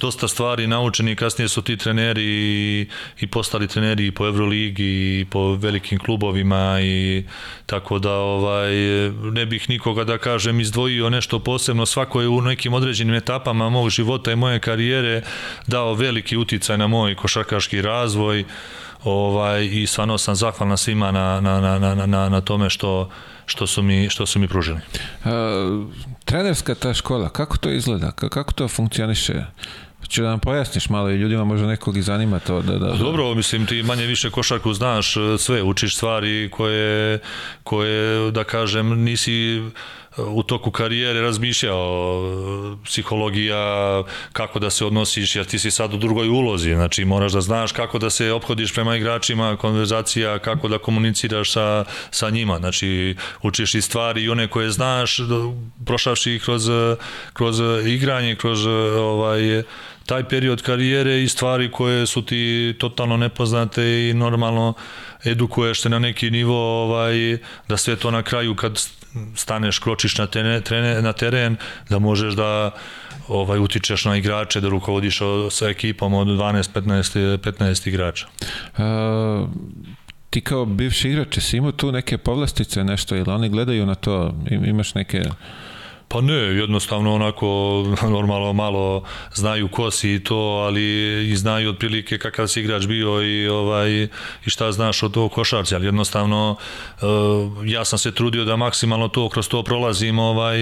dosta 0.00 0.28
stvari 0.28 0.66
naučeni, 0.66 1.16
kasnije 1.16 1.48
su 1.48 1.62
ti 1.62 1.76
treneri 1.76 2.24
i, 2.24 2.88
i 3.20 3.26
postali 3.26 3.68
treneri 3.68 4.06
i 4.06 4.10
po 4.10 4.26
Euroligi 4.26 5.20
i 5.20 5.26
po 5.30 5.54
velikim 5.54 5.98
klubovima 5.98 6.80
i 6.82 7.24
tako 7.66 7.98
da 7.98 8.12
ovaj 8.12 8.72
ne 9.32 9.46
bih 9.46 9.70
nikoga 9.70 10.04
da 10.04 10.18
kažem 10.18 10.60
izdvojio 10.60 11.10
nešto 11.10 11.38
posebno, 11.38 11.86
svako 11.86 12.20
je 12.20 12.28
u 12.28 12.40
nekim 12.40 12.74
određenim 12.74 13.14
etapama 13.14 13.68
mog 13.68 13.90
života 13.90 14.32
i 14.32 14.36
moje 14.36 14.60
karijere 14.60 15.22
dao 15.66 15.94
veliki 15.94 16.36
uticaj 16.36 16.78
na 16.78 16.86
moj 16.86 17.14
košarkaški 17.14 17.82
razvoj 17.82 18.44
ovaj, 19.04 19.64
i 19.72 19.86
stvarno 19.86 20.18
sam 20.18 20.34
zahvalan 20.34 20.78
svima 20.78 21.12
na, 21.12 21.40
na, 21.40 21.60
na, 21.60 21.78
na, 21.78 22.06
na, 22.06 22.28
na 22.28 22.40
tome 22.40 22.70
što, 22.70 23.10
što 23.46 23.66
su 23.66 23.82
mi, 23.82 24.10
što 24.10 24.26
su 24.26 24.38
mi 24.38 24.48
pružili. 24.48 24.78
Uh, 25.24 25.30
trenerska 26.24 26.74
ta 26.74 26.94
škola, 26.94 27.28
kako 27.28 27.56
to 27.56 27.70
izgleda? 27.70 28.10
Kako 28.10 28.52
to 28.52 28.68
funkcioniše? 28.68 29.44
Ću 30.08 30.22
da 30.22 30.28
nam 30.28 30.40
pojasniš 30.40 30.88
malo 30.88 31.10
i 31.10 31.16
ljudima 31.16 31.44
možda 31.44 31.66
nekog 31.66 31.96
i 31.96 32.02
zanima 32.02 32.38
to. 32.38 32.62
Da, 32.62 32.72
da, 32.72 32.86
da. 32.86 32.96
Dobro, 32.96 33.34
mislim 33.34 33.66
ti 33.66 33.82
manje 33.82 34.06
više 34.06 34.30
košarku 34.30 34.74
znaš 34.74 35.14
sve, 35.38 35.62
učiš 35.62 35.96
stvari 35.96 36.50
koje, 36.52 37.18
koje 37.62 38.30
da 38.30 38.44
kažem 38.44 39.02
nisi 39.02 39.62
u 40.18 40.42
toku 40.42 40.70
karijere 40.70 41.20
razmišljao 41.20 42.76
psihologija, 42.84 44.02
kako 44.32 44.58
da 44.58 44.70
se 44.70 44.84
odnosiš, 44.84 45.36
jer 45.36 45.44
ti 45.44 45.58
si 45.58 45.70
sad 45.70 45.94
u 45.94 45.96
drugoj 45.96 46.28
ulozi, 46.28 46.74
znači 46.74 47.04
moraš 47.04 47.32
da 47.32 47.40
znaš 47.40 47.72
kako 47.72 47.98
da 47.98 48.10
se 48.10 48.32
ophodiš 48.32 48.74
prema 48.74 48.96
igračima, 48.96 49.56
konverzacija, 49.56 50.38
kako 50.38 50.68
da 50.68 50.78
komuniciraš 50.78 51.52
sa, 51.52 51.84
sa 52.10 52.30
njima, 52.30 52.58
znači 52.58 53.16
učiš 53.42 53.74
i 53.74 53.82
stvari 53.82 54.22
i 54.22 54.28
one 54.28 54.48
koje 54.48 54.70
znaš, 54.70 55.18
prošavši 55.86 56.40
kroz, 56.44 56.68
kroz 57.32 57.60
igranje, 57.86 58.36
kroz 58.36 58.66
ovaj, 58.66 59.62
taj 60.06 60.28
period 60.28 60.62
karijere 60.62 61.22
i 61.22 61.28
stvari 61.28 61.70
koje 61.70 62.06
su 62.06 62.22
ti 62.22 62.74
totalno 62.78 63.16
nepoznate 63.16 64.08
i 64.08 64.14
normalno 64.14 64.74
edukuješ 65.24 65.80
se 65.80 65.88
na 65.88 65.98
neki 65.98 66.30
nivo 66.30 66.82
ovaj, 66.84 67.38
da 67.68 67.76
sve 67.76 67.96
to 67.96 68.10
na 68.10 68.22
kraju 68.22 68.54
kad 68.54 68.78
staneš, 69.34 69.78
kročiš 69.78 70.18
na, 70.18 70.26
teren, 70.26 70.62
trene, 70.62 71.02
na 71.02 71.12
teren, 71.12 71.56
da 71.90 71.98
možeš 71.98 72.34
da 72.34 72.70
ovaj 73.28 73.58
utičeš 73.58 74.04
na 74.04 74.16
igrače, 74.16 74.60
da 74.60 74.68
rukovodiš 74.68 75.18
sa 75.50 75.68
ekipom 75.68 76.14
od 76.14 76.26
12, 76.26 76.68
15, 76.74 77.38
15 77.38 77.88
igrača. 77.88 78.26
Uh, 78.78 79.48
ti 80.30 80.40
kao 80.40 80.64
bivši 80.64 81.08
igrač, 81.08 81.38
si 81.38 81.56
imao 81.56 81.72
tu 81.72 81.92
neke 81.92 82.18
povlastice, 82.18 82.84
nešto, 82.84 83.16
ili 83.16 83.32
oni 83.32 83.48
gledaju 83.48 83.86
na 83.86 83.94
to, 83.94 84.34
imaš 84.50 84.94
neke... 84.94 85.22
Pa 86.08 86.20
ne, 86.20 86.34
jednostavno 86.34 87.14
onako 87.14 87.46
normalno 88.16 88.52
malo 88.52 89.02
znaju 89.34 89.68
ko 89.68 89.90
si 89.90 90.14
i 90.14 90.24
to, 90.24 90.36
ali 90.36 90.82
i 91.30 91.36
znaju 91.36 91.70
otprilike 91.70 92.18
kakav 92.18 92.46
si 92.46 92.60
igrač 92.60 92.86
bio 92.86 93.22
i 93.22 93.48
ovaj 93.48 94.02
i 94.46 94.50
šta 94.50 94.72
znaš 94.72 95.02
od 95.02 95.14
tog 95.14 95.32
košarci, 95.32 95.74
ali 95.74 95.86
jednostavno 95.86 96.56
uh, 97.02 97.08
ja 97.64 97.84
sam 97.84 97.98
se 97.98 98.14
trudio 98.14 98.44
da 98.44 98.56
maksimalno 98.56 99.08
to 99.08 99.28
kroz 99.28 99.48
to 99.48 99.62
prolazim 99.62 100.18
ovaj 100.18 100.58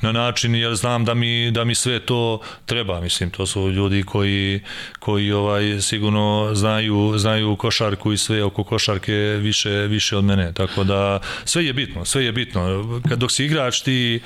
na 0.00 0.12
način 0.12 0.54
jer 0.54 0.74
znam 0.74 1.04
da 1.04 1.14
mi 1.14 1.50
da 1.50 1.64
mi 1.64 1.74
sve 1.74 2.00
to 2.00 2.40
treba, 2.66 3.00
mislim 3.00 3.30
to 3.30 3.46
su 3.46 3.70
ljudi 3.70 4.02
koji 4.02 4.60
koji 4.98 5.32
ovaj 5.32 5.80
sigurno 5.80 6.50
znaju 6.54 7.18
znaju 7.18 7.56
košarku 7.56 8.12
i 8.12 8.18
sve 8.18 8.44
oko 8.44 8.64
košarke 8.64 9.12
više 9.40 9.70
više 9.70 10.16
od 10.16 10.24
mene, 10.24 10.52
tako 10.52 10.84
da 10.84 11.20
sve 11.44 11.64
je 11.64 11.72
bitno, 11.72 12.04
sve 12.04 12.24
je 12.24 12.32
bitno. 12.32 12.60
Kad 13.08 13.18
dok 13.18 13.32
si 13.32 13.44
igrač 13.44 13.80
ti 13.80 14.20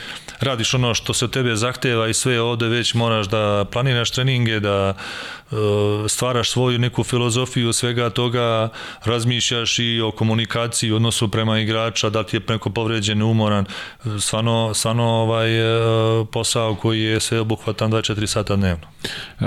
ono 0.74 0.94
što 0.94 1.14
se 1.14 1.24
od 1.24 1.30
tebe 1.30 1.56
zahteva 1.56 2.08
i 2.08 2.14
sve 2.14 2.40
ovde 2.40 2.68
već 2.68 2.94
moraš 2.94 3.26
da 3.26 3.64
planiraš 3.72 4.10
treninge, 4.10 4.60
da 4.60 4.94
uh, 5.50 5.58
stvaraš 6.08 6.50
svoju 6.50 6.78
neku 6.78 7.04
filozofiju 7.04 7.72
svega 7.72 8.10
toga, 8.10 8.68
razmišljaš 9.04 9.78
i 9.78 10.00
o 10.00 10.10
komunikaciji, 10.10 10.92
odnosu 10.92 11.28
prema 11.28 11.60
igrača, 11.60 12.10
da 12.10 12.22
ti 12.22 12.36
je 12.36 12.40
neko 12.48 12.70
povređen, 12.70 13.22
umoran, 13.22 13.66
stvarno, 14.20 14.74
stvarno 14.74 15.04
ovaj 15.04 15.50
uh, 15.60 16.28
posao 16.32 16.74
koji 16.74 17.00
je 17.00 17.20
sve 17.20 17.40
obuhvatan 17.40 17.92
24 17.92 18.26
sata 18.26 18.56
dnevno. 18.56 18.86
Uh, 19.40 19.46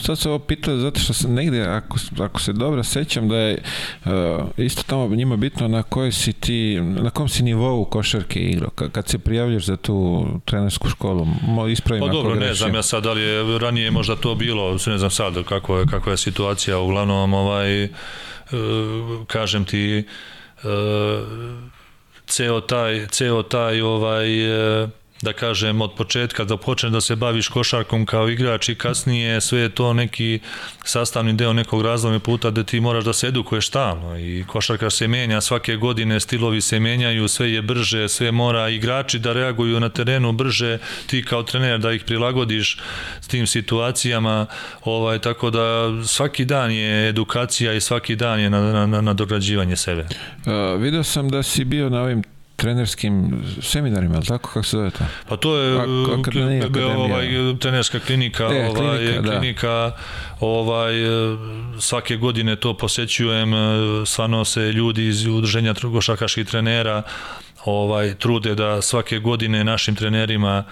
sad 0.00 0.18
se 0.18 0.28
ovo 0.28 0.38
pitao 0.38 0.76
zato 0.76 1.00
što 1.00 1.12
se 1.12 1.28
negde, 1.28 1.62
ako, 1.62 1.96
ako 2.20 2.40
se 2.40 2.52
dobro 2.52 2.82
sećam, 2.82 3.28
da 3.28 3.36
je 3.36 3.62
uh, 4.04 4.10
isto 4.56 4.82
tamo 4.86 5.08
njima 5.08 5.36
bitno 5.36 5.68
na 5.68 5.82
kojoj 5.82 6.12
si 6.12 6.32
ti, 6.32 6.80
na 6.80 7.10
kom 7.10 7.28
si 7.28 7.42
nivou 7.42 7.84
košarke 7.84 8.40
igrao, 8.40 8.70
kad 8.70 9.08
se 9.08 9.18
prijavljaš 9.18 9.64
za 9.64 9.76
tu 9.76 10.26
trenersku 10.44 10.88
školu, 10.88 11.26
mo, 11.46 11.66
ispravim 11.68 12.06
pa 12.06 12.12
dobro, 12.12 12.34
ne 12.34 12.54
znam 12.54 12.74
ja 12.74 12.82
sad, 12.82 13.02
da 13.02 13.12
li 13.12 13.22
je 13.22 13.58
ranije 13.58 13.90
možda 13.90 14.16
to 14.16 14.34
bilo, 14.34 14.76
ne 14.86 14.98
znam 14.98 15.10
sad 15.10 15.44
kako 15.44 15.78
je, 15.78 15.86
kakva 15.86 16.12
je 16.12 16.16
situacija, 16.16 16.78
uglavnom 16.78 17.34
ovaj, 17.34 17.84
uh, 17.84 17.90
kažem 19.26 19.64
ti, 19.64 20.04
uh, 20.62 20.70
ceo 22.26 22.60
taj, 22.60 23.06
ceo 23.06 23.42
taj 23.42 23.80
ovaj, 23.80 24.56
uh, 24.82 24.88
da 25.22 25.32
kažem, 25.32 25.80
od 25.80 25.94
početka 25.94 26.44
da 26.44 26.56
počne 26.56 26.90
da 26.90 27.00
se 27.00 27.16
baviš 27.16 27.48
košarkom 27.48 28.06
kao 28.06 28.28
igrač 28.28 28.68
i 28.68 28.74
kasnije 28.74 29.40
sve 29.40 29.60
je 29.60 29.68
to 29.68 29.92
neki 29.92 30.40
sastavni 30.84 31.32
deo 31.32 31.52
nekog 31.52 31.82
razlome 31.82 32.18
puta 32.18 32.50
da 32.50 32.64
ti 32.64 32.80
moraš 32.80 33.04
da 33.04 33.12
se 33.12 33.26
edukuješ 33.26 33.68
stalno 33.68 34.18
i 34.18 34.44
košarka 34.48 34.90
se 34.90 35.08
menja 35.08 35.40
svake 35.40 35.76
godine, 35.76 36.20
stilovi 36.20 36.60
se 36.60 36.80
menjaju, 36.80 37.28
sve 37.28 37.52
je 37.52 37.62
brže, 37.62 38.08
sve 38.08 38.32
mora 38.32 38.68
igrači 38.68 39.18
da 39.18 39.32
reaguju 39.32 39.80
na 39.80 39.88
terenu 39.88 40.32
brže, 40.32 40.78
ti 41.06 41.24
kao 41.24 41.42
trener 41.42 41.78
da 41.78 41.92
ih 41.92 42.04
prilagodiš 42.04 42.78
s 43.20 43.28
tim 43.28 43.46
situacijama, 43.46 44.46
ovaj, 44.84 45.18
tako 45.18 45.50
da 45.50 45.90
svaki 46.06 46.44
dan 46.44 46.70
je 46.70 47.08
edukacija 47.08 47.72
i 47.72 47.80
svaki 47.80 48.16
dan 48.16 48.40
je 48.40 48.50
na, 48.50 48.86
na, 48.86 49.00
na, 49.00 49.14
dograđivanje 49.14 49.76
sebe. 49.76 50.02
Uh, 50.02 50.80
video 50.80 51.02
sam 51.02 51.28
da 51.28 51.42
si 51.42 51.64
bio 51.64 51.88
na 51.88 52.02
ovim 52.02 52.22
trenerskim 52.62 53.42
seminarima, 53.62 54.14
ali 54.16 54.26
tako 54.26 54.48
kako 54.48 54.62
se 54.62 54.76
zove 54.76 54.90
to? 54.90 55.04
Pa 55.28 55.36
to 55.36 55.56
je 55.56 55.80
akademija, 56.20 56.64
akademija. 56.64 56.96
ovaj 56.96 57.28
trenerska 57.60 57.98
klinika, 57.98 58.44
e, 58.44 58.68
ovaj 58.68 58.98
klinika, 58.98 59.20
da. 59.20 59.30
klinika 59.30 59.92
ovaj 60.40 60.94
svake 61.80 62.16
godine 62.16 62.56
to 62.56 62.74
posećujem, 62.74 63.52
stvarno 64.06 64.44
se 64.44 64.60
ljudi 64.60 65.06
iz 65.06 65.26
udruženja 65.26 65.74
košarkaških 65.74 66.46
trenera 66.46 67.02
ovaj 67.64 68.14
trude 68.14 68.54
da 68.54 68.82
svake 68.82 69.18
godine 69.18 69.64
našim 69.64 69.94
trenerima 69.94 70.64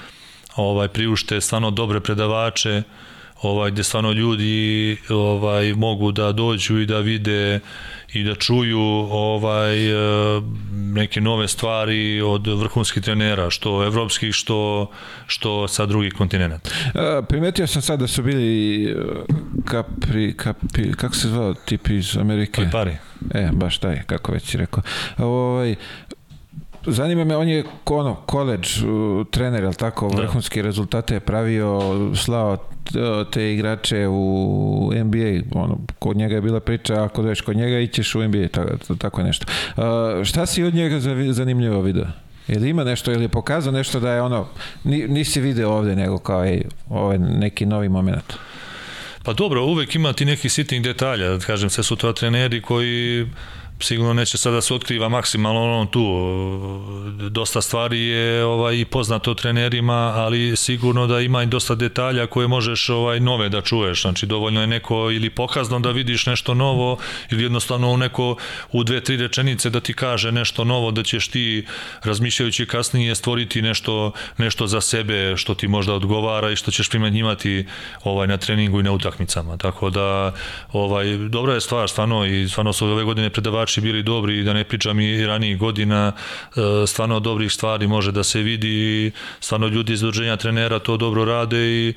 ovaj 0.56 0.88
priušte 0.88 1.40
stvarno 1.40 1.70
dobre 1.70 2.00
predavače 2.00 2.82
ovaj 3.42 3.70
gde 3.70 3.82
stvarno 3.82 4.12
ljudi 4.12 4.96
ovaj 5.08 5.74
mogu 5.74 6.12
da 6.12 6.32
dođu 6.32 6.80
i 6.80 6.86
da 6.86 6.98
vide 6.98 7.60
i 8.12 8.24
da 8.24 8.34
čuju 8.34 8.80
ovaj 9.10 9.86
e, 9.86 10.40
neke 10.72 11.20
nove 11.20 11.48
stvari 11.48 12.20
od 12.20 12.46
vrhunskih 12.46 13.02
trenera, 13.02 13.50
što 13.50 13.84
evropskih, 13.84 14.34
što, 14.34 14.90
što 15.26 15.68
sa 15.68 15.86
drugih 15.86 16.12
kontinenta. 16.12 16.70
E, 16.94 17.22
primetio 17.28 17.66
sam 17.66 17.82
sad 17.82 18.00
da 18.00 18.06
su 18.06 18.22
bili 18.22 18.84
e, 18.84 18.94
Capri, 19.70 20.34
Capri 20.42 20.92
kako 20.92 21.14
se 21.14 21.28
zvao 21.28 21.54
tip 21.54 21.88
iz 21.88 22.16
Amerike? 22.16 22.68
Pari. 22.72 22.96
E, 23.34 23.48
baš 23.52 23.78
taj, 23.78 24.02
kako 24.06 24.32
već 24.32 24.50
si 24.50 24.56
rekao. 24.56 24.82
Ovaj, 25.18 25.76
zanima 26.86 27.24
me, 27.24 27.36
on 27.36 27.48
je 27.48 27.64
ono, 27.86 28.14
koleđ 28.14 28.82
trener, 29.30 29.64
al 29.64 29.74
tako, 29.74 30.08
da. 30.08 30.16
vrhunske 30.16 30.62
rezultate 30.62 31.14
je 31.14 31.20
pravio, 31.20 31.80
slao 32.16 32.56
te 33.32 33.52
igrače 33.52 34.08
u 34.08 34.92
NBA, 35.04 35.60
ono, 35.60 35.78
kod 35.98 36.16
njega 36.16 36.34
je 36.34 36.40
bila 36.40 36.60
priča, 36.60 37.04
ako 37.04 37.22
dođeš 37.22 37.40
kod 37.40 37.56
njega, 37.56 37.78
ićeš 37.78 38.14
u 38.14 38.22
NBA, 38.22 38.48
tako, 38.48 38.94
tako 38.98 39.22
nešto. 39.22 39.46
Uh, 39.76 39.82
šta 40.24 40.46
si 40.46 40.62
od 40.62 40.74
njega 40.74 41.00
zanimljivo 41.32 41.80
video? 41.80 42.06
Ili 42.48 42.68
ima 42.68 42.84
nešto, 42.84 43.12
ili 43.12 43.24
je 43.24 43.28
pokazao 43.28 43.72
nešto 43.72 44.00
da 44.00 44.12
je 44.12 44.22
ono, 44.22 44.46
nisi 44.84 45.40
video 45.40 45.70
ovde, 45.70 45.96
nego 45.96 46.18
kao 46.18 46.44
ej, 46.44 46.62
ovaj 46.88 47.18
neki 47.18 47.66
novi 47.66 47.88
moment? 47.88 48.34
Pa 49.22 49.32
dobro, 49.32 49.64
uvek 49.64 49.94
ima 49.94 50.12
ti 50.12 50.24
nekih 50.24 50.52
sitnih 50.52 50.82
detalja, 50.82 51.28
da 51.28 51.38
kažem, 51.38 51.70
sve 51.70 51.84
su 51.84 51.96
to 51.96 52.12
treneri 52.12 52.62
koji 52.62 53.26
sigurno 53.80 54.14
neće 54.14 54.38
sada 54.38 54.54
da 54.54 54.60
se 54.60 54.74
otkriva 54.74 55.08
maksimalno 55.08 55.62
ono 55.62 55.86
tu. 55.86 56.04
Dosta 57.30 57.60
stvari 57.60 58.00
je 58.00 58.44
ovaj, 58.44 58.78
i 58.78 58.84
poznato 58.84 59.34
trenerima, 59.34 60.12
ali 60.16 60.56
sigurno 60.56 61.06
da 61.06 61.20
ima 61.20 61.42
i 61.42 61.46
dosta 61.46 61.74
detalja 61.74 62.26
koje 62.26 62.48
možeš 62.48 62.88
ovaj 62.88 63.20
nove 63.20 63.48
da 63.48 63.60
čuješ. 63.60 64.02
Znači, 64.02 64.26
dovoljno 64.26 64.60
je 64.60 64.66
neko 64.66 65.10
ili 65.10 65.30
pokazno 65.30 65.80
da 65.80 65.90
vidiš 65.90 66.26
nešto 66.26 66.54
novo 66.54 66.98
ili 67.30 67.42
jednostavno 67.42 67.96
neko 67.96 68.36
u 68.72 68.84
dve, 68.84 69.00
tri 69.00 69.16
rečenice 69.16 69.70
da 69.70 69.80
ti 69.80 69.94
kaže 69.94 70.32
nešto 70.32 70.64
novo, 70.64 70.90
da 70.90 71.02
ćeš 71.02 71.28
ti 71.28 71.66
razmišljajući 72.04 72.66
kasnije 72.66 73.14
stvoriti 73.14 73.62
nešto, 73.62 74.12
nešto 74.38 74.66
za 74.66 74.80
sebe 74.80 75.36
što 75.36 75.54
ti 75.54 75.68
možda 75.68 75.94
odgovara 75.94 76.50
i 76.50 76.56
što 76.56 76.70
ćeš 76.70 76.90
primenjivati 76.90 77.66
ovaj, 78.04 78.26
na 78.26 78.36
treningu 78.36 78.80
i 78.80 78.82
na 78.82 78.92
utakmicama. 78.92 79.56
Tako 79.56 79.90
da, 79.90 80.32
ovaj, 80.72 81.16
dobra 81.16 81.54
je 81.54 81.60
stvar, 81.60 81.88
stvarno, 81.88 82.26
i 82.26 82.48
stvarno 82.48 82.72
su 82.72 82.86
ove 82.86 83.04
godine 83.04 83.30
predavači 83.30 83.69
igrači 83.70 83.80
bili 83.80 84.02
dobri, 84.02 84.42
da 84.42 84.52
ne 84.52 84.64
pričam 84.64 85.00
i 85.00 85.26
ranijih 85.26 85.58
godina, 85.58 86.12
e, 86.12 86.86
stvarno 86.86 87.20
dobrih 87.20 87.52
stvari 87.52 87.86
može 87.86 88.12
da 88.12 88.22
se 88.22 88.42
vidi 88.42 88.68
i 88.68 89.12
stvarno 89.40 89.66
ljudi 89.66 89.92
iz 89.92 90.02
udruženja 90.02 90.36
trenera 90.36 90.78
to 90.78 90.96
dobro 90.96 91.24
rade 91.24 91.58
i 91.58 91.94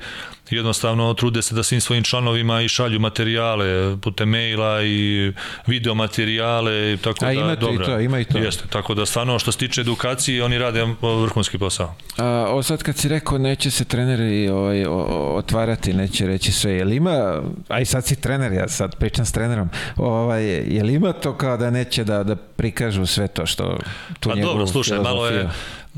jednostavno 0.50 1.14
trude 1.14 1.42
se 1.42 1.54
da 1.54 1.62
svim 1.62 1.80
svojim 1.80 2.04
članovima 2.04 2.60
i 2.62 2.68
šalju 2.68 3.00
materijale 3.00 3.64
putem 3.98 4.28
maila 4.28 4.82
i 4.82 5.32
video 5.66 5.94
materijale 5.94 6.96
tako 6.96 7.24
A 7.24 7.26
da 7.26 7.32
imate 7.32 7.60
dobra. 7.60 7.84
i 7.84 7.86
to, 7.86 8.00
ima 8.00 8.20
i 8.20 8.24
to. 8.24 8.38
Jeste, 8.38 8.64
tako 8.70 8.94
da 8.94 9.06
stvarno 9.06 9.38
što 9.38 9.52
se 9.52 9.58
tiče 9.58 9.80
edukacije 9.80 10.44
oni 10.44 10.58
rade 10.58 10.86
vrhunski 11.20 11.58
posao. 11.58 11.94
A, 12.16 12.24
ovo 12.48 12.62
sad 12.62 12.82
kad 12.82 12.96
si 12.96 13.08
rekao 13.08 13.38
neće 13.38 13.70
se 13.70 13.84
treneri 13.84 14.48
ovaj, 14.48 14.84
o- 14.84 14.92
o- 14.92 15.34
otvarati, 15.36 15.92
neće 15.92 16.26
reći 16.26 16.52
sve, 16.52 16.72
jel 16.72 16.92
ima, 16.92 17.42
a 17.68 17.80
i 17.80 17.84
sad 17.84 18.06
si 18.06 18.16
trener, 18.16 18.52
ja 18.52 18.68
sad 18.68 18.96
pričam 18.96 19.24
s 19.24 19.32
trenerom, 19.32 19.68
ovaj, 19.96 20.44
jel 20.44 20.90
ima 20.90 21.12
to 21.12 21.34
kao 21.34 21.56
da 21.56 21.70
neće 21.70 22.04
da, 22.04 22.22
da 22.22 22.36
prikažu 22.36 23.06
sve 23.06 23.28
to 23.28 23.46
što 23.46 23.78
tu 24.20 24.28
Pa 24.28 24.34
njegovu 24.34 24.52
dobro, 24.52 24.66
slušaj, 24.66 24.98
malo 24.98 25.26
je? 25.28 25.48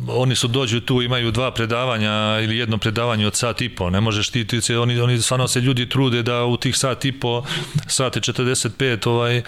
Oni 0.08 0.36
su 0.36 0.48
dođu 0.48 0.80
tu, 0.80 1.02
imaju 1.02 1.30
dva 1.30 1.50
predavanja 1.50 2.40
ili 2.42 2.58
jedno 2.58 2.78
predavanje 2.78 3.26
od 3.26 3.34
sat 3.34 3.62
i 3.62 3.68
po, 3.68 3.90
ne 3.90 4.00
možeš 4.00 4.28
ti, 4.28 4.46
ti 4.46 4.60
se, 4.60 4.78
oni, 4.78 5.00
oni 5.00 5.22
stvarno 5.22 5.48
se 5.48 5.60
ljudi 5.60 5.88
trude 5.88 6.22
da 6.22 6.44
u 6.44 6.56
tih 6.56 6.76
sat 6.76 7.04
i 7.04 7.12
po, 7.12 7.42
sat 7.86 8.16
i 8.16 8.20
45, 8.20 9.08
ovaj, 9.08 9.42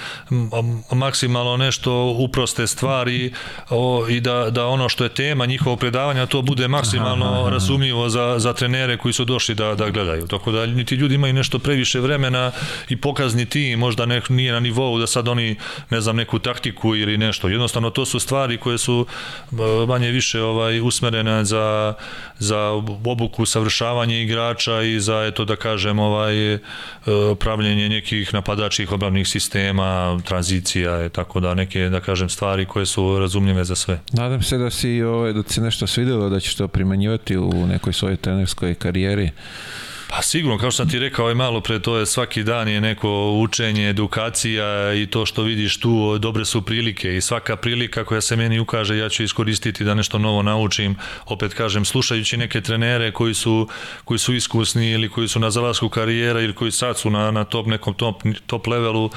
maksimalno 0.93 1.57
nešto 1.57 2.15
uproste 2.19 2.67
stvari 2.67 3.33
o, 3.71 4.07
i 4.09 4.21
da, 4.21 4.51
da 4.51 4.67
ono 4.67 4.89
što 4.89 5.05
je 5.05 5.15
tema 5.15 5.47
njihovog 5.47 5.79
predavanja, 5.79 6.27
to 6.27 6.43
bude 6.43 6.69
maksimalno 6.69 7.27
Aha, 7.27 7.41
aha. 7.41 7.51
razumljivo 7.51 8.09
za, 8.09 8.35
za 8.39 8.53
trenere 8.53 8.97
koji 8.97 9.13
su 9.13 9.25
došli 9.25 9.55
da, 9.55 9.75
da 9.75 9.91
gledaju. 9.91 10.27
Tako 10.27 10.53
da 10.53 10.85
ti 10.85 10.95
ljudi 10.95 11.15
imaju 11.15 11.33
nešto 11.33 11.59
previše 11.59 12.01
vremena 12.01 12.53
i 12.89 12.97
pokazni 12.97 13.47
tim, 13.47 13.79
možda 13.79 14.07
ne, 14.07 14.23
nije 14.29 14.53
na 14.53 14.61
nivou 14.61 14.99
da 14.99 15.07
sad 15.07 15.29
oni, 15.29 15.57
ne 15.91 16.01
znam, 16.01 16.17
neku 16.17 16.39
taktiku 16.39 16.97
ili 16.97 17.19
nešto. 17.19 17.49
Jednostavno 17.49 17.91
to 17.91 18.05
su 18.05 18.19
stvari 18.21 18.57
koje 18.57 18.79
su 18.79 19.07
manje 19.89 20.11
više 20.11 20.38
ovaj 20.41 20.81
usmerene 20.81 21.45
za, 21.45 21.95
za 22.39 22.59
obuku, 23.05 23.47
savršavanje 23.47 24.23
igrača 24.23 24.83
i 24.83 25.01
za, 25.01 25.25
eto 25.25 25.45
da 25.45 25.57
kažem, 25.57 25.99
ovaj, 25.99 26.55
e, 26.55 26.59
pravljenje 27.39 27.89
nekih 27.89 28.35
napadačkih 28.35 28.93
obravnih 28.93 29.29
sistema, 29.29 30.21
tranzicija, 30.25 31.07
i 31.07 31.09
tako 31.09 31.41
da 31.41 31.55
neke, 31.55 31.89
da 31.89 32.01
kažem, 32.01 32.29
stvari 32.29 32.67
koje 32.67 32.87
su 32.87 33.19
razumljive 33.19 33.65
za 33.65 33.75
sve. 33.75 34.01
Nadam 34.13 34.43
se 34.43 34.59
da 34.59 34.71
si, 34.71 35.03
ovaj, 35.03 35.33
da 35.33 35.43
ti 35.43 35.61
nešto 35.61 35.87
svidelo, 35.87 36.29
da 36.29 36.41
ćeš 36.41 36.55
to 36.55 36.69
primanjivati 36.69 37.37
u 37.37 37.67
nekoj 37.67 37.93
svojoj 37.93 38.17
trenerskoj 38.17 38.75
karijeri. 38.75 39.31
Pa 40.11 40.23
sigurno, 40.23 40.59
kao 40.59 40.71
što 40.71 40.77
sam 40.77 40.91
ti 40.91 40.99
rekao 40.99 41.31
i 41.31 41.35
malo 41.35 41.61
pre, 41.61 41.79
to 41.83 41.97
je 41.97 42.07
svaki 42.07 42.43
dan 42.43 42.69
je 42.69 42.81
neko 42.81 43.33
učenje, 43.33 43.89
edukacija 43.89 44.95
i 44.95 45.07
to 45.07 45.27
što 45.27 45.43
vidiš 45.43 45.81
tu, 45.81 46.19
dobre 46.19 46.45
su 46.45 46.63
prilike 46.63 47.17
i 47.17 47.21
svaka 47.21 47.57
prilika 47.57 48.05
koja 48.05 48.21
se 48.21 48.37
meni 48.37 48.59
ukaže, 48.59 48.99
ja 48.99 49.09
ću 49.09 49.23
iskoristiti 49.23 49.85
da 49.85 49.95
nešto 49.95 50.19
novo 50.19 50.43
naučim. 50.43 50.97
Opet 51.27 51.55
kažem, 51.55 51.85
slušajući 51.85 52.37
neke 52.37 52.61
trenere 52.61 53.13
koji 53.13 53.35
su, 53.35 53.69
koji 54.05 54.19
su 54.19 54.35
iskusni 54.35 54.91
ili 54.91 55.09
koji 55.09 55.29
su 55.29 55.41
na 55.41 55.51
zalasku 55.51 55.89
karijera 55.89 56.41
ili 56.41 56.55
koji 56.55 56.73
sad 56.73 56.99
su 56.99 57.11
na, 57.11 57.31
na 57.31 57.45
top, 57.45 57.67
nekom 57.67 57.95
top, 57.95 58.23
top 58.47 58.67
levelu, 58.67 59.11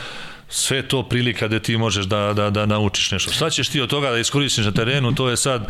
sve 0.51 0.87
to 0.87 1.03
prilika 1.03 1.47
da 1.47 1.59
ti 1.59 1.77
možeš 1.77 2.05
da, 2.05 2.33
da, 2.33 2.49
da 2.49 2.65
naučiš 2.65 3.11
nešto. 3.11 3.31
Šta 3.31 3.49
ćeš 3.49 3.69
ti 3.69 3.81
od 3.81 3.89
toga 3.89 4.11
da 4.11 4.17
iskoristiš 4.17 4.65
na 4.65 4.71
terenu, 4.71 5.15
to 5.15 5.29
je 5.29 5.37
sad 5.37 5.67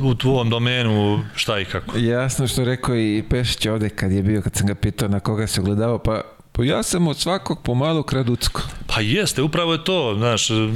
u 0.00 0.14
tvom 0.14 0.50
domenu 0.50 1.24
šta 1.34 1.60
i 1.60 1.64
kako. 1.64 1.98
Jasno 1.98 2.48
što 2.48 2.64
rekao 2.64 2.96
i 2.96 3.24
Pešić 3.30 3.66
ovde 3.66 3.88
kad 3.88 4.12
je 4.12 4.22
bio, 4.22 4.42
kad 4.42 4.54
sam 4.54 4.66
ga 4.66 4.74
pitao 4.74 5.08
na 5.08 5.20
koga 5.20 5.46
se 5.46 5.60
ogledao, 5.60 5.98
pa, 5.98 6.20
pa 6.52 6.64
ja 6.64 6.82
sam 6.82 7.08
od 7.08 7.18
svakog 7.18 7.62
pomalo 7.62 8.02
kraducko. 8.02 8.62
Pa 8.86 9.00
jeste, 9.00 9.42
upravo 9.42 9.72
je 9.72 9.84
to, 9.84 10.14
znaš, 10.18 10.50
e, 10.50 10.54
e, 10.54 10.68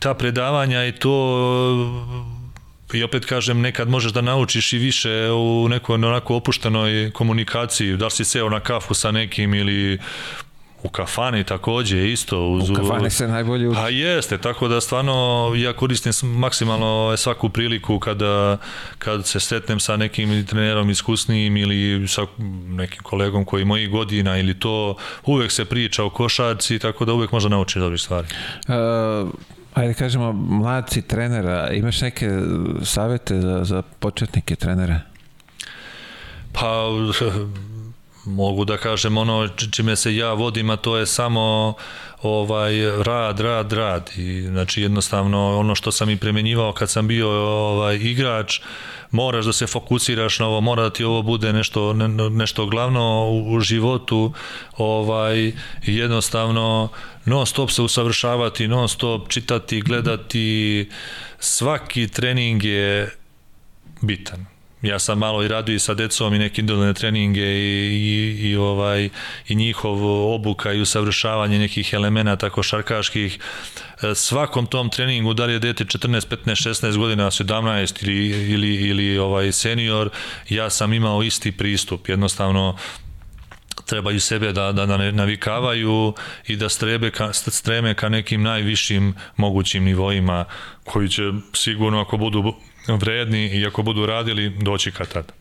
ta 0.00 0.14
predavanja 0.14 0.86
i 0.86 0.92
to 0.92 1.36
e, 2.92 2.98
i 2.98 3.02
opet 3.02 3.24
kažem, 3.24 3.60
nekad 3.60 3.88
možeš 3.88 4.12
da 4.12 4.20
naučiš 4.20 4.72
i 4.72 4.78
više 4.78 5.30
u 5.30 5.68
nekoj 5.68 5.94
onako 5.94 6.36
opuštenoj 6.36 7.10
komunikaciji, 7.14 7.96
da 7.96 8.04
li 8.04 8.10
si 8.10 8.24
seo 8.24 8.48
na 8.48 8.60
kafu 8.60 8.94
sa 8.94 9.10
nekim 9.10 9.54
ili 9.54 9.98
u 10.82 10.88
kafani 10.88 11.44
takođe 11.44 12.12
isto. 12.12 12.48
Uz, 12.48 12.70
U 12.70 12.74
kafani 12.74 13.10
se 13.10 13.28
najbolje 13.28 13.68
uči. 13.68 13.76
Pa 13.76 13.88
jeste, 13.88 14.38
tako 14.38 14.68
da 14.68 14.80
stvarno 14.80 15.52
ja 15.56 15.72
koristim 15.72 16.12
maksimalno 16.22 17.16
svaku 17.16 17.48
priliku 17.48 17.98
kada, 17.98 18.56
kad 18.98 19.26
se 19.26 19.40
sretnem 19.40 19.80
sa 19.80 19.96
nekim 19.96 20.46
trenerom 20.46 20.90
iskusnijim 20.90 21.56
ili 21.56 22.08
sa 22.08 22.26
nekim 22.68 23.02
kolegom 23.02 23.44
koji 23.44 23.64
mojih 23.64 23.90
godina 23.90 24.38
ili 24.38 24.60
to, 24.60 24.96
uvek 25.24 25.52
se 25.52 25.64
priča 25.64 26.04
o 26.04 26.10
košarci, 26.10 26.78
tako 26.78 27.04
da 27.04 27.12
uvek 27.12 27.32
možda 27.32 27.48
naučiš 27.48 27.82
dobrih 27.82 28.00
stvari. 28.00 28.28
Uh, 28.68 29.30
ajde 29.74 29.94
kažemo, 29.94 30.32
mladci 30.32 31.02
trenera, 31.02 31.70
imaš 31.72 32.00
neke 32.00 32.28
savete 32.82 33.40
za, 33.40 33.64
za 33.64 33.82
početnike 33.82 34.56
trenera? 34.56 35.00
Pa 36.52 36.84
mogu 38.24 38.64
da 38.64 38.76
kažem 38.76 39.18
ono 39.18 39.48
čime 39.48 39.96
se 39.96 40.16
ja 40.16 40.32
vodim, 40.32 40.70
a 40.70 40.76
to 40.76 40.96
je 40.96 41.06
samo 41.06 41.74
ovaj 42.22 43.02
rad, 43.02 43.40
rad, 43.40 43.72
rad 43.72 44.10
i 44.16 44.42
znači 44.42 44.82
jednostavno 44.82 45.58
ono 45.58 45.74
što 45.74 45.92
sam 45.92 46.10
i 46.10 46.16
premenjivao 46.16 46.72
kad 46.72 46.90
sam 46.90 47.08
bio 47.08 47.30
ovaj 47.30 47.96
igrač 47.96 48.60
moraš 49.10 49.44
da 49.44 49.52
se 49.52 49.66
fokusiraš 49.66 50.38
na 50.38 50.46
ovo, 50.46 50.60
mora 50.60 50.82
da 50.82 50.90
ti 50.90 51.04
ovo 51.04 51.22
bude 51.22 51.52
nešto 51.52 51.92
ne- 51.92 52.30
nešto 52.30 52.66
glavno 52.66 53.28
u, 53.30 53.52
u 53.52 53.60
životu, 53.60 54.32
ovaj 54.76 55.52
jednostavno 55.82 56.88
non 57.24 57.46
stop 57.46 57.70
se 57.70 57.82
usavršavati, 57.82 58.68
non 58.68 58.88
stop 58.88 59.28
čitati, 59.28 59.80
gledati 59.80 60.88
svaki 61.38 62.08
trening 62.08 62.64
je 62.64 63.10
bitan. 64.00 64.49
Ja 64.82 64.98
sam 64.98 65.18
malo 65.18 65.44
i 65.44 65.48
radio 65.48 65.74
i 65.74 65.78
sa 65.78 65.94
decom 65.94 66.34
i 66.34 66.38
neke 66.38 66.60
individualne 66.60 66.94
treninge 66.94 67.40
i, 67.40 67.90
i, 67.92 68.48
i, 68.50 68.56
ovaj, 68.56 69.08
i 69.48 69.54
njihov 69.54 70.04
obuka 70.34 70.72
i 70.72 70.80
usavršavanje 70.80 71.58
nekih 71.58 71.92
elemenata 71.92 72.50
košarkaških. 72.50 73.38
Svakom 74.14 74.66
tom 74.66 74.90
treningu, 74.90 75.34
da 75.34 75.44
li 75.44 75.52
je 75.52 75.58
dete 75.58 75.84
14, 75.84 76.36
15, 76.44 76.68
16 76.68 76.96
godina, 76.96 77.30
17 77.30 78.02
ili, 78.02 78.52
ili, 78.52 78.74
ili 78.74 79.18
ovaj 79.18 79.52
senior, 79.52 80.10
ja 80.48 80.70
sam 80.70 80.92
imao 80.92 81.22
isti 81.22 81.52
pristup. 81.52 82.08
Jednostavno, 82.08 82.76
trebaju 83.86 84.20
sebe 84.20 84.52
da, 84.52 84.72
da, 84.72 84.86
da 84.86 84.96
navikavaju 84.96 86.14
i 86.46 86.56
da 86.56 86.68
strebe 86.68 87.10
ka, 87.10 87.32
streme 87.32 87.94
ka 87.94 88.08
nekim 88.08 88.42
najvišim 88.42 89.14
mogućim 89.36 89.84
nivoima 89.84 90.44
koji 90.84 91.08
će 91.08 91.22
sigurno 91.52 92.00
ako 92.00 92.16
budu 92.16 92.54
vredni 92.96 93.46
i 93.46 93.66
ako 93.66 93.82
budu 93.82 94.06
radili 94.06 94.50
doći 94.50 94.92
kad 94.92 95.08
tad. 95.08 95.32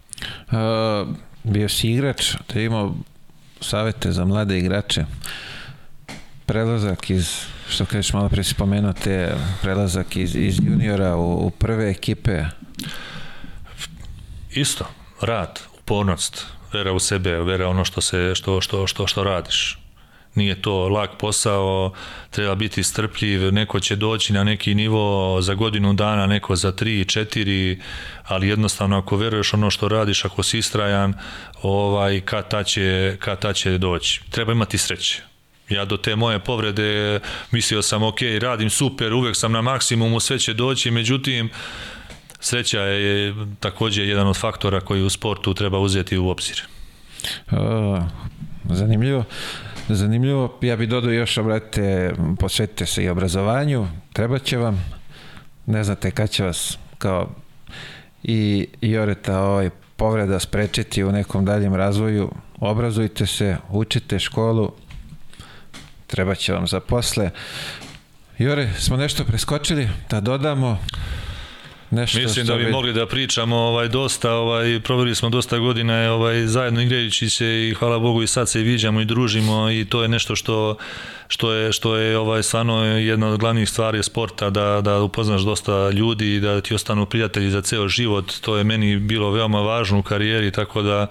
Uh, 0.51 1.15
bio 1.43 1.69
si 1.69 1.91
igrač, 1.91 2.35
da 2.53 2.61
imao 2.61 2.95
savete 3.61 4.11
za 4.11 4.25
mlade 4.25 4.57
igrače. 4.57 5.05
Prelazak 6.45 7.09
iz, 7.09 7.41
što 7.69 7.85
kažeš 7.85 8.13
malo 8.13 8.29
pre 8.29 8.43
si 8.43 8.49
spomenuo, 8.49 8.93
te 8.93 9.35
prelazak 9.61 10.15
iz, 10.15 10.35
iz 10.35 10.59
juniora 10.63 11.15
u, 11.15 11.47
u 11.47 11.49
prve 11.49 11.89
ekipe. 11.89 12.43
Isto, 14.51 14.85
rad, 15.21 15.59
upornost, 15.79 16.45
vera 16.73 16.93
u 16.93 16.99
sebe, 16.99 17.31
vera 17.31 17.67
ono 17.67 17.85
što 17.85 18.01
se 18.01 18.35
što 18.35 18.61
što 18.61 18.87
što 18.87 19.07
što 19.07 19.23
radiš. 19.23 19.79
Nije 20.35 20.61
to 20.61 20.89
lak 20.89 21.09
posao, 21.19 21.93
treba 22.29 22.55
biti 22.55 22.83
strpljiv, 22.83 23.53
neko 23.53 23.79
će 23.79 23.95
doći 23.95 24.33
na 24.33 24.43
neki 24.43 24.75
nivo 24.75 25.37
za 25.41 25.53
godinu 25.53 25.93
dana, 25.93 26.27
neko 26.27 26.55
za 26.55 26.71
tri, 26.71 27.05
četiri, 27.05 27.81
ali 28.23 28.47
jednostavno 28.47 28.97
ako 28.97 29.17
veruješ 29.17 29.53
ono 29.53 29.71
što 29.71 29.87
radiš, 29.87 30.25
ako 30.25 30.43
si 30.43 30.57
istrajan, 30.57 31.13
ovaj, 31.61 32.21
kad 32.21 32.49
ta 32.49 32.63
će, 32.63 33.17
kad 33.19 33.39
ta 33.39 33.53
će 33.53 33.77
doći. 33.77 34.21
Treba 34.29 34.51
imati 34.51 34.77
sreće. 34.77 35.21
Ja 35.69 35.85
do 35.85 35.97
te 35.97 36.15
moje 36.15 36.39
povrede 36.39 37.19
mislio 37.51 37.81
sam, 37.81 38.03
ok, 38.03 38.19
radim 38.41 38.69
super, 38.69 39.13
uvek 39.13 39.35
sam 39.35 39.51
na 39.51 39.61
maksimumu, 39.61 40.19
sve 40.19 40.39
će 40.39 40.53
doći, 40.53 40.91
međutim, 40.91 41.49
sreća 42.39 42.81
je 42.81 43.35
takođe 43.59 44.07
jedan 44.07 44.27
od 44.27 44.37
faktora 44.37 44.81
koji 44.81 45.03
u 45.03 45.09
sportu 45.09 45.53
treba 45.53 45.79
uzeti 45.79 46.17
u 46.17 46.29
obzir. 46.29 46.61
Uh, 47.51 47.57
zanimljivo. 48.69 49.23
Zanimljivo, 49.95 50.57
ja 50.61 50.75
bih 50.75 50.89
dodao 50.89 51.11
još, 51.11 51.37
obratite, 51.37 52.13
posvetite 52.39 52.85
se 52.85 53.03
i 53.03 53.09
obrazovanju, 53.09 53.87
treba 54.13 54.39
će 54.39 54.57
vam, 54.57 54.85
ne 55.65 55.83
znate 55.83 56.11
kad 56.11 56.29
će 56.29 56.43
vas 56.43 56.77
kao 56.97 57.29
i 58.23 58.67
Joreta 58.81 59.39
ovaj, 59.39 59.69
povreda 59.95 60.39
sprečiti 60.39 61.03
u 61.03 61.11
nekom 61.11 61.45
daljem 61.45 61.75
razvoju, 61.75 62.31
obrazujte 62.59 63.25
se, 63.25 63.57
učite 63.69 64.19
školu, 64.19 64.71
treba 66.07 66.35
će 66.35 66.53
vam 66.53 66.67
za 66.67 66.79
posle. 66.79 67.29
Jore, 68.37 68.69
smo 68.77 68.97
nešto 68.97 69.23
preskočili, 69.23 69.89
da 70.09 70.21
dodamo. 70.21 70.77
Nešto 71.91 72.19
Mislim 72.19 72.45
da 72.45 72.53
bi 72.53 72.59
vidi- 72.59 72.71
mogli 72.71 72.93
da 72.93 73.05
pričamo 73.05 73.55
ovaj 73.55 73.87
dosta, 73.87 74.33
ovaj 74.33 74.79
proveli 74.79 75.15
smo 75.15 75.29
dosta 75.29 75.57
godina 75.57 76.13
ovaj 76.13 76.47
zajedno 76.47 76.81
igrajući 76.81 77.29
se 77.29 77.69
i 77.69 77.73
hvala 77.73 77.99
Bogu 77.99 78.23
i 78.23 78.27
sad 78.27 78.49
se 78.49 78.59
viđamo 78.59 79.01
i 79.01 79.05
družimo 79.05 79.71
i 79.71 79.85
to 79.85 80.01
je 80.01 80.07
nešto 80.07 80.35
što 80.35 80.77
što 81.27 81.53
je 81.53 81.71
što 81.71 81.95
je 81.95 82.17
ovaj 82.17 82.43
stvarno 82.43 82.85
jedna 82.85 83.27
od 83.27 83.39
glavnih 83.39 83.69
stvari 83.69 84.03
sporta 84.03 84.49
da 84.49 84.81
da 84.81 85.01
upoznaš 85.01 85.41
dosta 85.41 85.89
ljudi 85.89 86.35
i 86.35 86.39
da 86.39 86.61
ti 86.61 86.73
ostanu 86.73 87.05
prijatelji 87.05 87.51
za 87.51 87.61
ceo 87.61 87.87
život. 87.87 88.33
To 88.41 88.57
je 88.57 88.63
meni 88.63 88.97
bilo 88.97 89.31
veoma 89.31 89.61
važno 89.61 89.99
u 89.99 90.03
karijeri 90.03 90.51
tako 90.51 90.81
da 90.81 91.07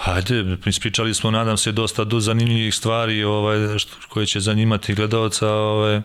Hajde, 0.00 0.56
ispričali 0.66 1.14
smo, 1.14 1.30
nadam 1.30 1.56
se, 1.56 1.72
dosta 1.72 2.04
do 2.04 2.20
zanimljivih 2.20 2.74
stvari 2.74 3.24
ovaj, 3.24 3.78
što, 3.78 3.92
koje 4.08 4.26
će 4.26 4.40
zanimati 4.40 4.94
gledalca. 4.94 5.48
Ovaj, 5.48 6.00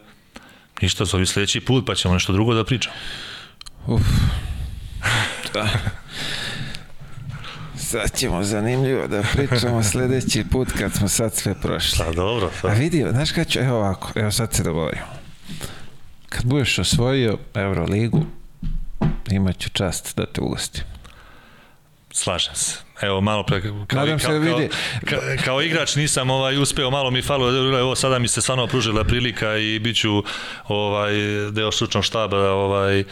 ništa, 0.81 1.05
zove 1.05 1.25
sljedeći 1.25 1.59
put, 1.59 1.85
pa 1.85 1.95
ćemo 1.95 2.13
nešto 2.13 2.33
drugo 2.33 2.53
da 2.53 2.63
pričamo. 2.63 2.95
Uf. 3.87 4.01
Da. 5.53 5.67
Sad 7.77 8.17
ćemo 8.17 8.43
zanimljivo 8.43 9.07
da 9.07 9.23
pričamo 9.33 9.83
sljedeći 9.83 10.45
put 10.51 10.71
kad 10.79 10.93
smo 10.93 11.07
sad 11.07 11.33
sve 11.35 11.53
prošli. 11.61 12.05
Pa 12.05 12.11
dobro, 12.11 12.51
A 12.63 12.73
vidi, 12.73 13.05
znaš 13.11 13.31
kad 13.31 13.47
ću, 13.47 13.59
evo 13.59 13.77
ovako, 13.77 14.11
evo 14.15 14.31
sad 14.31 14.53
se 14.53 14.63
dogovorimo. 14.63 15.05
Kad 16.29 16.45
budeš 16.45 16.79
osvojio 16.79 17.37
Euroligu, 17.53 18.25
imat 19.31 19.57
ću 19.57 19.69
čast 19.69 20.17
da 20.17 20.25
te 20.25 20.41
ugostim. 20.41 20.83
Slažem 22.11 22.55
se. 22.55 22.84
Evo 23.01 23.21
malo 23.21 23.43
pre 23.43 23.61
kao, 23.61 23.85
Nadam 23.93 24.19
se 24.19 24.27
da 24.27 24.33
vidi- 24.35 24.69
kao, 25.05 25.19
kao, 25.19 25.45
kao 25.45 25.61
igrač 25.61 25.95
nisam 25.95 26.29
ovaj 26.29 26.57
uspeo, 26.57 26.89
malo 26.89 27.11
mi 27.11 27.21
falo, 27.21 27.49
evo 27.77 27.95
sada 27.95 28.19
mi 28.19 28.27
se 28.27 28.41
stvarno 28.41 28.67
pružila 28.67 29.03
prilika 29.03 29.57
i 29.57 29.79
biću 29.79 30.23
ovaj 30.67 31.11
deo 31.51 31.71
stručnog 31.71 32.03
štaba, 32.03 32.37
ovaj 32.43 33.03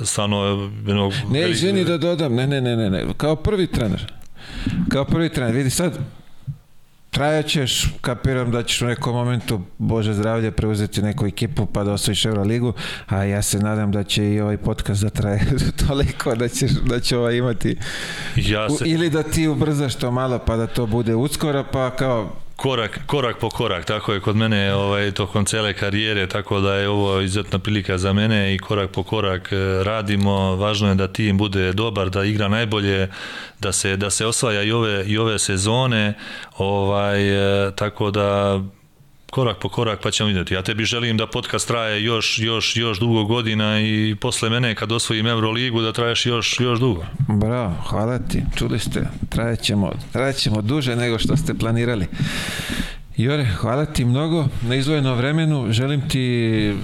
stvarno 0.00 0.44
jednog 0.78 1.12
Ne, 1.30 1.40
velik- 1.40 1.50
izvini 1.50 1.84
da 1.84 1.98
dodam, 1.98 2.34
ne, 2.34 2.46
ne, 2.46 2.60
ne, 2.60 2.76
ne, 2.76 2.90
ne, 2.90 3.04
kao 3.16 3.36
prvi 3.36 3.66
trener. 3.66 4.12
Kao 4.88 5.04
prvi 5.04 5.28
trener, 5.28 5.54
vidi 5.54 5.70
sad, 5.70 5.98
trajaćeš, 7.12 7.94
kapiram 8.00 8.50
da 8.50 8.62
ćeš 8.62 8.82
u 8.82 8.86
nekom 8.86 9.14
momentu, 9.14 9.60
Bože 9.78 10.14
zdravlje, 10.14 10.50
preuzeti 10.50 11.02
neku 11.02 11.26
ekipu 11.26 11.66
pa 11.66 11.84
da 11.84 11.92
osvojiš 11.92 12.24
Euroligu, 12.24 12.72
a 13.06 13.24
ja 13.24 13.42
se 13.42 13.58
nadam 13.58 13.92
da 13.92 14.04
će 14.04 14.32
i 14.32 14.40
ovaj 14.40 14.56
podcast 14.56 15.02
da 15.02 15.10
traje 15.10 15.46
toliko 15.86 16.34
da 16.34 16.48
ćeš, 16.48 16.70
da 16.70 17.00
će 17.00 17.16
ovaj 17.16 17.36
imati, 17.36 17.76
ja 18.36 18.66
u, 18.66 18.76
se, 18.76 18.84
ili 18.86 19.10
da 19.10 19.22
ti 19.22 19.48
ubrzaš 19.48 19.94
to 19.94 20.10
malo 20.10 20.38
pa 20.38 20.56
da 20.56 20.66
to 20.66 20.86
bude 20.86 21.14
uskoro, 21.14 21.64
pa 21.72 21.90
kao, 21.90 22.41
korak, 22.62 23.00
korak 23.06 23.38
po 23.38 23.50
korak, 23.50 23.84
tako 23.84 24.12
je 24.12 24.20
kod 24.20 24.36
mene 24.36 24.74
ovaj, 24.74 25.10
tokom 25.10 25.44
cele 25.44 25.74
karijere, 25.74 26.26
tako 26.26 26.60
da 26.60 26.74
je 26.74 26.88
ovo 26.88 27.20
izuzetna 27.20 27.58
prilika 27.58 27.98
za 27.98 28.12
mene 28.12 28.54
i 28.54 28.58
korak 28.58 28.90
po 28.90 29.02
korak 29.02 29.52
e, 29.52 29.56
radimo. 29.84 30.56
Važno 30.56 30.88
je 30.88 30.94
da 30.94 31.08
tim 31.08 31.38
bude 31.38 31.72
dobar, 31.72 32.10
da 32.10 32.24
igra 32.24 32.48
najbolje, 32.48 33.08
da 33.60 33.72
se, 33.72 33.96
da 33.96 34.10
se 34.10 34.26
osvaja 34.26 34.62
i 34.62 34.72
ove, 34.72 35.04
i 35.06 35.18
ove 35.18 35.38
sezone, 35.38 36.14
ovaj, 36.58 37.66
e, 37.66 37.70
tako 37.76 38.10
da 38.10 38.60
korak 39.32 39.58
po 39.58 39.68
korak 39.68 40.00
pa 40.02 40.10
ćemo 40.10 40.26
vidjeti. 40.26 40.54
Ja 40.54 40.62
tebi 40.62 40.84
želim 40.84 41.16
da 41.16 41.26
podcast 41.26 41.68
traje 41.68 42.04
još, 42.04 42.38
još, 42.38 42.76
još 42.76 43.00
dugo 43.00 43.24
godina 43.24 43.80
i 43.80 44.16
posle 44.20 44.50
mene 44.50 44.74
kad 44.74 44.92
osvojim 44.92 45.26
Euroligu 45.26 45.80
da 45.80 45.92
traješ 45.92 46.26
još, 46.26 46.60
još 46.60 46.80
dugo. 46.80 47.04
bravo, 47.28 47.74
hvala 47.88 48.18
ti, 48.18 48.42
čuli 48.56 48.78
ste, 48.78 49.08
trajećemo, 49.28 49.92
trajećemo 50.12 50.62
duže 50.62 50.96
nego 50.96 51.18
što 51.18 51.36
ste 51.36 51.54
planirali. 51.54 52.06
Jore, 53.16 53.44
hvala 53.44 53.84
ti 53.84 54.04
mnogo 54.04 54.46
na 54.62 54.74
izvojeno 54.74 55.14
vremenu. 55.14 55.66
Želim 55.70 56.08
ti, 56.08 56.74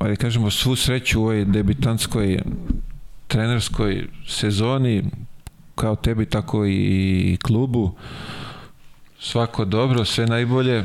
ajde 0.00 0.16
kažemo, 0.16 0.50
svu 0.50 0.76
sreću 0.76 1.20
u 1.20 1.22
ovoj 1.22 1.44
debitantskoj 1.44 2.42
trenerskoj 3.28 4.06
sezoni, 4.28 5.04
kao 5.74 5.96
tebi, 5.96 6.26
tako 6.26 6.66
i 6.66 7.38
klubu. 7.42 7.94
Svako 9.20 9.64
dobro, 9.64 10.04
sve 10.04 10.26
najbolje. 10.26 10.84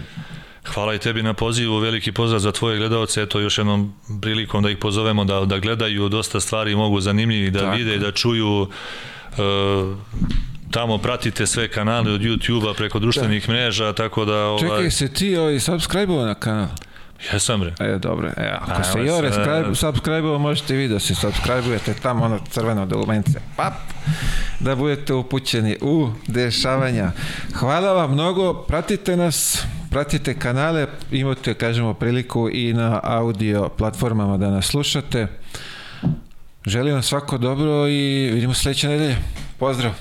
Hvala 0.74 0.94
i 0.94 1.00
tebi 1.00 1.24
na 1.24 1.34
pozivu, 1.34 1.80
veliki 1.80 2.12
pozdrav 2.12 2.40
za 2.40 2.52
tvoje 2.52 2.78
gledalce, 2.78 3.22
eto 3.22 3.40
još 3.40 3.58
jednom 3.58 3.94
prilikom 4.22 4.64
da 4.64 4.70
ih 4.70 4.78
pozovemo 4.78 5.26
da, 5.26 5.46
da 5.46 5.60
gledaju, 5.60 6.10
dosta 6.10 6.40
stvari 6.40 6.76
mogu 6.76 7.02
zanimljivi, 7.02 7.52
da 7.52 7.60
Tako. 7.60 7.76
vide, 7.78 7.98
da 7.98 8.12
čuju, 8.12 8.68
e, 9.32 9.38
tamo 10.72 10.98
pratite 10.98 11.48
sve 11.48 11.68
kanale 11.68 12.12
od 12.12 12.22
YouTube-a 12.22 12.74
preko 12.74 13.00
društvenih 13.00 13.50
mreža, 13.50 13.94
tako 13.94 14.26
da... 14.26 14.46
Ovaj, 14.46 14.60
Čekaj, 14.60 14.92
se 14.92 15.14
ti 15.14 15.38
ovaj, 15.38 15.60
subscribe 15.60 16.14
na 16.14 16.36
kanal? 16.36 16.68
Jesam 17.34 17.60
bre. 17.60 17.74
E, 17.80 17.98
dobro. 17.98 18.28
E, 18.38 18.52
ako 18.62 18.72
Ajmo 18.72 18.84
se 18.84 19.00
Jore 19.00 19.32
sad. 19.32 19.46
skrajb- 19.46 19.76
subscribe 19.76 20.22
možete 20.22 20.76
vi 20.76 20.88
da 20.88 21.00
se 21.00 21.16
subscribe-ujete 21.16 21.94
tamo 22.02 22.26
ono 22.26 22.40
crveno 22.50 22.86
dugmence. 22.86 23.40
Pap! 23.56 23.74
Da 24.60 24.76
budete 24.76 25.14
upućeni 25.14 25.78
u 25.82 26.10
dešavanja. 26.28 27.12
Hvala 27.54 27.94
vam 27.94 28.12
mnogo. 28.12 28.54
Pratite 28.54 29.18
nas, 29.18 29.66
pratite 29.98 30.40
kanale, 30.40 30.88
imate, 31.12 31.54
kažemo, 31.54 31.94
priliku 31.94 32.50
i 32.50 32.74
na 32.74 33.00
audio 33.04 33.70
platformama 33.70 34.38
da 34.38 34.50
nas 34.50 34.66
slušate. 34.66 35.28
Želim 36.66 36.94
vam 36.94 37.04
svako 37.04 37.38
dobro 37.38 37.88
i 37.88 38.32
vidimo 38.34 38.54
sledeće 38.54 38.88
nedelje. 38.88 39.16
Pozdrav! 39.60 39.92